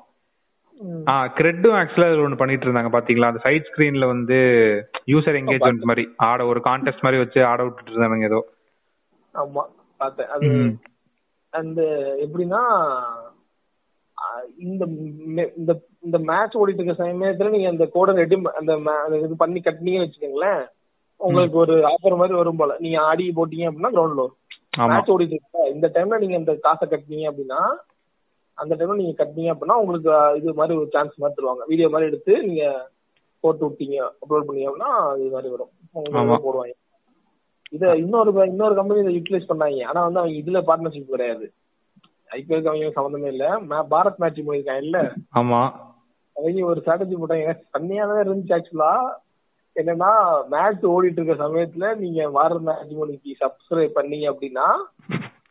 ஆ 1.10 1.14
கிரெட்டும் 1.36 1.76
ஆக்சுவலா 1.78 2.08
இதுல 2.10 2.24
ஒண்ணு 2.26 2.40
பண்ணிட்டு 2.40 2.66
இருந்தாங்க 2.66 2.90
பாத்தீங்களா? 2.94 3.30
அந்த 3.30 3.40
சைட் 3.44 3.68
ஸ்கிரீன்ல 3.68 4.06
வந்து 4.12 4.38
யூசர் 5.12 5.38
என்கேஜ்மெண்ட் 5.40 5.88
மாதிரி 5.90 6.04
ஆட 6.28 6.46
ஒரு 6.50 6.60
கான்டெஸ்ட் 6.68 7.04
மாதிரி 7.06 7.22
வச்சு 7.22 7.40
ஆட 7.50 7.60
விட்டுட்டு 7.64 7.92
இருந்தானுங்க 7.92 8.28
ஏதோ. 8.30 8.40
ஆமா 9.34 9.64
பார்த்தேன் 10.00 10.30
அது. 10.34 10.50
அந்த 11.52 11.80
எப்படின்னா 12.24 12.60
இந்த 14.66 14.84
இந்த 15.60 15.72
இந்த 16.06 16.18
மேட்ச் 16.30 16.58
ஓடிட்டு 16.60 16.82
இருக்க 16.82 17.02
சமயத்துல 17.02 17.52
நீங்க 17.54 17.68
அந்த 17.74 17.84
கோடை 17.94 18.14
ரெடி 18.22 18.36
அந்த 18.60 18.72
இது 19.26 19.36
பண்ணி 19.44 19.60
கட்டினீங்கன்னு 19.60 20.06
வச்சுக்கோங்களேன் 20.06 20.62
உங்களுக்கு 21.20 21.56
ஒரு 21.64 21.74
ஆஃபர் 21.92 22.20
மாதிரி 22.20 22.34
வரும் 22.40 22.60
போல. 22.60 22.72
நீங்க 22.84 22.98
ஆடி 23.10 23.24
போட்டீங்க 23.38 23.68
அப்படின்னா 23.68 23.92
கிரவுண்ட்ல 23.94 24.24
வரும் 24.24 24.42
மேட்ச் 24.86 25.12
ஓடிட்டு 25.12 25.36
இருக்கு 25.36 25.62
இந்த 25.74 25.86
டைம்ல 25.94 26.18
நீங்க 26.18 26.36
இந்த 26.36 26.54
காசை 26.64 26.84
கட்டினீங்க 26.86 27.26
அப்படின்னா 27.30 27.60
அந்த 28.58 28.74
டைம்ல 28.74 28.94
நீங்க 28.94 29.14
கட்டினீங்க 29.18 29.52
அப்படின்னா 29.52 29.76
உங்களுக்கு 29.76 30.10
இது 30.38 30.54
மாதிரி 30.54 30.74
ஒரு 30.78 30.88
சான்ஸ் 30.90 31.20
மாதிரி 31.20 31.36
தருவாங்க. 31.36 31.64
வீடியோ 31.66 31.88
மாதிரி 31.88 32.08
எடுத்து 32.08 32.34
நீங்க 32.42 32.64
போட்டு 33.44 33.64
விட்டீங்க 33.66 33.96
அப்லோட் 34.20 34.46
பண்ணீங்க 34.46 34.68
அப்படின்னா 34.68 34.90
இது 35.16 35.30
மாதிரி 35.30 35.52
வரும். 35.54 35.72
போடுவாங்க. 36.44 36.74
இத 37.72 37.84
இன்னொரு 37.96 38.30
இன்னொரு 38.46 38.74
கம்பெனி 38.74 39.00
இதை 39.00 39.12
யூட்டிலைஸ் 39.14 39.50
பண்ணாங்க 39.50 39.86
ஆனா 39.86 40.00
வந்து 40.02 40.20
அவங்க 40.20 40.36
இதுல 40.42 40.58
பார்ட்னர்ஷிப் 40.62 41.14
கிடையாது. 41.14 41.46
ஐபிஎல் 42.30 42.70
அவங்க 42.70 42.92
சம்மந்தமே 42.96 43.28
இல்ல. 43.28 43.46
பாரத் 43.90 44.18
மேட்ச் 44.18 44.46
போயிருக்காங்க 44.48 44.84
இல்ல. 44.84 44.98
ஆமா. 45.34 45.60
அவங்க 46.36 46.66
ஒரு 46.66 46.80
ஸ்ட்ராட்டஜி 46.80 47.14
போட்டாங்க. 47.14 47.52
தண்ணியா 47.74 48.06
தான் 48.08 48.24
இருந்துச்சு 48.24 48.56
ஆக்சுவலா 48.56 48.92
என்னன்னா 49.76 50.10
மேட்ச் 50.50 50.84
ஓடிட்டு 50.90 51.20
இருக்க 51.20 51.34
சமயத்துல 51.42 51.88
நீங்க 51.98 52.28
வார 52.32 52.58
மேட்ச் 52.66 52.92
மணிக்கு 52.98 53.32
சப்ஸ்கிரைப் 53.42 53.96
பண்ணீங்க 53.96 54.26
அப்படின்னா 54.32 54.66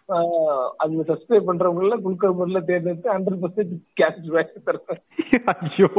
ஆஹ் 0.09 0.69
அது 0.77 1.03
சப்ஸ்கிரைப் 1.09 1.47
பண்றவங்கள 1.47 1.95
முறையில 2.33 2.61
தேர்ந்தெடுத்து 2.67 3.13
ஹண்ட்ரட் 3.13 3.41
பர்சன்ட் 3.43 3.71
கேஷ் 3.99 4.31
பேக் 4.33 4.65
தருவேன். 4.67 5.01
ஐயோ. 5.55 5.89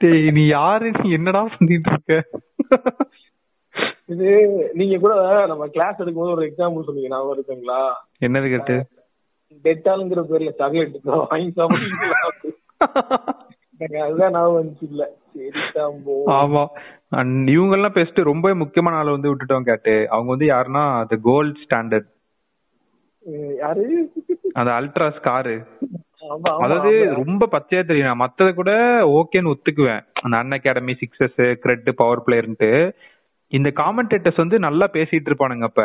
டேய் 0.00 0.30
நீ 0.36 0.42
யாரு? 0.48 0.86
நீ 0.96 1.08
என்னடா 1.16 1.42
பண்ணிட்டு 1.52 1.90
இருக்க 1.92 2.14
இது 4.08 4.28
நீங்க 4.74 4.96
கூட 4.98 5.14
நம்ம 5.46 5.66
கிளாஸ் 5.74 6.00
எடுக்கும்போது 6.00 6.34
ஒரு 6.36 6.46
எக்ஸாம்பிள் 6.48 6.86
சொன்னீங்க 6.86 7.10
நான் 7.12 7.32
இருக்குங்களா? 7.34 7.80
என்னது 8.22 8.48
கேட்டு? 8.54 8.76
டெட்டாலுங்கிற 9.64 10.20
பேர்ல 10.26 10.52
சாக்லேட் 10.58 10.96
வாங்கி 11.24 11.50
சாப்பிடுறீங்களா 11.52 12.20
அதுதான் 14.04 14.34
நான் 14.36 14.54
வந்துச்சு. 14.56 14.86
இல்ல 14.88 15.02
சரி 15.32 15.50
தாம்போ 15.74 16.14
ஆமா. 16.36 16.62
அண்ட் 17.18 17.48
இவங்க 17.48 17.74
எல்லாம் 17.74 17.92
பெஸ்ட் 17.92 18.18
ரொம்ப 18.30 18.54
முக்கியமான 18.54 18.96
ஆளை 18.96 19.10
வந்து 19.10 19.30
விட்டுட்டோம் 19.30 19.68
கேட்டு. 19.70 19.94
அவங்க 20.10 20.30
வந்து 20.34 20.48
யாருன்னா 20.48 20.82
அந்த 21.00 21.16
கோல்ட் 21.22 21.60
ஸ்டாண்டர்ட் 21.64 22.08
யாரு? 23.58 23.84
அந்த 24.52 24.70
அல்ட்ராஸ் 24.72 25.20
காரு 25.22 25.54
அதாவது. 26.58 26.90
ரொம்ப 27.14 27.48
பச்சையா 27.52 27.82
தெரியும். 27.84 28.08
நான் 28.08 28.22
மத்தத 28.22 28.54
கூட 28.54 28.72
ஓகேன்னு 29.10 29.52
ஒத்துக்குவேன். 29.52 30.02
அந்த 30.22 30.36
an 30.36 30.52
academy 30.52 30.94
sixes 31.02 31.40
CRED 31.56 31.90
power 31.96 32.22
பிளேயர்ன்ட்டு 32.26 32.70
இந்த 33.52 33.68
காமெண்டேட்டர்ஸ் 33.76 34.36
வந்து 34.36 34.58
நல்லா 34.58 34.86
பேசிட்டு 34.92 35.30
இருப்பானுங்க 35.30 35.68
அப்ப. 35.70 35.84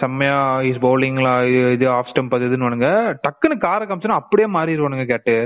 செம்மையா 0.00 0.38
இஸ் 0.62 0.82
பவுலிங்ல 0.82 1.28
இது 1.72 1.88
ஆஃப் 1.90 2.10
ஸ்டம்ப் 2.10 2.34
அது 2.34 2.48
இதுன்னு 2.48 2.80
டக்குன்னு 3.24 3.58
காரை 3.58 3.84
காமிச்சோன்னா 3.86 4.20
அப்படியே 4.20 4.48
மாறிடுவானுங்க 4.48 5.06
கேட்டு. 5.06 5.36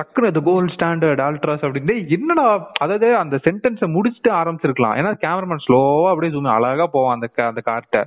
டக்குன்னு 0.00 0.26
அது 0.26 0.42
கோல்ட் 0.42 0.74
ஸ்டாண்டர்ட் 0.76 1.22
அல்ட்ராஸ் 1.28 1.66
அப்படின்னு 1.66 2.08
என்னடா 2.10 2.46
அதாவது 2.78 3.16
அந்த 3.16 3.36
சென்டென்ஸை 3.46 3.88
முடிச்சுட்டு 3.96 4.30
ஆரம்பிச்சிருக்கலாம். 4.40 4.96
ஏன்னா 5.00 5.12
கேமராமேன் 5.24 5.64
ஸ்லோவா 5.66 6.08
அப்படியே 6.08 6.34
zoom 6.36 6.48
அழகா 6.54 6.86
போவான் 6.86 7.16
அந்த 7.18 7.28
அந்த 7.48 7.62
கார்ட்ட 7.70 8.06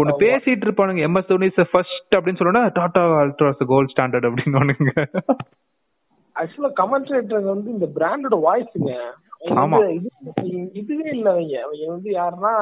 ஆமா. 0.00 0.14
பேசிட்டு 0.22 0.64
இருப்பானுங்க. 0.66 1.02
எம்எஸ் 1.08 1.28
தோனி 1.28 1.48
ஃபர்ஸ்ட் 1.72 2.16
அப்படின்னு 2.16 2.40
சொன்னா 2.40 2.62
டாடா 2.78 3.02
அல்ட்ராஸ் 3.22 3.62
கோல்ட் 3.66 3.92
ஸ்டாண்டர்ட் 3.94 4.28
அப்படின்னு 4.28 5.06
ஆக்சுவலா 6.36 6.70
கமெண்ட்ரேட்டர் 6.80 7.46
வந்து 7.52 7.70
இந்த 7.70 7.86
பிராண்டோட 7.96 8.38
வாய்ஸ்ங்க 8.46 8.90
ஆமா. 9.62 9.78
இதுவே 10.72 11.08
இல்ல 11.10 11.30
அவங்க. 11.30 11.56
அவங்க 11.62 11.84
வந்து 11.86 12.10
யாருன்னா 12.10 12.52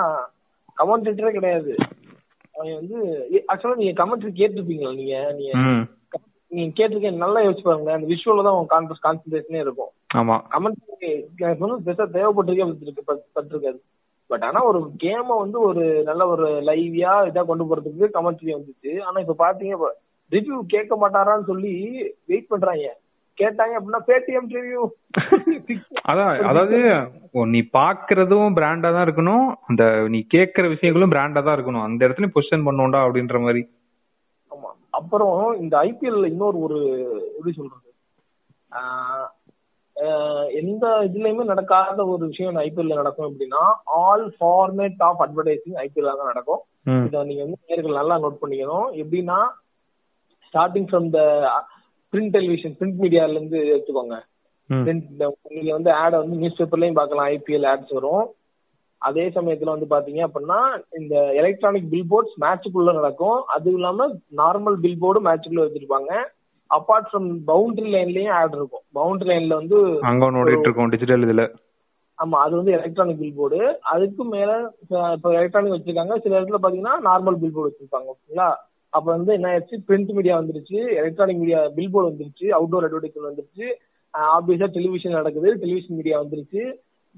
கமெண்ட்ரேட்டரே 0.82 1.30
கிடையாது. 1.30 1.72
அவங்க 2.54 2.72
வந்து 2.80 2.96
ஆக்சுவலா 3.52 3.76
நீங்க 3.76 3.94
கமெண்ட்ரி 4.04 4.30
கேட்டிருப்பீங்களா 4.40 4.92
நீங்க? 4.94 5.16
நீங்க 5.38 5.52
நீங்க 6.50 6.72
கேட்டிருக்கீங்க 6.76 7.16
நல்லா 7.16 7.40
யோசிச்சு 7.40 7.62
பாருங்க. 7.62 7.92
அந்த 7.92 8.06
விஷுவல்ல 8.06 8.42
தான் 8.42 8.54
உங்க 8.54 8.68
கான்சன்ட்ரேஷன் 8.72 9.06
கான்சன்ட்ரேஷனே 9.06 9.60
இருக்கும். 9.60 9.92
ஆமா. 10.14 10.36
கமெண்ட்ரி 10.50 11.10
எனக்கு 11.38 11.66
வந்து 11.66 11.78
பெருசா 11.86 12.06
தேவைப்பட்டிருக்கே 12.16 12.66
பட்டிருக்கு 12.66 13.04
பட்- 13.04 13.28
பட்டிருக்காது. 13.36 13.78
பட் 14.30 14.42
ஆனா 14.42 14.64
ஒரு 14.64 14.90
கேம 15.02 15.38
வந்து 15.38 15.60
ஒரு 15.60 16.02
நல்ல 16.04 16.26
ஒரு 16.26 16.46
லைவியா 16.62 17.12
இதா 17.30 17.44
கொண்டு 17.44 17.64
போறதுக்கு 17.64 18.06
கமெண்ட்ரி 18.14 18.52
வந்துச்சு. 18.56 19.02
ஆனா 19.02 19.20
இப்ப 19.20 19.36
பாத்தீங்க 19.38 19.90
ரிவ்யூ 20.32 20.60
கேட்க 20.66 20.96
மாட்டாரான்னு 20.96 21.44
சொல்லி 21.44 21.72
வெயிட் 22.26 22.46
பண்றாங்க. 22.46 22.86
கேட்டாங்க 23.38 23.74
அப்படின்னா 23.78 24.00
பேடிஎம் 24.08 24.48
ரிவ்யூ 24.50 24.82
அதான் 26.10 26.42
அதாவது 26.42 26.78
நீ 27.54 27.60
பாக்குறதும் 27.72 28.56
பிராண்டா 28.58 28.88
தான் 28.92 29.06
இருக்கணும். 29.06 29.46
அந்த 29.66 29.82
நீ 30.08 30.26
கேக்குற 30.34 30.68
விஷயங்களும் 30.68 31.12
பிராண்டா 31.12 31.42
தான் 31.42 31.56
இருக்கணும். 31.56 31.82
அந்த 31.82 32.08
இடத்துல 32.08 32.28
பொசிஷன் 32.34 32.66
பண்ணோம்டா 32.66 33.00
அப்படின்ற 33.06 33.40
மாதிரி. 33.40 33.62
அப்புறம் 34.98 35.38
இந்த 35.62 35.74
ஐபிஎல்ல 35.88 36.30
இன்னொரு 36.32 36.58
ஒரு 36.66 36.78
எப்படி 37.36 37.52
சொல்றது? 37.58 37.90
எந்த 40.60 40.84
இதுலயுமே 41.08 41.44
நடக்காத 41.52 41.98
ஒரு 42.12 42.24
விஷயம் 42.30 42.56
ஐபிஎல்ல 42.66 43.00
நடக்கும் 43.00 43.28
அப்படின்னா 43.30 43.62
all 44.00 44.26
format 44.38 45.02
of 45.08 45.20
advertising 45.24 45.76
IPL 45.84 46.10
தான் 46.20 46.30
நடக்கும். 46.32 46.62
இதை 47.06 47.24
நீங்க 47.28 47.42
வந்து 47.46 47.58
நேர்கள் 47.68 47.98
நல்லா 48.00 48.16
நோட் 48.24 48.42
பண்ணிக்கணும். 48.42 48.88
எப்படின்னா 49.02 49.38
starting 50.48 50.88
from 50.90 51.08
the 51.16 51.20
print 52.12 52.34
television 52.36 52.76
print 52.80 53.00
மீடியால 53.04 53.36
இருந்து 53.36 53.58
எடுத்துக்கோங்க. 53.74 54.16
print 54.84 55.04
நீங்க 55.56 55.72
வந்து 55.76 55.90
ஆட் 56.00 56.16
வந்து 56.22 56.36
நியூஸ் 56.42 56.60
பேப்பர்லயும் 56.60 56.98
பார்க்கலாம். 57.00 57.28
ஐபிஎல் 57.34 57.66
ஆட்ஸ் 57.72 57.94
வரும். 57.98 58.24
அதே 59.08 59.24
சமயத்துல 59.36 59.74
வந்து 59.74 59.88
பாத்தீங்க 59.92 60.20
அப்படின்னா 60.26 60.60
இந்த 61.00 61.14
எலக்ட்ரானிக் 61.40 61.90
பில் 61.92 62.08
போர்ட்ஸ் 62.12 62.36
மேட்சுக்குள்ள 62.44 62.92
நடக்கும். 63.00 63.38
அதுவும் 63.54 63.78
இல்லாம 63.80 64.06
நார்மல் 64.40 64.78
பில் 64.84 65.02
போர்டு 65.02 65.20
மேட்சுக்குள்ள 65.26 65.64
வச்சிருப்பாங்க. 65.66 66.12
அப்பார்ட் 66.70 67.08
ஃப்ரம் 67.10 67.28
பவுண்டரி 67.50 67.88
லைன்லயும் 67.94 68.34
ஆட் 68.38 68.56
இருக்கும். 68.58 68.84
பவுண்டரி 68.98 69.30
லைன்ல 69.32 69.60
வந்து 69.60 69.78
அங்க 70.10 70.30
ஓடிட்டு 70.42 70.68
இருக்கோம் 70.68 70.92
டிஜிட்டல் 70.94 71.26
இதுல. 71.26 71.44
ஆமா 72.18 72.38
அது 72.44 72.54
வந்து 72.58 72.72
எலக்ட்ரானிக் 72.76 73.20
பில் 73.22 73.38
போர்டு 73.38 73.60
அதுக்கு 73.92 74.24
மேல 74.34 74.50
இப்போ 75.16 75.28
எலக்ட்ரானிக் 75.38 75.74
வச்சிருக்காங்க. 75.76 76.16
சில 76.24 76.38
இடத்துல 76.40 76.60
பாத்தீங்கன்னா 76.64 76.94
நார்மல் 77.08 77.40
பில் 77.42 77.54
போர்டு 77.56 77.70
வச்சிருப்பாங்க 77.70 78.12
ஓகேங்களா? 78.12 78.48
அப்ப 78.96 79.06
வந்து 79.16 79.32
என்ன 79.36 79.48
ஆயிடுச்சு? 79.52 79.76
பிரிண்ட் 79.88 80.12
மீடியா 80.18 80.34
வந்துருச்சு. 80.40 80.78
எலக்ட்ரானிக் 81.00 81.40
மீடியா 81.42 81.60
பில் 81.78 81.92
போர்டு 81.94 82.10
வந்துருச்சு. 82.10 82.46
அவுட்டோர் 82.58 82.86
அட்வர்டைஸ்மெண்ட் 82.88 83.30
வந்துருச்சு. 83.30 83.66
ஆப்வியஸா 84.34 84.68
டெலிவிஷன் 84.78 85.18
நடக்குது. 85.20 85.48
டெலிவிஷன் 85.62 85.98
மீடியா 86.00 86.16
வந்துருச்சு. 86.22 86.62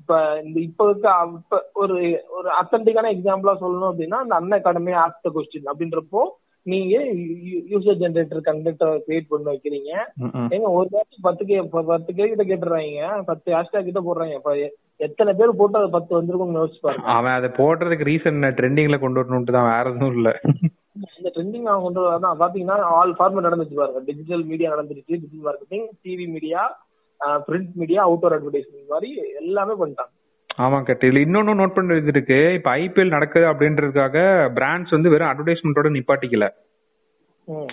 இப்ப 0.00 0.18
இந்த 0.44 0.58
இப்ப 0.60 0.84
இருக்க 0.88 1.12
இப்ப 1.38 1.60
ஒரு 1.82 1.98
ஒரு 2.38 2.48
அத்தன்டிக்கான 2.60 3.12
எக்ஸாம்பிளா 3.16 3.54
சொல்லணும் 3.62 3.90
அப்படின்னா 3.92 4.18
இந்த 4.24 4.36
அன் 4.40 4.56
அகாடமி 4.58 4.92
ஆஸ்க் 5.04 5.34
கொஸ்டின் 5.36 5.70
அப்படின்றப்போ 5.72 6.22
நீங்க 6.66 6.94
யூசர் 7.72 8.00
ஜென்ரேட்டர் 8.00 8.46
கண்டக்டர் 8.46 8.94
கிரியேட் 9.04 9.28
பண்ணி 9.32 9.46
வைக்கிறீங்க. 9.50 9.90
ஏங்க 10.54 10.68
ஒரு 10.78 10.88
மேட்ச் 10.94 11.18
பத்து 11.26 11.42
கே 11.48 11.58
பத்து 11.90 12.10
கே 12.14 12.24
கிட்ட 12.30 12.44
கேட்டுறாங்க. 12.48 13.22
பத்து 13.28 13.54
ஹேஷ்டாக் 13.56 13.88
கிட்ட 13.88 14.00
போடுறாங்க. 14.06 14.70
எத்தனை 15.06 15.32
பேர் 15.38 15.58
போட்டு 15.60 15.78
அது 15.80 15.90
பத்து 15.96 16.12
வந்திருக்கும்னு 16.18 16.60
யோசிச்சு 16.60 16.82
பாருங்க. 16.86 17.08
அவன் 17.16 17.36
அதை 17.38 17.48
போடுறதுக்கு 17.60 18.08
ரீசன் 18.10 18.40
ட்ரெண்டிங்ல 18.60 18.98
கொண்டு 19.04 19.20
வரணும்ட்டு 19.20 19.56
தான் 19.56 19.70
வேற 19.72 19.92
எதுவும் 19.94 20.16
இல்ல. 20.18 20.30
இந்த 21.18 21.30
ட்ரெண்டிங் 21.36 21.68
அவங்க 21.70 21.84
கொண்டு 21.86 22.02
வரதான் 22.06 22.40
பாத்தீங்கன்னா 22.42 22.78
ஆல் 22.98 23.14
ஃபார்மேட் 23.18 23.48
நடந்துச்சு 23.48 23.80
பாருங்க. 23.80 24.02
டிஜிட்டல் 24.10 24.44
மீடியா 24.50 24.72
நடந்துருச்சு. 24.74 25.12
Digital 25.22 25.46
marketing 25.48 25.86
TV 26.06 26.26
media 26.34 26.62
print 27.20 27.72
media 27.74 28.00
outdoor 28.08 28.36
advertisement 28.36 28.92
மாதிரி 28.94 29.10
எல்லாமே 29.42 29.74
பண்ணிட்டாங்க. 29.80 30.12
ஆமா 30.58 30.82
கட்டு 30.82 31.08
இதுல 31.08 31.24
இன்னொன்னு 31.24 31.58
நோட் 31.60 31.74
பண்ண 31.76 31.88
வேண்டியது 31.92 32.12
இருக்கு 32.14 32.38
இப்ப 32.58 32.76
ஐபிஎல் 32.76 33.14
நடக்குது 33.14 33.46
அப்படின்றதுக்காக 33.52 34.18
பிராண்ட்ஸ் 34.58 34.94
வந்து 34.96 35.12
வெறும் 35.14 35.30
அட்வர்டைஸ்மெண்ட்டோட 35.30 35.90
நிப்பாட்டிக்கல. 35.96 36.46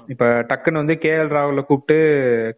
இப்ப 0.08 0.26
டக்குன்னு 0.50 0.82
வந்து 0.82 0.96
கேஎல் 1.04 1.32
ராகுல 1.36 1.62
கூப்பிட்டு 1.66 1.96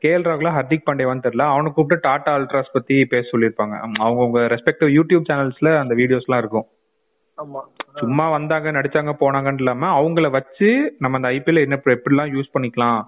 கேஎல் 0.02 0.26
ராகுல 0.30 0.50
ஹர்திக் 0.56 0.88
பாண்டியாவான்னு 0.88 1.26
தெரியல 1.26 1.46
அவனை 1.52 1.72
கூப்பிட்டு 1.72 2.06
டாடா 2.08 2.32
அல்ட்ராஸ் 2.38 2.74
பத்தி 2.74 2.96
பேச 3.06 3.24
சொல்லியிருப்பாங்க. 3.32 3.76
அவங்கவுங்க 4.06 4.42
ரெஸ்பெக்டிவ் 4.54 4.92
யூடியூப் 4.98 5.30
சேனல்ஸ்ல 5.30 5.72
அந்த 5.78 5.96
வீடியோஸ்லாம் 5.96 6.38
இருக்கும். 6.38 6.68
ஆமா. 7.38 7.62
சும்மா 8.02 8.30
வந்தாங்க 8.30 8.72
நடிச்சாங்க 8.72 9.14
போனாங்கன்னு 9.22 9.62
இல்லாம 9.64 9.92
அவங்கள 10.00 10.30
வச்சு 10.30 10.70
நம்ம 11.00 11.18
அந்த 11.18 11.30
ஐபிஎல் 11.38 11.66
என்ன 11.66 11.80
எப்படிலாம் 11.96 12.34
யூஸ் 12.36 12.54
பண்ணிக்கலாம். 12.54 13.00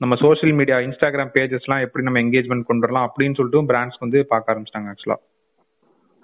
நம்ம 0.00 0.14
சோஷியல் 0.22 0.56
மீடியா 0.58 0.76
இன்ஸ்டாகிராம் 0.86 1.34
பேஜஸ்லாம் 1.34 1.84
எப்படி 1.84 2.04
நம்ம 2.06 2.20
என்கேஜ்மெண்ட் 2.24 2.68
கொண்டு 2.70 2.84
வரலாம் 2.86 3.06
அப்படின்னு 3.08 3.36
சொல்லிட்டு 3.38 3.68
பிராண்ட்ஸ் 3.70 4.02
வந்து 4.04 4.18
பார்க்க 4.32 4.52
ஆரம்பிச்சிட்டாங்க 4.52 4.92
ஆக்சுவலா 4.92 5.18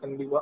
கண்டிப்பா. 0.02 0.40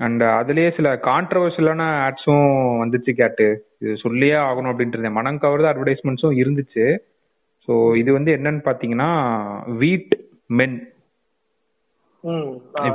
அண்ட் 0.00 0.22
அதுலயே 0.38 0.68
சில 0.76 0.88
கான்ட்ரவர்ஷியலான 1.08 1.82
ஆட்ஸும் 2.06 2.48
வந்துச்சு 2.82 3.12
கேட்டு. 3.20 3.46
இது 3.82 3.92
சொல்லியே 4.04 4.36
ஆகணும் 4.48 4.70
அப்படின்ட்டு 4.72 4.96
இருந்தேன். 4.96 5.18
மனம் 5.18 5.42
கவர்த 5.44 5.66
அட்வர்டைஸ்மெண்ட்ஸும் 5.72 6.38
இருந்துச்சு. 6.42 6.86
ஸோ 7.68 7.72
இது 8.00 8.10
வந்து 8.16 8.30
என்னன்னு 8.36 8.62
பாத்தீங்கன்னா 8.68 9.10
வீட் 9.82 10.14
மென். 10.60 10.76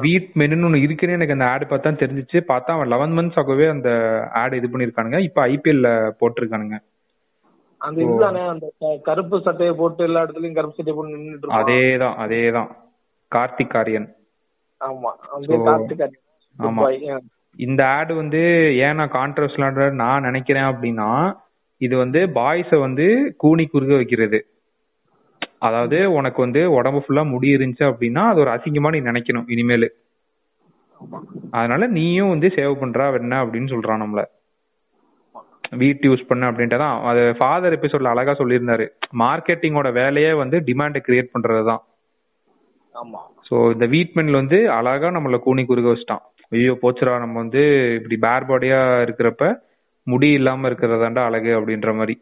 வீட் 0.04 0.30
மென்னு 0.40 0.68
ஒன்று 0.68 0.84
இருக்குன்னு 0.86 1.18
எனக்கு 1.18 1.36
அந்த 1.36 1.48
ஆடு 1.54 1.66
பார்த்தா 1.72 1.90
தெரிஞ்சிச்சு. 2.04 2.38
பார்த்தா 2.52 2.76
அவன் 2.78 2.92
லெவன் 2.94 3.16
மந்த்ஸ் 3.18 3.40
ஆகவே 3.42 3.66
அந்த 3.74 3.90
ஆடு 4.42 4.60
இது 4.60 4.70
பண்ணியிருக்கானுங்க. 4.74 5.20
இப்போ 5.28 5.42
ஐபிஎல்ல 5.54 5.90
போட்டிருக்கானுங்க. 6.22 6.78
அந்த 7.80 8.02
இதுதானே 8.02 8.48
அந்த 8.48 8.74
கருப்பு 9.04 9.42
சட்டையை 9.42 9.76
போட்டு 9.76 10.04
எல்லா 10.04 10.22
இடத்துலயும் 10.22 10.54
கருப்பு 10.54 10.76
சட்டையை 10.76 10.96
போட்டு 10.96 11.28
இருப்பான். 11.28 11.64
அதேதான் 11.64 12.18
அதேதான். 12.26 12.70
கார்த்திக் 13.36 13.78
ஆரியன் 13.78 14.08
ஆமா. 14.82 15.12
ஆமா. 16.60 17.24
இந்த 17.56 17.88
ஆடு 17.88 18.16
வந்து 18.16 18.42
ஏன் 18.78 18.96
நான் 18.96 19.12
கான்ட்ரவர்ஷியலான 19.12 19.92
நான் 19.92 20.22
நினைக்கிறேன் 20.22 20.64
அப்படின்னா 20.64 21.36
இது 21.78 21.98
வந்து 21.98 22.20
பாய்ஸை 22.28 22.80
வந்து 22.80 23.34
கூனி 23.38 23.70
குறுக 23.74 23.96
வைக்கிறது. 23.96 24.46
அதாவது 25.60 26.12
உனக்கு 26.14 26.42
வந்து 26.42 26.72
உடம்பு 26.72 27.00
ஃபுல்லா 27.00 27.30
முடி 27.30 27.56
இருந்துச்சு 27.56 27.84
அப்படின்னா 27.84 28.28
அது 28.28 28.40
ஒரு 28.40 28.50
அசிங்கமா 28.50 28.92
நீ 28.92 29.00
நினைக்கணும் 29.00 29.52
இனிமேல். 29.52 29.88
அதனால 31.52 31.88
நீயும் 31.88 32.30
வந்து 32.30 32.48
சேவ் 32.48 32.82
பண்றா 32.82 33.20
என்ன 33.20 33.46
அப்படின்னு 33.46 33.74
சொல்றான் 33.74 34.04
நம்மள. 34.04 34.24
வீட் 35.72 36.06
யூஸ் 36.08 36.28
பண்ண 36.30 36.50
அப்படின்ட்டு 36.52 36.80
தான் 36.84 36.96
அது 37.10 37.24
ஃபாதர் 37.40 37.76
எபிசோட்ல 37.78 38.14
அழகா 38.14 38.34
சொல்லியிருந்தாரு. 38.42 38.86
மார்க்கெட்டிங்கோட 39.24 39.90
வேலையே 40.00 40.32
வந்து 40.42 40.60
டிமாண்டை 40.70 41.02
கிரியேட் 41.08 41.34
பண்றது 41.36 41.64
தான் 41.72 41.82
ஆமா. 42.96 43.20
ஸோ 43.48 43.56
இந்த 43.74 43.86
வீட்மென்ல 43.94 44.42
வந்து 44.42 44.60
அழகா 44.78 45.10
நம்மள 45.18 45.38
கூனி 45.46 45.64
குறுக 45.66 45.88
வச்சுட்டான். 45.92 46.24
ஐயோ 46.52 46.74
போச்சுடா 46.84 47.14
நம்ம 47.24 47.38
வந்து 47.44 47.62
இப்படி 48.00 48.18
பேர் 48.26 48.48
பாடியா 48.50 48.80
இருக்கிறப்ப 49.06 49.46
முடி 50.08 50.30
இல்லாம 50.40 50.70
இருக்கிறதாண்டா 50.70 51.24
அழகு 51.30 51.52
அப்படின்ற 51.60 51.92
மாதிரி. 52.00 52.16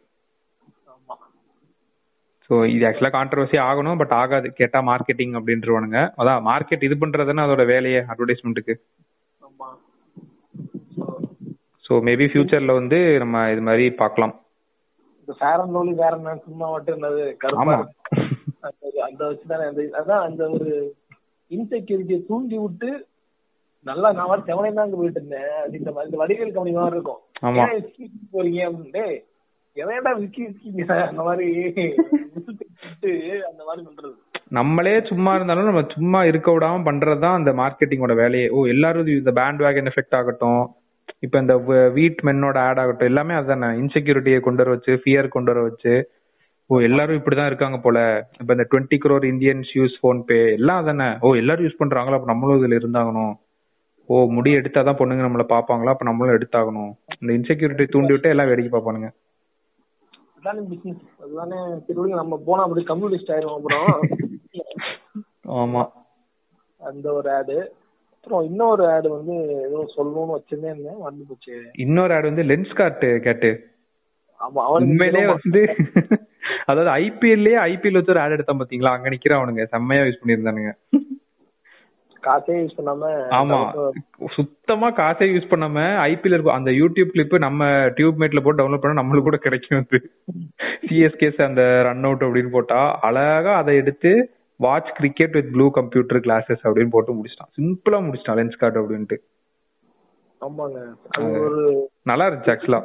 ஸோ 2.50 2.54
இது 2.74 2.84
ஆக்சுவலா 2.88 3.14
கான்ட்ரவர்சி 3.16 3.56
ஆகணும் 3.68 4.00
பட் 4.00 4.14
ஆகாது. 4.20 4.48
கேட்டா 4.58 4.78
மார்க்கெட்டிங் 4.90 5.34
அப்படின்றவானுங்க. 5.38 5.98
அதான் 6.20 6.40
மார்க்கெட் 6.50 6.86
இது 6.88 6.96
பண்றதுன்னு 7.02 7.44
அதோட 7.46 7.64
வேலையே 7.72 8.00
அட்வர்டைஸ்மெண்ட்டுக்கு 8.12 8.74
ஸோ 11.88 11.92
மேபி 11.92 12.26
ஃபியூச்சர்ல 12.26 12.72
வந்து 12.72 13.18
நம்ம 13.18 13.50
இது 13.50 13.60
மாதிரி 13.60 13.90
பார்க்கலாம். 13.90 14.40
ஃபேர் 15.38 15.60
அண்ட் 15.60 15.74
லவ்லி 15.74 15.94
வேற 15.94 16.16
என்ன 16.16 16.36
சும்மா 16.36 16.70
மட்டும் 16.70 17.02
என்னது? 17.02 17.24
இருக்கு. 17.24 17.56
அந்த- 18.60 19.04
அந்த 19.04 19.24
வச்சுதானே 19.24 19.68
அந்த 19.68 19.82
அதான் 19.82 20.20
அந்த 20.20 20.48
ஒரு 20.48 20.94
இன்செக்யூரிட்டியை 21.50 22.26
தூண்டி 22.26 22.58
விட்டு 22.58 23.06
நல்லா 23.82 24.12
நான் 24.12 24.28
வந்து 24.28 24.46
செவனே 24.46 24.72
தான் 24.72 24.94
போயிட்டு 24.94 25.22
இருந்தேன். 25.24 25.40
அப்படின்ற 25.40 25.92
மாதிரி 25.92 26.12
இந்த 26.12 26.26
வடிவேல் 26.26 26.52
கம்பெனி 26.52 26.76
மாதிரி 26.76 26.94
இருக்கும். 26.94 27.18
ஆமா. 27.42 27.72
ஏன் 27.72 28.10
போறீங்க 28.32 28.72
அப்படின்னு? 28.72 28.90
டேய் 28.90 29.24
எவன்டா 29.74 30.12
விஸ்கி 30.18 30.48
விஸ்கிங்க 30.48 31.06
அந்த 31.08 31.22
மாதிரி 31.22 31.64
அந்த 33.50 33.64
மாதிரி 33.66 33.86
பண்றது. 33.86 34.14
நம்மளே 34.48 35.00
சும்மா 35.00 35.34
இருந்தாலும் 35.34 35.64
நம்ம 35.64 35.82
சும்மா 35.88 36.24
இருக்க 36.24 36.50
விடாம 36.50 36.82
பண்றதுதான் 36.84 37.34
அந்த 37.34 37.52
மார்க்கெட்டிங்கோட 37.52 38.14
வேலையே. 38.14 38.48
ஓ 38.48 38.66
எல்லாரும் 38.66 39.06
இந்த 39.06 39.30
பேண்ட் 39.30 39.60
வேகன் 39.60 39.88
எஃபெக்ட் 39.88 40.14
ஆகட்டும். 40.14 40.74
இப்ப 41.18 41.38
இந்த 41.38 41.56
வீட் 41.96 42.18
மென்னோட 42.22 42.56
ஆட் 42.58 42.78
ஆகட்டும் 42.78 43.06
எல்லாமே 43.06 43.34
அதுதானே 43.34 43.66
இன்செக்யூரிட்டியை 43.80 44.40
கொண்டு 44.40 44.64
வர 44.64 44.70
வச்சு 44.70 44.92
ஃபியர் 45.04 45.28
கொண்டு 45.28 45.52
வர 45.52 45.64
வச்சு. 45.64 46.10
ஓ 46.66 46.80
எல்லாரும் 46.80 47.18
இப்படிதான் 47.18 47.46
இருக்காங்க 47.46 47.78
போல. 47.78 48.28
இப்ப 48.40 48.54
இந்த 48.54 48.66
twenty 48.70 48.98
crore 49.04 49.24
Indians 49.32 49.70
use 49.74 49.94
PhonePe 50.24 50.52
எல்லாம் 50.52 50.86
அதானே. 50.86 51.18
ஓ 51.20 51.34
எல்லாரும் 51.34 51.66
யூஸ் 51.66 51.82
பண்றாங்களா? 51.82 52.12
அப்ப 52.12 52.32
நம்மளும் 52.32 52.62
இதுல 52.62 52.74
இருந்தாகணும். 52.74 53.34
ஓ 54.06 54.24
முடி 54.24 54.50
எடுத்தாதான் 54.54 54.98
பொண்ணுங்க 55.00 55.24
நம்மள 55.26 55.44
பாப்பாங்களா 55.48 55.94
அப்ப 55.94 56.04
நம்மளும் 56.04 56.36
எடுத்தாகணும். 56.38 56.92
இந்த 57.20 57.32
இன்செக்யூரிட்டி 57.38 57.88
தூண்டி 57.88 58.12
விட்டு 58.12 58.28
எல்லாம் 58.28 58.46
வேடிக்கை 58.46 58.80
பார்ப்பானுங்க. 58.80 59.10
அதானே 60.38 60.66
பிசினஸ் 60.68 61.02
அதுதானே 61.22 62.14
நம்ம 62.14 62.42
போனா 62.46 62.62
அப்படி 62.62 62.82
கம்யூனிஸ்ட் 62.84 63.30
ஆயிரும் 63.30 63.56
அப்புறம். 63.56 64.00
ஆமா. 65.48 65.88
அந்த 66.78 67.12
ஒரு 67.12 67.32
ஆடு 67.32 67.72
அப்புறம் 68.28 68.48
இன்னொரு 68.48 68.82
ஆடு 68.94 69.08
வந்து 69.14 69.34
ஏதோ 69.66 69.78
சொல்லணும்னு 69.94 70.34
வச்சிருந்தே 70.36 70.70
இருந்தேன் 70.72 71.04
வந்து 71.06 71.22
போச்சு. 71.28 71.54
இன்னொரு 71.84 72.12
ஆடு 72.16 72.30
வந்து 72.30 72.44
லென்ஸ் 72.50 72.74
கார்ட் 72.80 73.04
கேட்டு. 73.26 73.50
ஆமா 74.40 74.60
அவனுக்கு 74.66 74.88
உண்மையிலே 74.88 75.22
வந்து 75.30 75.60
அதாவது 76.70 76.90
ஐபிஎல்லே 77.02 77.54
ஐபிஎல் 77.70 77.98
வச்சு 77.98 78.12
ஒரு 78.14 78.22
ஆட் 78.24 78.34
எடுத்தான் 78.36 78.60
பாத்தீங்களா? 78.60 78.92
அங்க 78.96 79.08
நிக்கிறவனுங்க 79.14 79.64
செம்மையா 79.72 80.02
யூஸ் 80.08 80.20
பண்ணியிருந்தானுங்க. 80.20 80.72
காசே 82.22 82.54
யூஸ் 82.60 82.76
பண்ணாம 82.78 83.10
ஆமா. 83.38 83.58
சுத்தமா 84.36 84.88
காசே 85.00 85.26
யூஸ் 85.32 85.50
பண்ணாம 85.50 85.78
ஐபிஎல் 86.08 86.36
இருக்கும் 86.36 86.58
அந்த 86.58 86.70
யூடியூப் 86.80 87.12
கிளிப் 87.14 87.36
நம்ம 87.46 87.64
டியூப் 87.98 88.20
மேட்ல 88.22 88.42
போட்டு 88.44 88.60
டவுன்லோட் 88.60 88.82
பண்ணா 88.82 89.00
நம்மளுக்கு 89.02 89.28
கூட 89.30 89.40
கிடைக்கும் 89.46 89.80
அது. 89.82 90.00
சிஎஸ்கேஸ் 90.88 91.46
அந்த 91.48 91.62
ரன் 91.88 92.06
அவுட் 92.08 92.26
அப்படின்னு 92.26 92.56
போட்டா 92.56 92.80
அழகா 93.08 93.54
அதை 93.62 93.74
எடுத்து 93.82 94.12
watch 94.60 94.92
cricket 94.94 95.32
with 95.32 95.50
blue 95.52 95.70
computer 95.70 96.18
glasses 96.18 96.62
அப்படின்னு 96.64 96.90
போட்டு 96.90 97.12
முடிச்சிட்டான். 97.14 97.52
சிம்பிளா 97.58 97.98
முடிச்சிட்டான் 98.06 98.38
லென்ஸ் 98.40 98.60
கார்டு 98.60 98.80
அப்படின்ட்டு. 98.82 99.18
ஆமாங்க. 100.40 100.80
நல்லா 102.02 102.26
இருந்துச்சு 102.28 102.52
ஆக்சுவலா 102.54 102.80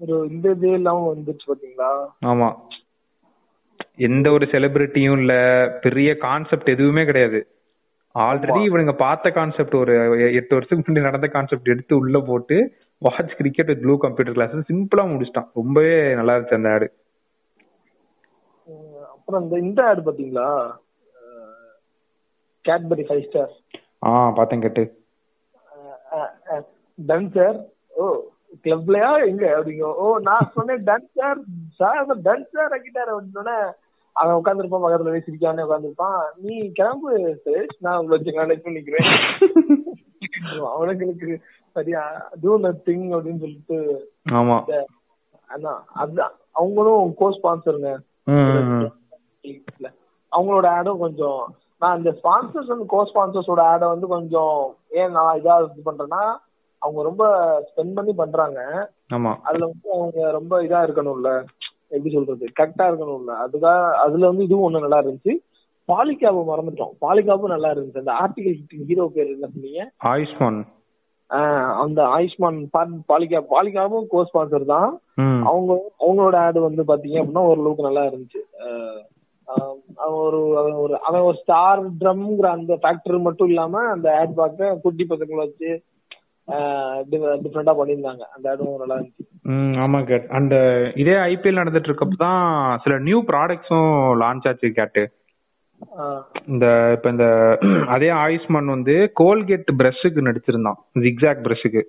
ஒரு 0.00 0.16
இந்த 0.30 0.46
இது 0.50 0.70
இல்லாம 0.70 1.14
வந்துச்சு 1.14 1.46
பாத்தீங்களா? 1.50 1.90
ஆமா. 2.24 2.48
எந்த 4.08 4.30
ஒரு 4.30 4.46
செலிபிரிட்டியும் 4.46 5.18
இல்ல. 5.18 5.34
பெரிய 5.80 6.08
கான்செப்ட் 6.16 6.68
எதுவுமே 6.68 7.04
கிடையாது. 7.04 7.38
ஆல்ரெடி 8.14 8.60
இவனுங்க 8.68 8.92
பார்த்த 8.96 9.30
கான்செப்ட் 9.30 9.74
ஒரு 9.74 9.94
எட்டு 10.34 10.52
வருஷத்துக்கு 10.54 10.84
முன்னாடி 10.84 11.08
நடந்த 11.08 11.28
கான்செப்ட் 11.28 11.72
எடுத்து 11.74 11.94
உள்ள 11.96 12.20
போட்டு 12.20 12.56
watch 13.02 13.34
cricket 13.36 13.66
with 13.66 13.82
blue 13.82 13.96
computer 14.04 14.36
glasses 14.36 14.70
சிம்பிளா 14.70 15.04
முடிச்சிட்டான். 15.12 15.48
ரொம்பவே 15.54 16.14
நல்லா 16.14 16.36
இருந்துச்சு 16.36 16.58
அந்த 16.60 16.70
ஆடு 16.70 16.88
அப்புறம் 19.14 19.42
இந்த 19.42 19.56
இந்த 19.58 19.80
ஆடு 19.86 20.00
பாத்தீங்களா? 20.00 20.48
கேட்பரி 22.66 23.04
ஃபைவ் 23.08 23.26
ஸ்டார் 23.26 23.52
ஆ 24.06 24.10
பார்த்தேன் 24.36 24.64
கேட்டு. 24.64 24.84
டன் 26.98 27.30
சார் 27.34 27.58
ஓ 27.96 28.04
கிளப்லயா 28.64 29.10
எங்க? 29.28 29.44
அப்படிங்க. 29.56 29.86
ஓ 29.96 30.06
நான் 30.26 30.52
சொன்னேன் 30.54 30.84
done 30.84 31.08
sir 31.16 31.40
sir 31.80 31.98
done 32.26 32.46
sir 32.54 32.74
ஆக்கிட்டாரு 32.76 33.12
அப்படின்னோடனே 33.14 33.56
அவன் 34.16 34.38
உட்காந்துருப்பான் 34.38 34.84
பக்கத்துல 34.84 35.12
போய் 35.12 35.26
சிரிக்காம 35.26 35.64
உட்காந்துருப்பான் 35.66 36.20
நீ 36.42 36.54
கிளம்பு 36.70 37.10
சுரேஷ் 37.42 37.76
நான் 37.80 37.98
உங்களை 37.98 38.16
வச்சு 38.16 38.38
கனெக்ட் 38.38 38.66
பண்ணிக்கிறேன். 38.66 39.10
அவனுங்களுக்கு 40.70 41.28
சரியா 41.76 42.02
டூ 42.42 42.52
நத்திங் 42.62 43.06
அப்படின்னு 43.14 43.42
சொல்லிட்டு 43.44 43.78
ஆமா. 44.34 44.56
அதான் 45.50 45.80
அதுதான் 45.94 46.32
அவங்களும் 46.54 47.12
கோ 47.18 47.26
ஸ்பான்சருங்க. 47.34 47.90
அவங்களோட 50.32 50.66
ஆடும் 50.76 51.02
கொஞ்சம் 51.04 51.42
நான் 51.82 51.96
இந்த 51.96 52.10
ஸ்பான்சர்ஸ் 52.20 52.72
வந்து 52.72 52.86
கோ 52.86 53.00
ஸ்பான்சர்ஸோட 53.10 53.62
ஆடை 53.72 53.86
வந்து 53.88 54.06
கொஞ்சம் 54.06 54.58
ஏன் 55.00 55.14
நான் 55.16 55.38
இதா 55.40 55.54
இது 55.64 55.82
பண்றேன்னா 55.88 56.22
அவங்க 56.82 57.00
ரொம்ப 57.02 57.24
ஸ்பெண்ட் 57.68 57.96
பண்ணி 57.98 58.12
பண்றாங்க. 58.12 58.60
ஆமா. 59.14 59.32
அதுல 59.48 59.66
வந்து 59.70 59.88
அவங்க 59.96 60.30
ரொம்ப 60.30 60.62
இதா 60.62 60.80
இருக்கணும்ல. 60.86 61.30
எப்படி 61.88 62.12
சொல்றது? 62.14 62.46
கரெக்டா 62.58 62.84
இருக்கணும்ல. 62.90 63.34
அதுக்காக 63.44 63.90
அதுல 64.04 64.30
வந்து 64.30 64.46
இதுவும் 64.46 64.66
ஒண்ணு 64.68 64.84
நல்லா 64.84 65.00
இருந்துச்சு. 65.02 65.34
பாலிகாபு 65.88 66.40
மறந்துட்டோம். 66.50 66.94
பாலிகாபும் 67.04 67.54
நல்லா 67.54 67.68
இருந்துச்சு. 67.74 68.02
அந்த 68.04 68.14
ஆர்டிகல் 68.22 68.86
ஹீரோ 68.88 69.04
பேர் 69.16 69.34
என்ன 69.34 69.48
சொன்னீங்க? 69.52 69.82
ஆயுஷ்மான். 70.12 70.60
அந்த 71.82 72.00
ஆயுஷ்மான் 72.16 72.58
பாலிகா 73.10 73.38
பாலிகாவும் 73.52 74.08
கோ 74.10 74.20
ஸ்பான்சர் 74.28 74.72
தான் 74.74 74.90
அவங்க 75.50 75.72
அவங்களோட 76.04 76.36
ஆடு 76.46 76.60
வந்து 76.60 76.82
பாத்தீங்க 76.90 77.16
அப்படின்னா 77.20 77.44
ஓரளவுக்கு 77.50 77.88
நல்லா 77.88 78.04
இருந்துச்சு. 78.10 78.40
அவன் 79.48 80.16
ஒரு 80.26 80.40
அவன் 80.60 80.78
ஒரு 80.84 80.94
அவன் 81.08 81.26
ஒரு 81.28 81.36
ஸ்டார் 81.42 81.82
ட்ரம்ங்கிற 82.00 82.46
அந்த 82.58 82.72
ஃபேக்டர் 82.82 83.18
மட்டும் 83.26 83.50
இல்லாம 83.52 83.82
அந்த 83.94 84.08
ஆட் 84.20 84.34
பார்க்க 84.40 84.78
குட்டி 84.84 85.04
பசங்களை 85.10 85.42
வச்சு 85.44 85.70
டிஃப்ரெண்டா 87.44 87.72
பண்ணியிருந்தாங்க. 87.78 88.24
அந்த 88.34 88.50
ஆடும் 88.50 88.80
நல்லா 88.82 88.96
இருந்துச்சு. 88.98 89.24
ஆமா 89.84 90.00
கேட். 90.10 90.26
அந்த 90.38 90.54
இதே 91.02 91.16
ஐபிஎல் 91.30 91.60
நடந்துட்டு 91.60 91.90
இருக்கப்ப 91.90 92.18
தான் 92.26 92.42
சில 92.84 92.98
நியூ 93.08 93.20
ப்ராடக்ட்ஸும் 93.30 93.92
லான்ச் 94.22 94.48
ஆச்சு 94.50 94.70
கேட்டு 94.80 95.04
இந்த 96.52 96.66
இப்ப 96.96 97.10
இந்த 97.14 97.26
அதே 97.94 98.10
ஆயுஷ்மான் 98.24 98.74
வந்து 98.74 98.94
கோல்கேட் 99.20 99.72
பிரஷுக்கு 99.80 100.26
நடிச்சிருந்தான். 100.28 100.78
ஜிக்ஸாக் 101.04 101.42
பிரஷுக்கு 101.48 101.82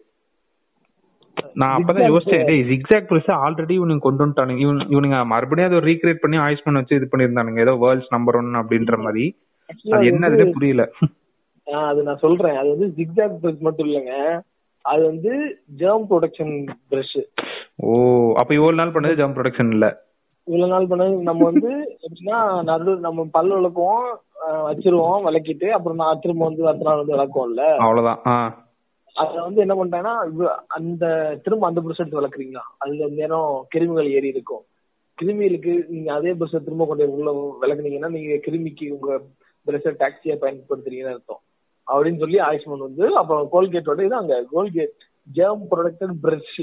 நான் 1.60 1.76
அப்பதான் 1.76 2.10
யோசிச்சேன் 2.12 2.48
டேய் 2.50 2.68
ஜிக்ஸாக் 2.72 3.10
பிரஷ் 3.12 3.32
ஆல்ரெடி 3.44 3.74
இவனுங்க 3.78 4.06
கொண்டு 4.06 4.22
வந்துட்டானுங்க. 4.24 4.64
இவன் 4.66 4.82
இவனுங்க 4.96 5.20
மறுபடியும் 5.26 5.70
அதை 5.70 5.80
ரீக்ரியேட் 5.90 6.24
பண்ணி 6.24 6.38
ஆயுஷ்மான் 6.38 6.80
வச்சு 6.80 6.98
இது 7.00 7.08
பண்ணியிருந்தானுங்க. 7.12 7.64
ஏதோ 7.66 7.74
வேர்ல்ட்ஸ் 7.84 8.14
நம்பர் 8.16 8.36
ஒன் 8.36 8.60
அப்படின்ற 8.62 8.98
மாதிரி. 8.98 9.26
அது 9.96 10.04
என்னதுன்னு 10.12 10.56
புரியல. 10.58 10.84
அது 11.90 12.04
நான் 12.04 12.24
சொல்றேன். 12.26 12.58
அது 12.60 12.68
வந்து 12.74 12.90
ஜிக்ஸாக் 12.98 13.40
பிரஷ் 13.44 13.66
மட்டும் 13.68 13.88
இல்லைங்க. 13.88 14.14
அது 14.86 15.02
வந்து 15.06 15.32
ஜெர்ம் 15.80 16.06
ப்ரொடக்ஷன் 16.12 16.54
பிரஷ் 16.92 17.18
ஓ 17.86 17.90
அப்ப 18.34 18.52
இவ்வளவு 18.54 18.80
நாள் 18.80 18.94
பண்ணது 18.94 19.20
ஜம்ப் 19.22 19.36
ப்ரொடக்ஷன் 19.38 19.72
இல்ல? 19.76 19.88
இவ்வளவு 20.48 20.72
நாள் 20.74 20.88
பண்ணது 20.92 21.16
நம்ம 21.30 21.44
வந்து 21.44 21.72
எப்படின்னா 22.06 22.38
நடு 22.70 22.92
நம்ம 22.98 23.26
பல்லு 23.32 23.54
விளக்குவோம் 23.58 24.08
வச்சிருவோம் 24.70 25.26
விளக்கிட்டு 25.28 25.68
அப்புறம் 25.70 26.02
நான் 26.04 26.22
திரும்ப 26.22 26.46
வந்து 26.46 26.68
அடுத்த 26.68 26.88
நாள் 26.90 27.02
வந்து 27.02 27.16
விளக்குவோம்ல 27.16 27.66
அவ்வளவுதான். 27.86 28.48
அதுல 29.18 29.42
வந்து 29.42 29.62
என்ன 29.62 29.74
பண்ணிட்டாங்கன்னா 29.76 30.34
இவ- 30.34 30.64
அந்த 30.68 31.06
திரும்ப 31.44 31.68
அந்த 31.68 31.82
பிரஷ் 31.82 31.98
எடுத்து 31.98 32.22
விளக்குறீங்களா 32.22 32.64
அதுல 32.78 33.08
நேரம் 33.10 33.68
கிருமிகள் 33.76 34.10
ஏறி 34.10 34.28
இருக்கும். 34.28 34.64
கிருமிகளுக்கு 35.18 35.86
நீங்க 35.88 36.14
அதே 36.14 36.34
பிரஷ் 36.34 36.64
திரும்ப 36.64 36.86
கொண்டு 36.86 37.12
உள்ள 37.12 37.30
விளக்குனீங்கன்னா 37.62 38.10
நீங்க 38.10 38.34
கிருமிக்கு 38.48 38.92
உங்க 38.92 39.22
பிரஷ 39.68 39.94
டாக்ஸியா 40.00 40.36
பயன்படுத்துறீங்கன்னு 40.42 41.14
அர்த்தம். 41.14 41.42
அப்படின்னு 41.88 42.18
சொல்லி 42.18 42.38
ஆயுஷ்மான் 42.40 42.78
வந்து 42.78 43.16
அப்புறம் 43.16 43.50
கோல்கேட்டோட 43.52 44.06
இது 44.06 44.16
அங்க 44.16 44.46
கோல்கேட் 44.52 44.96
ஜெர்ம் 45.36 45.64
ப்ரொடக்டட் 45.72 46.16
பிரஷ் 46.24 46.58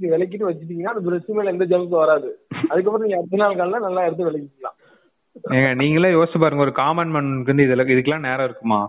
விளக்கிட்டு 0.00 0.48
வச்சிட்டீங்கன்னா 0.48 0.92
அந்த 0.92 1.10
பிரஷ் 1.10 1.26
மேல 1.26 1.50
எந்த 1.50 1.64
ஜெர்ம்ஸும் 1.64 1.98
வராது. 1.98 2.28
அதுக்கப்புறம் 2.68 3.00
நீங்க 3.00 3.16
அடுத்த 3.16 3.36
நாள் 3.36 3.56
காலையில 3.56 3.78
நல்லா 3.78 4.04
எடுத்து 4.04 4.30
விளக்கிக்கலாம். 4.30 4.76
ஏங்க 5.50 5.74
நீங்களே 5.74 6.10
யோசிச்சு 6.10 6.40
பாருங்க 6.40 6.62
ஒரு 6.62 6.72
காமன் 6.72 7.12
மேனுக்கு 7.14 7.44
வந்து 7.44 7.64
இதுல 7.64 7.84
இதுக்கெல்லாம் 7.88 8.20
நேரம் 8.20 8.44
இருக்குமா? 8.44 8.80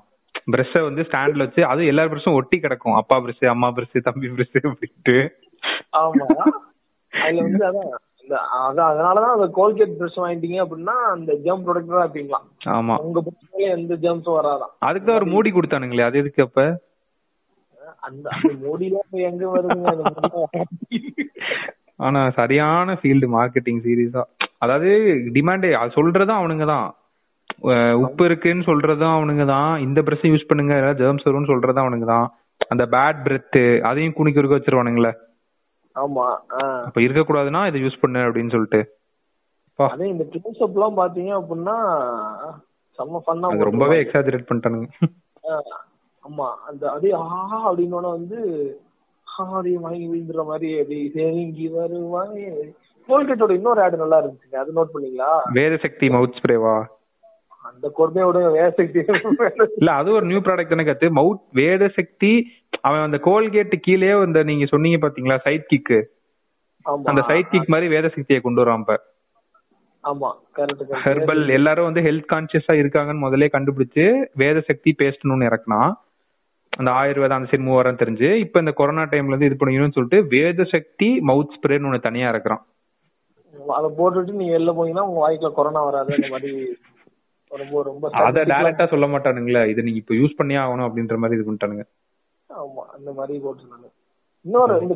பிரஷ்ஷ 0.50 0.82
வந்து 0.86 1.02
ஸ்டாண்ட்ல 1.08 1.46
வச்சு 1.46 1.62
அது 1.72 1.82
எல்லா 1.92 2.04
பிரஷும் 2.12 2.38
ஒட்டி 2.38 2.58
கிடக்கும். 2.60 2.98
அப்பா 3.00 3.16
பிரஷ் 3.24 3.46
அம்மா 3.54 3.70
பிரஷ் 3.78 4.06
தம்பி 4.08 4.30
பிரஷ் 4.36 4.60
அப்படின்ட்டு. 4.64 5.18
ஆமா. 6.00 6.28
அதுல 7.14 7.42
வந்து 7.46 7.66
அதான் 7.70 7.90
அதான் 8.60 8.90
அதனாலதான் 8.92 9.36
அந்த 9.36 9.48
கோல்கேட் 9.56 9.96
பிரஷ் 10.00 10.20
வாங்கிட்டீங்க 10.22 10.58
அப்படின்னா 10.64 10.96
அந்த 11.14 11.32
ஜெர்ம் 11.46 11.64
ப்ரொடக்டரா 11.66 12.04
இருப்பீங்களா 12.04 12.40
ஆமா. 12.76 12.96
உங்க 13.06 13.20
பிரச்சனையில 13.28 13.72
எந்த 13.78 13.94
ஜெர்ம்ஸும் 14.04 14.38
வராதாம். 14.40 14.74
அதுக்கு 14.88 15.08
தான் 15.08 15.20
ஒரு 15.22 15.28
மூடி 15.34 15.52
கொடுத்தானுங்களே 15.52 16.08
அது 16.08 16.22
எதுக்கு 16.22 16.46
அப்ப? 16.48 16.62
அந்த 18.08 18.28
இப்ப 18.48 19.18
எங்க 19.30 19.44
வருதுங்க? 19.54 20.46
ஆனா 22.00 22.20
சரியான 22.38 22.94
ஃபீல்டு 23.00 23.28
மார்க்கெட்டிங் 23.34 23.82
சீரியஸா 23.86 24.24
அதாவது 24.64 24.90
டிமாண்டே 25.36 25.70
அது 25.80 25.98
சொல்றதும் 25.98 26.40
அவனுங்க 26.40 26.66
தான். 26.72 26.88
உப்பு 28.06 28.24
இருக்குன்னு 28.30 28.68
சொல்றதும் 28.70 29.16
அவனுங்க 29.16 29.46
தான் 29.54 29.72
இந்த 29.86 30.00
பிரஷ் 30.08 30.30
யூஸ் 30.32 30.50
பண்ணுங்க. 30.50 30.76
ஜெர்ம்ஸ் 31.02 31.28
வரும்னு 31.28 31.52
சொல்றதும் 31.52 31.84
அவனுங்க 31.86 32.08
தான் 32.14 32.28
அந்த 32.74 32.84
பேட் 32.94 33.20
பிரெத் 33.26 33.60
அதையும் 33.90 34.16
குணிக்கு 34.18 34.42
இருக்க 34.42 34.58
வச்சிருவானுங்களே. 34.58 35.12
ஆமா 35.96 36.26
அப்ப 36.88 37.00
இருக்கக்கூடாதுன்னா 37.06 37.62
இதை 37.70 37.80
யூஸ் 37.84 38.02
பண்ணு 38.04 38.20
அப்படின்னு 38.28 38.54
சொல்லிட்டு. 38.56 38.82
அதே 39.80 40.08
இந்த 40.14 40.26
க்ளோஸ் 40.32 40.62
அப் 40.66 40.76
எல்லாம் 40.78 41.00
பாத்தீங்க 41.00 41.32
அப்படின்னா 41.40 41.78
செம்ம 43.00 43.22
ஃபன்னா 43.26 43.50
ரொம்பவே 43.70 43.98
எக்ஸாஜரேட் 44.04 44.48
பண்ணிட்டானுங்க. 44.50 44.88
ஆமா. 46.24 46.48
அந்த 46.70 46.84
அதே 46.96 47.12
ஆஹா 47.24 47.60
அப்படின்னு 47.70 48.00
வந்து 48.18 48.40
அப்படியே 49.28 49.78
வாங்கி 49.84 50.06
விழுந்துற 50.12 50.44
மாதிரி 50.50 50.70
அப்படி 50.82 50.98
தேங்கி 51.16 51.66
வருவாங்க 51.76 52.38
கோல்கேட்டோட 53.10 53.52
இன்னொரு 53.58 53.82
ஆடு 53.84 54.02
நல்லா 54.02 54.18
இருந்துச்சுங்க. 54.22 54.58
அது 54.64 54.76
நோட் 54.78 54.94
பண்ணீங்களா? 54.94 55.30
வேத 55.60 55.76
சக்தி 55.86 56.08
மவுத் 56.16 56.40
ஸ்ப்ரேவா 56.40 56.76
அந்த 57.70 57.88
கொடுமையோட 57.98 58.38
வேசக்தி 58.56 59.00
இல்ல 59.78 59.90
அது 60.00 60.10
ஒரு 60.18 60.26
நியூ 60.30 60.40
ப்ராடக்ட் 60.46 60.74
தானே 60.74 60.86
கத்து. 60.86 61.08
மவுத் 61.18 61.44
வேத 61.60 61.84
சக்தி 61.98 62.32
அவன் 62.84 63.06
அந்த 63.08 63.18
கோல்கேட் 63.28 63.76
கீழே 63.86 64.10
இந்த 64.26 64.42
நீங்க 64.50 64.66
சொன்னீங்க 64.72 65.00
பாத்தீங்களா 65.04 65.38
சைட் 65.46 65.70
கிக் 65.72 65.94
ஆமா. 66.86 67.06
அந்த 67.10 67.22
சைட் 67.30 67.52
கிக் 67.54 67.72
மாதிரி 67.74 67.88
வேத 67.94 68.08
சக்தியை 68.14 68.40
கொண்டு 68.42 68.62
வரான் 68.62 68.84
இப்ப. 68.84 68.96
ஆமா 70.04 70.30
ஹெர்பல் 71.04 71.42
எல்லாரும் 71.56 71.88
வந்து 71.88 72.04
ஹெல்த் 72.06 72.30
கான்சியஸா 72.32 72.74
இருக்காங்கன்னு 72.82 73.26
முதல்ல 73.26 73.50
கண்டுபிடிச்சு 73.56 74.06
வேத 74.42 74.60
சக்தி 74.70 74.92
ஒண்ணு 75.28 75.50
இறக்குனா 75.50 75.82
அந்த 76.74 76.90
ஆயுர்வேதம் 76.98 77.38
அந்த 77.38 77.50
சைடு 77.52 77.66
மூவாரம் 77.68 78.00
தெரிஞ்சு. 78.02 78.28
இப்ப 78.44 78.60
இந்த 78.64 78.74
கொரோனா 78.80 79.04
டைம்ல 79.12 79.32
இருந்து 79.32 79.48
இது 79.48 79.58
பண்ணிக்கணும்னு 79.60 79.96
சொல்லிட்டு 79.96 80.20
வேத 80.34 80.66
சக்தி 80.74 81.08
மவுத் 81.30 81.56
ஸ்ப்ரேன்னு 81.56 81.88
ஒண்ணு 81.90 82.08
தனியா 82.08 82.28
இறக்குறான். 82.32 82.62
அதை 83.74 83.88
போட்டுட்டு 83.98 84.40
நீங்க 84.40 84.54
வெளில 84.56 84.74
போனீங்கன்னா 84.78 85.08
உங்க 85.08 85.20
வாய்க்குள்ள 85.24 85.52
கொரோனா 85.56 85.82
வராது 85.88 86.12
அந்த 86.16 86.30
மாதிரி 86.34 86.52
ரொம்ப 87.52 87.82
ரொம்ப 87.84 88.10
அத 88.22 88.44
டைரக்டா 88.52 88.86
சொல்ல 88.92 89.06
மாட்டானுங்களே 89.08 89.62
இதை 89.72 89.84
நீங்க 89.84 90.02
இப்ப 90.02 90.16
யூஸ் 90.16 90.38
பண்ணியே 90.40 90.60
ஆகணும் 90.64 90.88
அப்படின்ற 90.88 91.18
மாதிரி 91.18 91.38
இது 91.38 91.48
பண்ணிட்டானுங்க. 91.48 91.86
ஆமா 92.50 92.84
அந்த 92.96 93.10
மாதிரி 93.14 93.34
போட்டிருந்தாங்க. 93.44 93.88
இன்னொரு 94.46 94.76
இந்த 94.84 94.96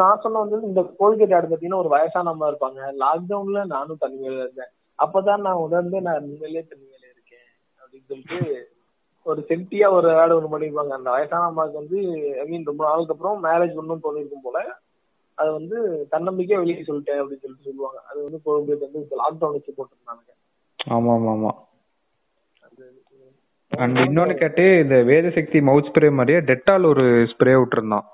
நான் 0.00 0.22
சொன்ன 0.22 0.42
வந்து 0.44 0.68
இந்த 0.68 0.80
கோல்கேட் 0.98 1.34
ஆடு 1.36 1.46
பார்த்தீங்கன்னா 1.46 1.82
ஒரு 1.82 1.90
வயசானவங்க 1.94 2.50
இருப்பாங்க. 2.52 2.80
லாக்டவுன்ல 3.02 3.60
நானும் 3.74 4.02
தனிமையில 4.02 4.42
இருந்தேன். 4.44 4.72
அப்பதான் 4.98 5.44
நான் 5.46 5.62
உணர்ந்து 5.66 6.00
நான் 6.06 6.26
உண்மையிலேயே 6.26 6.64
தனிமையில 6.70 7.04
இருக்கேன் 7.12 7.46
அப்படின்னு 7.80 8.08
சொல்லிட்டு 8.10 8.38
ஒரு 9.26 9.40
செல்ட்டியா 9.50 9.86
ஒரு 9.98 10.08
ஆடு 10.20 10.36
ஒண்ணு 10.38 10.52
பண்ணிருப்பாங்க. 10.52 10.94
அந்த 10.98 11.10
வயசான 11.10 11.46
அம்மாவுக்கு 11.50 11.80
வந்து 11.82 11.98
ஐ 12.40 12.46
மீன் 12.50 12.68
ரொம்ப 12.70 12.82
நாளுக்கு 12.88 13.14
அப்புறம் 13.14 13.44
மேரேஜ் 13.46 13.76
பண்ணணும்னு 13.78 14.06
தோணிருக்கும் 14.06 14.46
போல 14.46 14.58
அது 15.38 15.50
வந்து 15.52 15.76
தன்னம்பிக்கையா 16.12 16.60
வெளியே 16.60 16.82
சொல்லிட்டேன் 16.88 17.20
அப்படின்னு 17.20 17.44
சொல்லிட்டு 17.44 17.68
சொல்லுவாங்க. 17.68 18.00
அது 18.10 18.18
வந்து 18.26 18.40
கோல்கேட் 18.46 18.86
வந்து 18.86 19.00
லாக்டவுன் 19.22 19.56
வச்சு 19.56 19.76
போட்டிருந்தாங்க 19.78 20.22
ஆமா 20.78 21.12
ஆமா 21.16 21.30
ஆமா 21.34 21.52
அண்ட் 23.72 23.96
இன்னொன்னு 23.98 24.34
கேட்டு 24.34 24.64
இந்த 24.82 24.96
வேத 25.02 25.26
சக்தி 25.36 25.58
மவுத் 25.68 25.88
ஸ்ப்ரே 25.90 26.08
மாதிரியே 26.18 26.40
டெட்டால் 26.50 26.84
ஒரு 26.92 27.04
ஸ்ப்ரே 27.32 27.54
விட்டுருந்தான் 27.60 28.06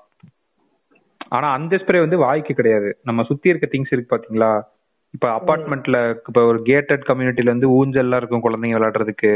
ஆனா 1.35 1.47
அந்த 1.57 1.73
ஸ்ப்ரே 1.81 1.99
வந்து 1.99 2.17
வாய்க்கு 2.17 2.53
கிடையாது. 2.53 2.89
நம்ம 3.03 3.23
சுத்தி 3.23 3.51
இருக்க 3.51 3.67
திங்ஸ் 3.73 3.93
இருக்கு 3.95 4.13
பாத்தீங்களா? 4.13 4.51
இப்ப 5.13 5.27
அபார்ட்மெண்ட்ல 5.37 5.97
இப்ப 6.27 6.41
ஒரு 6.45 6.59
கேட்டட் 6.69 7.07
கம்யூனிட்டில 7.09 7.53
வந்து 7.53 7.69
ஊஞ்சல்லாம் 7.77 8.21
இருக்கும் 8.21 8.43
குழந்தைங்க 8.45 8.77
விளையாடுறதுக்கு. 8.77 9.33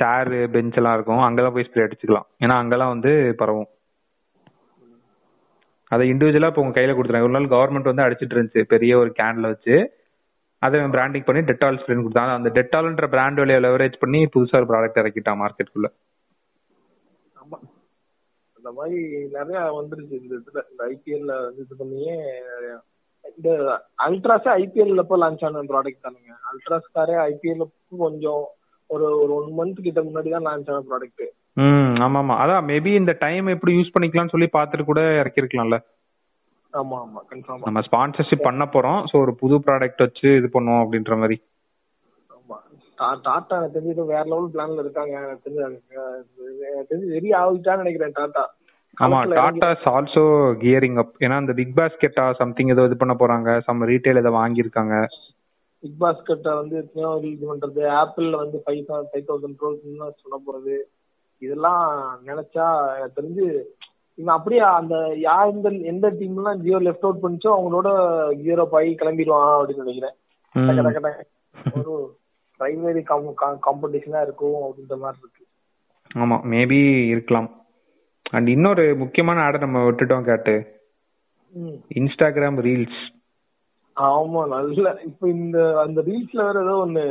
சேரு 0.00 0.38
பெஞ்ச் 0.54 0.78
எல்லாம் 0.80 0.94
இருக்கும். 0.94 1.24
அங்கெல்லாம் 1.26 1.54
போய் 1.56 1.68
ஸ்ப்ரே 1.68 1.86
அடிச்சுக்கலாம். 1.86 2.28
ஏன்னா 2.44 2.56
அங்கெல்லாம் 2.62 2.92
வந்து 2.94 3.12
பரவும். 3.40 3.68
அதை 5.90 6.04
இண்டிவிஜுவலா 6.12 6.50
இப்போ 6.50 6.62
உங்க 6.64 6.76
கையில 6.76 6.94
கொடுத்துறாங்க 6.96 7.28
ஒரு 7.28 7.36
நாள் 7.36 7.52
கவர்மெண்ட் 7.54 7.90
வந்து 7.90 8.04
அடிச்சிட்டு 8.04 8.34
இருந்துச்சு. 8.36 8.62
பெரிய 8.74 8.92
ஒரு 8.98 9.10
கேன்ல 9.18 9.50
வச்சு. 9.52 9.76
அதை 10.62 10.78
பிராண்டிங் 10.94 11.26
பண்ணி 11.26 11.42
டெட்டால் 11.48 11.78
ஸ்ப்ரேன்னு 11.80 12.04
கொடுத்தாங்க 12.04 12.34
அந்த 12.38 12.50
டெட்டால்ன்ற 12.56 13.06
பிராண்ட் 13.14 13.40
விலையை 13.42 13.60
லெவரேஜ் 13.64 14.02
பண்ணி 14.02 14.20
புதுசா 14.34 14.58
ஒரு 14.60 14.70
ப்ராடக்ட் 14.70 15.00
இறக்கிட்டான் 15.02 15.40
மார்க்கெட்டுக்குள்ள 15.40 15.88
ஆமா. 17.36 17.58
அந்த 18.56 18.70
மாதிரி 18.76 18.98
நிறைய 19.36 19.60
வந்துருச்சு 19.78 20.16
இந்த 20.20 20.34
இதுல. 20.40 20.60
இந்த 20.70 20.82
ஐபிஎல்ல 20.90 21.32
வந்து 21.46 21.62
இது 21.64 21.76
பண்ணியே 21.80 22.14
இந்த 23.32 23.48
அல்ட்ராஸ் 24.06 24.48
ஐபிஎல்ல 24.56 25.04
இப்போ 25.04 25.16
லான்ச் 25.22 25.44
ஆன 25.48 25.62
ப்ராடக்ட் 25.70 26.04
தானுங்க. 26.06 26.32
அல்ட்ராஸ்காரே 26.50 27.16
ஐபிஎல்ல 27.26 27.66
கொஞ்சம் 28.04 28.42
ஒரு 28.90 29.06
ஒரு 29.20 29.32
ஒன் 29.36 29.50
மந்த் 29.58 29.78
கிட்ட 29.84 30.00
முன்னாடி 30.06 30.30
தான் 30.30 30.46
லான்ச் 30.48 30.70
ஆன 30.72 30.82
ப்ராடக்ட் 30.88 31.24
ம் 31.62 31.94
ஆமா 32.04 32.18
ஆமா 32.22 32.34
அதான் 32.42 32.66
மேபி 32.68 32.90
இந்த 32.98 33.12
டைம் 33.22 33.46
எப்படி 33.54 33.72
யூஸ் 33.76 33.94
பண்ணிக்கலாம்னு 33.94 34.34
சொல்லி 34.34 34.48
பார்த்துட்டு 34.54 34.84
கூட 34.86 35.00
இறக்கிருக்கலாம்ல. 35.20 35.76
ஆமா 36.72 37.04
ஆமா. 37.04 37.22
கன்ஃபார்மா 37.30 37.62
நம்ம 37.64 37.80
ஸ்பான்சர்ஷிப் 37.80 38.42
பண்ண 38.42 38.68
போறோம். 38.72 39.04
ஸோ 39.12 39.20
ஒரு 39.20 39.34
புது 39.34 39.58
ப்ராடக்ட் 39.58 39.96
வச்சு 39.96 40.36
இது 40.36 40.48
பண்ணுவோம் 40.52 40.86
அப்படின்ற 40.86 41.16
மாதிரி. 41.16 41.42
ஆமா. 42.30 42.52
டா- 42.98 43.18
டாட்டா 43.24 43.48
எனக்கு 43.48 43.80
தெரிஞ்சு 43.80 43.86
ஏதோ 43.86 44.02
வேற 44.02 44.22
லெவல் 44.22 44.50
பிளான்ல 44.54 44.78
இருக்காங்க. 44.78 45.10
எனக்கு 45.10 45.50
தெரிஞ்சு 45.50 46.94
தெரிஞ்சு 46.94 47.06
வெறி 47.06 47.30
ஆகிட்டான்னு 47.30 47.76
நினைக்கிறேன் 47.76 48.12
டாட்டா. 48.12 48.44
ஆமா 49.00 49.34
டாடா 49.34 49.76
ஆல்சோ 49.84 50.24
கியரிங் 50.60 50.98
அப் 50.98 51.12
ஏன்னா 51.18 51.40
இந்த 51.40 51.52
பிக் 51.52 51.76
பாஸ்கெட்டா 51.76 52.32
சம்திங் 52.32 52.68
ஏதோ 52.68 52.82
இது 52.82 52.96
பண்ண 52.96 53.16
போறாங்க. 53.18 53.60
சம் 53.60 53.82
ரீட்டைல் 53.82 54.16
ஏதோ 54.16 54.30
வாங்கியிருக்காங்க. 54.30 55.06
பிக் 55.80 55.94
பாஸ்கெட்ட 56.00 56.54
வந்து 56.54 56.76
எத்தனையோ 56.76 57.20
இது 57.22 57.56
பண்றது. 57.56 57.88
ஆப்பிள்ல 57.88 58.36
வந்து 58.36 58.62
ஃபைவ் 58.66 58.84
ஃபைவ் 58.88 59.24
தௌசண்ட் 59.28 59.56
க்ரோஸ் 59.60 60.10
சொல்ல 60.12 60.40
போறது. 60.46 60.76
இதெல்லாம் 61.38 62.18
நினைச்சா 62.26 62.88
தெரிஞ்சு 63.16 63.62
இவன் 64.18 64.34
அப்படியே 64.36 64.62
அந்த 64.78 64.94
யார் 65.26 65.52
இந்த 65.54 65.68
எந்த 65.92 66.06
டீம்லாம் 66.18 66.60
ஜியோ 66.64 66.78
லெஃப்ட் 66.86 67.06
அவுட் 67.06 67.22
பண்ணிச்சோ 67.22 67.50
அவங்களோட 67.56 67.88
ஜியோ 68.40 68.66
ஆகி 68.78 68.92
கிளம்பிடுவான் 69.00 69.54
அப்படின்னு 69.58 69.86
நினைக்கிறேன். 69.86 70.16
ஒரு 71.78 71.94
பிரைமரி 72.60 73.02
காம்படிஷனா 73.66 74.20
இருக்கும் 74.26 74.60
அப்படின்ற 74.66 74.96
மாதிரி 75.04 75.22
இருக்கு. 75.22 75.42
ஆமா 76.22 76.36
மேபி 76.52 76.80
இருக்கலாம். 77.12 77.48
அண்ட் 78.36 78.48
இன்னொரு 78.54 78.84
முக்கியமான 79.02 79.40
ஆடை 79.44 79.58
நம்ம 79.60 79.78
விட்டுட்டோம் 79.86 80.28
கேட்டு. 80.28 80.54
இன்ஸ்டாகிராம் 82.00 82.58
ரீல்ஸ் 82.66 83.00
ஆமா 83.96 84.42
நல்ல 84.52 84.84
இப்ப 85.08 85.28
இந்த 85.28 85.58
அந்த 85.80 86.00
ரீல்ஸ்ல 86.06 86.44
வேற 86.46 86.60
ஏதோ 86.66 86.76
ஒண்ணு 86.84 87.04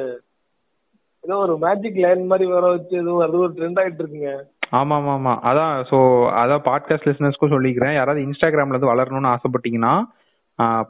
ஏதோ 1.23 1.35
ஒரு 1.45 1.55
மேஜிக் 1.63 1.99
லைன் 2.03 2.23
மாதிரி 2.31 2.45
வேற 2.51 2.65
வச்சு 2.75 2.95
ஏதோ 3.01 3.13
அது 3.25 3.37
ஒரு 3.43 3.51
ட்ரெண்ட் 3.57 3.79
ஆயிட்டு 3.81 4.01
இருக்குங்க. 4.03 4.31
ஆமா 4.71 4.95
ஆமா 4.95 5.13
ஆமா 5.13 5.33
அதான் 5.49 5.73
ஸோ 5.89 5.97
அதான் 6.41 6.65
பாட்காஸ்ட் 6.67 7.07
லிசனர்ஸ்க்கும் 7.09 7.53
சொல்லிக்கிறேன். 7.53 7.95
யாராவது 7.97 8.25
இன்ஸ்டாகிராம்ல 8.27 8.75
இருந்து 8.75 8.91
வளரணும்னு 8.93 9.33
ஆசைப்பட்டீங்கன்னா 9.33 9.93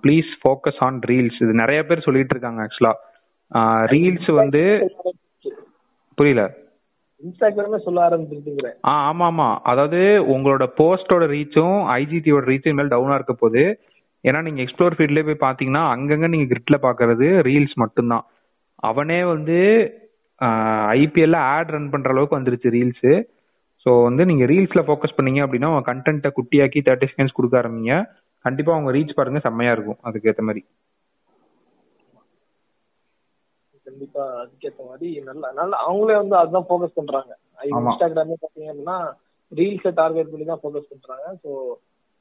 ப்ளீஸ் 0.03 0.29
ஃபோக்கஸ் 0.41 0.81
ஆன் 0.87 0.99
ரீல்ஸ் 1.09 1.39
இது 1.43 1.53
நிறைய 1.61 1.79
பேர் 1.89 2.05
சொல்லிட்டு 2.07 2.35
இருக்காங்க 2.35 2.61
ஆக்சுவலா 2.65 2.93
ரீல்ஸ் 3.93 4.29
வந்து 4.41 4.63
புரியல. 6.17 6.43
இன்ஸ்டாகிராமே 7.21 7.79
சொல்ல 7.85 7.99
ஆரம்பிச்சிருச்சுங்கிறேன். 8.07 8.75
ஆ 8.89 8.93
ஆமா 9.09 9.25
ஆமா 9.31 9.47
அதாவது 9.71 9.99
உங்களோட 10.35 10.63
போஸ்டோட 10.79 11.23
ரீச்சும் 11.33 11.77
ஐஜிடியோட 11.97 12.43
ரீச்சும் 12.51 12.77
மேல 12.79 12.93
டவுனா 12.93 13.17
இருக்க 13.19 13.33
போகுது. 13.35 13.63
ஏன்னா 14.23 14.39
நீங்க 14.47 14.61
எக்ஸ்ப்ளோர் 14.63 14.95
ஃபீல்ட்லயே 14.97 15.27
போய் 15.27 15.45
பாத்தீங்கன்னா 15.45 15.83
அங்கங்க 15.93 16.27
நீங்க 16.33 16.47
கிரிட்ல 16.51 16.77
பாக்குறது 16.87 17.27
ரீல்ஸ் 17.49 17.75
மட்டும்தான். 17.83 18.25
அவனே 18.83 19.19
வந்து 19.33 19.57
ஐபிஎல்ல 20.97 21.39
ஆட் 21.53 21.71
ரன் 21.75 21.91
பண்ற 21.93 22.09
அளவுக்கு 22.13 22.39
வந்துருச்சு 22.39 22.75
ரீல்ஸ் 22.77 23.09
ஸோ 23.85 23.91
வந்து 24.07 24.23
நீங்க 24.29 24.45
ரீல்ஸ்ல 24.51 24.81
ஃபோக்கஸ் 24.87 25.17
பண்ணீங்க 25.17 25.39
அப்படின்னா 25.45 25.69
உங்க 25.71 25.83
கண்டென்ட்டை 25.91 26.29
குட்டியாக்கி 26.37 26.79
தேர்ட்டி 26.87 27.09
செகண்ட்ஸ் 27.11 27.37
கொடுக்க 27.37 27.55
ஆரம்பிங்க. 27.61 27.95
கண்டிப்பா 28.45 28.77
உங்க 28.79 28.91
ரீச் 28.97 29.17
பாருங்க 29.17 29.39
செம்மையா 29.45 29.73
இருக்கும். 29.75 29.99
அதுக்கேற்ற 30.07 30.43
மாதிரி. 30.47 30.61
கண்டிப்பா 33.87 34.23
அதுக்கேத்த 34.41 34.81
மாதிரி. 34.89 35.07
நல்ல 35.29 35.43
நல்ல 35.59 35.73
அவங்களே 35.85 36.17
வந்து 36.21 36.35
அதுதான் 36.41 36.67
ஃபோக்கஸ் 36.69 36.97
பண்றாங்க. 36.99 37.31
இன்ஸ்டாகிராமே 37.71 38.37
பாத்தீங்க 38.43 38.69
அப்படின்னா 38.71 38.97
ரீல்ஸை 39.51 39.91
டார்கெட் 40.01 40.31
பண்ணி 40.31 40.45
தான் 40.51 40.61
ஃபோக்கஸ் 40.63 40.91
பண்றாங்க. 40.93 41.27
ஸோ 41.43 41.51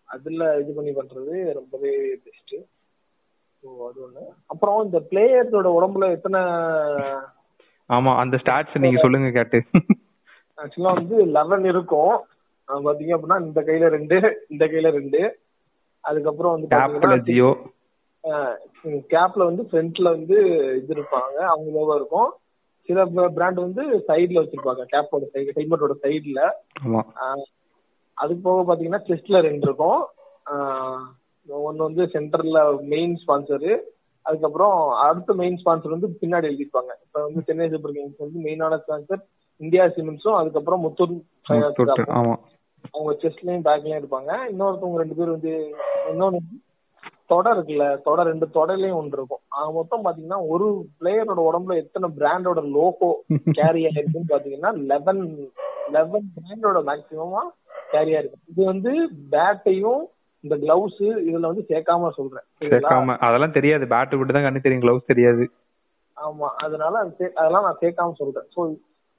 அதுல 0.08 0.44
இது 0.62 0.70
பண்ணி 0.78 0.92
பண்றது 1.00 1.34
ரொம்பவே 1.58 1.92
பெஸ்ட் 2.24 2.54
ஸோ 3.64 3.68
அது 3.88 3.98
ஒண்ணு. 4.06 4.22
அப்புறம் 4.52 4.78
இந்த 4.86 4.98
பிளேயர்ஸோட 5.10 5.68
உடம்புல 5.78 6.06
எத்தனை 6.16 6.40
ஆமா 7.90 8.12
அந்த 8.22 8.36
ஸ்டாட்ஸ் 8.42 8.82
நீங்க 8.84 8.98
சொல்லுங்க 9.04 9.30
கேட்டு. 9.38 9.58
ஆக்சுவலா 10.62 10.92
வந்து 11.00 11.16
லெவன் 11.36 11.66
இருக்கும். 11.72 12.14
பாத்தீங்க 12.68 13.14
அப்படின்னா 13.14 13.38
இந்த 13.46 13.60
கையில 13.68 13.86
ரெண்டு 13.96 14.16
இந்த 14.52 14.64
கையில 14.72 14.90
ரெண்டு. 14.98 15.20
அதுக்கப்புறம் 16.04 16.54
வந்து 16.54 17.24
ஜியோ 17.28 17.50
கேப்ல 19.12 19.42
வந்து 19.48 19.62
ஃப்ரண்ட்ல 19.68 20.08
வந்து 20.16 20.36
இது 20.80 20.92
இருப்பாங்க. 20.96 21.36
அவங்க 21.52 21.68
லோகோ 21.76 21.94
இருக்கும். 22.00 22.30
சில 22.88 23.26
பிராண்ட் 23.36 23.58
வந்து 23.64 23.82
சைடுல 24.08 24.42
வச்சிருப்பாங்க. 24.42 24.82
கேப்போட 24.92 25.24
சைடு 25.34 25.56
ஹெல்மெட்டோட 25.58 25.94
சைடுல 26.04 26.40
அது 28.18 28.32
போக 28.46 28.62
பாத்தீங்கன்னா 28.68 29.02
செஸ்ட்ல 29.08 29.40
ரெண்டு 29.48 29.66
இருக்கும். 29.68 30.00
ஒன்னு 31.68 31.86
வந்து 31.88 32.02
சென்டர்ல 32.14 32.60
மெயின் 32.92 33.14
ஸ்பான்சரு 33.22 33.72
அதுக்கப்புறம் 34.26 34.74
அடுத்த 35.04 35.34
மெயின் 35.40 35.58
ஸ்பான்சர் 35.60 35.94
வந்து 35.94 36.08
பின்னாடி 36.22 36.48
எழுதிருப்பாங்க. 36.50 36.92
இப்ப 37.04 37.22
வந்து 37.26 37.40
சென்னை 37.48 37.68
சூப்பர் 37.74 37.94
கிங்ஸ் 37.96 38.24
வந்து 38.24 38.40
மெயினான 38.46 38.78
ஸ்பான்சர் 38.82 39.22
இந்தியா 39.60 39.84
சிமெண்ட்ஸும் 39.96 40.38
அதுக்கப்புறம் 40.40 40.82
முத்தூர் 40.86 41.14
அவங்க 42.94 43.12
செஸ்ட்லயும் 43.22 43.66
பேக்லயும் 43.68 44.00
இருப்பாங்க 44.00 44.30
இன்னொருத்தவங்க 44.52 45.00
ரெண்டு 45.02 45.18
பேர் 45.18 45.34
வந்து 45.36 45.52
இன்னொன்னு 46.12 46.40
தொடை 47.32 47.50
இருக்குல்ல 47.54 47.84
தொடை 48.06 48.22
ரெண்டு 48.28 48.46
தொடையிலயும் 48.54 48.98
ஒன்று 49.00 49.16
இருக்கும். 49.18 49.42
ஆக 49.56 49.66
மொத்தம் 49.76 50.04
பாத்தீங்கன்னா 50.04 50.38
ஒரு 50.52 50.66
பிளேயரோட 51.00 51.40
உடம்புல 51.48 51.76
எத்தனை 51.82 52.06
பிராண்டோட 52.18 52.60
லோகோ 52.76 53.10
கேரி 53.58 53.82
ஆயிருக்குன்னு 53.88 54.32
பாத்தீங்கன்னா 54.32 54.72
லெவன் 54.90 55.22
லெவன் 55.96 56.26
பிராண்டோட 56.36 56.80
மேக்சிமமா 56.88 57.42
கேரி 57.92 58.12
ஆயிருக்கு 58.16 58.50
இது 58.52 58.62
வந்து 58.72 58.92
பேட்டையும் 59.34 60.02
இந்த 60.44 60.56
கிளவுஸ் 60.64 61.00
இதுல 61.28 61.48
வந்து 61.50 61.64
சேர்க்காம 61.70 62.10
சொல்றேன்? 62.18 62.44
சேர்க்காம 62.72 63.16
அதெல்லாம் 63.26 63.56
தெரியாது. 63.56 63.84
பேட் 63.94 64.14
விட்டு 64.18 64.34
தான் 64.36 64.46
கண்ணு 64.46 64.64
தெரியும். 64.66 64.84
க்ளவுஸ் 64.84 65.10
தெரியாது. 65.12 65.44
ஆமா 66.16 66.48
அதனால 66.64 66.94
அதெல்லாம் 67.40 67.66
நான் 67.66 67.80
சேர்க்காம 67.82 68.16
சொல்றேன். 68.20 68.46
சோ 68.54 68.60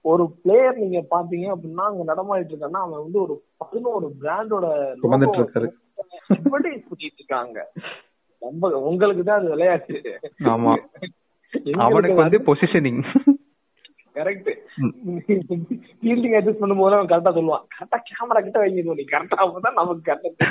ஒரு 0.05 0.23
பிளேயர் 0.43 0.81
நீங்க 0.83 0.99
பாத்தீங்க 1.11 1.47
அப்படின்னா 1.53 1.83
அங்க 1.89 2.03
நடமாடிட்டு 2.11 2.53
இருக்கான்னா 2.53 2.81
அவன் 2.85 3.03
வந்து 3.03 3.19
ஒரு 3.21 3.33
பதினோரு 3.57 4.07
பிராண்டோட. 4.21 4.65
அட்வர்டைஸ் 6.35 6.87
பண்ணிட்டு 6.89 7.19
இருக்காங்க 7.19 7.59
நம்ம 8.41 8.71
உங்களுக்கு 8.89 9.23
தான் 9.23 9.39
அது 9.39 9.53
விளையாட்டு. 9.53 9.97
ஆமா. 10.53 10.73
அவனுக்கு 11.85 12.23
வந்து 12.23 12.39
பொசிஷனிங் 12.49 13.01
கரெக்ட் 14.15 14.49
ஃபீல்டிங் 16.01 16.35
அட்ஜஸ்ட் 16.37 16.61
பண்ணும்போது 16.61 16.95
அவன் 16.97 17.11
கரெக்டா 17.11 17.33
சொல்லுவான். 17.37 17.63
கரெக்டா 17.75 17.99
கேமரா 18.09 18.41
கிட்ட 18.45 18.59
வைங்க 18.63 18.95
நீ. 18.99 19.05
கரெக்டா 19.13 19.37
அப்பதான் 19.45 19.79
நமக்கு 19.79 20.03
கரெக்டா 20.09 20.47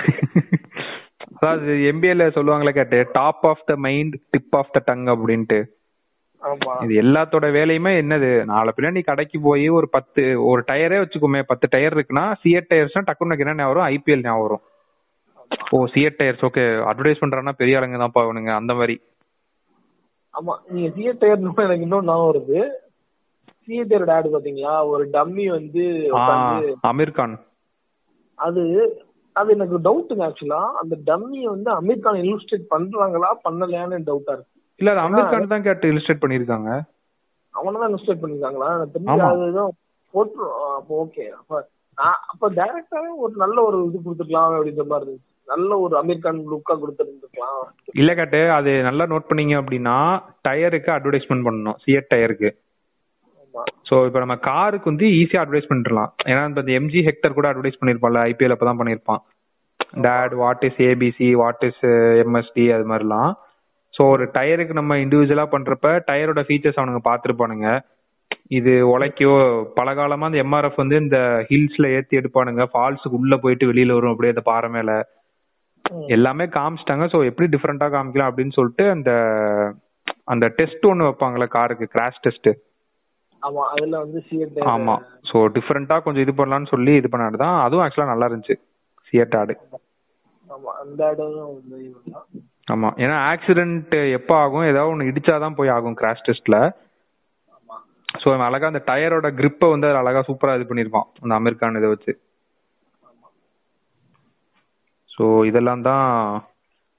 அதாவது 1.34 1.72
எம்பிஏல 1.90 2.24
சொல்லுவாங்களே 2.36 2.72
கேட்டு 2.78 2.98
top 3.12 3.44
of 3.50 3.66
the 3.66 3.74
mind 3.86 4.16
tip 4.30 4.56
of 4.60 4.72
the 4.72 4.80
tongue 4.88 5.06
அப்படின்ட்டு. 5.14 5.58
இது 6.84 6.94
எல்லாத்தோட 7.02 7.46
வேலையுமே 7.56 7.92
என்னது? 8.02 8.28
நாளை 8.50 8.70
பின்னாடி 8.74 8.98
நீ 8.98 9.02
கடைக்கு 9.08 9.38
போய் 9.46 9.66
ஒரு 9.78 9.86
பத்து 9.96 10.22
ஒரு 10.50 10.60
டயரே 10.70 10.98
வச்சுக்கோமே 11.02 11.40
பத்து 11.50 11.66
டயர் 11.74 11.96
இருக்குன்னா 11.96 12.24
சிஎட் 12.42 12.70
டயர்ஸ்னா 12.70 13.02
டக்குன்னு 13.08 13.36
என்ன 13.54 13.66
வரும்? 13.70 13.86
ஐபிஎல் 13.94 14.24
ஞாபகம் 14.26 14.44
வரும். 14.46 14.62
ஓ 15.74 15.78
சிஎட் 15.94 16.18
டயர்ஸ் 16.20 16.44
ஓகே 16.48 16.64
அட்வர்டைஸ் 16.90 17.22
பண்றான்னா 17.22 17.54
பெரிய 17.60 17.78
ஆளுங்க 17.78 17.98
தான் 18.04 18.16
பாவனுங்க 18.16 18.52
அந்த 18.60 18.74
மாதிரி. 18.74 18.96
ஆமா 20.34 20.54
நீங்க 20.72 20.88
சிஏ 20.96 21.12
டயர் 21.22 21.40
எனக்கு 21.40 21.86
இன்னொன்னு 21.86 22.10
ஞாபகம் 22.10 22.30
வருது. 22.30 22.60
சிஏ 23.64 23.82
டயரோட 23.90 24.12
ஆடு 24.16 24.34
பாத்தீங்களா? 24.34 24.74
ஒரு 24.92 25.04
டம்மி 25.16 25.46
வந்து 25.58 25.84
அமீர் 26.90 27.16
கான் 27.18 27.36
அது 28.38 28.62
அது 29.36 29.50
எனக்கு 29.56 29.76
டவுட்டுங்க 29.86 30.24
ஆக்சுவலா 30.28 30.62
அந்த 30.80 30.94
டம்மியை 31.08 31.48
வந்து 31.54 31.70
அமீர் 31.78 32.04
கான் 32.06 32.22
இல்லுஸ்ட்ரேட் 32.22 32.72
பண்றாங்களா? 32.74 33.28
பண்ணலையான்னு 33.44 34.06
டவுட்டா 34.08 34.32
இருக்கு. 34.36 34.54
இல்ல 34.80 34.92
அது 34.94 35.02
அமீர் 35.06 35.32
கான் 35.32 35.52
தான் 35.54 35.66
கேட்டு 35.66 35.90
இல்லஸ்ட்ரேட் 35.92 36.22
பண்ணிருக்காங்க 36.22 36.70
அவனை 37.54 37.76
தான் 37.80 37.90
இல்லுஸ்ட்ரேட் 37.90 38.22
பண்ணிருக்காங்களா 38.22 38.68
தெரிஞ்சு 38.94 39.12
ஆமா. 39.14 39.28
அது 39.34 39.50
ஏதோ 39.52 39.64
போட்டு 40.14 40.44
அப்போ 40.78 40.94
ஓகே 41.04 41.24
அப்ப 41.40 41.58
அப்ப 42.32 42.48
டைரக்டாவே 42.58 43.10
ஒரு 43.24 43.32
நல்ல 43.42 43.56
ஒரு 43.68 43.78
இது 43.88 43.98
கொடுத்துருக்கலாம் 44.04 44.54
அப்படின்ற 44.58 44.84
மாதிரி 44.92 45.06
இருந்துச்சு. 45.06 45.26
நல்ல 45.52 45.78
ஒரு 45.84 45.94
அமீர் 46.00 46.24
கான் 46.24 46.38
லுக்கா 46.52 46.74
கொடுத்துருந்துருக்கலாம். 46.82 47.58
இல்ல 48.00 48.10
கேட்டு 48.20 48.40
அது 48.58 48.70
நல்லா 48.88 49.04
நோட் 49.12 49.28
பண்ணீங்க 49.30 49.54
அப்படின்னா 49.60 49.96
டயருக்கு 50.46 50.90
அட்வர்டைஸ்மெண்ட் 50.96 51.46
பண்ணணும். 51.48 51.78
சிஎட் 51.84 52.12
டயருக்கு 52.14 52.50
சோ 53.88 53.96
இப்போ 54.08 54.20
நம்ம 54.22 54.34
காருக்கு 54.48 54.90
வந்து 54.90 55.06
ஈஸியா 55.20 55.40
அட்வர்டைஸ் 55.42 55.70
பண்ணிடலாம். 55.70 56.10
ஏன்னா 56.30 56.42
இந்த 56.50 56.72
எம்ஜி 56.80 57.00
ஹெக்டர் 57.08 57.36
கூட 57.38 57.46
அட்வர்டைஸ் 57.50 57.78
பண்ணிருப்பான்ல 57.80 58.20
ஐபிஎல் 58.30 58.54
அப்பதான் 58.54 58.80
பண்ணிருப்பான் 58.80 59.22
date 60.06 60.34
what 60.42 60.62
is 60.68 60.78
ABC 60.88 61.28
what 61.42 61.64
is 61.68 61.82
MSD 62.24 62.66
அது 62.76 62.84
மாதிரிலாம். 62.92 63.30
சோ 64.00 64.04
ஒரு 64.12 64.24
டயருக்கு 64.34 64.74
நம்ம 64.78 64.96
இண்டிவிஜுவலா 64.96 65.44
பண்றப்ப 65.54 65.88
டயரோட 66.06 66.40
ஃபீச்சர்ஸ் 66.48 66.78
அவனுங்க 66.80 67.00
பாத்துருப்பானுங்க 67.08 67.70
இது 68.56 68.72
உழைக்கோ 68.90 69.32
பல 69.78 69.88
காலமா 69.98 70.28
இந்த 70.30 70.38
எம்ஆர்எஃப் 70.44 70.80
வந்து 70.82 70.96
இந்த 71.02 71.18
ஹில்ஸ்ல 71.48 71.86
ஏத்தி 71.96 72.18
எடுப்பானுங்க. 72.20 72.64
ஃபால்ஸுக்கு 72.72 73.18
உள்ள 73.18 73.36
போயிட்டு 73.42 73.68
வெளியில 73.70 73.96
வரும் 73.96 74.12
அப்படியே 74.12 74.34
அந்த 74.34 74.44
பாறை 74.50 74.68
மேல. 74.76 74.90
எல்லாமே 76.16 76.44
காமிச்சிட்டாங்க. 76.56 77.06
சோ 77.12 77.18
எப்படி 77.30 77.48
டிஃப்ரெண்டா 77.54 77.86
காமிக்கலாம் 77.94 78.30
அப்படின்னு 78.30 78.56
சொல்லிட்டு 78.58 78.84
அந்த 78.96 79.10
அந்த 80.26 80.46
டெஸ்ட் 80.58 80.88
ஒன்னு 80.90 81.08
வைப்பாங்கல்ல 81.08 81.48
காருக்கு 81.56 81.86
கிராஷ் 81.94 82.22
டெஸ்ட் 82.26 82.50
ஆமா 83.42 83.62
அதுல 83.74 84.00
வந்து 84.04 84.20
ஆமா. 84.74 84.96
சோ 85.30 85.38
டிஃபரெண்டா 85.56 85.98
கொஞ்சம் 86.06 86.24
இது 86.26 86.34
பண்ணலாம்னு 86.40 86.72
சொல்லி 86.74 86.94
இது 87.00 87.10
பண்ணாடு 87.12 87.42
தான் 87.44 87.56
அதுவும் 87.66 87.84
ஆக்சுவலா 87.84 88.12
நல்லா 88.12 88.28
இருந்துச்சு. 88.30 88.56
சியட் 89.08 89.36
ஆடு. 89.40 89.56
ஆமா. 90.48 90.70
அந்த 90.84 91.00
ஆடும். 91.10 91.60
ஆமா. 92.72 92.88
ஏன்னா 92.96 93.16
ஆக்சிடென்ட் 93.32 94.12
எப்ப 94.12 94.36
ஆகும்? 94.36 94.64
ஏதாவது 94.64 94.92
ஒன்னு 94.92 95.04
இடிச்சாதான் 95.04 95.54
போய் 95.54 95.68
ஆகும் 95.68 95.96
கிராஷ் 96.00 96.24
டெஸ்ட்ல 96.26 96.56
சோ 98.18 98.28
அவன் 98.32 98.46
அழகா 98.46 98.66
அந்த 98.66 98.82
டயரோட 98.86 99.28
grip 99.40 99.68
வந்து 99.68 99.86
அதுல 99.86 99.98
அழகா 99.98 100.24
சூப்பரா 100.28 100.60
இது 100.60 100.64
பண்ணிருப்பான் 100.70 101.08
அந்த 101.20 101.34
அமெரிக்கான் 101.34 101.76
இதை 101.76 101.88
வச்சு. 101.88 102.12
சோ 105.10 105.44
இதெல்லாம் 105.44 105.82
தான் 105.82 106.06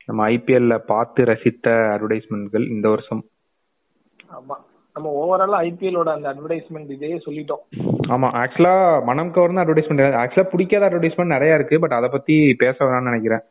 நம்ம 0.06 0.30
ஐபிஎல்ல 0.30 0.78
பார்த்து 0.78 1.24
ரசித்த 1.24 1.70
அட்வர்டைஸ்மெண்ட்கள் 1.96 2.70
இந்த 2.70 2.90
வருஷம். 2.90 3.26
ஆமா. 4.34 4.56
நம்ம 4.94 5.12
ஓவரால் 5.22 5.58
ஐபிஎலோட 5.68 6.10
அந்த 6.14 6.34
அட்வர்டைஸ்மெண்ட் 6.34 6.90
இதே 6.90 7.22
சொல்லிட்டோம். 7.26 7.64
ஆமா. 8.08 8.30
ஆக்சுவலா 8.42 9.04
மனம் 9.04 9.32
கவர்ந்த 9.32 9.66
அட்வர்டைஸ்மெண்ட் 9.66 10.18
ஆக்சுவலா 10.24 10.50
பிடிக்காத 10.52 10.90
அட்வர்டைஸ்மெண்ட் 10.90 11.36
நிறைய 11.36 11.56
இருக்கு 11.56 11.80
பட் 11.80 11.92
அதை 11.92 12.10
பத்தி 12.10 12.56
பேச 12.58 12.86
வேணாம்னு 12.86 13.12
நினைக்கிறேன். 13.12 13.42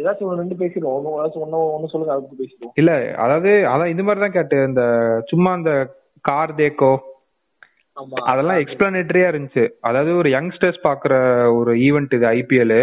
ஏதாச்சும் 0.00 0.28
ஒரு 0.30 0.40
ரெண்டு 0.42 0.56
பேசிடுவோம். 0.60 1.08
ஏதாச்சும் 1.20 1.44
ஒன்னு 1.46 1.58
ஒன்னு 1.76 1.90
சொல்லுங்க 1.92 2.12
அதை 2.14 2.22
பத்தி 2.22 2.40
பேசிடுவோம். 2.42 2.74
இல்ல 2.80 2.92
அதாவது 3.24 3.50
அதான் 3.72 3.92
இது 3.94 4.04
மாதிரி 4.06 4.22
தான் 4.24 4.36
கேட்டு 4.36 4.58
இந்த 4.68 4.84
சும்மா 5.30 5.52
இந்த 5.60 5.72
கார் 6.28 6.58
தேக்கோ 6.60 6.92
அதெல்லாம் 8.30 8.60
எக்ஸ்பிளனேட்டரியா 8.62 9.30
இருந்துச்சு. 9.30 9.64
அதாவது 9.88 10.10
ஒரு 10.20 10.28
யங்ஸ்டர்ஸ் 10.36 10.78
பாக்குற 10.88 11.14
ஒரு 11.58 11.72
ஈவெண்ட் 11.86 12.16
இது 12.18 12.26
ஐபிஎல் 12.38 12.78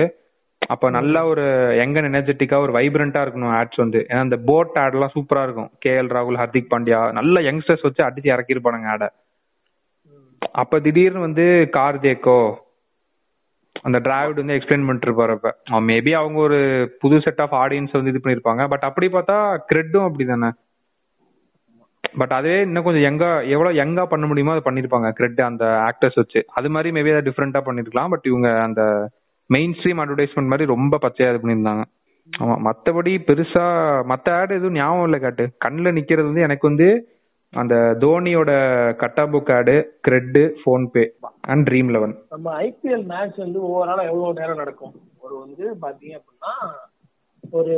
அப்ப 0.73 0.89
நல்ல 0.97 1.15
ஒரு 1.31 1.43
யங் 1.79 1.95
எனர்ஜெட்டிக்கா 2.09 2.57
ஒரு 2.65 2.71
வைப்ரண்டா 2.77 3.19
இருக்கணும் 3.25 3.53
ஆட்ஸ் 3.59 3.81
வந்து. 3.83 3.99
ஏன்னா 4.09 4.21
இந்த 4.27 4.37
போட் 4.49 4.77
ஆட் 4.81 4.95
எல்லாம் 4.97 5.13
சூப்பரா 5.15 5.43
இருக்கும். 5.47 5.71
கே 5.83 5.91
எல் 6.01 6.13
ராகுல் 6.15 6.39
ஹர்திக் 6.41 6.71
பாண்டியா 6.73 6.99
நல்ல 7.19 7.41
யங்ஸ்டர்ஸ் 7.47 7.85
வச்சு 7.87 8.01
அடிச்சு 8.07 8.33
இறக்கிருப்பானுங்க 8.33 8.89
ஆட 8.95 9.07
அப்ப 10.61 10.79
திடீர்னு 10.85 11.25
வந்து 11.27 11.45
கார் 11.77 12.03
தேக்கோ 12.05 12.39
அந்த 13.81 13.99
டிராவிட் 13.99 14.39
வந்து 14.41 14.53
எக்ஸ்பிளைன் 14.53 14.85
பண்ணிட்டு 14.85 15.09
இருப்பாரு 15.09 15.31
அப்ப. 15.31 15.57
மேபி 15.71 16.11
அவங்க 16.11 16.39
ஒரு 16.39 16.59
புது 16.99 17.21
செட் 17.21 17.41
ஆஃப் 17.41 17.53
ஆடியன்ஸ் 17.53 17.91
வந்து 17.91 18.09
இது 18.09 18.21
பண்ணிருப்பாங்க. 18.23 18.67
பட் 18.67 18.85
அப்படி 18.89 19.07
பார்த்தா 19.07 19.37
கிரெட்டும் 19.73 20.07
அப்படிதானே? 20.09 20.49
பட் 22.17 22.31
அதே 22.31 22.61
இன்னும் 22.61 22.83
கொஞ்சம் 22.83 23.07
எங்கா 23.11 23.47
எவ்வளவு 23.47 23.79
யங்கா 23.79 24.05
பண்ண 24.05 24.25
முடியுமோ 24.25 24.53
அதை 24.55 24.63
பண்ணிருப்பாங்க. 24.65 25.11
கிரெட் 25.11 25.41
அந்த 25.41 25.65
ஆக்டர்ஸ் 25.65 26.15
வச்சு. 26.15 26.45
அது 26.47 26.69
மாதிரி 26.69 27.01
மேபி 27.01 27.17
அதை 27.17 27.31
டிஃப்ரெண்டா 27.31 27.61
பண்ணிருக்கலாம். 27.65 28.09
பட் 28.09 28.25
இவங்க 28.25 28.61
அந்த 28.61 29.09
மெயின் 29.45 29.75
ஸ்ட்ரீம் 29.79 30.01
அட்வர்டைஸ்மெண்ட் 30.03 30.51
மாதிரி 30.53 30.65
ரொம்ப 30.65 30.99
பச்சையா 31.01 31.33
இது 31.33 31.41
பண்ணியிருந்தாங்க. 31.43 31.83
ஆமா 32.39 32.55
மத்தபடி 32.65 33.13
பெருசா 33.29 33.63
மத்த 34.11 34.29
ஆட் 34.29 34.51
எதுவும் 34.51 34.71
ஞாபகம் 34.71 35.03
இல்ல 35.03 35.19
காட்டு. 35.19 35.49
கண்ணுல 35.65 35.91
நிக்கிறது 35.99 36.29
வந்து 36.31 36.41
எனக்கு 36.41 36.67
வந்து 36.67 36.87
அந்த 37.53 37.75
தோனியோட 38.01 38.51
கட்டா 39.01 39.23
புக் 39.31 39.51
ஆடு 39.55 39.75
CRED 40.01 40.39
PhonePe 40.63 41.03
and 41.51 41.63
Dream 41.69 41.89
Eleven 41.95 42.13
நம்ம 42.33 42.51
ஐபிஎல் 42.65 43.05
மேட்ச் 43.11 43.37
வந்து 43.37 43.59
ஓவராலா 43.69 44.03
எவ்வளவு 44.11 44.37
நேரம் 44.39 44.61
நடக்கும்? 44.61 44.93
ஒரு 45.23 45.35
வந்து 45.43 45.65
பாத்தீங்க 45.83 46.19
அப்படின்னா 46.19 46.53
ஒரு 47.53 47.75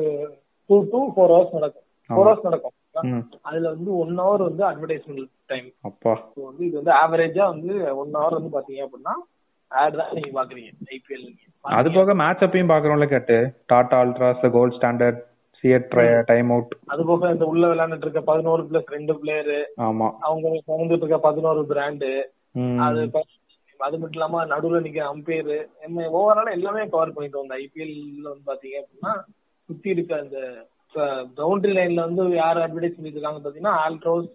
டூ 0.70 0.78
டூ 0.92 1.00
ஃபோர் 1.14 1.32
ஹவர்ஸ் 1.34 1.56
நடக்கும். 1.58 1.86
ஃபோர் 2.10 2.20
ஹவர்ஸ் 2.22 2.46
நடக்கும். 2.48 2.76
அதுல 3.48 3.66
வந்து 3.76 3.92
ஒன் 4.02 4.14
ஹவர் 4.22 4.48
வந்து 4.50 4.64
அட்வர்டைஸ்மெண்ட் 4.70 5.32
டைம் 5.48 5.68
அப்பா. 5.90 6.14
வந்து 6.50 6.64
இது 6.68 6.76
வந்து 6.82 6.94
ஆவரேஜா 7.02 7.46
வந்து 7.54 7.72
ஒன் 8.02 8.14
ஹவர் 8.18 8.38
வந்து 8.40 8.56
பாத்தீங்க 8.58 8.84
அப்படின்னா 8.88 9.16
ஆட் 9.72 10.00
தான் 10.00 10.14
நீங்க 10.18 10.32
பாக்குறீங்க 10.40 10.72
ஐபிஎல் 10.98 11.28
அது 11.66 11.90
போக 11.96 12.14
மேட்ச் 12.22 12.46
அப்பையும் 12.46 12.72
பாக்குறோம்ல 12.72 13.08
கேட்டு. 13.12 13.38
Tata 13.72 13.98
Altroz 14.04 14.46
gold 14.56 14.78
standard 14.78 15.20
CEAT 15.64 15.92
time 16.26 16.50
out 16.52 16.72
அது 16.88 17.02
போக 17.06 17.32
இந்த 17.32 17.46
உள்ள 17.46 17.66
விளையாண்டுட்டு 17.68 18.08
இருக்க 18.08 18.22
பதினோரு 18.30 18.64
பிளஸ் 18.70 18.94
ரெண்டு 18.94 19.14
பிளேயரு 19.20 19.60
ஆமா. 19.86 20.08
அவங்க 20.22 20.54
சுமந்துட்டு 20.62 21.04
இருக்க 21.04 21.20
பதினோரு 21.28 21.62
பிராண்டு. 21.72 22.12
அது 22.84 23.02
அது 23.80 23.96
மட்டும் 23.98 24.18
இல்லாம 24.18 24.42
நடுவுல 24.46 24.80
நிக்கிற 24.82 25.06
அம்பையர் 25.12 25.54
என்ன 25.86 26.08
ஓவரால் 26.14 26.56
எல்லாமே 26.56 26.82
கவர் 26.90 27.14
பண்ணிட்டு 27.14 27.40
வந்தோம் 27.40 27.62
ஐபிஎல்ல 27.62 28.28
வந்து 28.28 28.50
பாத்தீங்க 28.50 28.82
அப்படின்னா 28.82 29.14
சுத்தி 29.70 29.90
இருக்க 29.90 30.12
அந்த 30.20 30.40
பவுண்டரி 31.38 31.74
லைன்ல 31.74 32.06
வந்து 32.08 32.24
யார் 32.36 32.64
அட்வர்டைஸ் 32.64 32.96
பண்ணிட்டு 32.96 33.18
இருக்காங்க 33.18 33.42
பாத்தீங்கன்னா 33.42 33.76
Altroz 33.84 34.30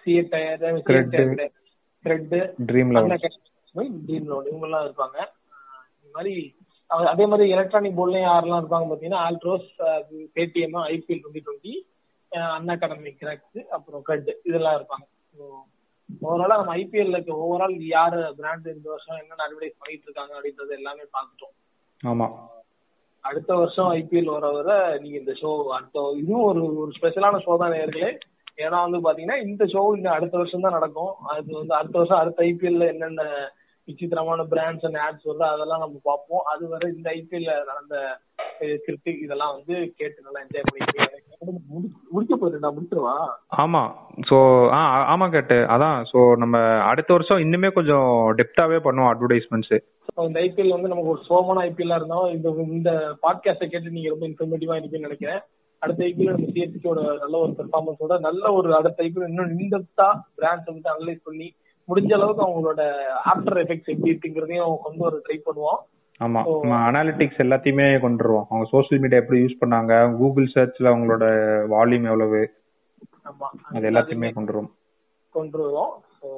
CA 0.00 0.22
tyre. 0.30 0.62
Thread 0.86 1.12
dream 1.14 2.92
dream 4.06 4.28
loan 4.28 4.46
இவங்க 4.48 4.66
எல்லாம் 4.68 4.84
இருப்பாங்க. 4.86 5.18
இந்த 5.96 6.12
மாதிரி 6.14 6.34
அதே 6.90 7.24
மாதிரி 7.30 7.44
எலக்ட்ரானிக் 7.54 7.96
போர்ட்லயும் 7.98 8.28
யாரெல்லாம் 8.30 8.60
இருப்பாங்க 8.62 8.86
பாத்தீங்கன்னா 8.90 9.22
Altroz 9.26 9.68
Paytm 10.36 10.76
IPL 10.94 11.22
twenty 11.22 11.44
twenty 11.46 11.74
Unacademy 12.76 13.12
Crocs 13.20 13.60
அப்புறம் 13.76 14.02
கட் 14.08 14.28
இதெல்லாம் 14.48 14.76
இருப்பாங்க. 14.78 15.04
ஓவராலா 16.26 16.58
நம்ம 16.60 16.74
ஐபிஎல்ல 16.82 17.18
ஓவரால் 17.44 17.74
யாரு 17.96 18.20
பிராண்ட் 18.38 18.66
இந்த 18.74 18.88
வருஷம் 18.92 19.18
என்னென்ன 19.20 19.44
அட்வர்டைஸ் 19.46 19.80
பண்ணிட்டு 19.80 20.06
இருக்காங்க 20.08 20.32
அப்படின்றது 20.36 20.72
எல்லாமே 20.78 21.04
பார்த்துட்டோம். 21.16 21.54
ஆமா. 22.00 22.26
அடுத்த 23.24 23.50
வருஷம் 23.60 23.90
ஐபிஎல் 23.98 24.32
வர 24.34 24.46
வர 24.56 24.70
நீங்க 25.02 25.16
இந்த 25.18 25.32
ஷோ 25.40 25.50
அடுத்த 25.76 26.04
இதுவும் 26.20 26.46
ஒரு 26.50 26.62
ஒரு 26.82 26.90
ஸ்பெஷலான 26.98 27.40
ஷோ 27.46 27.56
தான் 27.62 27.74
நேர்களே. 27.76 28.10
ஏன்னா 28.64 28.78
வந்து 28.84 28.98
பாத்தீங்கன்னா 29.06 29.38
இந்த 29.46 29.64
ஷோ 29.72 29.82
இன்னும் 29.96 30.16
அடுத்த 30.16 30.34
வருஷம் 30.40 30.64
தான் 30.66 30.76
நடக்கும். 30.78 31.12
அது 31.34 31.48
வந்து 31.60 31.74
அடுத்த 31.80 31.96
வருஷம் 31.98 32.20
அடுத்த 32.20 32.44
ஐபிஎல்ல 32.50 32.86
என்னென்ன 32.94 33.22
விசித்திரமான 33.86 34.42
பிராண்ட்ஸ் 34.42 34.86
அண்ட் 34.86 34.98
ஆட்ஸ் 34.98 35.28
வருதோ 35.28 35.46
அதெல்லாம் 35.46 35.78
நம்ம 35.78 36.00
பார்ப்போம். 36.02 36.40
அது 36.44 36.68
வரை 36.68 36.92
இந்த 36.96 37.10
ஐபிஎல்ல 37.10 37.64
நடந்த 37.64 37.96
கிரிக்கெட் 38.82 39.22
இதெல்லாம் 39.22 39.54
வந்து 39.56 39.92
கேட்டு 39.96 40.22
நல்லா 40.22 40.40
என்ஜாய் 40.40 40.68
பண்ணிட்டு 40.68 41.24
முடி- 41.74 41.92
முடிக்க 42.10 42.58
நான் 42.58 42.76
முடிச்சிருவா? 42.76 43.14
ஆமா. 43.56 43.82
ஸோ 44.30 44.36
ஆ 44.72 44.80
ஆமா 45.16 45.30
கேட்டு 45.30 45.54
அதான். 45.66 46.04
ஸோ 46.12 46.36
நம்ம 46.36 46.58
அடுத்த 46.82 47.12
வருஷம் 47.12 47.38
இன்னுமே 47.38 47.72
கொஞ்சம் 47.72 48.08
டெப்தாவே 48.36 48.78
பண்ணுவோம் 48.78 49.12
அட்வர்டைஸ்மெண்ட்ஸ் 49.12 49.76
இந்த 50.16 50.40
ஐபிஎல் 50.40 50.68
வந்து 50.68 50.88
நமக்கு 50.88 51.10
ஒரு 51.10 51.22
சோமான 51.28 51.64
ஐபிஎல்லா 51.64 51.94
இருந்தாலும் 51.94 52.32
இந்த 52.32 52.48
இந்த 52.68 52.90
பாட்காஸ்டை 53.22 53.66
கேட்டு 53.66 53.90
நீங்க 53.90 54.08
ரொம்ப 54.08 54.26
இன்ஃபர்மேட்டிவா 54.26 54.76
இருப்பீங்கன்னு 54.78 55.08
நினைக்கிறேன். 55.08 55.40
அடுத்த 55.78 56.04
ஐபிஎல் 56.04 56.30
நம்ம 56.30 56.46
சிஎஸ்சியோட 56.46 57.18
நல்ல 57.18 57.38
ஒரு 57.38 57.54
பெர்ஃபார்மன்ஸோட 57.58 58.18
நல்ல 58.18 58.52
ஒரு 58.52 58.74
அடுத்த 58.76 59.04
ஐபிஎல் 59.04 59.28
இன்னும் 59.28 59.58
இன்டெப்தா 59.58 60.08
பிராண்ட்ஸ் 60.38 60.70
வந்து 60.72 60.90
அனலைஸ் 60.90 61.20
பண்ணி 61.24 61.48
முடிஞ்ச 61.88 62.12
அளவுக்கு 62.14 62.44
அவங்களோட 62.46 62.82
ஆஃப்டர் 63.32 63.60
எஃபெக்ட்ஸ் 63.62 63.92
எப்படி 63.92 64.12
இருக்குங்கிறதையும் 64.12 64.82
கொண்டு 64.86 65.02
வர 65.06 65.20
ட்ரை 65.26 65.38
பண்ணுவோம். 65.46 65.80
ஆமா. 66.20 66.40
நம்ம 66.62 66.76
அனாலிட்டிக்ஸ் 66.88 67.42
எல்லாத்தையுமே 67.44 67.86
கொண்டு 68.04 68.22
வருவோம். 68.24 68.46
அவங்க 68.50 68.66
சோஷியல் 68.70 69.02
மீடியா 69.02 69.20
எப்படி 69.22 69.40
யூஸ் 69.42 69.60
பண்ணாங்க 69.62 69.92
கூகுள் 70.18 70.54
சர்ச்ல 70.54 70.90
அவங்களோட 70.92 71.24
வால்யூம் 71.74 72.08
எவ்வளவு? 72.10 72.40
ஆமா. 73.30 73.48
அது 73.74 73.90
எல்லாத்தையுமே 73.90 74.30
கொண்டு 74.32 74.52
வருவோம். 74.52 74.72
கொண்டு 75.34 75.58
வருவோம். 75.58 75.92
ஸோ 76.20 76.28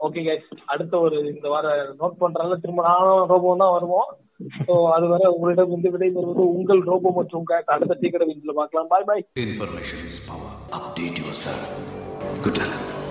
ஓகே 0.00 0.22
கைஸ் 0.28 0.48
அடுத்த 0.64 0.94
ஒரு 0.98 1.16
இந்த 1.32 1.48
வார 1.48 1.66
நோட் 2.00 2.20
பண்றதால 2.22 2.58
திரும்ப 2.64 2.82
நானும் 2.88 3.30
ரோபோ 3.32 3.56
தான் 3.62 3.74
வருவோம். 3.76 4.08
ஸோ 4.66 4.74
அது 4.94 5.06
வரை 5.08 5.26
உங்களிடம் 5.34 5.74
இந்த 5.76 5.88
விடை 5.94 6.10
பெறுவது 6.10 6.42
உங்கள் 6.56 6.82
ரோபோ 6.90 7.12
மற்றும் 7.20 7.46
cat. 7.52 7.64
அடுத்த 7.76 7.98
டீக்கடை 8.02 8.26
வீட்டில் 8.26 8.58
பார்க்கலாம். 8.60 8.90
Bye 8.94 9.08
bye 9.10 9.24
Information 9.46 10.00
is 10.10 10.18
power. 10.28 10.50
Update 10.80 11.18
yourself. 11.24 11.64
Good 12.42 12.58
luck. 12.62 13.03